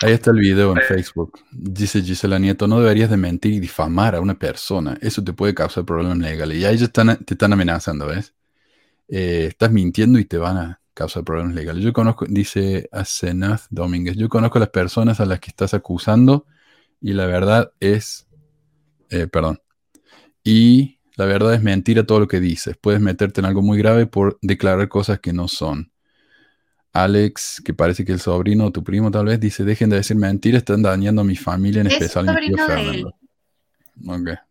Ahí 0.00 0.12
está 0.12 0.30
el 0.30 0.38
video 0.38 0.70
en 0.70 0.82
Facebook. 0.82 1.40
Dice 1.50 2.00
Gisela 2.00 2.38
Nieto, 2.38 2.68
no 2.68 2.78
deberías 2.78 3.10
de 3.10 3.16
mentir 3.16 3.54
y 3.54 3.58
difamar 3.58 4.14
a 4.14 4.20
una 4.20 4.38
persona. 4.38 4.96
Eso 5.00 5.24
te 5.24 5.32
puede 5.32 5.52
causar 5.52 5.84
problemas 5.84 6.18
legales. 6.18 6.58
Y 6.58 6.64
ahí 6.64 6.76
están, 6.76 7.16
te 7.24 7.34
están 7.34 7.52
amenazando, 7.52 8.06
¿ves? 8.06 8.32
Eh, 9.08 9.46
estás 9.48 9.72
mintiendo 9.72 10.20
y 10.20 10.24
te 10.24 10.38
van 10.38 10.56
a 10.56 10.80
causa 10.98 11.22
problemas 11.22 11.54
legales. 11.54 11.84
Yo 11.84 11.92
conozco, 11.92 12.26
dice 12.28 12.88
Asenath 12.90 13.62
Domínguez, 13.70 14.16
yo 14.16 14.28
conozco 14.28 14.58
a 14.58 14.60
las 14.60 14.70
personas 14.70 15.20
a 15.20 15.26
las 15.26 15.38
que 15.38 15.50
estás 15.50 15.72
acusando 15.72 16.44
y 17.00 17.12
la 17.12 17.26
verdad 17.26 17.70
es, 17.78 18.26
eh, 19.10 19.28
perdón, 19.28 19.60
y 20.42 20.98
la 21.14 21.26
verdad 21.26 21.54
es 21.54 21.62
mentira 21.62 22.04
todo 22.04 22.18
lo 22.18 22.26
que 22.26 22.40
dices. 22.40 22.76
Puedes 22.80 23.00
meterte 23.00 23.40
en 23.40 23.44
algo 23.44 23.62
muy 23.62 23.78
grave 23.78 24.06
por 24.06 24.38
declarar 24.42 24.88
cosas 24.88 25.20
que 25.20 25.32
no 25.32 25.46
son. 25.46 25.92
Alex, 26.92 27.62
que 27.64 27.74
parece 27.74 28.04
que 28.04 28.12
el 28.12 28.18
sobrino 28.18 28.66
o 28.66 28.72
tu 28.72 28.82
primo 28.82 29.12
tal 29.12 29.26
vez, 29.26 29.38
dice, 29.38 29.62
dejen 29.62 29.90
de 29.90 29.98
decir 29.98 30.16
mentiras, 30.16 30.62
están 30.62 30.82
dañando 30.82 31.22
a 31.22 31.24
mi 31.24 31.36
familia, 31.36 31.80
en 31.82 31.86
especial 31.86 32.28
a 32.28 32.32
mi 32.32 32.46
tío 32.48 32.56
Fernando. 32.66 33.14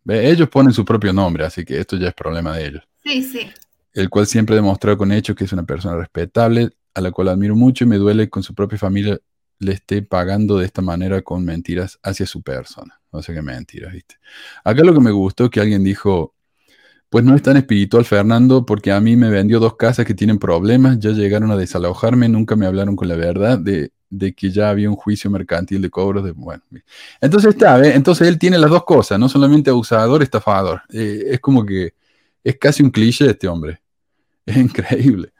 Ellos 0.07 0.47
ponen 0.47 0.71
su 0.71 0.85
propio 0.85 1.11
nombre, 1.11 1.43
así 1.43 1.65
que 1.65 1.77
esto 1.77 1.97
ya 1.97 2.07
es 2.07 2.13
problema 2.13 2.55
de 2.55 2.67
ellos. 2.67 2.83
Sí, 3.03 3.21
sí 3.21 3.49
el 3.97 4.09
cual 4.09 4.27
siempre 4.27 4.53
ha 4.53 4.57
demostrado 4.57 4.95
con 4.95 5.11
hechos 5.11 5.35
que 5.35 5.45
es 5.45 5.53
una 5.53 5.63
persona 5.63 5.97
respetable, 5.97 6.69
a 6.93 7.01
la 7.01 7.11
cual 7.11 7.29
admiro 7.29 7.55
mucho 7.55 7.83
y 7.83 7.87
me 7.87 7.97
duele 7.97 8.29
con 8.29 8.43
su 8.43 8.53
propia 8.53 8.77
familia 8.77 9.19
le 9.59 9.71
esté 9.71 10.03
pagando 10.03 10.59
de 10.59 10.65
esta 10.65 10.83
manera 10.83 11.23
con 11.23 11.43
mentiras 11.43 11.97
hacia 12.03 12.27
su 12.27 12.43
persona. 12.43 13.01
No 13.11 13.23
sé 13.23 13.33
qué 13.33 13.41
mentiras, 13.41 13.91
¿viste? 13.91 14.19
Acá 14.63 14.83
lo 14.83 14.93
que 14.93 14.99
me 14.99 15.09
gustó 15.09 15.49
que 15.49 15.59
alguien 15.59 15.83
dijo, 15.83 16.35
pues 17.09 17.25
no 17.25 17.35
es 17.35 17.41
tan 17.41 17.57
espiritual 17.57 18.05
Fernando 18.05 18.67
porque 18.67 18.91
a 18.91 19.01
mí 19.01 19.15
me 19.15 19.31
vendió 19.31 19.59
dos 19.59 19.77
casas 19.77 20.05
que 20.05 20.13
tienen 20.13 20.37
problemas, 20.37 20.99
ya 20.99 21.09
llegaron 21.09 21.49
a 21.49 21.57
desalojarme, 21.57 22.29
nunca 22.29 22.55
me 22.55 22.67
hablaron 22.67 22.95
con 22.95 23.07
la 23.07 23.15
verdad 23.15 23.57
de, 23.57 23.91
que 24.35 24.51
ya 24.51 24.69
había 24.69 24.91
un 24.91 24.95
juicio 24.95 25.31
mercantil 25.31 25.81
de 25.81 25.89
cobros 25.89 26.23
de... 26.23 26.33
Bueno, 26.33 26.61
entonces 27.19 27.55
está, 27.55 27.83
entonces 27.83 28.27
él 28.27 28.37
tiene 28.37 28.59
las 28.59 28.69
dos 28.69 28.83
cosas, 28.83 29.17
no 29.17 29.27
solamente 29.27 29.71
abusador, 29.71 30.21
estafador. 30.21 30.83
Eh, 30.93 31.23
es 31.31 31.39
como 31.39 31.65
que 31.65 31.95
es 32.43 32.57
casi 32.57 32.83
un 32.83 32.91
cliché 32.91 33.31
este 33.31 33.47
hombre. 33.47 33.81
Es 34.47 34.57
increíble. 34.57 35.31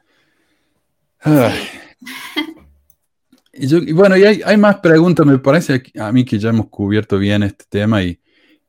Y, 3.54 3.92
bueno, 3.94 4.16
y 4.16 4.24
hay, 4.24 4.58
más 4.58 4.78
preguntas, 4.82 5.26
me 5.26 5.40
parece 5.40 5.82
a 6.00 6.12
mí 6.12 6.24
que 6.24 6.38
ya 6.38 6.50
hemos 6.50 6.68
cubierto 6.68 7.18
bien 7.18 7.42
este 7.42 7.66
tema 7.68 8.04
y, 8.04 8.20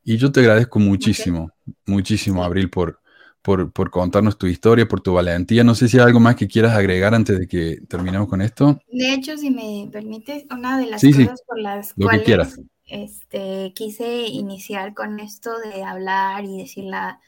yo 0.03 0.33
te 0.33 0.41
agradezco 0.41 0.79
muchísimo, 0.79 1.51
muchísimo, 1.85 2.43
Abril, 2.43 2.71
por, 2.71 3.03
por, 3.43 3.91
contarnos 3.91 4.39
tu 4.39 4.47
historia, 4.47 4.89
por 4.89 5.03
tu 5.03 5.13
valentía. 5.13 5.63
No 5.63 5.75
sé 5.75 5.87
si 5.87 5.99
hay 5.99 6.05
algo 6.05 6.19
más 6.19 6.35
que 6.37 6.49
quieras 6.49 6.75
agregar 6.75 7.15
antes 7.15 7.39
de 7.39 7.47
que 7.47 7.83
terminemos 7.87 8.27
con 8.27 8.41
esto. 8.41 8.81
De 8.91 9.13
hecho, 9.13 9.37
si 9.37 9.51
me 9.51 9.87
permites, 9.93 10.47
una 10.51 10.79
de 10.79 10.87
las 10.87 11.03
cosas 11.03 11.43
por 11.47 11.61
las 11.61 11.93
cuales 11.93 12.59
Este, 12.87 13.73
quise 13.75 14.29
iniciar 14.29 14.95
con 14.95 15.21
esto 15.21 15.51
de 15.59 15.83
hablar 15.83 16.47
y 16.47 16.57
decir 16.57 16.85
la 16.85 17.21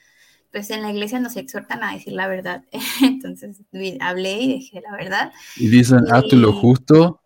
pues 0.50 0.70
en 0.70 0.82
la 0.82 0.90
iglesia 0.90 1.20
nos 1.20 1.36
exhortan 1.36 1.82
a 1.82 1.92
decir 1.92 2.12
la 2.12 2.26
verdad. 2.26 2.64
Entonces 3.02 3.62
hablé 4.00 4.40
y 4.40 4.54
dije 4.54 4.80
la 4.80 4.96
verdad. 4.96 5.32
Y 5.56 5.68
dicen, 5.68 6.12
hazte 6.12 6.36
lo 6.36 6.52
justo 6.52 7.20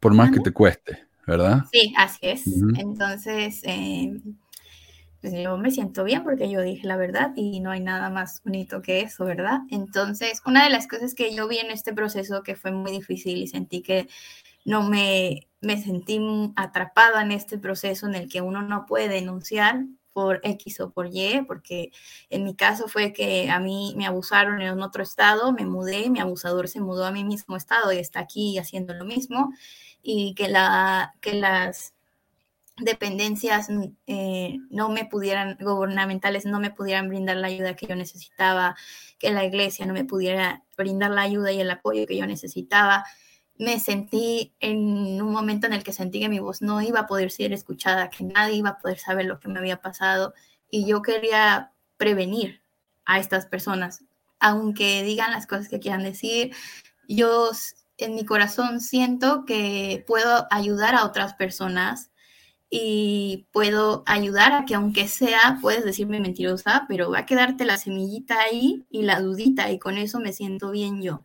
por 0.00 0.14
más 0.14 0.30
que 0.30 0.40
te 0.40 0.52
cueste, 0.52 1.08
¿verdad? 1.26 1.64
Sí, 1.72 1.92
así 1.96 2.18
es. 2.22 2.46
Entonces, 2.78 3.60
em, 3.64 4.22
pues 5.20 5.32
yo 5.32 5.58
me 5.58 5.72
siento 5.72 6.04
bien 6.04 6.22
porque 6.22 6.48
yo 6.48 6.62
dije 6.62 6.86
la 6.86 6.96
verdad 6.96 7.32
y 7.34 7.58
no 7.60 7.70
hay 7.72 7.80
nada 7.80 8.08
más 8.10 8.40
bonito 8.44 8.80
que 8.80 9.00
eso, 9.00 9.24
¿verdad? 9.24 9.60
Entonces, 9.70 10.40
una 10.46 10.64
de 10.64 10.70
las 10.70 10.86
cosas 10.86 11.14
que 11.14 11.34
yo 11.34 11.48
vi 11.48 11.58
en 11.58 11.70
este 11.70 11.92
proceso 11.92 12.42
que 12.42 12.54
fue 12.54 12.70
muy 12.70 12.92
difícil 12.92 13.38
y 13.38 13.48
sentí 13.48 13.82
que 13.82 14.08
no 14.64 14.88
me, 14.88 15.48
me 15.60 15.82
sentí 15.82 16.20
atrapada 16.54 17.22
en 17.22 17.32
este 17.32 17.58
proceso 17.58 18.06
en 18.06 18.14
el 18.14 18.28
que 18.28 18.40
uno 18.40 18.62
no 18.62 18.86
puede 18.86 19.08
denunciar 19.08 19.84
por 20.18 20.40
X 20.42 20.80
o 20.80 20.90
por 20.90 21.06
Y, 21.12 21.44
porque 21.46 21.92
en 22.28 22.42
mi 22.42 22.56
caso 22.56 22.88
fue 22.88 23.12
que 23.12 23.48
a 23.50 23.60
mí 23.60 23.94
me 23.96 24.04
abusaron 24.04 24.60
en 24.60 24.82
otro 24.82 25.04
estado, 25.04 25.52
me 25.52 25.64
mudé, 25.64 26.10
mi 26.10 26.18
abusador 26.18 26.66
se 26.66 26.80
mudó 26.80 27.04
a 27.04 27.12
mi 27.12 27.22
mismo 27.22 27.56
estado 27.56 27.92
y 27.92 27.98
está 27.98 28.18
aquí 28.18 28.58
haciendo 28.58 28.94
lo 28.94 29.04
mismo, 29.04 29.52
y 30.02 30.34
que, 30.34 30.48
la, 30.48 31.14
que 31.20 31.34
las 31.34 31.94
dependencias 32.78 33.68
eh, 34.08 34.56
no 34.70 34.88
me 34.88 35.04
pudieran, 35.04 35.56
gubernamentales 35.60 36.46
no 36.46 36.58
me 36.58 36.72
pudieran 36.72 37.08
brindar 37.08 37.36
la 37.36 37.46
ayuda 37.46 37.76
que 37.76 37.86
yo 37.86 37.94
necesitaba, 37.94 38.74
que 39.20 39.30
la 39.30 39.44
iglesia 39.44 39.86
no 39.86 39.92
me 39.94 40.04
pudiera 40.04 40.64
brindar 40.76 41.12
la 41.12 41.22
ayuda 41.22 41.52
y 41.52 41.60
el 41.60 41.70
apoyo 41.70 42.08
que 42.08 42.16
yo 42.16 42.26
necesitaba 42.26 43.04
me 43.58 43.80
sentí 43.80 44.54
en 44.60 45.20
un 45.20 45.32
momento 45.32 45.66
en 45.66 45.72
el 45.72 45.82
que 45.82 45.92
sentí 45.92 46.20
que 46.20 46.28
mi 46.28 46.38
voz 46.38 46.62
no 46.62 46.80
iba 46.80 47.00
a 47.00 47.06
poder 47.06 47.30
ser 47.30 47.52
escuchada, 47.52 48.08
que 48.08 48.24
nadie 48.24 48.56
iba 48.56 48.70
a 48.70 48.78
poder 48.78 48.98
saber 48.98 49.26
lo 49.26 49.40
que 49.40 49.48
me 49.48 49.58
había 49.58 49.80
pasado 49.80 50.32
y 50.70 50.86
yo 50.86 51.02
quería 51.02 51.72
prevenir 51.96 52.62
a 53.04 53.18
estas 53.18 53.46
personas, 53.46 54.04
aunque 54.38 55.02
digan 55.02 55.32
las 55.32 55.46
cosas 55.46 55.68
que 55.68 55.80
quieran 55.80 56.04
decir, 56.04 56.54
yo 57.08 57.50
en 57.96 58.14
mi 58.14 58.24
corazón 58.24 58.80
siento 58.80 59.44
que 59.44 60.04
puedo 60.06 60.46
ayudar 60.50 60.94
a 60.94 61.04
otras 61.04 61.34
personas 61.34 62.12
y 62.70 63.48
puedo 63.50 64.04
ayudar 64.06 64.52
a 64.52 64.64
que 64.66 64.74
aunque 64.74 65.08
sea, 65.08 65.58
puedes 65.60 65.84
decirme 65.84 66.20
mentirosa, 66.20 66.84
pero 66.86 67.10
va 67.10 67.20
a 67.20 67.26
quedarte 67.26 67.64
la 67.64 67.78
semillita 67.78 68.40
ahí 68.40 68.86
y 68.90 69.02
la 69.02 69.20
dudita 69.20 69.72
y 69.72 69.78
con 69.78 69.98
eso 69.98 70.20
me 70.20 70.32
siento 70.32 70.70
bien 70.70 71.02
yo 71.02 71.22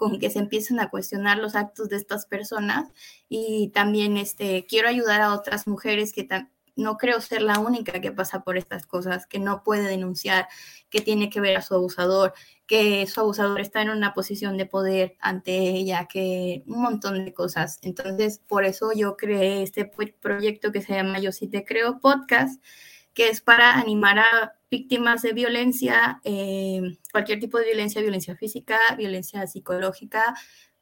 con 0.00 0.18
que 0.18 0.30
se 0.30 0.38
empiecen 0.38 0.80
a 0.80 0.88
cuestionar 0.88 1.36
los 1.36 1.54
actos 1.54 1.90
de 1.90 1.96
estas 1.96 2.24
personas 2.24 2.88
y 3.28 3.68
también 3.74 4.16
este, 4.16 4.64
quiero 4.64 4.88
ayudar 4.88 5.20
a 5.20 5.34
otras 5.34 5.66
mujeres 5.66 6.14
que 6.14 6.26
no 6.74 6.96
creo 6.96 7.20
ser 7.20 7.42
la 7.42 7.58
única 7.58 8.00
que 8.00 8.10
pasa 8.10 8.42
por 8.42 8.56
estas 8.56 8.86
cosas, 8.86 9.26
que 9.26 9.38
no 9.38 9.62
puede 9.62 9.82
denunciar, 9.82 10.48
que 10.88 11.02
tiene 11.02 11.28
que 11.28 11.42
ver 11.42 11.58
a 11.58 11.60
su 11.60 11.74
abusador, 11.74 12.32
que 12.66 13.06
su 13.08 13.20
abusador 13.20 13.60
está 13.60 13.82
en 13.82 13.90
una 13.90 14.14
posición 14.14 14.56
de 14.56 14.64
poder 14.64 15.18
ante 15.20 15.52
ella, 15.52 16.06
que 16.06 16.62
un 16.66 16.80
montón 16.80 17.22
de 17.22 17.34
cosas. 17.34 17.78
Entonces, 17.82 18.38
por 18.38 18.64
eso 18.64 18.92
yo 18.94 19.18
creé 19.18 19.62
este 19.62 19.84
proyecto 19.84 20.72
que 20.72 20.80
se 20.80 20.94
llama 20.94 21.18
Yo 21.18 21.30
sí 21.32 21.46
te 21.46 21.66
creo 21.66 22.00
podcast, 22.00 22.64
que 23.12 23.28
es 23.28 23.42
para 23.42 23.74
animar 23.74 24.18
a 24.20 24.59
víctimas 24.70 25.22
de 25.22 25.32
violencia, 25.32 26.20
eh, 26.24 26.98
cualquier 27.10 27.40
tipo 27.40 27.58
de 27.58 27.66
violencia, 27.66 28.00
violencia 28.00 28.36
física, 28.36 28.78
violencia 28.96 29.46
psicológica, 29.46 30.34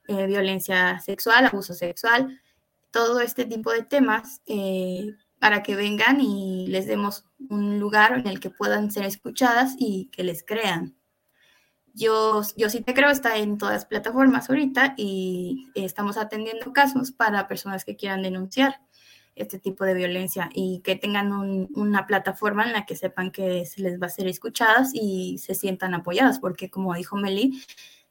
eh, 0.06 0.27
violencia 0.27 1.01
sexual, 1.01 1.47
abuso 1.47 1.74
sexual, 1.74 2.40
todo 2.90 3.20
este 3.20 3.44
tipo 3.47 3.73
de 3.73 3.82
temas 3.82 4.43
eh, 4.47 5.15
para 5.39 5.62
que 5.62 5.77
vengan 5.77 6.20
y 6.20 6.66
les 6.69 6.86
demos 6.86 7.24
un 7.48 7.78
lugar 7.78 8.19
en 8.19 8.27
el 8.27 8.40
que 8.40 8.51
puedan 8.51 8.90
ser 8.90 9.05
escuchadas 9.05 9.74
y 9.78 10.10
que 10.12 10.24
les 10.24 10.44
crean. 10.44 10.97
Yo, 11.94 12.43
yo 12.56 12.70
sí 12.70 12.81
te 12.81 12.94
creo, 12.94 13.10
está 13.10 13.39
en 13.39 13.59
todas 13.59 13.86
plataformas 13.86 14.51
ahorita 14.51 14.94
y 14.97 15.70
estamos 15.74 16.16
atendiendo 16.16 16.73
casos 16.73 17.10
para 17.10 17.48
personas 17.48 17.85
que 17.85 17.97
quieran 17.97 18.23
denunciar 18.23 18.81
este 19.39 19.59
tipo 19.59 19.85
de 19.85 19.94
violencia 19.94 20.51
y 20.55 20.81
que 20.85 20.97
tengan 20.97 21.32
una 21.74 22.06
plataforma 22.06 22.65
en 22.65 22.73
la 22.73 22.86
que 22.86 22.97
sepan 22.97 23.31
que 23.31 23.65
se 23.66 23.82
les 23.82 24.01
va 24.01 24.06
a 24.06 24.10
ser 24.10 24.28
escuchadas 24.28 24.90
y 24.94 25.39
se 25.39 25.55
sientan 25.55 25.94
apoyadas, 25.94 26.39
porque 26.39 26.70
como 26.70 26.94
dijo 26.94 27.16
Meli, 27.16 27.62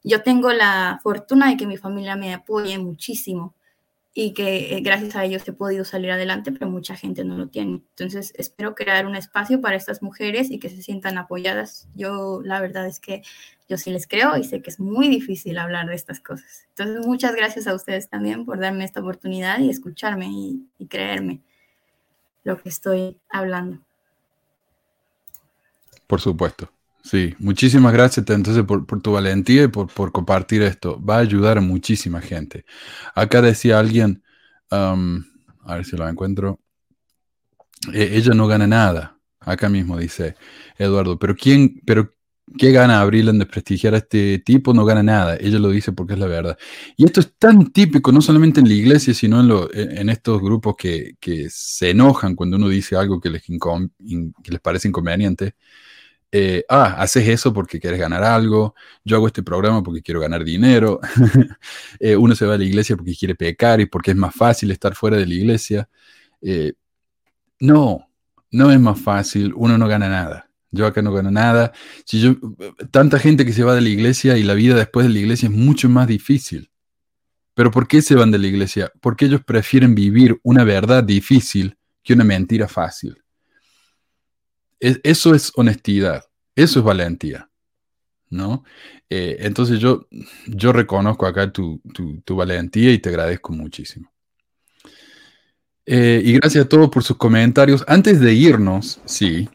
yo 0.03 0.23
tengo 0.23 0.51
la 0.53 0.99
fortuna 1.03 1.49
de 1.49 1.57
que 1.57 1.67
mi 1.67 1.77
familia 1.77 2.15
me 2.15 2.33
apoye 2.33 2.77
muchísimo 2.77 3.55
y 4.19 4.33
que 4.33 4.75
eh, 4.75 4.81
gracias 4.81 5.15
a 5.15 5.25
ellos 5.25 5.47
he 5.47 5.53
podido 5.53 5.85
salir 5.85 6.09
adelante, 6.09 6.51
pero 6.51 6.71
mucha 6.71 6.95
gente 6.95 7.23
no 7.23 7.37
lo 7.37 7.49
tiene. 7.49 7.83
Entonces, 7.89 8.33
espero 8.35 8.73
crear 8.73 9.05
un 9.05 9.15
espacio 9.15 9.61
para 9.61 9.75
estas 9.75 10.01
mujeres 10.01 10.49
y 10.49 10.57
que 10.57 10.69
se 10.69 10.81
sientan 10.81 11.19
apoyadas. 11.19 11.87
Yo, 11.93 12.41
la 12.43 12.59
verdad 12.59 12.87
es 12.87 12.99
que 12.99 13.21
yo 13.68 13.77
sí 13.77 13.91
les 13.91 14.07
creo 14.07 14.38
y 14.38 14.44
sé 14.44 14.61
que 14.61 14.69
es 14.69 14.80
muy 14.80 15.10
difícil 15.10 15.57
hablar 15.57 15.88
de 15.88 15.95
estas 15.95 16.19
cosas. 16.19 16.65
Entonces, 16.69 17.06
muchas 17.06 17.35
gracias 17.35 17.68
a 17.68 17.76
ustedes 17.76 18.10
también 18.10 18.45
por 18.45 18.60
darme 18.60 18.85
esta 18.85 19.02
oportunidad 19.02 19.60
y 19.60 19.69
escucharme 19.69 20.27
y, 20.30 20.68
y 20.77 20.88
creerme 20.88 21.41
lo 22.44 22.61
que 22.61 22.69
estoy 22.69 23.18
hablando. 23.30 23.80
Por 26.07 26.22
supuesto. 26.22 26.72
Sí, 27.07 27.34
muchísimas 27.39 27.94
gracias 27.94 28.26
entonces 28.30 28.65
por, 28.65 28.85
tu 29.02 29.14
valentía 29.14 29.64
y 29.64 29.68
por, 29.69 30.11
compartir 30.11 30.61
esto. 30.61 31.02
Va 31.02 31.15
a 31.15 31.19
ayudar 31.19 31.57
a 31.57 31.61
muchísima 31.61 32.19
gente. 32.19 32.65
Acá 33.15 33.41
decía 33.41 33.80
alguien, 33.80 34.23
um, 34.72 35.23
a 35.64 35.76
ver 35.76 35.85
si 35.85 35.95
lo 35.95 36.07
encuentro, 36.07 36.60
e, 37.94 38.18
ella 38.18 38.34
no 38.34 38.48
gana 38.48 38.68
nada. 38.68 39.18
Acá 39.39 39.69
mismo 39.69 39.98
dice 39.98 40.35
Eduardo, 40.77 41.18
pero 41.18 41.34
¿quién, 41.38 41.81
pero 41.85 42.14
¿qué 42.57 42.72
gana 42.72 43.02
Abril 43.02 43.30
en 43.30 43.40
desprestigiar 43.40 43.95
a 43.95 43.98
este 43.98 44.40
tipo? 44.40 44.74
No 44.74 44.86
gana 44.86 45.03
nada. 45.03 45.38
Ella 45.40 45.60
lo 45.60 45.69
dice 45.69 45.91
porque 45.91 46.14
es 46.14 46.19
la 46.19 46.28
verdad. 46.28 46.57
Y 46.95 47.06
esto 47.06 47.19
es 47.19 47.34
tan 47.38 47.72
típico, 47.72 48.11
no 48.11 48.22
solamente 48.22 48.60
en 48.60 48.68
la 48.68 48.74
iglesia, 48.74 49.14
sino 49.14 49.40
en, 49.40 49.48
lo, 49.48 49.74
en 49.74 50.10
estos 50.10 50.41
grupos 50.41 50.76
que, 50.78 51.15
se 51.49 51.90
enojan 51.91 52.36
cuando 52.36 52.57
uno 52.57 52.69
dice 52.69 52.95
algo 52.95 53.19
que 53.19 53.30
les, 53.30 53.44
que 53.44 54.52
les 54.52 54.61
parece 54.61 54.88
inconveniente 54.88 55.56
eh, 56.32 56.65
ah, 56.69 56.95
haces 57.02 57.28
eso 57.30 57.53
porque 57.53 57.80
quieres 57.80 57.99
ganar 57.99 58.24
algo, 58.24 58.76
yo 59.03 59.15
hago 59.15 59.28
este 59.28 59.44
programa 59.44 59.82
porque 59.82 60.02
quiero 60.02 60.19
ganar 60.19 60.44
dinero, 60.44 60.99
eh, 61.99 62.18
uno 62.18 62.36
se 62.36 62.45
va 62.45 62.56
a 62.56 62.57
la 62.57 62.65
iglesia 62.65 62.98
porque 62.98 63.15
quiere 63.15 63.36
pecar 63.36 63.80
y 63.80 63.86
porque 63.86 64.11
es 64.11 64.18
más 64.18 64.36
fácil 64.36 64.72
estar 64.72 64.94
fuera 64.95 65.18
de 65.18 65.26
la 65.26 65.34
iglesia. 65.34 65.90
Eh, 66.41 66.74
no, 67.60 68.10
no 68.52 68.72
es 68.72 68.80
más 68.80 68.99
fácil, 68.99 69.53
uno 69.56 69.78
no 69.78 69.88
gana 69.88 70.10
nada. 70.10 70.47
Yo 70.72 70.85
acá 70.85 71.02
no 71.02 71.14
gano 71.14 71.31
nada. 71.31 71.73
Si 72.06 72.19
yo, 72.19 72.35
tanta 72.91 73.19
gente 73.19 73.45
que 73.45 73.53
se 73.53 73.64
va 73.64 73.73
de 73.76 73.81
la 73.81 73.89
iglesia 73.89 74.38
y 74.38 74.44
la 74.44 74.53
vida 74.53 74.76
después 74.76 75.07
de 75.07 75.14
la 75.14 75.19
iglesia 75.19 75.48
es 75.48 75.56
mucho 75.56 75.89
más 75.89 76.07
difícil. 76.07 76.69
Pero 77.53 77.72
¿por 77.72 77.88
qué 77.88 78.02
se 78.02 78.15
van 78.15 78.31
de 78.31 78.38
la 78.38 78.48
iglesia? 78.48 78.91
Porque 79.02 79.26
ellos 79.26 79.41
prefieren 79.44 79.95
vivir 79.95 80.39
una 80.44 80.64
verdad 80.64 81.03
difícil 81.03 81.77
que 82.03 82.14
una 82.14 82.23
mentira 82.23 82.68
fácil 82.68 83.18
eso 84.80 85.34
es 85.34 85.52
honestidad, 85.56 86.23
eso 86.56 86.80
es 86.80 86.85
valentía, 86.85 87.49
¿no? 88.30 88.64
Eh, 89.10 89.38
entonces 89.39 89.80
yo, 89.80 90.07
yo 90.48 90.73
reconozco 90.73 91.26
acá 91.26 91.52
tu, 91.52 91.81
valentía 92.30 92.91
y 92.91 92.99
te 92.99 93.10
agradezco 93.10 93.53
muchísimo. 93.53 94.11
Eh, 95.85 96.22
y 96.23 96.34
gracias 96.34 96.65
a 96.65 96.69
todos 96.69 96.89
por 96.89 97.03
sus 97.03 97.15
comentarios. 97.18 97.84
Antes 97.88 98.19
de 98.19 98.34
irnos, 98.34 98.99
sí, 99.06 99.48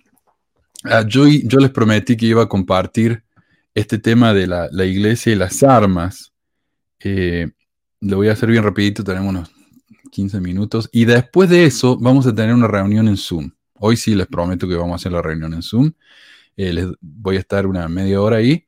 ah, 0.84 1.04
yo, 1.06 1.24
les 1.24 1.70
prometí 1.70 2.16
que 2.16 2.26
iba 2.26 2.42
a 2.42 2.48
compartir 2.48 3.24
este 3.74 3.98
tema 3.98 4.34
de 4.34 4.46
la, 4.46 4.84
iglesia 4.84 5.32
y 5.32 5.36
las 5.36 5.62
armas. 5.62 6.32
Eh, 7.00 7.50
lo 8.00 8.16
voy 8.16 8.28
a 8.28 8.32
hacer 8.32 8.50
bien 8.50 8.64
rapidito, 8.64 9.04
tenemos 9.04 9.30
unos 9.30 9.50
15 10.10 10.40
minutos. 10.40 10.88
Y 10.92 11.04
después 11.04 11.50
de 11.50 11.64
eso 11.64 11.98
vamos 11.98 12.26
a 12.26 12.34
tener 12.34 12.54
una 12.54 12.68
reunión 12.68 13.09
en 13.09 13.16
Zoom. 13.16 13.50
Hoy 13.74 13.96
sí 13.96 14.14
les 14.14 14.26
prometo 14.26 14.68
que 14.68 14.76
vamos 14.76 14.92
a 14.92 14.96
hacer 14.96 15.12
la 15.12 15.22
reunión 15.22 15.54
en 15.54 15.62
Zoom. 15.62 15.92
Eh, 16.56 16.72
les 16.72 16.86
voy 17.00 17.36
a 17.36 17.40
estar 17.40 17.66
una 17.66 17.88
media 17.88 18.20
hora 18.20 18.36
ahí. 18.36 18.66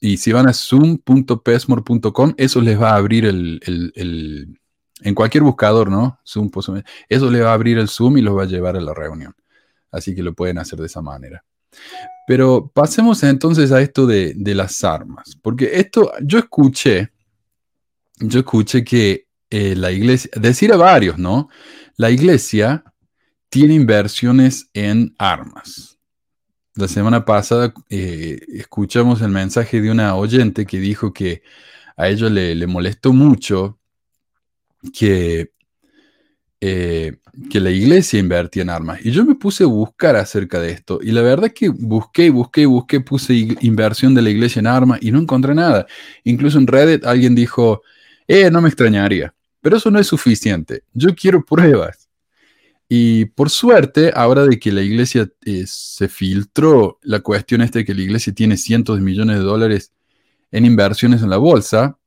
y 0.00 0.16
si 0.16 0.32
van 0.32 0.48
a 0.48 0.52
zoom.pesmore.com, 0.52 2.34
eso 2.36 2.60
les 2.60 2.80
va 2.80 2.90
a 2.90 2.96
abrir 2.96 3.24
el, 3.24 4.58
en 5.00 5.14
cualquier 5.14 5.42
buscador, 5.44 5.90
¿no? 5.90 6.20
Zoom, 6.24 6.50
eso 7.08 7.30
les 7.30 7.42
va 7.42 7.50
a 7.50 7.54
abrir 7.54 7.78
el 7.78 7.88
Zoom 7.88 8.18
y 8.18 8.22
los 8.22 8.36
va 8.36 8.42
a 8.42 8.46
llevar 8.46 8.76
a 8.76 8.80
la 8.80 8.94
reunión. 8.94 9.34
Así 9.90 10.14
que 10.14 10.22
lo 10.22 10.34
pueden 10.34 10.58
hacer 10.58 10.78
de 10.78 10.86
esa 10.86 11.02
manera. 11.02 11.44
Pero 12.26 12.70
pasemos 12.74 13.22
entonces 13.22 13.72
a 13.72 13.80
esto 13.80 14.06
de, 14.06 14.34
las 14.54 14.84
armas, 14.84 15.36
porque 15.42 15.70
esto 15.74 16.12
yo 16.22 16.38
escuché, 16.38 17.10
yo 18.18 18.40
escuché 18.40 18.84
que 18.84 19.26
eh, 19.50 19.74
la 19.74 19.90
iglesia, 19.90 20.30
decir 20.34 20.72
a 20.72 20.76
varios, 20.76 21.18
¿no? 21.18 21.48
La 21.96 22.10
iglesia 22.10 22.84
tiene 23.48 23.74
inversiones 23.74 24.68
en 24.74 25.14
armas. 25.18 25.98
La 26.74 26.86
semana 26.86 27.24
pasada 27.24 27.72
eh, 27.88 28.38
escuchamos 28.48 29.20
el 29.22 29.30
mensaje 29.30 29.80
de 29.80 29.90
una 29.90 30.14
oyente 30.14 30.66
que 30.66 30.78
dijo 30.78 31.12
que 31.12 31.42
a 31.96 32.08
ella 32.08 32.28
le, 32.30 32.66
molestó 32.66 33.12
mucho 33.12 33.80
que, 34.92 35.50
eh, 36.60 37.18
que 37.50 37.60
la 37.60 37.70
iglesia 37.70 38.18
invertía 38.18 38.62
en 38.62 38.70
armas. 38.70 38.98
Y 39.04 39.12
yo 39.12 39.24
me 39.24 39.36
puse 39.36 39.64
a 39.64 39.68
buscar 39.68 40.16
acerca 40.16 40.60
de 40.60 40.72
esto. 40.72 40.98
Y 41.02 41.12
la 41.12 41.22
verdad 41.22 41.46
es 41.46 41.54
que 41.54 41.68
busqué 41.68 42.30
busqué 42.30 42.66
busqué, 42.66 43.00
puse 43.00 43.56
inversión 43.60 44.14
de 44.14 44.22
la 44.22 44.30
iglesia 44.30 44.60
en 44.60 44.66
armas 44.66 44.98
y 45.00 45.12
no 45.12 45.20
encontré 45.20 45.54
nada. 45.54 45.86
Incluso 46.24 46.58
en 46.58 46.66
Reddit 46.66 47.04
alguien 47.04 47.34
dijo, 47.34 47.82
eh, 48.26 48.50
no 48.50 48.60
me 48.60 48.68
extrañaría. 48.68 49.34
Pero 49.60 49.76
eso 49.76 49.90
no 49.90 49.98
es 49.98 50.06
suficiente. 50.06 50.82
Yo 50.92 51.14
quiero 51.14 51.44
pruebas. 51.44 52.08
Y 52.88 53.26
por 53.26 53.50
suerte, 53.50 54.12
ahora 54.14 54.46
de 54.46 54.58
que 54.58 54.72
la 54.72 54.82
iglesia 54.82 55.30
eh, 55.44 55.64
se 55.66 56.08
filtró 56.08 56.98
la 57.02 57.20
cuestión 57.20 57.60
esta 57.60 57.78
de 57.80 57.84
que 57.84 57.94
la 57.94 58.02
iglesia 58.02 58.32
tiene 58.32 58.56
cientos 58.56 58.96
de 58.96 59.04
millones 59.04 59.38
de 59.38 59.44
dólares 59.44 59.92
en 60.50 60.64
inversiones 60.64 61.22
en 61.22 61.30
la 61.30 61.36
bolsa, 61.36 61.98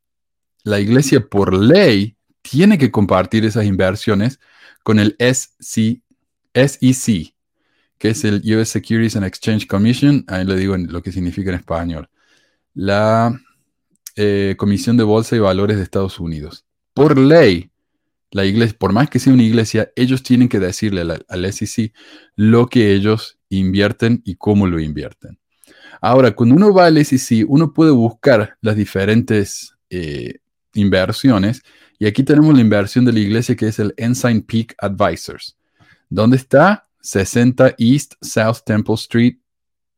la 0.64 0.80
iglesia 0.80 1.26
por 1.26 1.53
ley 1.53 2.15
tiene 2.41 2.77
que 2.77 2.91
compartir 2.91 3.45
esas 3.45 3.65
inversiones 3.65 4.39
con 4.84 4.99
el 4.99 5.15
SEC, 5.19 6.01
que 7.97 8.09
es 8.09 8.23
el 8.23 8.41
US 8.55 8.69
Securities 8.69 9.15
and 9.15 9.26
Exchange 9.26 9.68
Commission, 9.68 10.26
ahí 10.27 10.45
le 10.45 10.55
digo 10.55 10.76
lo 10.77 11.01
que 11.01 11.11
significa 11.11 11.51
en 11.51 11.57
español, 11.57 12.09
la 12.73 13.39
eh, 14.15 14.55
Comisión 14.57 14.97
de 14.97 15.03
Bolsa 15.03 15.35
y 15.35 15.39
Valores 15.39 15.77
de 15.77 15.84
Estados 15.84 16.19
Unidos. 16.19 16.65
Por 16.93 17.18
ley, 17.18 17.72
la 18.31 18.45
iglesia, 18.45 18.77
por 18.77 18.93
más 18.93 19.09
que 19.09 19.19
sea 19.19 19.34
una 19.34 19.43
iglesia, 19.43 19.91
ellos 19.95 20.23
tienen 20.23 20.49
que 20.49 20.59
decirle 20.59 21.01
al, 21.01 21.53
SEC 21.53 21.93
lo 22.35 22.68
que 22.68 22.93
ellos 22.93 23.38
invierten 23.49 24.22
y 24.26 24.35
cómo 24.35 24.68
lo 24.68 24.80
invierten. 24.80 25.39
Ahora, 26.01 26.31
cuando 26.31 26.55
uno 26.55 26.73
va 26.73 26.88
al 26.88 27.05
SEC, 27.05 27.45
uno 27.47 27.73
puede 27.73 27.91
buscar 27.91 28.57
las 28.61 28.76
diferentes 28.76 29.76
eh, 29.89 30.39
inversiones. 30.73 31.61
Y 32.02 32.07
aquí 32.07 32.23
tenemos 32.23 32.56
la 32.56 32.61
inversión 32.61 33.06
de 33.06 33.14
la 33.14 33.19
iglesia 33.19 33.56
que 33.56 33.68
es 33.68 33.78
el 33.78 33.94
Ensign 33.95 34.41
Peak 34.41 34.73
Advisors. 34.80 35.56
¿Dónde 36.10 36.36
está? 36.38 36.90
60 37.02 37.76
East 37.78 38.15
South 38.22 38.64
Temple 38.65 38.95
Street, 38.95 39.38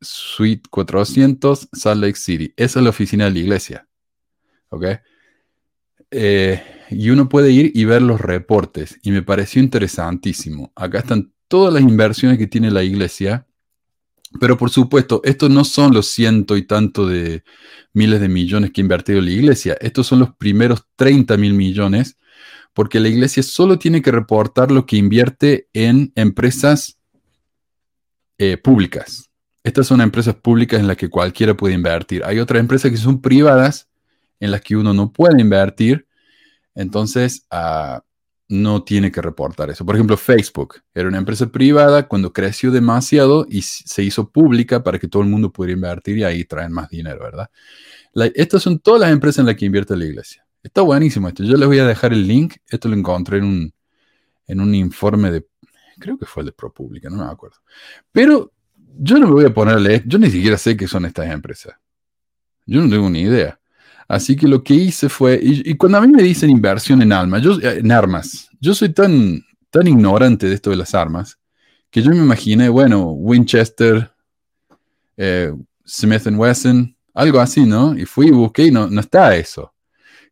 Suite 0.02 0.68
400, 0.68 1.70
Salt 1.72 2.02
Lake 2.02 2.16
City. 2.16 2.52
Esa 2.58 2.78
es 2.78 2.84
la 2.84 2.90
oficina 2.90 3.24
de 3.24 3.30
la 3.30 3.38
iglesia. 3.38 3.88
¿Ok? 4.68 4.84
Eh, 6.10 6.62
y 6.90 7.08
uno 7.08 7.26
puede 7.26 7.50
ir 7.50 7.72
y 7.74 7.86
ver 7.86 8.02
los 8.02 8.20
reportes. 8.20 8.98
Y 9.02 9.10
me 9.10 9.22
pareció 9.22 9.62
interesantísimo. 9.62 10.74
Acá 10.76 10.98
están 10.98 11.32
todas 11.48 11.72
las 11.72 11.82
inversiones 11.82 12.36
que 12.36 12.46
tiene 12.46 12.70
la 12.70 12.82
iglesia. 12.82 13.46
Pero 14.40 14.56
por 14.56 14.70
supuesto, 14.70 15.20
estos 15.24 15.50
no 15.50 15.64
son 15.64 15.94
los 15.94 16.06
ciento 16.08 16.56
y 16.56 16.66
tanto 16.66 17.06
de 17.06 17.44
miles 17.92 18.20
de 18.20 18.28
millones 18.28 18.72
que 18.72 18.80
ha 18.80 18.82
invertido 18.82 19.20
la 19.20 19.30
iglesia. 19.30 19.76
Estos 19.80 20.06
son 20.06 20.18
los 20.20 20.34
primeros 20.36 20.86
30 20.96 21.36
mil 21.36 21.54
millones. 21.54 22.16
porque 22.74 22.98
la 22.98 23.08
iglesia 23.08 23.42
solo 23.44 23.78
tiene 23.78 24.02
que 24.02 24.10
reportar 24.10 24.72
lo 24.72 24.84
que 24.84 24.96
invierte 24.96 25.68
en 25.72 26.12
empresas 26.16 26.98
eh, 28.36 28.56
públicas. 28.56 29.30
Estas 29.62 29.86
son 29.86 30.00
empresas 30.00 30.34
públicas 30.34 30.80
en 30.80 30.88
las 30.88 30.96
que 30.96 31.08
cualquiera 31.08 31.54
puede 31.56 31.74
invertir. 31.74 32.24
Hay 32.24 32.40
otras 32.40 32.58
empresas 32.58 32.90
que 32.90 32.96
son 32.96 33.22
privadas 33.22 33.88
en 34.40 34.50
las 34.50 34.60
que 34.60 34.76
uno 34.76 34.92
no 34.92 35.12
puede 35.12 35.40
invertir, 35.40 36.06
entonces 36.74 37.46
ah, 37.50 38.02
no 38.48 38.84
tiene 38.84 39.10
que 39.10 39.22
reportar 39.22 39.70
eso. 39.70 39.86
Por 39.86 39.94
ejemplo, 39.94 40.16
Facebook 40.16 40.82
era 40.94 41.08
una 41.08 41.18
empresa 41.18 41.46
privada 41.46 42.06
cuando 42.08 42.32
creció 42.32 42.70
demasiado 42.70 43.46
y 43.48 43.62
se 43.62 44.02
hizo 44.02 44.30
pública 44.30 44.82
para 44.82 44.98
que 44.98 45.08
todo 45.08 45.22
el 45.22 45.28
mundo 45.28 45.50
pudiera 45.50 45.74
invertir 45.74 46.18
y 46.18 46.24
ahí 46.24 46.44
traen 46.44 46.72
más 46.72 46.90
dinero, 46.90 47.20
¿verdad? 47.20 47.50
estas 48.34 48.62
son 48.62 48.78
todas 48.78 49.00
las 49.00 49.10
empresas 49.10 49.40
en 49.40 49.46
las 49.46 49.56
que 49.56 49.64
invierte 49.64 49.96
la 49.96 50.04
iglesia. 50.04 50.46
Está 50.62 50.82
buenísimo 50.82 51.26
esto. 51.26 51.42
Yo 51.42 51.56
les 51.56 51.66
voy 51.66 51.80
a 51.80 51.86
dejar 51.86 52.12
el 52.12 52.26
link. 52.26 52.54
Esto 52.68 52.88
lo 52.88 52.94
encontré 52.94 53.38
en 53.38 53.44
un, 53.44 53.74
en 54.46 54.60
un 54.60 54.74
informe 54.74 55.30
de, 55.32 55.46
creo 55.98 56.16
que 56.16 56.24
fue 56.24 56.42
el 56.42 56.46
de 56.46 56.52
ProPublica, 56.52 57.10
no 57.10 57.24
me 57.24 57.30
acuerdo. 57.30 57.56
Pero 58.12 58.52
yo 58.96 59.18
no 59.18 59.26
me 59.26 59.32
voy 59.32 59.44
a 59.46 59.52
poner 59.52 60.06
yo 60.06 60.18
ni 60.18 60.30
siquiera 60.30 60.56
sé 60.56 60.76
qué 60.76 60.86
son 60.86 61.04
estas 61.06 61.30
empresas. 61.30 61.74
Yo 62.66 62.80
no 62.80 62.88
tengo 62.88 63.10
ni 63.10 63.22
idea. 63.22 63.58
Así 64.08 64.36
que 64.36 64.46
lo 64.46 64.62
que 64.62 64.74
hice 64.74 65.08
fue, 65.08 65.38
y, 65.42 65.74
cuando 65.76 65.98
a 65.98 66.00
mí 66.02 66.08
me 66.08 66.22
dicen 66.22 66.50
inversión 66.50 67.00
en 67.02 67.12
almas, 67.12 67.42
yo, 67.42 67.58
eh, 67.60 67.78
en 67.78 67.90
armas, 67.90 68.48
yo 68.60 68.74
soy 68.74 68.90
tan, 68.90 69.42
tan 69.70 69.86
ignorante 69.86 70.46
de 70.46 70.54
esto 70.54 70.70
de 70.70 70.76
las 70.76 70.94
armas, 70.94 71.38
que 71.90 72.02
yo 72.02 72.10
me 72.10 72.16
imaginé, 72.16 72.68
bueno, 72.68 73.12
Winchester, 73.12 74.10
eh, 75.16 75.52
Smith 75.86 76.26
Wesson, 76.26 76.94
algo 77.14 77.40
así, 77.40 77.64
¿no? 77.64 77.96
Y 77.96 78.04
fui 78.04 78.26
y 78.26 78.32
busqué 78.32 78.66
y 78.66 78.70
no, 78.70 78.88
no 78.88 79.00
está 79.00 79.36
eso. 79.36 79.72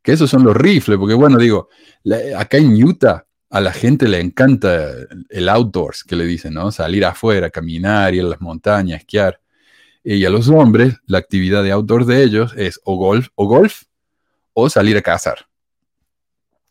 Que 0.03 0.13
esos 0.13 0.29
son 0.29 0.43
los 0.43 0.57
rifles, 0.57 0.99
porque 0.99 1.15
bueno, 1.15 1.39
digo, 1.39 1.69
acá 2.37 2.57
en 2.57 2.83
Utah 2.83 3.25
a 3.49 3.61
la 3.61 3.73
gente 3.73 4.09
le 4.09 4.19
encanta 4.19 4.91
el 5.29 5.49
outdoors, 5.49 6.03
que 6.03 6.17
le 6.17 6.25
dicen, 6.25 6.55
¿no? 6.55 6.73
Salir 6.73 7.05
afuera, 7.05 7.51
caminar, 7.51 8.15
ir 8.15 8.23
a 8.23 8.29
las 8.29 8.41
montañas, 8.41 9.01
esquiar. 9.01 9.41
Y 10.05 10.25
a 10.25 10.31
los 10.31 10.49
hombres, 10.49 10.97
la 11.07 11.19
actividad 11.19 11.63
de 11.63 11.71
outdoors 11.73 12.07
de 12.07 12.23
ellos 12.23 12.53
es 12.57 12.81
o 12.85 12.97
golf 12.97 13.29
o, 13.35 13.47
golf, 13.47 13.83
o 14.53 14.69
salir 14.69 14.97
a 14.97 15.03
cazar. 15.03 15.47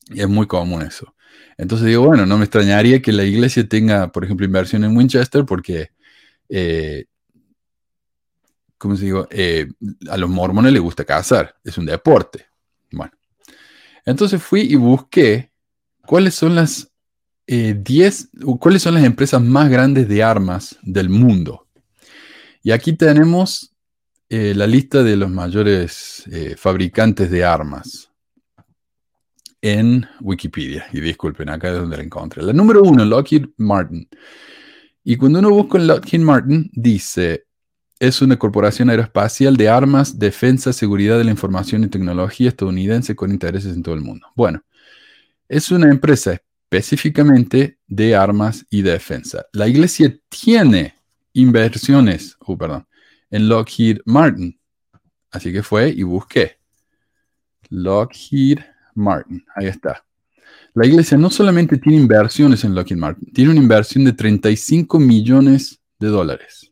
Y 0.10 0.22
es 0.22 0.28
muy 0.28 0.48
común 0.48 0.82
eso. 0.82 1.14
Entonces 1.58 1.88
digo, 1.88 2.06
bueno, 2.06 2.26
no 2.26 2.38
me 2.38 2.46
extrañaría 2.46 3.02
que 3.02 3.12
la 3.12 3.24
iglesia 3.24 3.68
tenga, 3.68 4.12
por 4.12 4.26
ejemplo, 4.26 4.46
inversión 4.46 4.84
en 4.84 4.98
Winchester 4.98 5.46
porque, 5.46 5.92
eh, 6.50 7.06
¿cómo 8.78 8.98
se 8.98 9.06
digo? 9.06 9.28
Eh, 9.30 9.68
a 10.10 10.18
los 10.18 10.30
mormones 10.30 10.74
les 10.74 10.82
gusta 10.82 11.06
cazar, 11.06 11.56
es 11.64 11.78
un 11.78 11.86
deporte. 11.86 12.48
Bueno, 12.92 13.14
entonces 14.06 14.42
fui 14.42 14.62
y 14.62 14.76
busqué 14.76 15.52
cuáles 16.06 16.36
son 16.36 16.56
las 16.56 16.92
10, 17.48 18.24
eh, 18.24 18.28
cuáles 18.60 18.82
son 18.82 18.96
las 18.96 19.04
empresas 19.04 19.42
más 19.42 19.70
grandes 19.70 20.08
de 20.08 20.24
armas 20.24 20.78
del 20.82 21.10
mundo. 21.10 21.61
Y 22.64 22.72
aquí 22.72 22.94
tenemos 22.94 23.74
eh, 24.30 24.54
la 24.56 24.68
lista 24.68 25.04
de 25.04 25.16
los 25.16 25.30
mayores 25.30 26.24
eh, 26.32 26.56
fabricantes 26.58 27.32
de 27.32 27.44
armas 27.44 28.12
en 29.62 30.06
Wikipedia. 30.20 30.88
Y 30.94 31.00
disculpen, 31.00 31.50
acá 31.50 31.70
es 31.70 31.76
donde 31.76 31.98
la 31.98 32.04
encontré. 32.04 32.44
La 32.44 32.54
número 32.54 32.82
uno, 32.82 33.04
Lockheed 33.06 33.46
Martin. 33.58 34.08
Y 35.04 35.18
cuando 35.18 35.40
uno 35.40 35.50
busca 35.50 35.78
en 35.78 35.88
Lockheed 35.88 36.22
Martin, 36.22 36.70
dice 36.74 37.46
es 38.02 38.20
una 38.20 38.40
corporación 38.40 38.90
aeroespacial 38.90 39.56
de 39.56 39.70
armas, 39.70 40.18
defensa, 40.18 40.74
seguridad 40.74 41.20
de 41.20 41.24
la 41.24 41.30
información 41.30 41.84
y 41.84 41.88
tecnología 41.88 42.50
estadounidense 42.50 43.16
con 43.16 43.32
intereses 43.32 43.76
en 43.76 43.84
todo 43.84 43.94
el 43.94 44.02
mundo. 44.02 44.26
Bueno, 44.36 44.64
es 45.48 45.70
una 45.70 45.88
empresa 45.88 46.42
específicamente 46.64 47.78
de 47.86 48.16
armas 48.16 48.66
y 48.72 48.82
defensa. 48.82 49.46
La 49.54 49.68
iglesia 49.68 50.18
tiene 50.30 50.96
inversiones, 51.34 52.36
oh, 52.40 52.58
perdón, 52.58 52.88
en 53.30 53.48
Lockheed 53.48 54.00
Martin. 54.06 54.60
Así 55.32 55.52
que 55.52 55.64
fue 55.64 55.90
y 55.90 56.04
busqué. 56.04 56.58
Lockheed 57.70 58.60
Martin, 58.96 59.44
ahí 59.56 59.68
está. 59.68 60.04
La 60.74 60.86
iglesia 60.86 61.18
no 61.18 61.30
solamente 61.30 61.78
tiene 61.78 62.00
inversiones 62.00 62.64
en 62.64 62.76
Lockheed 62.76 62.98
Martin, 62.98 63.32
tiene 63.34 63.52
una 63.52 63.60
inversión 63.60 64.06
de 64.06 64.14
35 64.14 65.00
millones 65.00 65.80
de 66.00 66.08
dólares. 66.08 66.72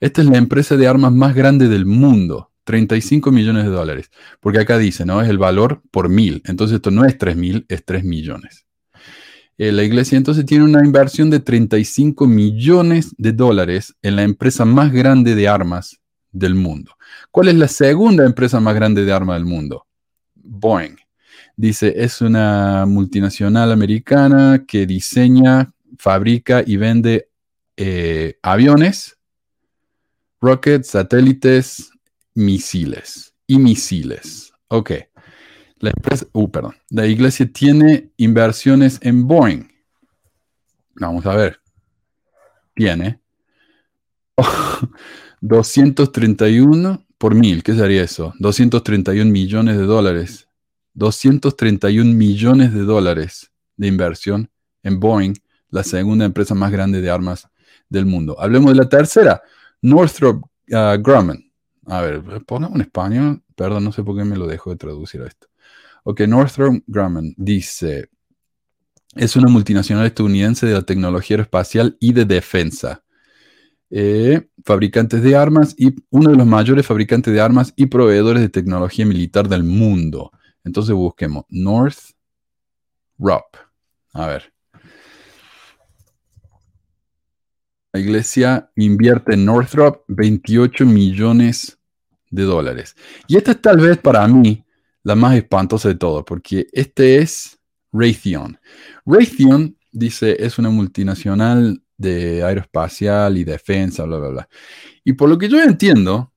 Esta 0.00 0.22
es 0.22 0.28
la 0.28 0.38
empresa 0.38 0.76
de 0.76 0.86
armas 0.86 1.12
más 1.12 1.34
grande 1.34 1.68
del 1.68 1.84
mundo. 1.84 2.50
35 2.64 3.30
millones 3.32 3.64
de 3.64 3.70
dólares. 3.70 4.10
Porque 4.38 4.60
acá 4.60 4.78
dice, 4.78 5.04
¿no? 5.04 5.20
Es 5.20 5.28
el 5.28 5.38
valor 5.38 5.82
por 5.90 6.08
mil. 6.08 6.42
Entonces 6.46 6.76
esto 6.76 6.90
no 6.90 7.04
es 7.04 7.18
3 7.18 7.36
mil, 7.36 7.66
es 7.68 7.84
3 7.84 8.04
millones. 8.04 8.66
Eh, 9.62 9.72
la 9.72 9.82
iglesia 9.82 10.16
entonces 10.16 10.46
tiene 10.46 10.64
una 10.64 10.82
inversión 10.82 11.28
de 11.28 11.38
35 11.38 12.26
millones 12.26 13.14
de 13.18 13.32
dólares 13.32 13.94
en 14.00 14.16
la 14.16 14.22
empresa 14.22 14.64
más 14.64 14.90
grande 14.90 15.34
de 15.34 15.48
armas 15.48 16.00
del 16.32 16.54
mundo. 16.54 16.96
¿Cuál 17.30 17.48
es 17.48 17.56
la 17.56 17.68
segunda 17.68 18.24
empresa 18.24 18.58
más 18.58 18.74
grande 18.74 19.04
de 19.04 19.12
armas 19.12 19.36
del 19.36 19.44
mundo? 19.44 19.86
Boeing. 20.34 20.96
Dice, 21.58 21.92
es 21.94 22.22
una 22.22 22.86
multinacional 22.86 23.70
americana 23.70 24.64
que 24.66 24.86
diseña, 24.86 25.70
fabrica 25.98 26.64
y 26.66 26.78
vende 26.78 27.28
eh, 27.76 28.38
aviones 28.40 29.18
rockets, 30.40 30.88
satélites, 30.88 31.90
misiles 32.32 33.34
y 33.46 33.58
misiles. 33.58 34.54
Ok. 34.68 34.92
La 35.80 35.92
uh, 36.32 36.50
perdón. 36.50 36.74
La 36.90 37.06
iglesia 37.06 37.50
tiene 37.50 38.10
inversiones 38.18 38.98
en 39.02 39.26
Boeing. 39.26 39.66
Vamos 40.94 41.24
a 41.24 41.34
ver. 41.34 41.60
Tiene 42.74 43.20
231 45.40 47.06
por 47.16 47.34
mil. 47.34 47.62
¿Qué 47.62 47.74
sería 47.74 48.02
eso? 48.02 48.34
231 48.38 49.30
millones 49.30 49.78
de 49.78 49.84
dólares. 49.84 50.48
231 50.94 52.12
millones 52.12 52.74
de 52.74 52.82
dólares 52.82 53.50
de 53.76 53.86
inversión 53.86 54.50
en 54.82 55.00
Boeing, 55.00 55.34
la 55.70 55.82
segunda 55.82 56.26
empresa 56.26 56.54
más 56.54 56.70
grande 56.70 57.00
de 57.00 57.10
armas 57.10 57.48
del 57.88 58.04
mundo. 58.04 58.38
Hablemos 58.38 58.72
de 58.72 58.76
la 58.76 58.88
tercera. 58.88 59.42
Northrop 59.80 60.44
uh, 60.44 61.00
Grumman. 61.00 61.42
A 61.86 62.02
ver, 62.02 62.22
pongamos 62.44 62.76
en 62.76 62.82
español. 62.82 63.42
Perdón, 63.56 63.84
no 63.84 63.92
sé 63.92 64.02
por 64.02 64.16
qué 64.16 64.24
me 64.24 64.36
lo 64.36 64.46
dejo 64.46 64.70
de 64.70 64.76
traducir 64.76 65.22
a 65.22 65.26
esto. 65.26 65.49
Ok, 66.04 66.20
Northrop 66.22 66.82
Grumman 66.86 67.34
dice, 67.36 68.08
es 69.14 69.36
una 69.36 69.48
multinacional 69.48 70.06
estadounidense 70.06 70.66
de 70.66 70.74
la 70.74 70.82
tecnología 70.82 71.34
aeroespacial 71.34 71.96
y 72.00 72.12
de 72.12 72.24
defensa. 72.24 73.02
Eh, 73.90 74.48
fabricantes 74.64 75.20
de 75.22 75.34
armas 75.34 75.74
y 75.76 75.96
uno 76.10 76.30
de 76.30 76.36
los 76.36 76.46
mayores 76.46 76.86
fabricantes 76.86 77.34
de 77.34 77.40
armas 77.40 77.72
y 77.74 77.86
proveedores 77.86 78.40
de 78.40 78.48
tecnología 78.48 79.04
militar 79.04 79.48
del 79.48 79.64
mundo. 79.64 80.30
Entonces 80.64 80.94
busquemos 80.94 81.44
Northrop. 81.48 82.14
A 84.12 84.26
ver. 84.26 84.52
La 87.92 87.98
iglesia 87.98 88.70
invierte 88.76 89.34
en 89.34 89.44
Northrop 89.44 90.04
28 90.06 90.86
millones 90.86 91.78
de 92.30 92.44
dólares. 92.44 92.94
Y 93.26 93.36
esta 93.36 93.50
es 93.50 93.60
tal 93.60 93.80
vez 93.80 93.98
para 93.98 94.26
mí 94.28 94.64
la 95.02 95.14
más 95.14 95.36
espantosa 95.36 95.88
de 95.88 95.94
todo, 95.94 96.24
porque 96.24 96.66
este 96.72 97.18
es 97.18 97.58
Raytheon. 97.92 98.58
Raytheon, 99.06 99.76
dice, 99.92 100.36
es 100.38 100.58
una 100.58 100.70
multinacional 100.70 101.82
de 101.96 102.42
aeroespacial 102.42 103.36
y 103.36 103.44
defensa, 103.44 104.04
bla, 104.04 104.18
bla, 104.18 104.28
bla. 104.28 104.48
Y 105.04 105.14
por 105.14 105.28
lo 105.28 105.38
que 105.38 105.48
yo 105.48 105.60
entiendo, 105.60 106.32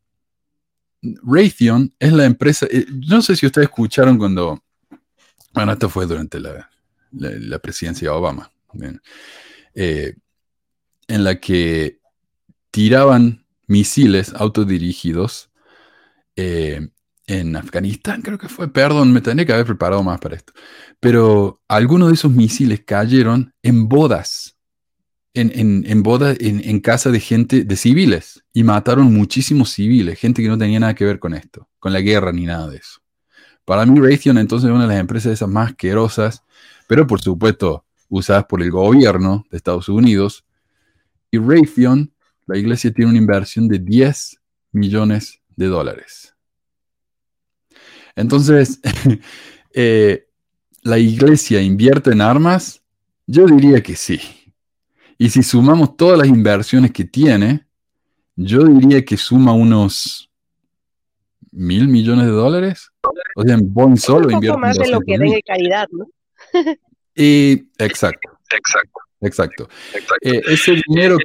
Raytheon 1.02 1.94
es 1.99 2.14
la 2.14 2.26
empresa, 2.26 2.65
eh, 2.69 2.85
no 3.07 3.22
sé 3.22 3.35
si 3.35 3.45
ustedes 3.45 3.68
escucharon 3.68 4.18
cuando, 4.18 4.64
bueno, 5.53 5.73
esto 5.73 5.90
fue 5.90 6.06
durante 6.06 6.40
la, 6.40 6.69
presidencia 7.61 8.10
de 8.10 8.15
Obama. 8.15 8.52
Eh, 9.76 10.15
en 11.07 11.23
la 11.23 11.40
que 11.40 11.99
tiraban 12.72 13.45
misiles 13.68 14.34
autodirigidos 14.34 15.52
eh, 16.35 16.90
en 17.27 17.55
Afganistán, 17.55 18.21
creo 18.21 18.37
que 18.37 18.49
fue, 18.49 18.71
perdón, 18.71 19.13
me 19.13 19.21
tenía 19.21 19.45
que 19.45 19.53
haber 19.53 19.65
preparado 19.65 20.03
más 20.03 20.19
para 20.19 20.35
esto, 20.35 20.53
pero 20.99 21.61
algunos 21.67 22.09
de 22.09 22.15
esos 22.15 22.31
misiles 22.31 22.81
cayeron 22.85 23.53
en 23.63 23.87
bodas, 23.87 24.57
en, 25.33 25.51
en, 25.55 25.83
en 25.87 26.03
bodas, 26.03 26.37
en, 26.39 26.61
en, 26.63 26.79
casa 26.79 27.11
de 27.11 27.19
gente, 27.19 27.63
de 27.63 27.75
civiles, 27.75 28.43
y 28.53 28.63
mataron 28.63 29.13
muchísimos 29.13 29.71
civiles, 29.71 30.19
gente 30.19 30.41
que 30.41 30.49
no 30.49 30.57
tenía 30.57 30.79
nada 30.79 30.95
que 30.95 31.05
ver 31.05 31.19
con 31.19 31.33
esto, 31.33 31.69
con 31.79 31.93
la 31.93 32.01
guerra 32.01 32.31
ni 32.31 32.45
nada 32.45 32.67
de 32.69 32.77
eso. 32.77 32.99
Para 33.65 33.85
mí, 33.85 33.99
Raytheon 33.99 34.37
entonces 34.37 34.69
es 34.69 34.75
una 34.75 34.83
de 34.83 34.93
las 34.93 34.99
empresas 34.99 35.31
esas 35.31 35.49
más 35.49 35.69
asquerosas, 35.69 36.43
pero 36.87 37.07
por 37.07 37.21
supuesto 37.21 37.85
usadas 38.09 38.45
por 38.45 38.61
el 38.61 38.69
gobierno 38.69 39.45
de 39.49 39.57
Estados 39.57 39.89
Unidos, 39.89 40.45
y 41.31 41.39
Raytheon, 41.39 42.13
la 42.45 42.57
iglesia 42.57 42.93
tiene 42.93 43.09
una 43.09 43.17
inversión 43.17 43.67
de 43.67 43.79
10 43.79 44.39
millones 44.71 45.41
de 45.55 45.65
dólares. 45.65 46.22
Entonces, 48.15 48.80
eh, 49.73 50.27
¿la 50.81 50.98
iglesia 50.98 51.61
invierte 51.61 52.11
en 52.11 52.22
armas? 52.22 52.81
Yo 53.26 53.45
diría 53.45 53.81
que 53.81 53.95
sí. 53.95 54.19
Y 55.18 55.30
si 55.30 55.44
sumamos 55.44 55.95
todas 55.95 56.18
las 56.18 56.27
inversiones 56.27 56.91
que 56.91 57.06
tiene, 57.06 57.65
yo 58.35 58.64
diría 58.65 59.03
que 59.06 59.18
suma 59.18 59.53
unos 59.53 60.30
mil 61.52 61.88
millones 61.88 62.26
de 62.26 62.31
dólares. 62.31 62.91
O 63.35 63.44
sea, 63.44 63.53
en 63.53 63.73
Boeing 63.73 63.98
solo 63.98 64.30
invierte. 64.31 64.49
Un 64.49 64.56
poco 64.56 64.60
más 64.60 64.77
de 64.77 64.90
lo 64.90 64.99
que 65.02 65.18
den 65.18 65.31
de 65.31 65.44
caridad, 65.44 65.88
¿no? 65.91 66.07
y, 67.15 67.69
exacto. 67.77 68.30
Exacto. 68.49 69.03
Exacto. 69.23 69.69
Eh, 70.22 70.41
ese 70.48 70.81
dinero, 70.88 71.18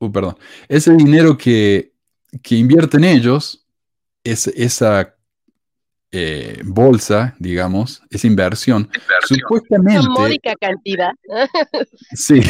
uh, 0.00 0.12
perdón, 0.12 0.36
ese 0.68 0.92
dinero 0.92 1.36
que, 1.36 1.92
que 2.42 2.56
invierten 2.56 3.04
ellos, 3.04 3.66
es, 4.22 4.46
esa 4.48 5.15
eh, 6.18 6.62
bolsa, 6.64 7.34
digamos, 7.38 8.02
esa 8.08 8.26
inversión, 8.26 8.88
supuestamente... 9.28 10.00
Una 10.00 10.08
módica 10.08 10.54
cantidad. 10.58 11.12
sí. 12.14 12.40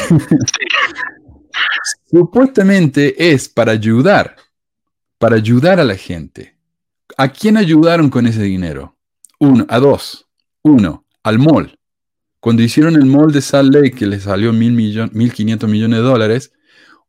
supuestamente 2.09 3.33
es 3.33 3.49
para 3.49 3.73
ayudar, 3.73 4.37
para 5.19 5.35
ayudar 5.35 5.81
a 5.81 5.85
la 5.85 5.97
gente. 5.97 6.57
¿A 7.17 7.29
quién 7.29 7.57
ayudaron 7.57 8.09
con 8.09 8.27
ese 8.29 8.43
dinero? 8.43 8.97
Uno, 9.41 9.67
a 9.69 9.81
dos. 9.81 10.29
Uno, 10.63 11.05
al 11.25 11.41
mall. 11.41 11.77
Cuando 12.39 12.63
hicieron 12.63 12.95
el 12.95 13.07
mall 13.07 13.33
de 13.33 13.41
Salt 13.41 13.75
Lake, 13.75 13.93
que 13.93 14.07
les 14.07 14.23
salió 14.23 14.53
mil 14.53 14.73
millones, 14.73 15.13
1.500 15.13 15.67
millones 15.67 15.99
de 15.99 16.05
dólares, 16.05 16.53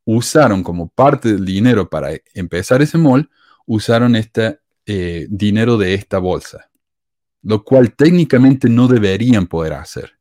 usaron 0.06 0.64
como 0.64 0.88
parte 0.90 1.34
del 1.34 1.46
dinero 1.46 1.88
para 1.88 2.10
empezar 2.34 2.82
ese 2.82 2.98
mall, 2.98 3.30
usaron 3.68 4.16
este 4.16 4.60
eh, 4.90 5.28
dinero 5.30 5.78
de 5.78 5.94
esta 5.94 6.18
bolsa, 6.18 6.70
lo 7.42 7.64
cual 7.64 7.94
técnicamente 7.94 8.70
no 8.70 8.88
deberían 8.88 9.46
poder 9.46 9.74
hacer, 9.74 10.14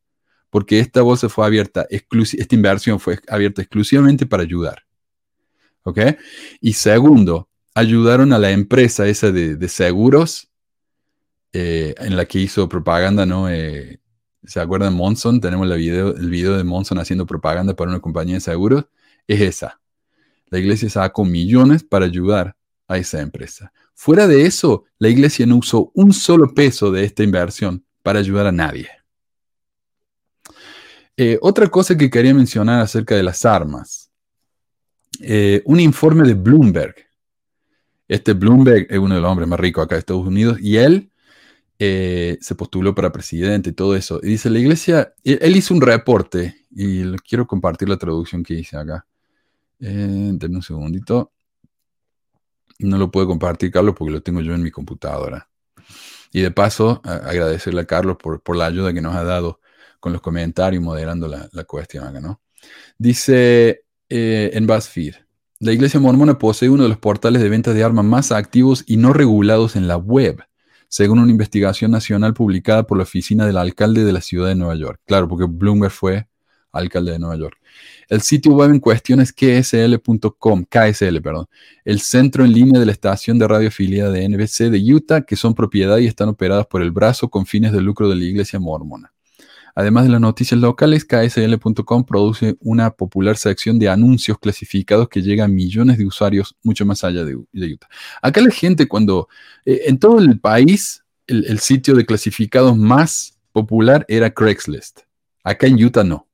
porque 0.51 0.81
esta 0.81 1.03
bolsa 1.03 1.29
fue 1.29 1.47
abierta, 1.47 1.87
esta 1.89 2.55
inversión 2.55 2.99
fue 2.99 3.21
abierta 3.29 3.63
exclusivamente 3.63 4.27
para 4.27 4.43
ayudar. 4.43 4.83
¿Ok? 5.85 6.01
Y 6.61 6.73
segundo, 6.73 7.49
ayudaron 7.75 8.33
a 8.33 8.41
la 8.41 8.51
empresa 8.51 9.07
esa 9.07 9.31
de, 9.31 9.69
seguros 9.69 10.51
eh, 11.53 11.95
en 11.99 12.17
la 12.17 12.25
que 12.25 12.41
hizo 12.41 12.69
propaganda, 12.69 13.25
¿no? 13.25 13.49
Eh, 13.49 14.01
¿Se 14.43 14.59
acuerdan 14.59 14.95
Monson? 14.95 15.41
Tenemos 15.41 15.73
video, 15.77 16.17
el 16.17 16.29
video 16.29 16.57
de 16.57 16.65
Monson 16.65 16.99
haciendo 16.99 17.25
propaganda 17.25 17.77
para 17.77 17.91
una 17.93 18.01
compañía 18.01 18.35
de 18.35 18.41
seguros. 18.41 18.87
Es 19.29 19.41
esa. 19.41 19.81
La 20.49 20.59
iglesia 20.59 20.91
sacó 20.91 21.25
millones 21.25 21.85
para 21.85 22.07
ayudar 22.07 22.57
a 22.89 22.99
esa 22.99 23.21
empresa. 23.21 23.73
Fuera 23.99 24.27
de 24.29 24.45
eso, 24.45 24.85
la 24.99 25.09
iglesia 25.09 25.47
no 25.47 25.57
usó 25.57 25.91
un 25.95 26.13
solo 26.13 26.53
peso 26.55 26.91
de 26.91 27.03
esta 27.03 27.23
inversión 27.23 27.83
para 28.03 28.19
ayudar 28.19 28.47
a 28.47 28.53
nadie. 28.53 28.89
Eh, 31.17 31.39
otra 31.41 31.67
cosa 31.69 31.97
que 31.97 32.11
quería 32.11 32.35
mencionar 32.35 32.83
acerca 32.83 33.17
de 33.17 33.23
las 33.23 33.47
armas. 33.47 34.11
Eh, 35.19 35.63
un 35.65 35.81
informe 35.81 36.29
de 36.29 36.35
Bloomberg. 36.35 36.95
Este 38.07 38.35
Bloomberg 38.35 38.87
es 38.91 38.99
uno 38.99 39.15
de 39.15 39.21
los 39.23 39.31
hombres 39.31 39.49
más 39.49 39.59
ricos 39.59 39.83
acá 39.83 39.95
de 39.95 40.01
Estados 40.01 40.27
Unidos 40.27 40.59
y 40.61 40.77
él 40.77 41.11
eh, 41.79 42.37
se 42.43 42.55
postuló 42.55 42.95
para 42.95 43.11
presidente 43.11 43.71
y 43.71 43.73
todo 43.73 43.97
eso. 43.97 44.21
Y 44.23 44.29
dice, 44.29 44.51
la 44.51 44.59
iglesia, 44.59 45.15
él, 45.25 45.57
hizo 45.57 45.73
un 45.73 45.81
reporte 45.81 46.55
y 46.71 47.03
quiero 47.27 47.47
compartir 47.47 47.89
la 47.89 47.97
traducción 47.97 48.43
que 48.43 48.55
hice 48.55 48.77
acá. 48.77 49.07
Denme 49.79 50.57
un 50.57 50.63
segundito. 50.63 51.33
No 52.79 52.99
lo 52.99 53.11
puedo 53.11 53.27
compartir, 53.27 53.71
Carlos, 53.71 53.95
porque 53.97 54.13
lo 54.13 54.23
tengo 54.23 54.41
yo 54.41 54.55
en 54.55 54.63
mi 54.63 54.71
computadora. 54.71 55.49
Y 56.33 56.43
de 56.43 56.51
paso, 56.51 57.01
agradecerle 57.05 57.81
a 57.83 57.87
Carlos 57.87 58.17
por, 58.17 58.57
la 58.57 58.67
ayuda 58.67 58.93
que 58.93 59.01
nos 59.01 59.15
ha 59.15 59.25
dado 59.25 59.61
con 60.01 60.13
los 60.13 60.21
comentarios, 60.21 60.83
moderando 60.83 61.29
la, 61.29 61.65
cuestión 61.65 62.07
acá, 62.07 62.21
¿no? 62.21 62.41
Dice 62.99 63.85
eh, 64.09 64.51
en 64.53 64.67
BuzzFeed, 64.67 65.15
la 65.61 65.73
iglesia 65.73 65.99
mormona 66.01 66.39
posee 66.39 66.69
uno 66.69 66.83
de 66.83 66.89
los 66.91 66.99
portales 66.99 67.41
de 67.41 67.49
venta 67.49 67.73
de 67.73 67.83
armas 67.83 68.05
más 68.05 68.33
activos 68.33 68.85
y 68.87 68.99
no 68.99 69.13
regulados 69.13 69.77
en 69.77 69.89
la 69.89 69.97
web 69.97 70.45
según 70.89 71.19
una 71.19 71.31
investigación 71.31 71.91
nacional 71.91 72.35
publicada 72.35 72.87
por 72.87 72.97
la 72.97 73.03
oficina 73.03 73.47
del 73.47 73.57
alcalde 73.57 74.05
de 74.05 74.13
la 74.13 74.21
ciudad 74.21 74.49
de 74.49 74.55
Nueva 74.55 74.77
York. 74.77 75.01
Claro, 75.05 75.29
porque 75.29 75.47
Bloomberg 75.49 75.93
fue 75.93 76.29
alcalde 76.73 77.13
de 77.13 77.19
Nueva 77.19 77.37
York. 77.37 77.59
El 78.09 78.21
sitio 78.23 78.53
web 78.53 78.71
en 78.71 78.81
cuestión 78.81 79.21
es 79.21 79.33
ksl.com, 79.33 80.65
KSL, 80.65 81.21
perdón, 81.21 81.47
el 81.85 82.01
centro 82.01 82.45
en 82.45 82.53
línea 82.53 82.79
de 82.79 82.87
la 82.87 82.93
estación 82.93 83.39
de 83.39 83.49
radio 83.49 83.69
afiliada 83.69 84.11
de 84.11 84.29
NBC 84.29 84.71
de 84.71 84.95
Utah, 84.95 85.23
que 85.23 85.37
son 85.37 85.55
propiedad 85.55 85.99
y 85.99 86.07
están 86.07 86.29
operadas 86.29 86.67
por 86.67 86.83
el 86.83 86.93
brazo 86.93 87.29
con 87.29 87.47
fines 87.47 87.73
de 87.73 87.81
lucro 87.81 88.09
de 88.09 88.17
la 88.17 88.25
iglesia 88.25 88.61
mormona. 88.61 89.13
Además 89.79 90.05
de 90.05 90.11
las 90.11 90.23
noticias 90.23 90.59
locales, 90.59 91.05
ksl.com 91.05 92.05
produce 92.05 92.57
una 92.61 92.93
popular 92.93 93.37
sección 93.37 93.79
de 93.79 93.91
anuncios 93.91 94.39
clasificados 94.39 95.09
que 95.11 95.21
llega 95.21 95.45
a 95.45 95.49
millones 95.49 95.99
de 95.99 96.07
usuarios 96.07 96.57
mucho 96.63 96.87
más 96.87 97.05
allá 97.05 97.25
de, 97.25 97.37
Utah. 97.37 97.89
Acá 98.23 98.41
la 98.41 98.51
gente 98.51 98.89
cuando, 98.89 99.29
eh, 99.67 99.83
en 99.85 99.99
todo 99.99 100.19
el 100.19 100.41
país, 100.41 101.05
el, 101.27 101.59
sitio 101.59 101.95
de 101.95 102.07
clasificados 102.07 102.75
más 102.75 103.39
popular 103.53 104.07
era 104.09 104.31
Craigslist. 104.31 105.01
Acá 105.45 105.67
en 105.67 105.85
Utah 105.85 106.05
no. 106.05 106.26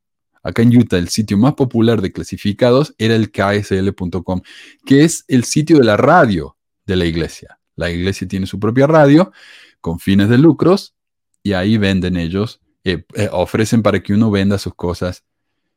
Acá 0.43 0.63
en 0.63 0.77
Utah 0.77 0.99
el 0.99 1.09
sitio 1.09 1.39
más 1.39 1.55
popular 1.55 2.03
de 2.03 2.13
clasificados 2.13 2.95
era 2.99 3.15
el 3.15 3.31
ksl.com, 3.31 4.43
que 4.85 5.05
es 5.05 5.25
el 5.29 5.45
sitio 5.45 5.79
de 5.79 5.85
la 5.85 5.97
radio 5.97 6.57
de 6.87 6.97
la 6.97 7.05
iglesia. 7.05 7.59
La 7.77 7.91
iglesia 7.91 8.27
tiene 8.27 8.47
su 8.47 8.59
propia 8.59 8.87
radio 8.87 9.33
con 9.81 9.99
fines 9.99 10.29
de 10.29 10.39
lucros 10.39 10.95
y 11.43 11.53
ahí 11.53 11.79
venden 11.79 12.17
ellos 12.17 12.61
eh, 12.85 13.05
ofrecen 13.31 13.83
para 13.83 14.03
que 14.03 14.13
uno 14.13 14.31
venda 14.31 14.59
sus 14.59 14.75
cosas 14.75 15.25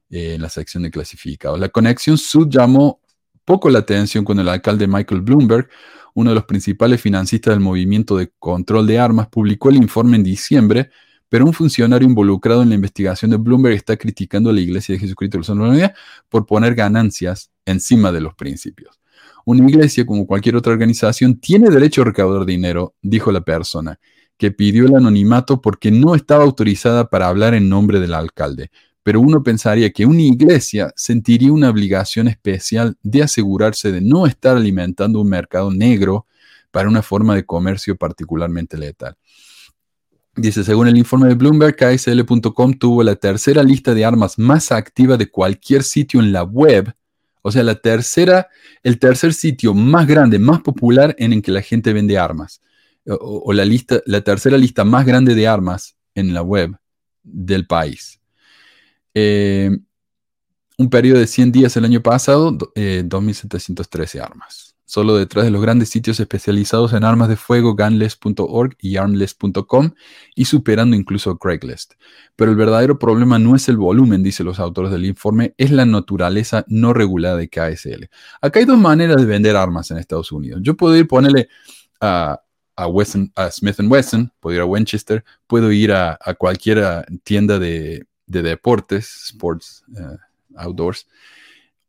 eh, 0.09 0.33
en 0.35 0.41
la 0.41 0.49
sección 0.49 0.83
de 0.83 0.91
clasificados. 0.91 1.59
La 1.59 1.69
conexión 1.69 2.17
Sud 2.17 2.49
llamó 2.49 2.99
poco 3.43 3.69
la 3.69 3.79
atención 3.79 4.25
cuando 4.25 4.41
el 4.41 4.49
alcalde 4.49 4.87
Michael 4.87 5.21
Bloomberg, 5.21 5.69
uno 6.15 6.31
de 6.31 6.35
los 6.35 6.45
principales 6.45 6.99
financistas 6.99 7.53
del 7.53 7.59
movimiento 7.59 8.17
de 8.17 8.31
control 8.39 8.87
de 8.87 8.97
armas, 8.97 9.27
publicó 9.27 9.69
el 9.69 9.75
informe 9.75 10.17
en 10.17 10.23
diciembre, 10.23 10.89
pero 11.35 11.47
un 11.47 11.51
funcionario 11.51 12.07
involucrado 12.07 12.63
en 12.63 12.69
la 12.69 12.75
investigación 12.75 13.29
de 13.29 13.35
Bloomberg 13.35 13.75
está 13.75 13.97
criticando 13.97 14.49
a 14.49 14.53
la 14.53 14.61
Iglesia 14.61 14.95
de 14.95 14.99
Jesucristo 14.99 15.37
de 15.37 15.59
la 15.59 15.67
Unidad 15.67 15.93
por 16.29 16.45
poner 16.45 16.75
ganancias 16.75 17.51
encima 17.65 18.13
de 18.13 18.21
los 18.21 18.35
principios. 18.35 19.01
Una 19.43 19.67
iglesia, 19.67 20.05
como 20.05 20.25
cualquier 20.25 20.55
otra 20.55 20.71
organización, 20.71 21.37
tiene 21.37 21.69
derecho 21.69 22.03
a 22.03 22.05
recaudar 22.05 22.45
dinero, 22.45 22.95
dijo 23.01 23.33
la 23.33 23.41
persona 23.41 23.99
que 24.37 24.51
pidió 24.51 24.85
el 24.85 24.95
anonimato 24.95 25.59
porque 25.59 25.91
no 25.91 26.15
estaba 26.15 26.45
autorizada 26.45 27.09
para 27.09 27.27
hablar 27.27 27.53
en 27.53 27.67
nombre 27.67 27.99
del 27.99 28.13
alcalde. 28.13 28.71
Pero 29.03 29.19
uno 29.19 29.43
pensaría 29.43 29.91
que 29.91 30.05
una 30.05 30.21
iglesia 30.21 30.93
sentiría 30.95 31.51
una 31.51 31.69
obligación 31.69 32.29
especial 32.29 32.95
de 33.03 33.23
asegurarse 33.23 33.91
de 33.91 33.99
no 33.99 34.25
estar 34.25 34.55
alimentando 34.55 35.19
un 35.19 35.27
mercado 35.27 35.69
negro 35.69 36.27
para 36.71 36.87
una 36.87 37.01
forma 37.01 37.35
de 37.35 37.45
comercio 37.45 37.97
particularmente 37.97 38.77
letal. 38.77 39.17
Dice, 40.35 40.63
según 40.63 40.87
el 40.87 40.97
informe 40.97 41.27
de 41.29 41.35
Bloomberg, 41.35 41.75
KSL.com 41.75 42.73
tuvo 42.73 43.03
la 43.03 43.15
tercera 43.15 43.63
lista 43.63 43.93
de 43.93 44.03
armas 44.03 44.37
más 44.37 44.71
activa 44.71 45.15
de 45.17 45.29
cualquier 45.29 45.83
sitio 45.83 46.19
en 46.19 46.31
la 46.31 46.43
web. 46.43 46.93
O 47.41 47.51
sea, 47.51 47.63
la 47.63 47.75
tercera, 47.75 48.49
el 48.83 48.99
tercer 48.99 49.33
sitio 49.33 49.73
más 49.73 50.07
grande, 50.07 50.39
más 50.39 50.61
popular 50.61 51.15
en 51.19 51.31
el 51.31 51.41
que 51.41 51.51
la 51.51 51.61
gente 51.61 51.93
vende 51.93 52.17
armas 52.17 52.61
o, 53.07 53.53
la, 53.53 53.65
lista, 53.65 54.01
la 54.05 54.21
tercera 54.21 54.57
lista 54.57 54.83
más 54.83 55.05
grande 55.05 55.35
de 55.35 55.47
armas 55.47 55.95
en 56.15 56.33
la 56.33 56.41
web 56.41 56.75
del 57.23 57.67
país. 57.67 58.19
Eh, 59.13 59.69
un 60.77 60.89
periodo 60.89 61.19
de 61.19 61.27
100 61.27 61.51
días 61.51 61.77
el 61.77 61.85
año 61.85 62.01
pasado, 62.01 62.51
2.713 62.51 64.15
eh, 64.15 64.21
armas. 64.21 64.64
Solo 64.85 65.17
detrás 65.17 65.45
de 65.45 65.51
los 65.51 65.61
grandes 65.61 65.89
sitios 65.89 66.19
especializados 66.19 66.93
en 66.93 67.03
armas 67.03 67.27
de 67.27 67.35
fuego, 67.35 67.75
gunless.org 67.75 68.75
y 68.79 68.97
armless.com, 68.97 69.91
y 70.35 70.45
superando 70.45 70.95
incluso 70.95 71.37
Craigslist. 71.37 71.93
Pero 72.35 72.51
el 72.51 72.57
verdadero 72.57 72.99
problema 72.99 73.39
no 73.39 73.55
es 73.55 73.67
el 73.67 73.77
volumen, 73.77 74.21
dicen 74.21 74.45
los 74.45 74.59
autores 74.59 74.91
del 74.91 75.05
informe, 75.05 75.55
es 75.57 75.71
la 75.71 75.85
naturaleza 75.85 76.65
no 76.67 76.93
regulada 76.93 77.37
de 77.37 77.49
KSL. 77.49 78.09
Acá 78.41 78.59
hay 78.59 78.65
dos 78.65 78.77
maneras 78.77 79.17
de 79.17 79.25
vender 79.25 79.55
armas 79.55 79.89
en 79.91 79.97
Estados 79.97 80.31
Unidos. 80.31 80.61
Yo 80.63 80.75
puedo 80.77 80.95
ir 80.95 81.07
a 81.99 82.39
a, 82.75 82.87
a 83.35 83.51
Smith 83.51 83.79
Wesson, 83.79 84.31
puedo 84.39 84.55
ir 84.55 84.61
a 84.61 84.65
Winchester, 84.65 85.23
puedo 85.47 85.71
ir 85.71 85.91
a, 85.91 86.17
cualquier 86.37 87.05
tienda 87.23 87.59
de, 87.59 88.05
deportes, 88.25 89.05
sports, 89.27 89.83
eh, 89.97 90.17
outdoors, 90.57 91.07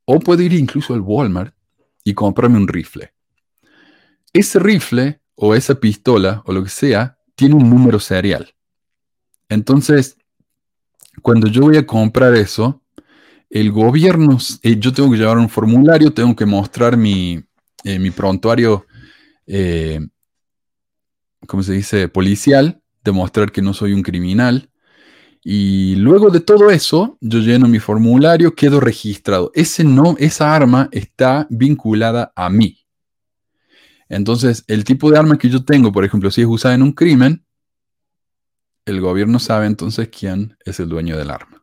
o 0.05 0.21
puedo 0.21 0.43
ir 0.43 0.53
incluso 0.53 0.95
al 0.95 1.01
Walmart 1.01 1.56
y 2.07 2.15
comprarme 2.15 2.57
un 2.57 2.69
rifle. 2.69 3.13
Ese 4.33 4.61
rifle 4.61 5.21
o 5.35 5.57
esa 5.57 5.75
pistola 5.75 6.41
o 6.47 6.53
lo 6.53 6.63
que 6.63 6.71
sea 6.71 7.19
tiene 7.35 7.57
un 7.57 7.69
número 7.69 7.99
serial. 7.99 8.55
Entonces, 9.49 10.17
cuando 11.21 11.49
yo 11.49 11.63
voy 11.63 11.79
a 11.79 11.87
comprar 11.87 12.37
eso, 12.37 12.81
el 13.51 13.73
gobierno, 13.73 14.39
eh, 14.63 14.77
yo 14.79 14.93
tengo 14.93 15.11
que 15.11 15.17
llevar 15.17 15.37
un 15.37 15.49
formulario, 15.49 16.15
tengo 16.15 16.37
que 16.37 16.47
mostrar 16.47 16.97
mi, 16.97 17.43
eh, 17.83 17.99
mi 17.99 18.13
prontuario 18.13 18.87
¿cómo 21.47 21.63
se 21.63 21.73
dice?, 21.73 22.09
policial, 22.09 22.83
demostrar 23.05 23.51
que 23.51 23.63
no 23.63 23.73
soy 23.75 23.93
un 23.93 24.03
criminal, 24.03 24.71
Y 25.49 25.95
luego 25.95 26.31
de 26.31 26.41
todo 26.41 26.71
eso, 26.71 27.19
yo 27.21 27.39
lleno 27.39 27.69
mi 27.69 27.79
formulario, 27.79 28.57
quedo 28.57 28.81
registrado. 28.81 29.53
Ese 29.55 29.85
no, 29.85 30.17
esa 30.19 30.53
arma 30.53 30.89
está 30.91 31.47
vinculada 31.49 32.33
a 32.35 32.51
mí. 32.51 32.85
Entonces, 34.09 34.65
el 34.67 34.83
tipo 34.83 35.09
de 35.09 35.21
arma 35.21 35.39
que 35.39 35.49
yo 35.49 35.65
tengo, 35.65 35.93
por 35.93 36.05
ejemplo, 36.05 36.33
si 36.33 36.41
es 36.41 36.49
usada 36.49 36.75
en 36.75 36.83
un 36.83 36.91
crimen, 36.91 37.47
el 38.87 39.01
gobierno 39.01 39.39
sabe 39.39 39.67
entonces 39.67 40.09
quién 40.09 40.57
es 40.65 40.81
el 40.81 40.89
dueño 40.89 41.17
del 41.17 41.31
arma. 41.31 41.63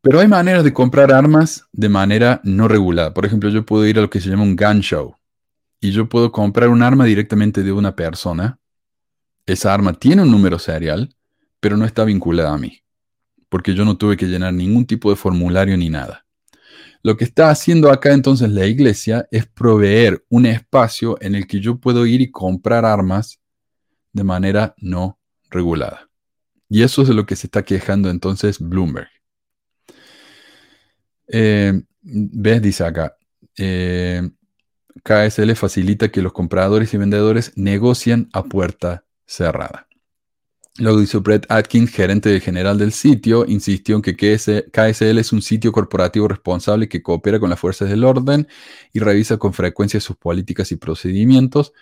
Pero 0.00 0.18
hay 0.18 0.26
maneras 0.26 0.64
de 0.64 0.72
comprar 0.72 1.12
armas 1.12 1.68
de 1.70 1.88
manera 1.88 2.40
no 2.42 2.66
regulada. 2.66 3.14
Por 3.14 3.24
ejemplo, 3.24 3.50
yo 3.50 3.64
puedo 3.64 3.86
ir 3.86 4.00
a 4.00 4.02
lo 4.02 4.10
que 4.10 4.20
se 4.20 4.30
llama 4.30 4.42
un 4.42 4.56
gun 4.56 4.80
show 4.80 5.14
y 5.80 5.92
yo 5.92 6.08
puedo 6.08 6.32
comprar 6.32 6.70
un 6.70 6.82
arma 6.82 7.04
directamente 7.04 7.62
de 7.62 7.70
una 7.70 7.94
persona. 7.94 8.58
Esa 9.46 9.72
arma 9.72 9.92
tiene 9.92 10.22
un 10.22 10.32
número 10.32 10.58
serial 10.58 11.14
pero 11.60 11.76
no 11.76 11.84
está 11.84 12.04
vinculada 12.04 12.52
a 12.52 12.58
mí, 12.58 12.82
porque 13.48 13.74
yo 13.74 13.84
no 13.84 13.96
tuve 13.96 14.16
que 14.16 14.26
llenar 14.26 14.52
ningún 14.52 14.86
tipo 14.86 15.10
de 15.10 15.16
formulario 15.16 15.76
ni 15.76 15.90
nada. 15.90 16.26
Lo 17.02 17.16
que 17.16 17.24
está 17.24 17.50
haciendo 17.50 17.90
acá 17.90 18.12
entonces 18.12 18.50
la 18.50 18.66
iglesia 18.66 19.26
es 19.30 19.46
proveer 19.46 20.24
un 20.28 20.44
espacio 20.44 21.16
en 21.22 21.34
el 21.34 21.46
que 21.46 21.60
yo 21.60 21.78
puedo 21.78 22.04
ir 22.04 22.20
y 22.20 22.30
comprar 22.30 22.84
armas 22.84 23.40
de 24.12 24.24
manera 24.24 24.74
no 24.78 25.18
regulada. 25.50 26.08
Y 26.68 26.82
eso 26.82 27.02
es 27.02 27.08
de 27.08 27.14
lo 27.14 27.26
que 27.26 27.36
se 27.36 27.46
está 27.46 27.64
quejando 27.64 28.10
entonces 28.10 28.58
Bloomberg. 28.58 29.08
Eh, 31.28 31.82
¿Ves? 32.02 32.62
Dice 32.62 32.84
acá. 32.84 33.16
Eh, 33.56 34.30
KSL 35.02 35.54
facilita 35.54 36.10
que 36.10 36.22
los 36.22 36.32
compradores 36.32 36.92
y 36.92 36.96
vendedores 36.98 37.52
negocien 37.56 38.28
a 38.32 38.44
puerta 38.44 39.04
cerrada. 39.26 39.86
Luego 40.78 41.00
dice 41.00 41.18
Brett 41.18 41.46
Atkins, 41.50 41.90
gerente 41.90 42.38
general 42.40 42.78
del 42.78 42.92
sitio, 42.92 43.44
insistió 43.46 43.96
en 43.96 44.02
que 44.02 44.14
KSL 44.16 45.18
es 45.18 45.32
un 45.32 45.42
sitio 45.42 45.72
corporativo 45.72 46.28
responsable 46.28 46.88
que 46.88 47.02
coopera 47.02 47.40
con 47.40 47.50
las 47.50 47.58
fuerzas 47.58 47.90
del 47.90 48.04
orden 48.04 48.46
y 48.92 49.00
revisa 49.00 49.36
con 49.36 49.52
frecuencia 49.52 50.00
sus 50.00 50.16
políticas 50.16 50.70
y 50.72 50.76
procedimientos, 50.76 51.72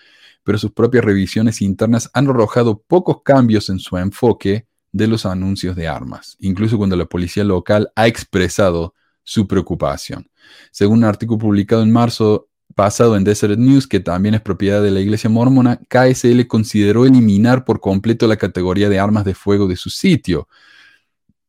pero 0.43 0.59
sus 0.59 0.73
propias 0.73 1.05
revisiones 1.05 1.61
internas 1.61 2.11
han 2.15 2.29
arrojado 2.29 2.83
pocos 2.83 3.23
cambios 3.23 3.69
en 3.69 3.79
su 3.79 3.99
enfoque 3.99 4.67
de 4.91 5.07
los 5.07 5.27
anuncios 5.27 5.77
de 5.77 5.87
armas, 5.87 6.37
incluso 6.41 6.79
cuando 6.79 6.97
la 6.97 7.05
policía 7.05 7.45
local 7.45 7.93
ha 7.95 8.07
expresado 8.07 8.95
su 9.23 9.47
preocupación. 9.47 10.31
Según 10.71 10.99
un 10.99 11.05
artículo 11.05 11.39
publicado 11.39 11.83
en 11.83 11.93
marzo 11.93 12.48
pasado 12.79 13.17
en 13.17 13.25
Desert 13.25 13.59
News, 13.59 13.89
que 13.89 13.99
también 13.99 14.37
es 14.37 14.41
propiedad 14.41 14.81
de 14.81 14.93
la 14.93 15.01
iglesia 15.01 15.29
mormona, 15.29 15.81
KSL 15.89 16.47
consideró 16.47 17.07
eliminar 17.07 17.65
por 17.65 17.81
completo 17.81 18.29
la 18.29 18.37
categoría 18.37 18.89
de 18.89 19.01
armas 19.01 19.25
de 19.25 19.35
fuego 19.35 19.67
de 19.67 19.75
su 19.75 19.91
sitio, 19.91 20.47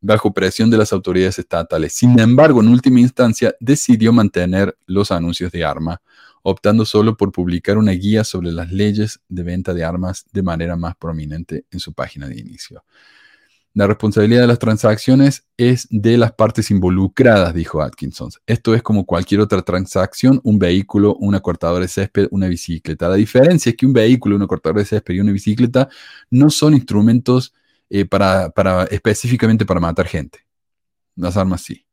bajo 0.01 0.34
presión 0.34 0.72
de 0.72 0.80
las 0.80 0.91
autoridades 0.91 1.38
estatales. 1.38 1.93
Sin 1.93 2.19
embargo, 2.19 2.61
en 2.61 2.69
última 2.69 2.99
instancia, 2.99 3.53
decidió 3.60 4.11
mantener 4.11 4.76
los 4.88 5.11
anuncios 5.11 5.51
de 5.51 5.64
arma, 5.64 6.01
optando 6.41 6.84
solo 6.84 7.15
por 7.15 7.31
publicar 7.31 7.77
una 7.77 7.91
guía 7.91 8.23
sobre 8.23 8.51
las 8.51 8.72
leyes 8.72 9.19
de 9.30 9.43
venta 9.43 9.76
de 9.76 9.84
armas 9.84 10.26
de 10.31 10.41
manera 10.41 10.76
más 10.77 10.95
prominente 10.95 11.64
en 11.69 11.80
su 11.80 11.93
página 11.93 12.27
de 12.27 12.39
inicio. 12.39 12.84
La 13.75 13.85
responsabilidad 13.85 14.41
de 14.41 14.47
las 14.47 14.59
transacciones 14.59 15.45
es 15.55 15.87
de 15.91 16.17
las 16.17 16.31
partes 16.31 16.71
involucradas, 16.71 17.53
dijo 17.53 17.81
Atkinson. 17.81 18.29
Esto 18.47 18.73
es 18.73 18.81
como 18.81 19.05
cualquier 19.05 19.41
otra 19.41 19.61
transacción, 19.61 20.41
un 20.43 20.57
vehículo, 20.57 21.15
una 21.15 21.39
cortadora 21.39 21.81
de 21.81 21.87
césped, 21.87 22.27
una 22.31 22.47
bicicleta. 22.47 23.07
La 23.07 23.15
diferencia 23.15 23.69
es 23.69 23.75
que 23.75 23.85
un 23.85 23.93
vehículo, 23.93 24.35
una 24.35 24.47
cortadora 24.47 24.79
de 24.79 24.85
césped 24.85 25.13
y 25.13 25.19
una 25.19 25.31
bicicleta 25.31 25.87
no 26.31 26.49
son 26.49 26.73
instrumentos 26.73 27.53
eh, 27.91 28.05
para, 28.05 28.51
específicamente 28.89 29.65
para 29.65 29.79
matar 29.79 30.07
gente. 30.07 30.39
Las 31.15 31.37
armas 31.37 31.61
sí. 31.61 31.85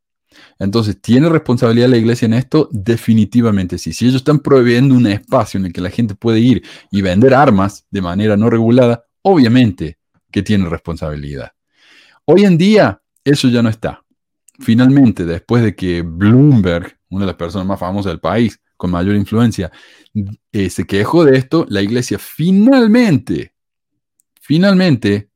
Entonces, 0.59 1.01
¿tiene 1.01 1.29
responsabilidad 1.29 1.89
la 1.89 1.97
iglesia 1.97 2.27
en 2.27 2.35
esto? 2.35 2.69
Definitivamente 2.73 3.79
sí. 3.79 3.93
Si 3.93 4.07
ellos 4.07 4.17
están 4.17 4.41
proveyendo 4.41 4.95
un 4.95 5.07
espacio 5.07 5.59
en 5.59 5.67
el 5.67 5.73
que 5.73 5.81
la 5.81 5.91
gente 5.91 6.15
puede 6.15 6.41
ir 6.41 6.63
y 6.91 7.03
vender 7.03 7.35
armas 7.35 7.87
de 7.91 8.03
manera 8.03 8.37
no 8.37 8.49
regulada, 8.51 9.05
obviamente 9.23 9.99
que 10.31 10.43
tiene 10.43 10.69
responsabilidad. 10.69 11.56
Hoy 12.27 12.45
en 12.45 12.59
día 12.59 13.01
eso 13.25 13.49
ya 13.49 13.63
no 13.63 13.69
está. 13.69 14.05
Finalmente, 14.59 15.25
después 15.25 15.63
de 15.63 15.75
que 15.75 16.03
Bloomberg, 16.03 16.99
una 17.11 17.25
de 17.25 17.27
las 17.29 17.37
personas 17.37 17.67
más 17.67 17.79
famosas 17.79 18.11
del 18.11 18.21
país, 18.21 18.61
con 18.77 18.91
mayor 18.91 19.15
influencia, 19.15 19.71
eh, 20.53 20.71
se 20.71 20.85
quejó 20.85 21.25
de 21.25 21.39
esto, 21.39 21.67
la 21.69 21.83
iglesia 21.83 22.19
finalmente, 22.19 23.55
finalmente 24.41 25.31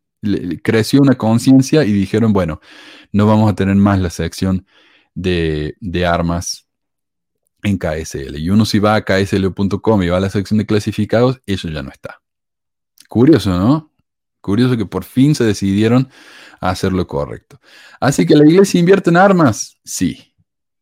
creció 0.63 1.01
una 1.01 1.17
conciencia 1.17 1.85
y 1.85 1.93
dijeron, 1.93 2.33
bueno, 2.33 2.61
no 3.13 3.27
vamos 3.27 3.51
a 3.51 3.55
tener 3.55 3.77
más 3.77 4.01
la 4.01 4.11
sección 4.11 4.67
de, 5.15 5.77
de 5.81 6.07
armas 6.07 6.67
en 7.63 7.79
KSL. 7.79 8.37
Y 8.37 8.51
uno 8.51 8.65
si 8.65 8.79
va 8.79 8.97
a 8.97 9.05
ksl.com 9.05 10.03
y 10.03 10.09
va 10.09 10.17
a 10.17 10.21
la 10.21 10.31
sección 10.31 10.59
de 10.59 10.67
clasificados, 10.67 11.41
eso 11.47 11.69
ya 11.69 11.83
no 11.83 11.91
está. 11.91 12.21
Curioso, 13.09 13.57
¿no? 13.59 13.93
Curioso 14.41 14.77
que 14.77 14.87
por 14.87 15.05
fin 15.05 15.35
se 15.35 15.45
decidieron 15.45 16.09
hacer 16.61 16.93
lo 16.93 17.07
correcto. 17.07 17.59
Así 17.99 18.27
que 18.27 18.37
la 18.37 18.47
iglesia 18.47 18.79
invierte 18.79 19.11
en 19.11 19.17
armas, 19.17 19.77
sí. 19.85 20.35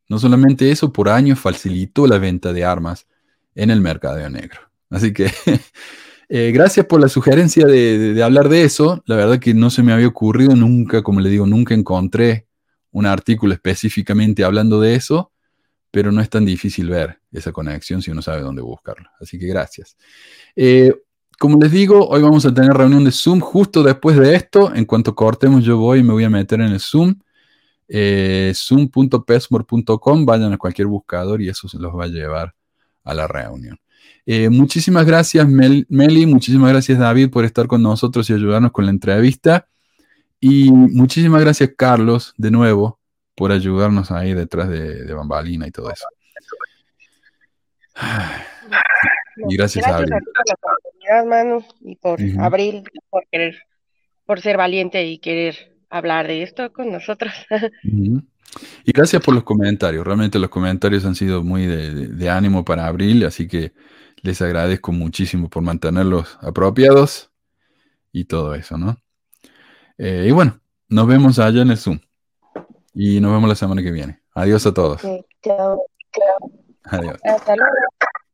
No 0.09 0.19
solamente 0.19 0.71
eso, 0.71 0.93
por 0.93 1.09
años 1.09 1.39
facilitó 1.39 2.07
la 2.07 2.19
venta 2.19 2.53
de 2.53 2.65
armas 2.65 3.07
en 3.55 3.71
el 3.71 3.81
mercado 3.81 4.29
negro. 4.29 4.61
Así 4.91 5.13
que 5.13 5.31
eh, 6.29 6.51
gracias 6.53 6.87
por 6.87 7.01
la 7.01 7.09
sugerencia 7.09 7.67
de, 7.67 8.21
hablar 8.23 8.49
de 8.49 8.65
eso. 8.65 9.03
La 9.07 9.17
verdad 9.17 9.39
que 9.39 9.55
no 9.55 9.71
se 9.71 9.83
me 9.83 9.93
había 9.93 10.09
ocurrido 10.09 10.57
nunca, 10.57 11.03
como 11.03 11.21
le 11.21 11.29
digo, 11.29 11.47
nunca 11.47 11.75
encontré 11.75 12.47
un 12.91 13.07
artículo 13.07 13.53
específicamente 13.53 14.45
hablando 14.45 14.81
de 14.81 14.95
eso, 14.95 15.31
pero 15.91 16.11
no 16.11 16.23
es 16.23 16.31
tan 16.31 16.45
difícil 16.45 16.89
ver 16.89 17.21
esa 17.31 17.53
conexión 17.53 18.01
si 18.01 18.11
uno 18.11 18.23
sabe 18.23 18.41
dónde 18.41 18.63
buscarlo. 18.63 19.11
Así 19.21 19.39
que 19.39 19.47
gracias. 19.47 19.97
Eh, 20.57 20.93
como 21.39 21.59
les 21.59 21.71
digo, 21.71 22.09
hoy 22.09 22.21
vamos 22.21 22.45
a 22.47 22.53
tener 22.53 22.73
reunión 22.73 23.05
de 23.05 23.13
Zoom 23.13 23.41
justo 23.41 23.83
después 23.83 24.17
de 24.17 24.35
esto. 24.35 24.75
En 24.75 24.85
cuanto 24.85 25.15
cortemos, 25.15 25.65
yo 25.65 25.79
voy 25.79 26.01
y 26.01 26.03
me 26.03 26.13
voy 26.13 26.25
a 26.25 26.31
meter 26.31 26.61
en 26.61 26.73
el 26.73 26.81
Zoom. 26.81 27.15
Eh, 27.87 28.53
zoom.pesmore.com, 28.55 30.27
vayan 30.27 30.53
a 30.53 30.59
cualquier 30.59 30.89
buscador 30.89 31.41
y 31.41 31.49
eso 31.49 31.69
se 31.69 31.79
los 31.79 31.97
va 31.97 32.05
a 32.05 32.09
llevar 32.09 32.55
a 33.05 33.15
la 33.15 33.29
reunión. 33.29 33.79
Eh, 34.27 34.49
muchísimas 34.51 35.07
gracias, 35.07 35.49
Meli. 35.49 36.27
Muchísimas 36.27 36.71
gracias, 36.71 36.99
David, 36.99 37.31
por 37.31 37.45
estar 37.45 37.67
con 37.67 37.83
nosotros 37.83 38.29
y 38.29 38.35
ayudarnos 38.35 38.73
con 38.73 38.85
la 38.85 38.91
entrevista. 38.91 39.69
Y 40.41 40.71
muchísimas 40.73 41.41
gracias, 41.41 41.71
Carlos, 41.77 42.35
de 42.37 42.51
nuevo, 42.51 42.99
por 43.37 43.53
ayudarnos 43.53 44.11
ahí 44.11 44.35
detrás 44.35 44.69
de, 44.69 45.05
de 45.05 45.15
Bambalina 45.15 45.67
y 45.67 45.71
todo 45.71 45.91
eso. 45.91 46.05
Y 49.49 49.57
gracias, 49.57 49.87
a 49.87 49.97
Abril. 49.97 50.15
Manu, 51.27 51.65
y 51.81 51.97
por 51.97 52.19
Abril, 52.41 52.83
por 53.11 53.27
querer, 53.31 53.57
por 54.27 54.41
ser 54.41 54.57
valiente 54.57 55.05
y 55.05 55.19
querer 55.19 55.77
hablar 55.91 56.27
de 56.27 56.43
esto 56.43 56.73
con 56.73 56.93
nosotros. 56.93 57.33
Y 58.85 58.93
gracias 58.93 59.23
por 59.23 59.35
los 59.35 59.45
comentarios. 59.45 60.07
Realmente 60.07 60.39
los 60.39 60.49
comentarios 60.49 61.05
han 61.05 61.15
sido 61.15 61.43
muy 61.43 61.67
de, 61.67 62.31
ánimo 62.31 62.65
para 62.65 62.87
Abril, 62.87 63.25
así 63.27 63.47
que 63.47 63.73
les 64.23 64.41
agradezco 64.41 64.91
muchísimo 64.91 65.49
por 65.49 65.63
mantenerlos 65.63 66.39
apropiados 66.41 67.31
y 68.11 68.25
todo 68.25 68.55
eso, 68.55 68.79
¿no? 68.79 68.97
Eh, 69.99 70.27
y 70.29 70.33
bueno, 70.33 70.61
nos 70.89 71.07
vemos 71.07 71.39
allá 71.39 71.63
en 71.63 71.71
el 71.71 71.77
Zoom. 71.77 72.01
Y 72.95 73.21
nos 73.21 73.33
vemos 73.33 73.49
la 73.49 73.55
semana 73.55 73.83
que 73.83 73.93
viene. 73.93 74.23
Adiós 74.35 74.67
a 74.67 74.73
todos. 74.73 75.03
chao. 75.43 75.83
Adiós. 76.85 77.21
Hasta 77.23 77.55
luego. 77.55 77.75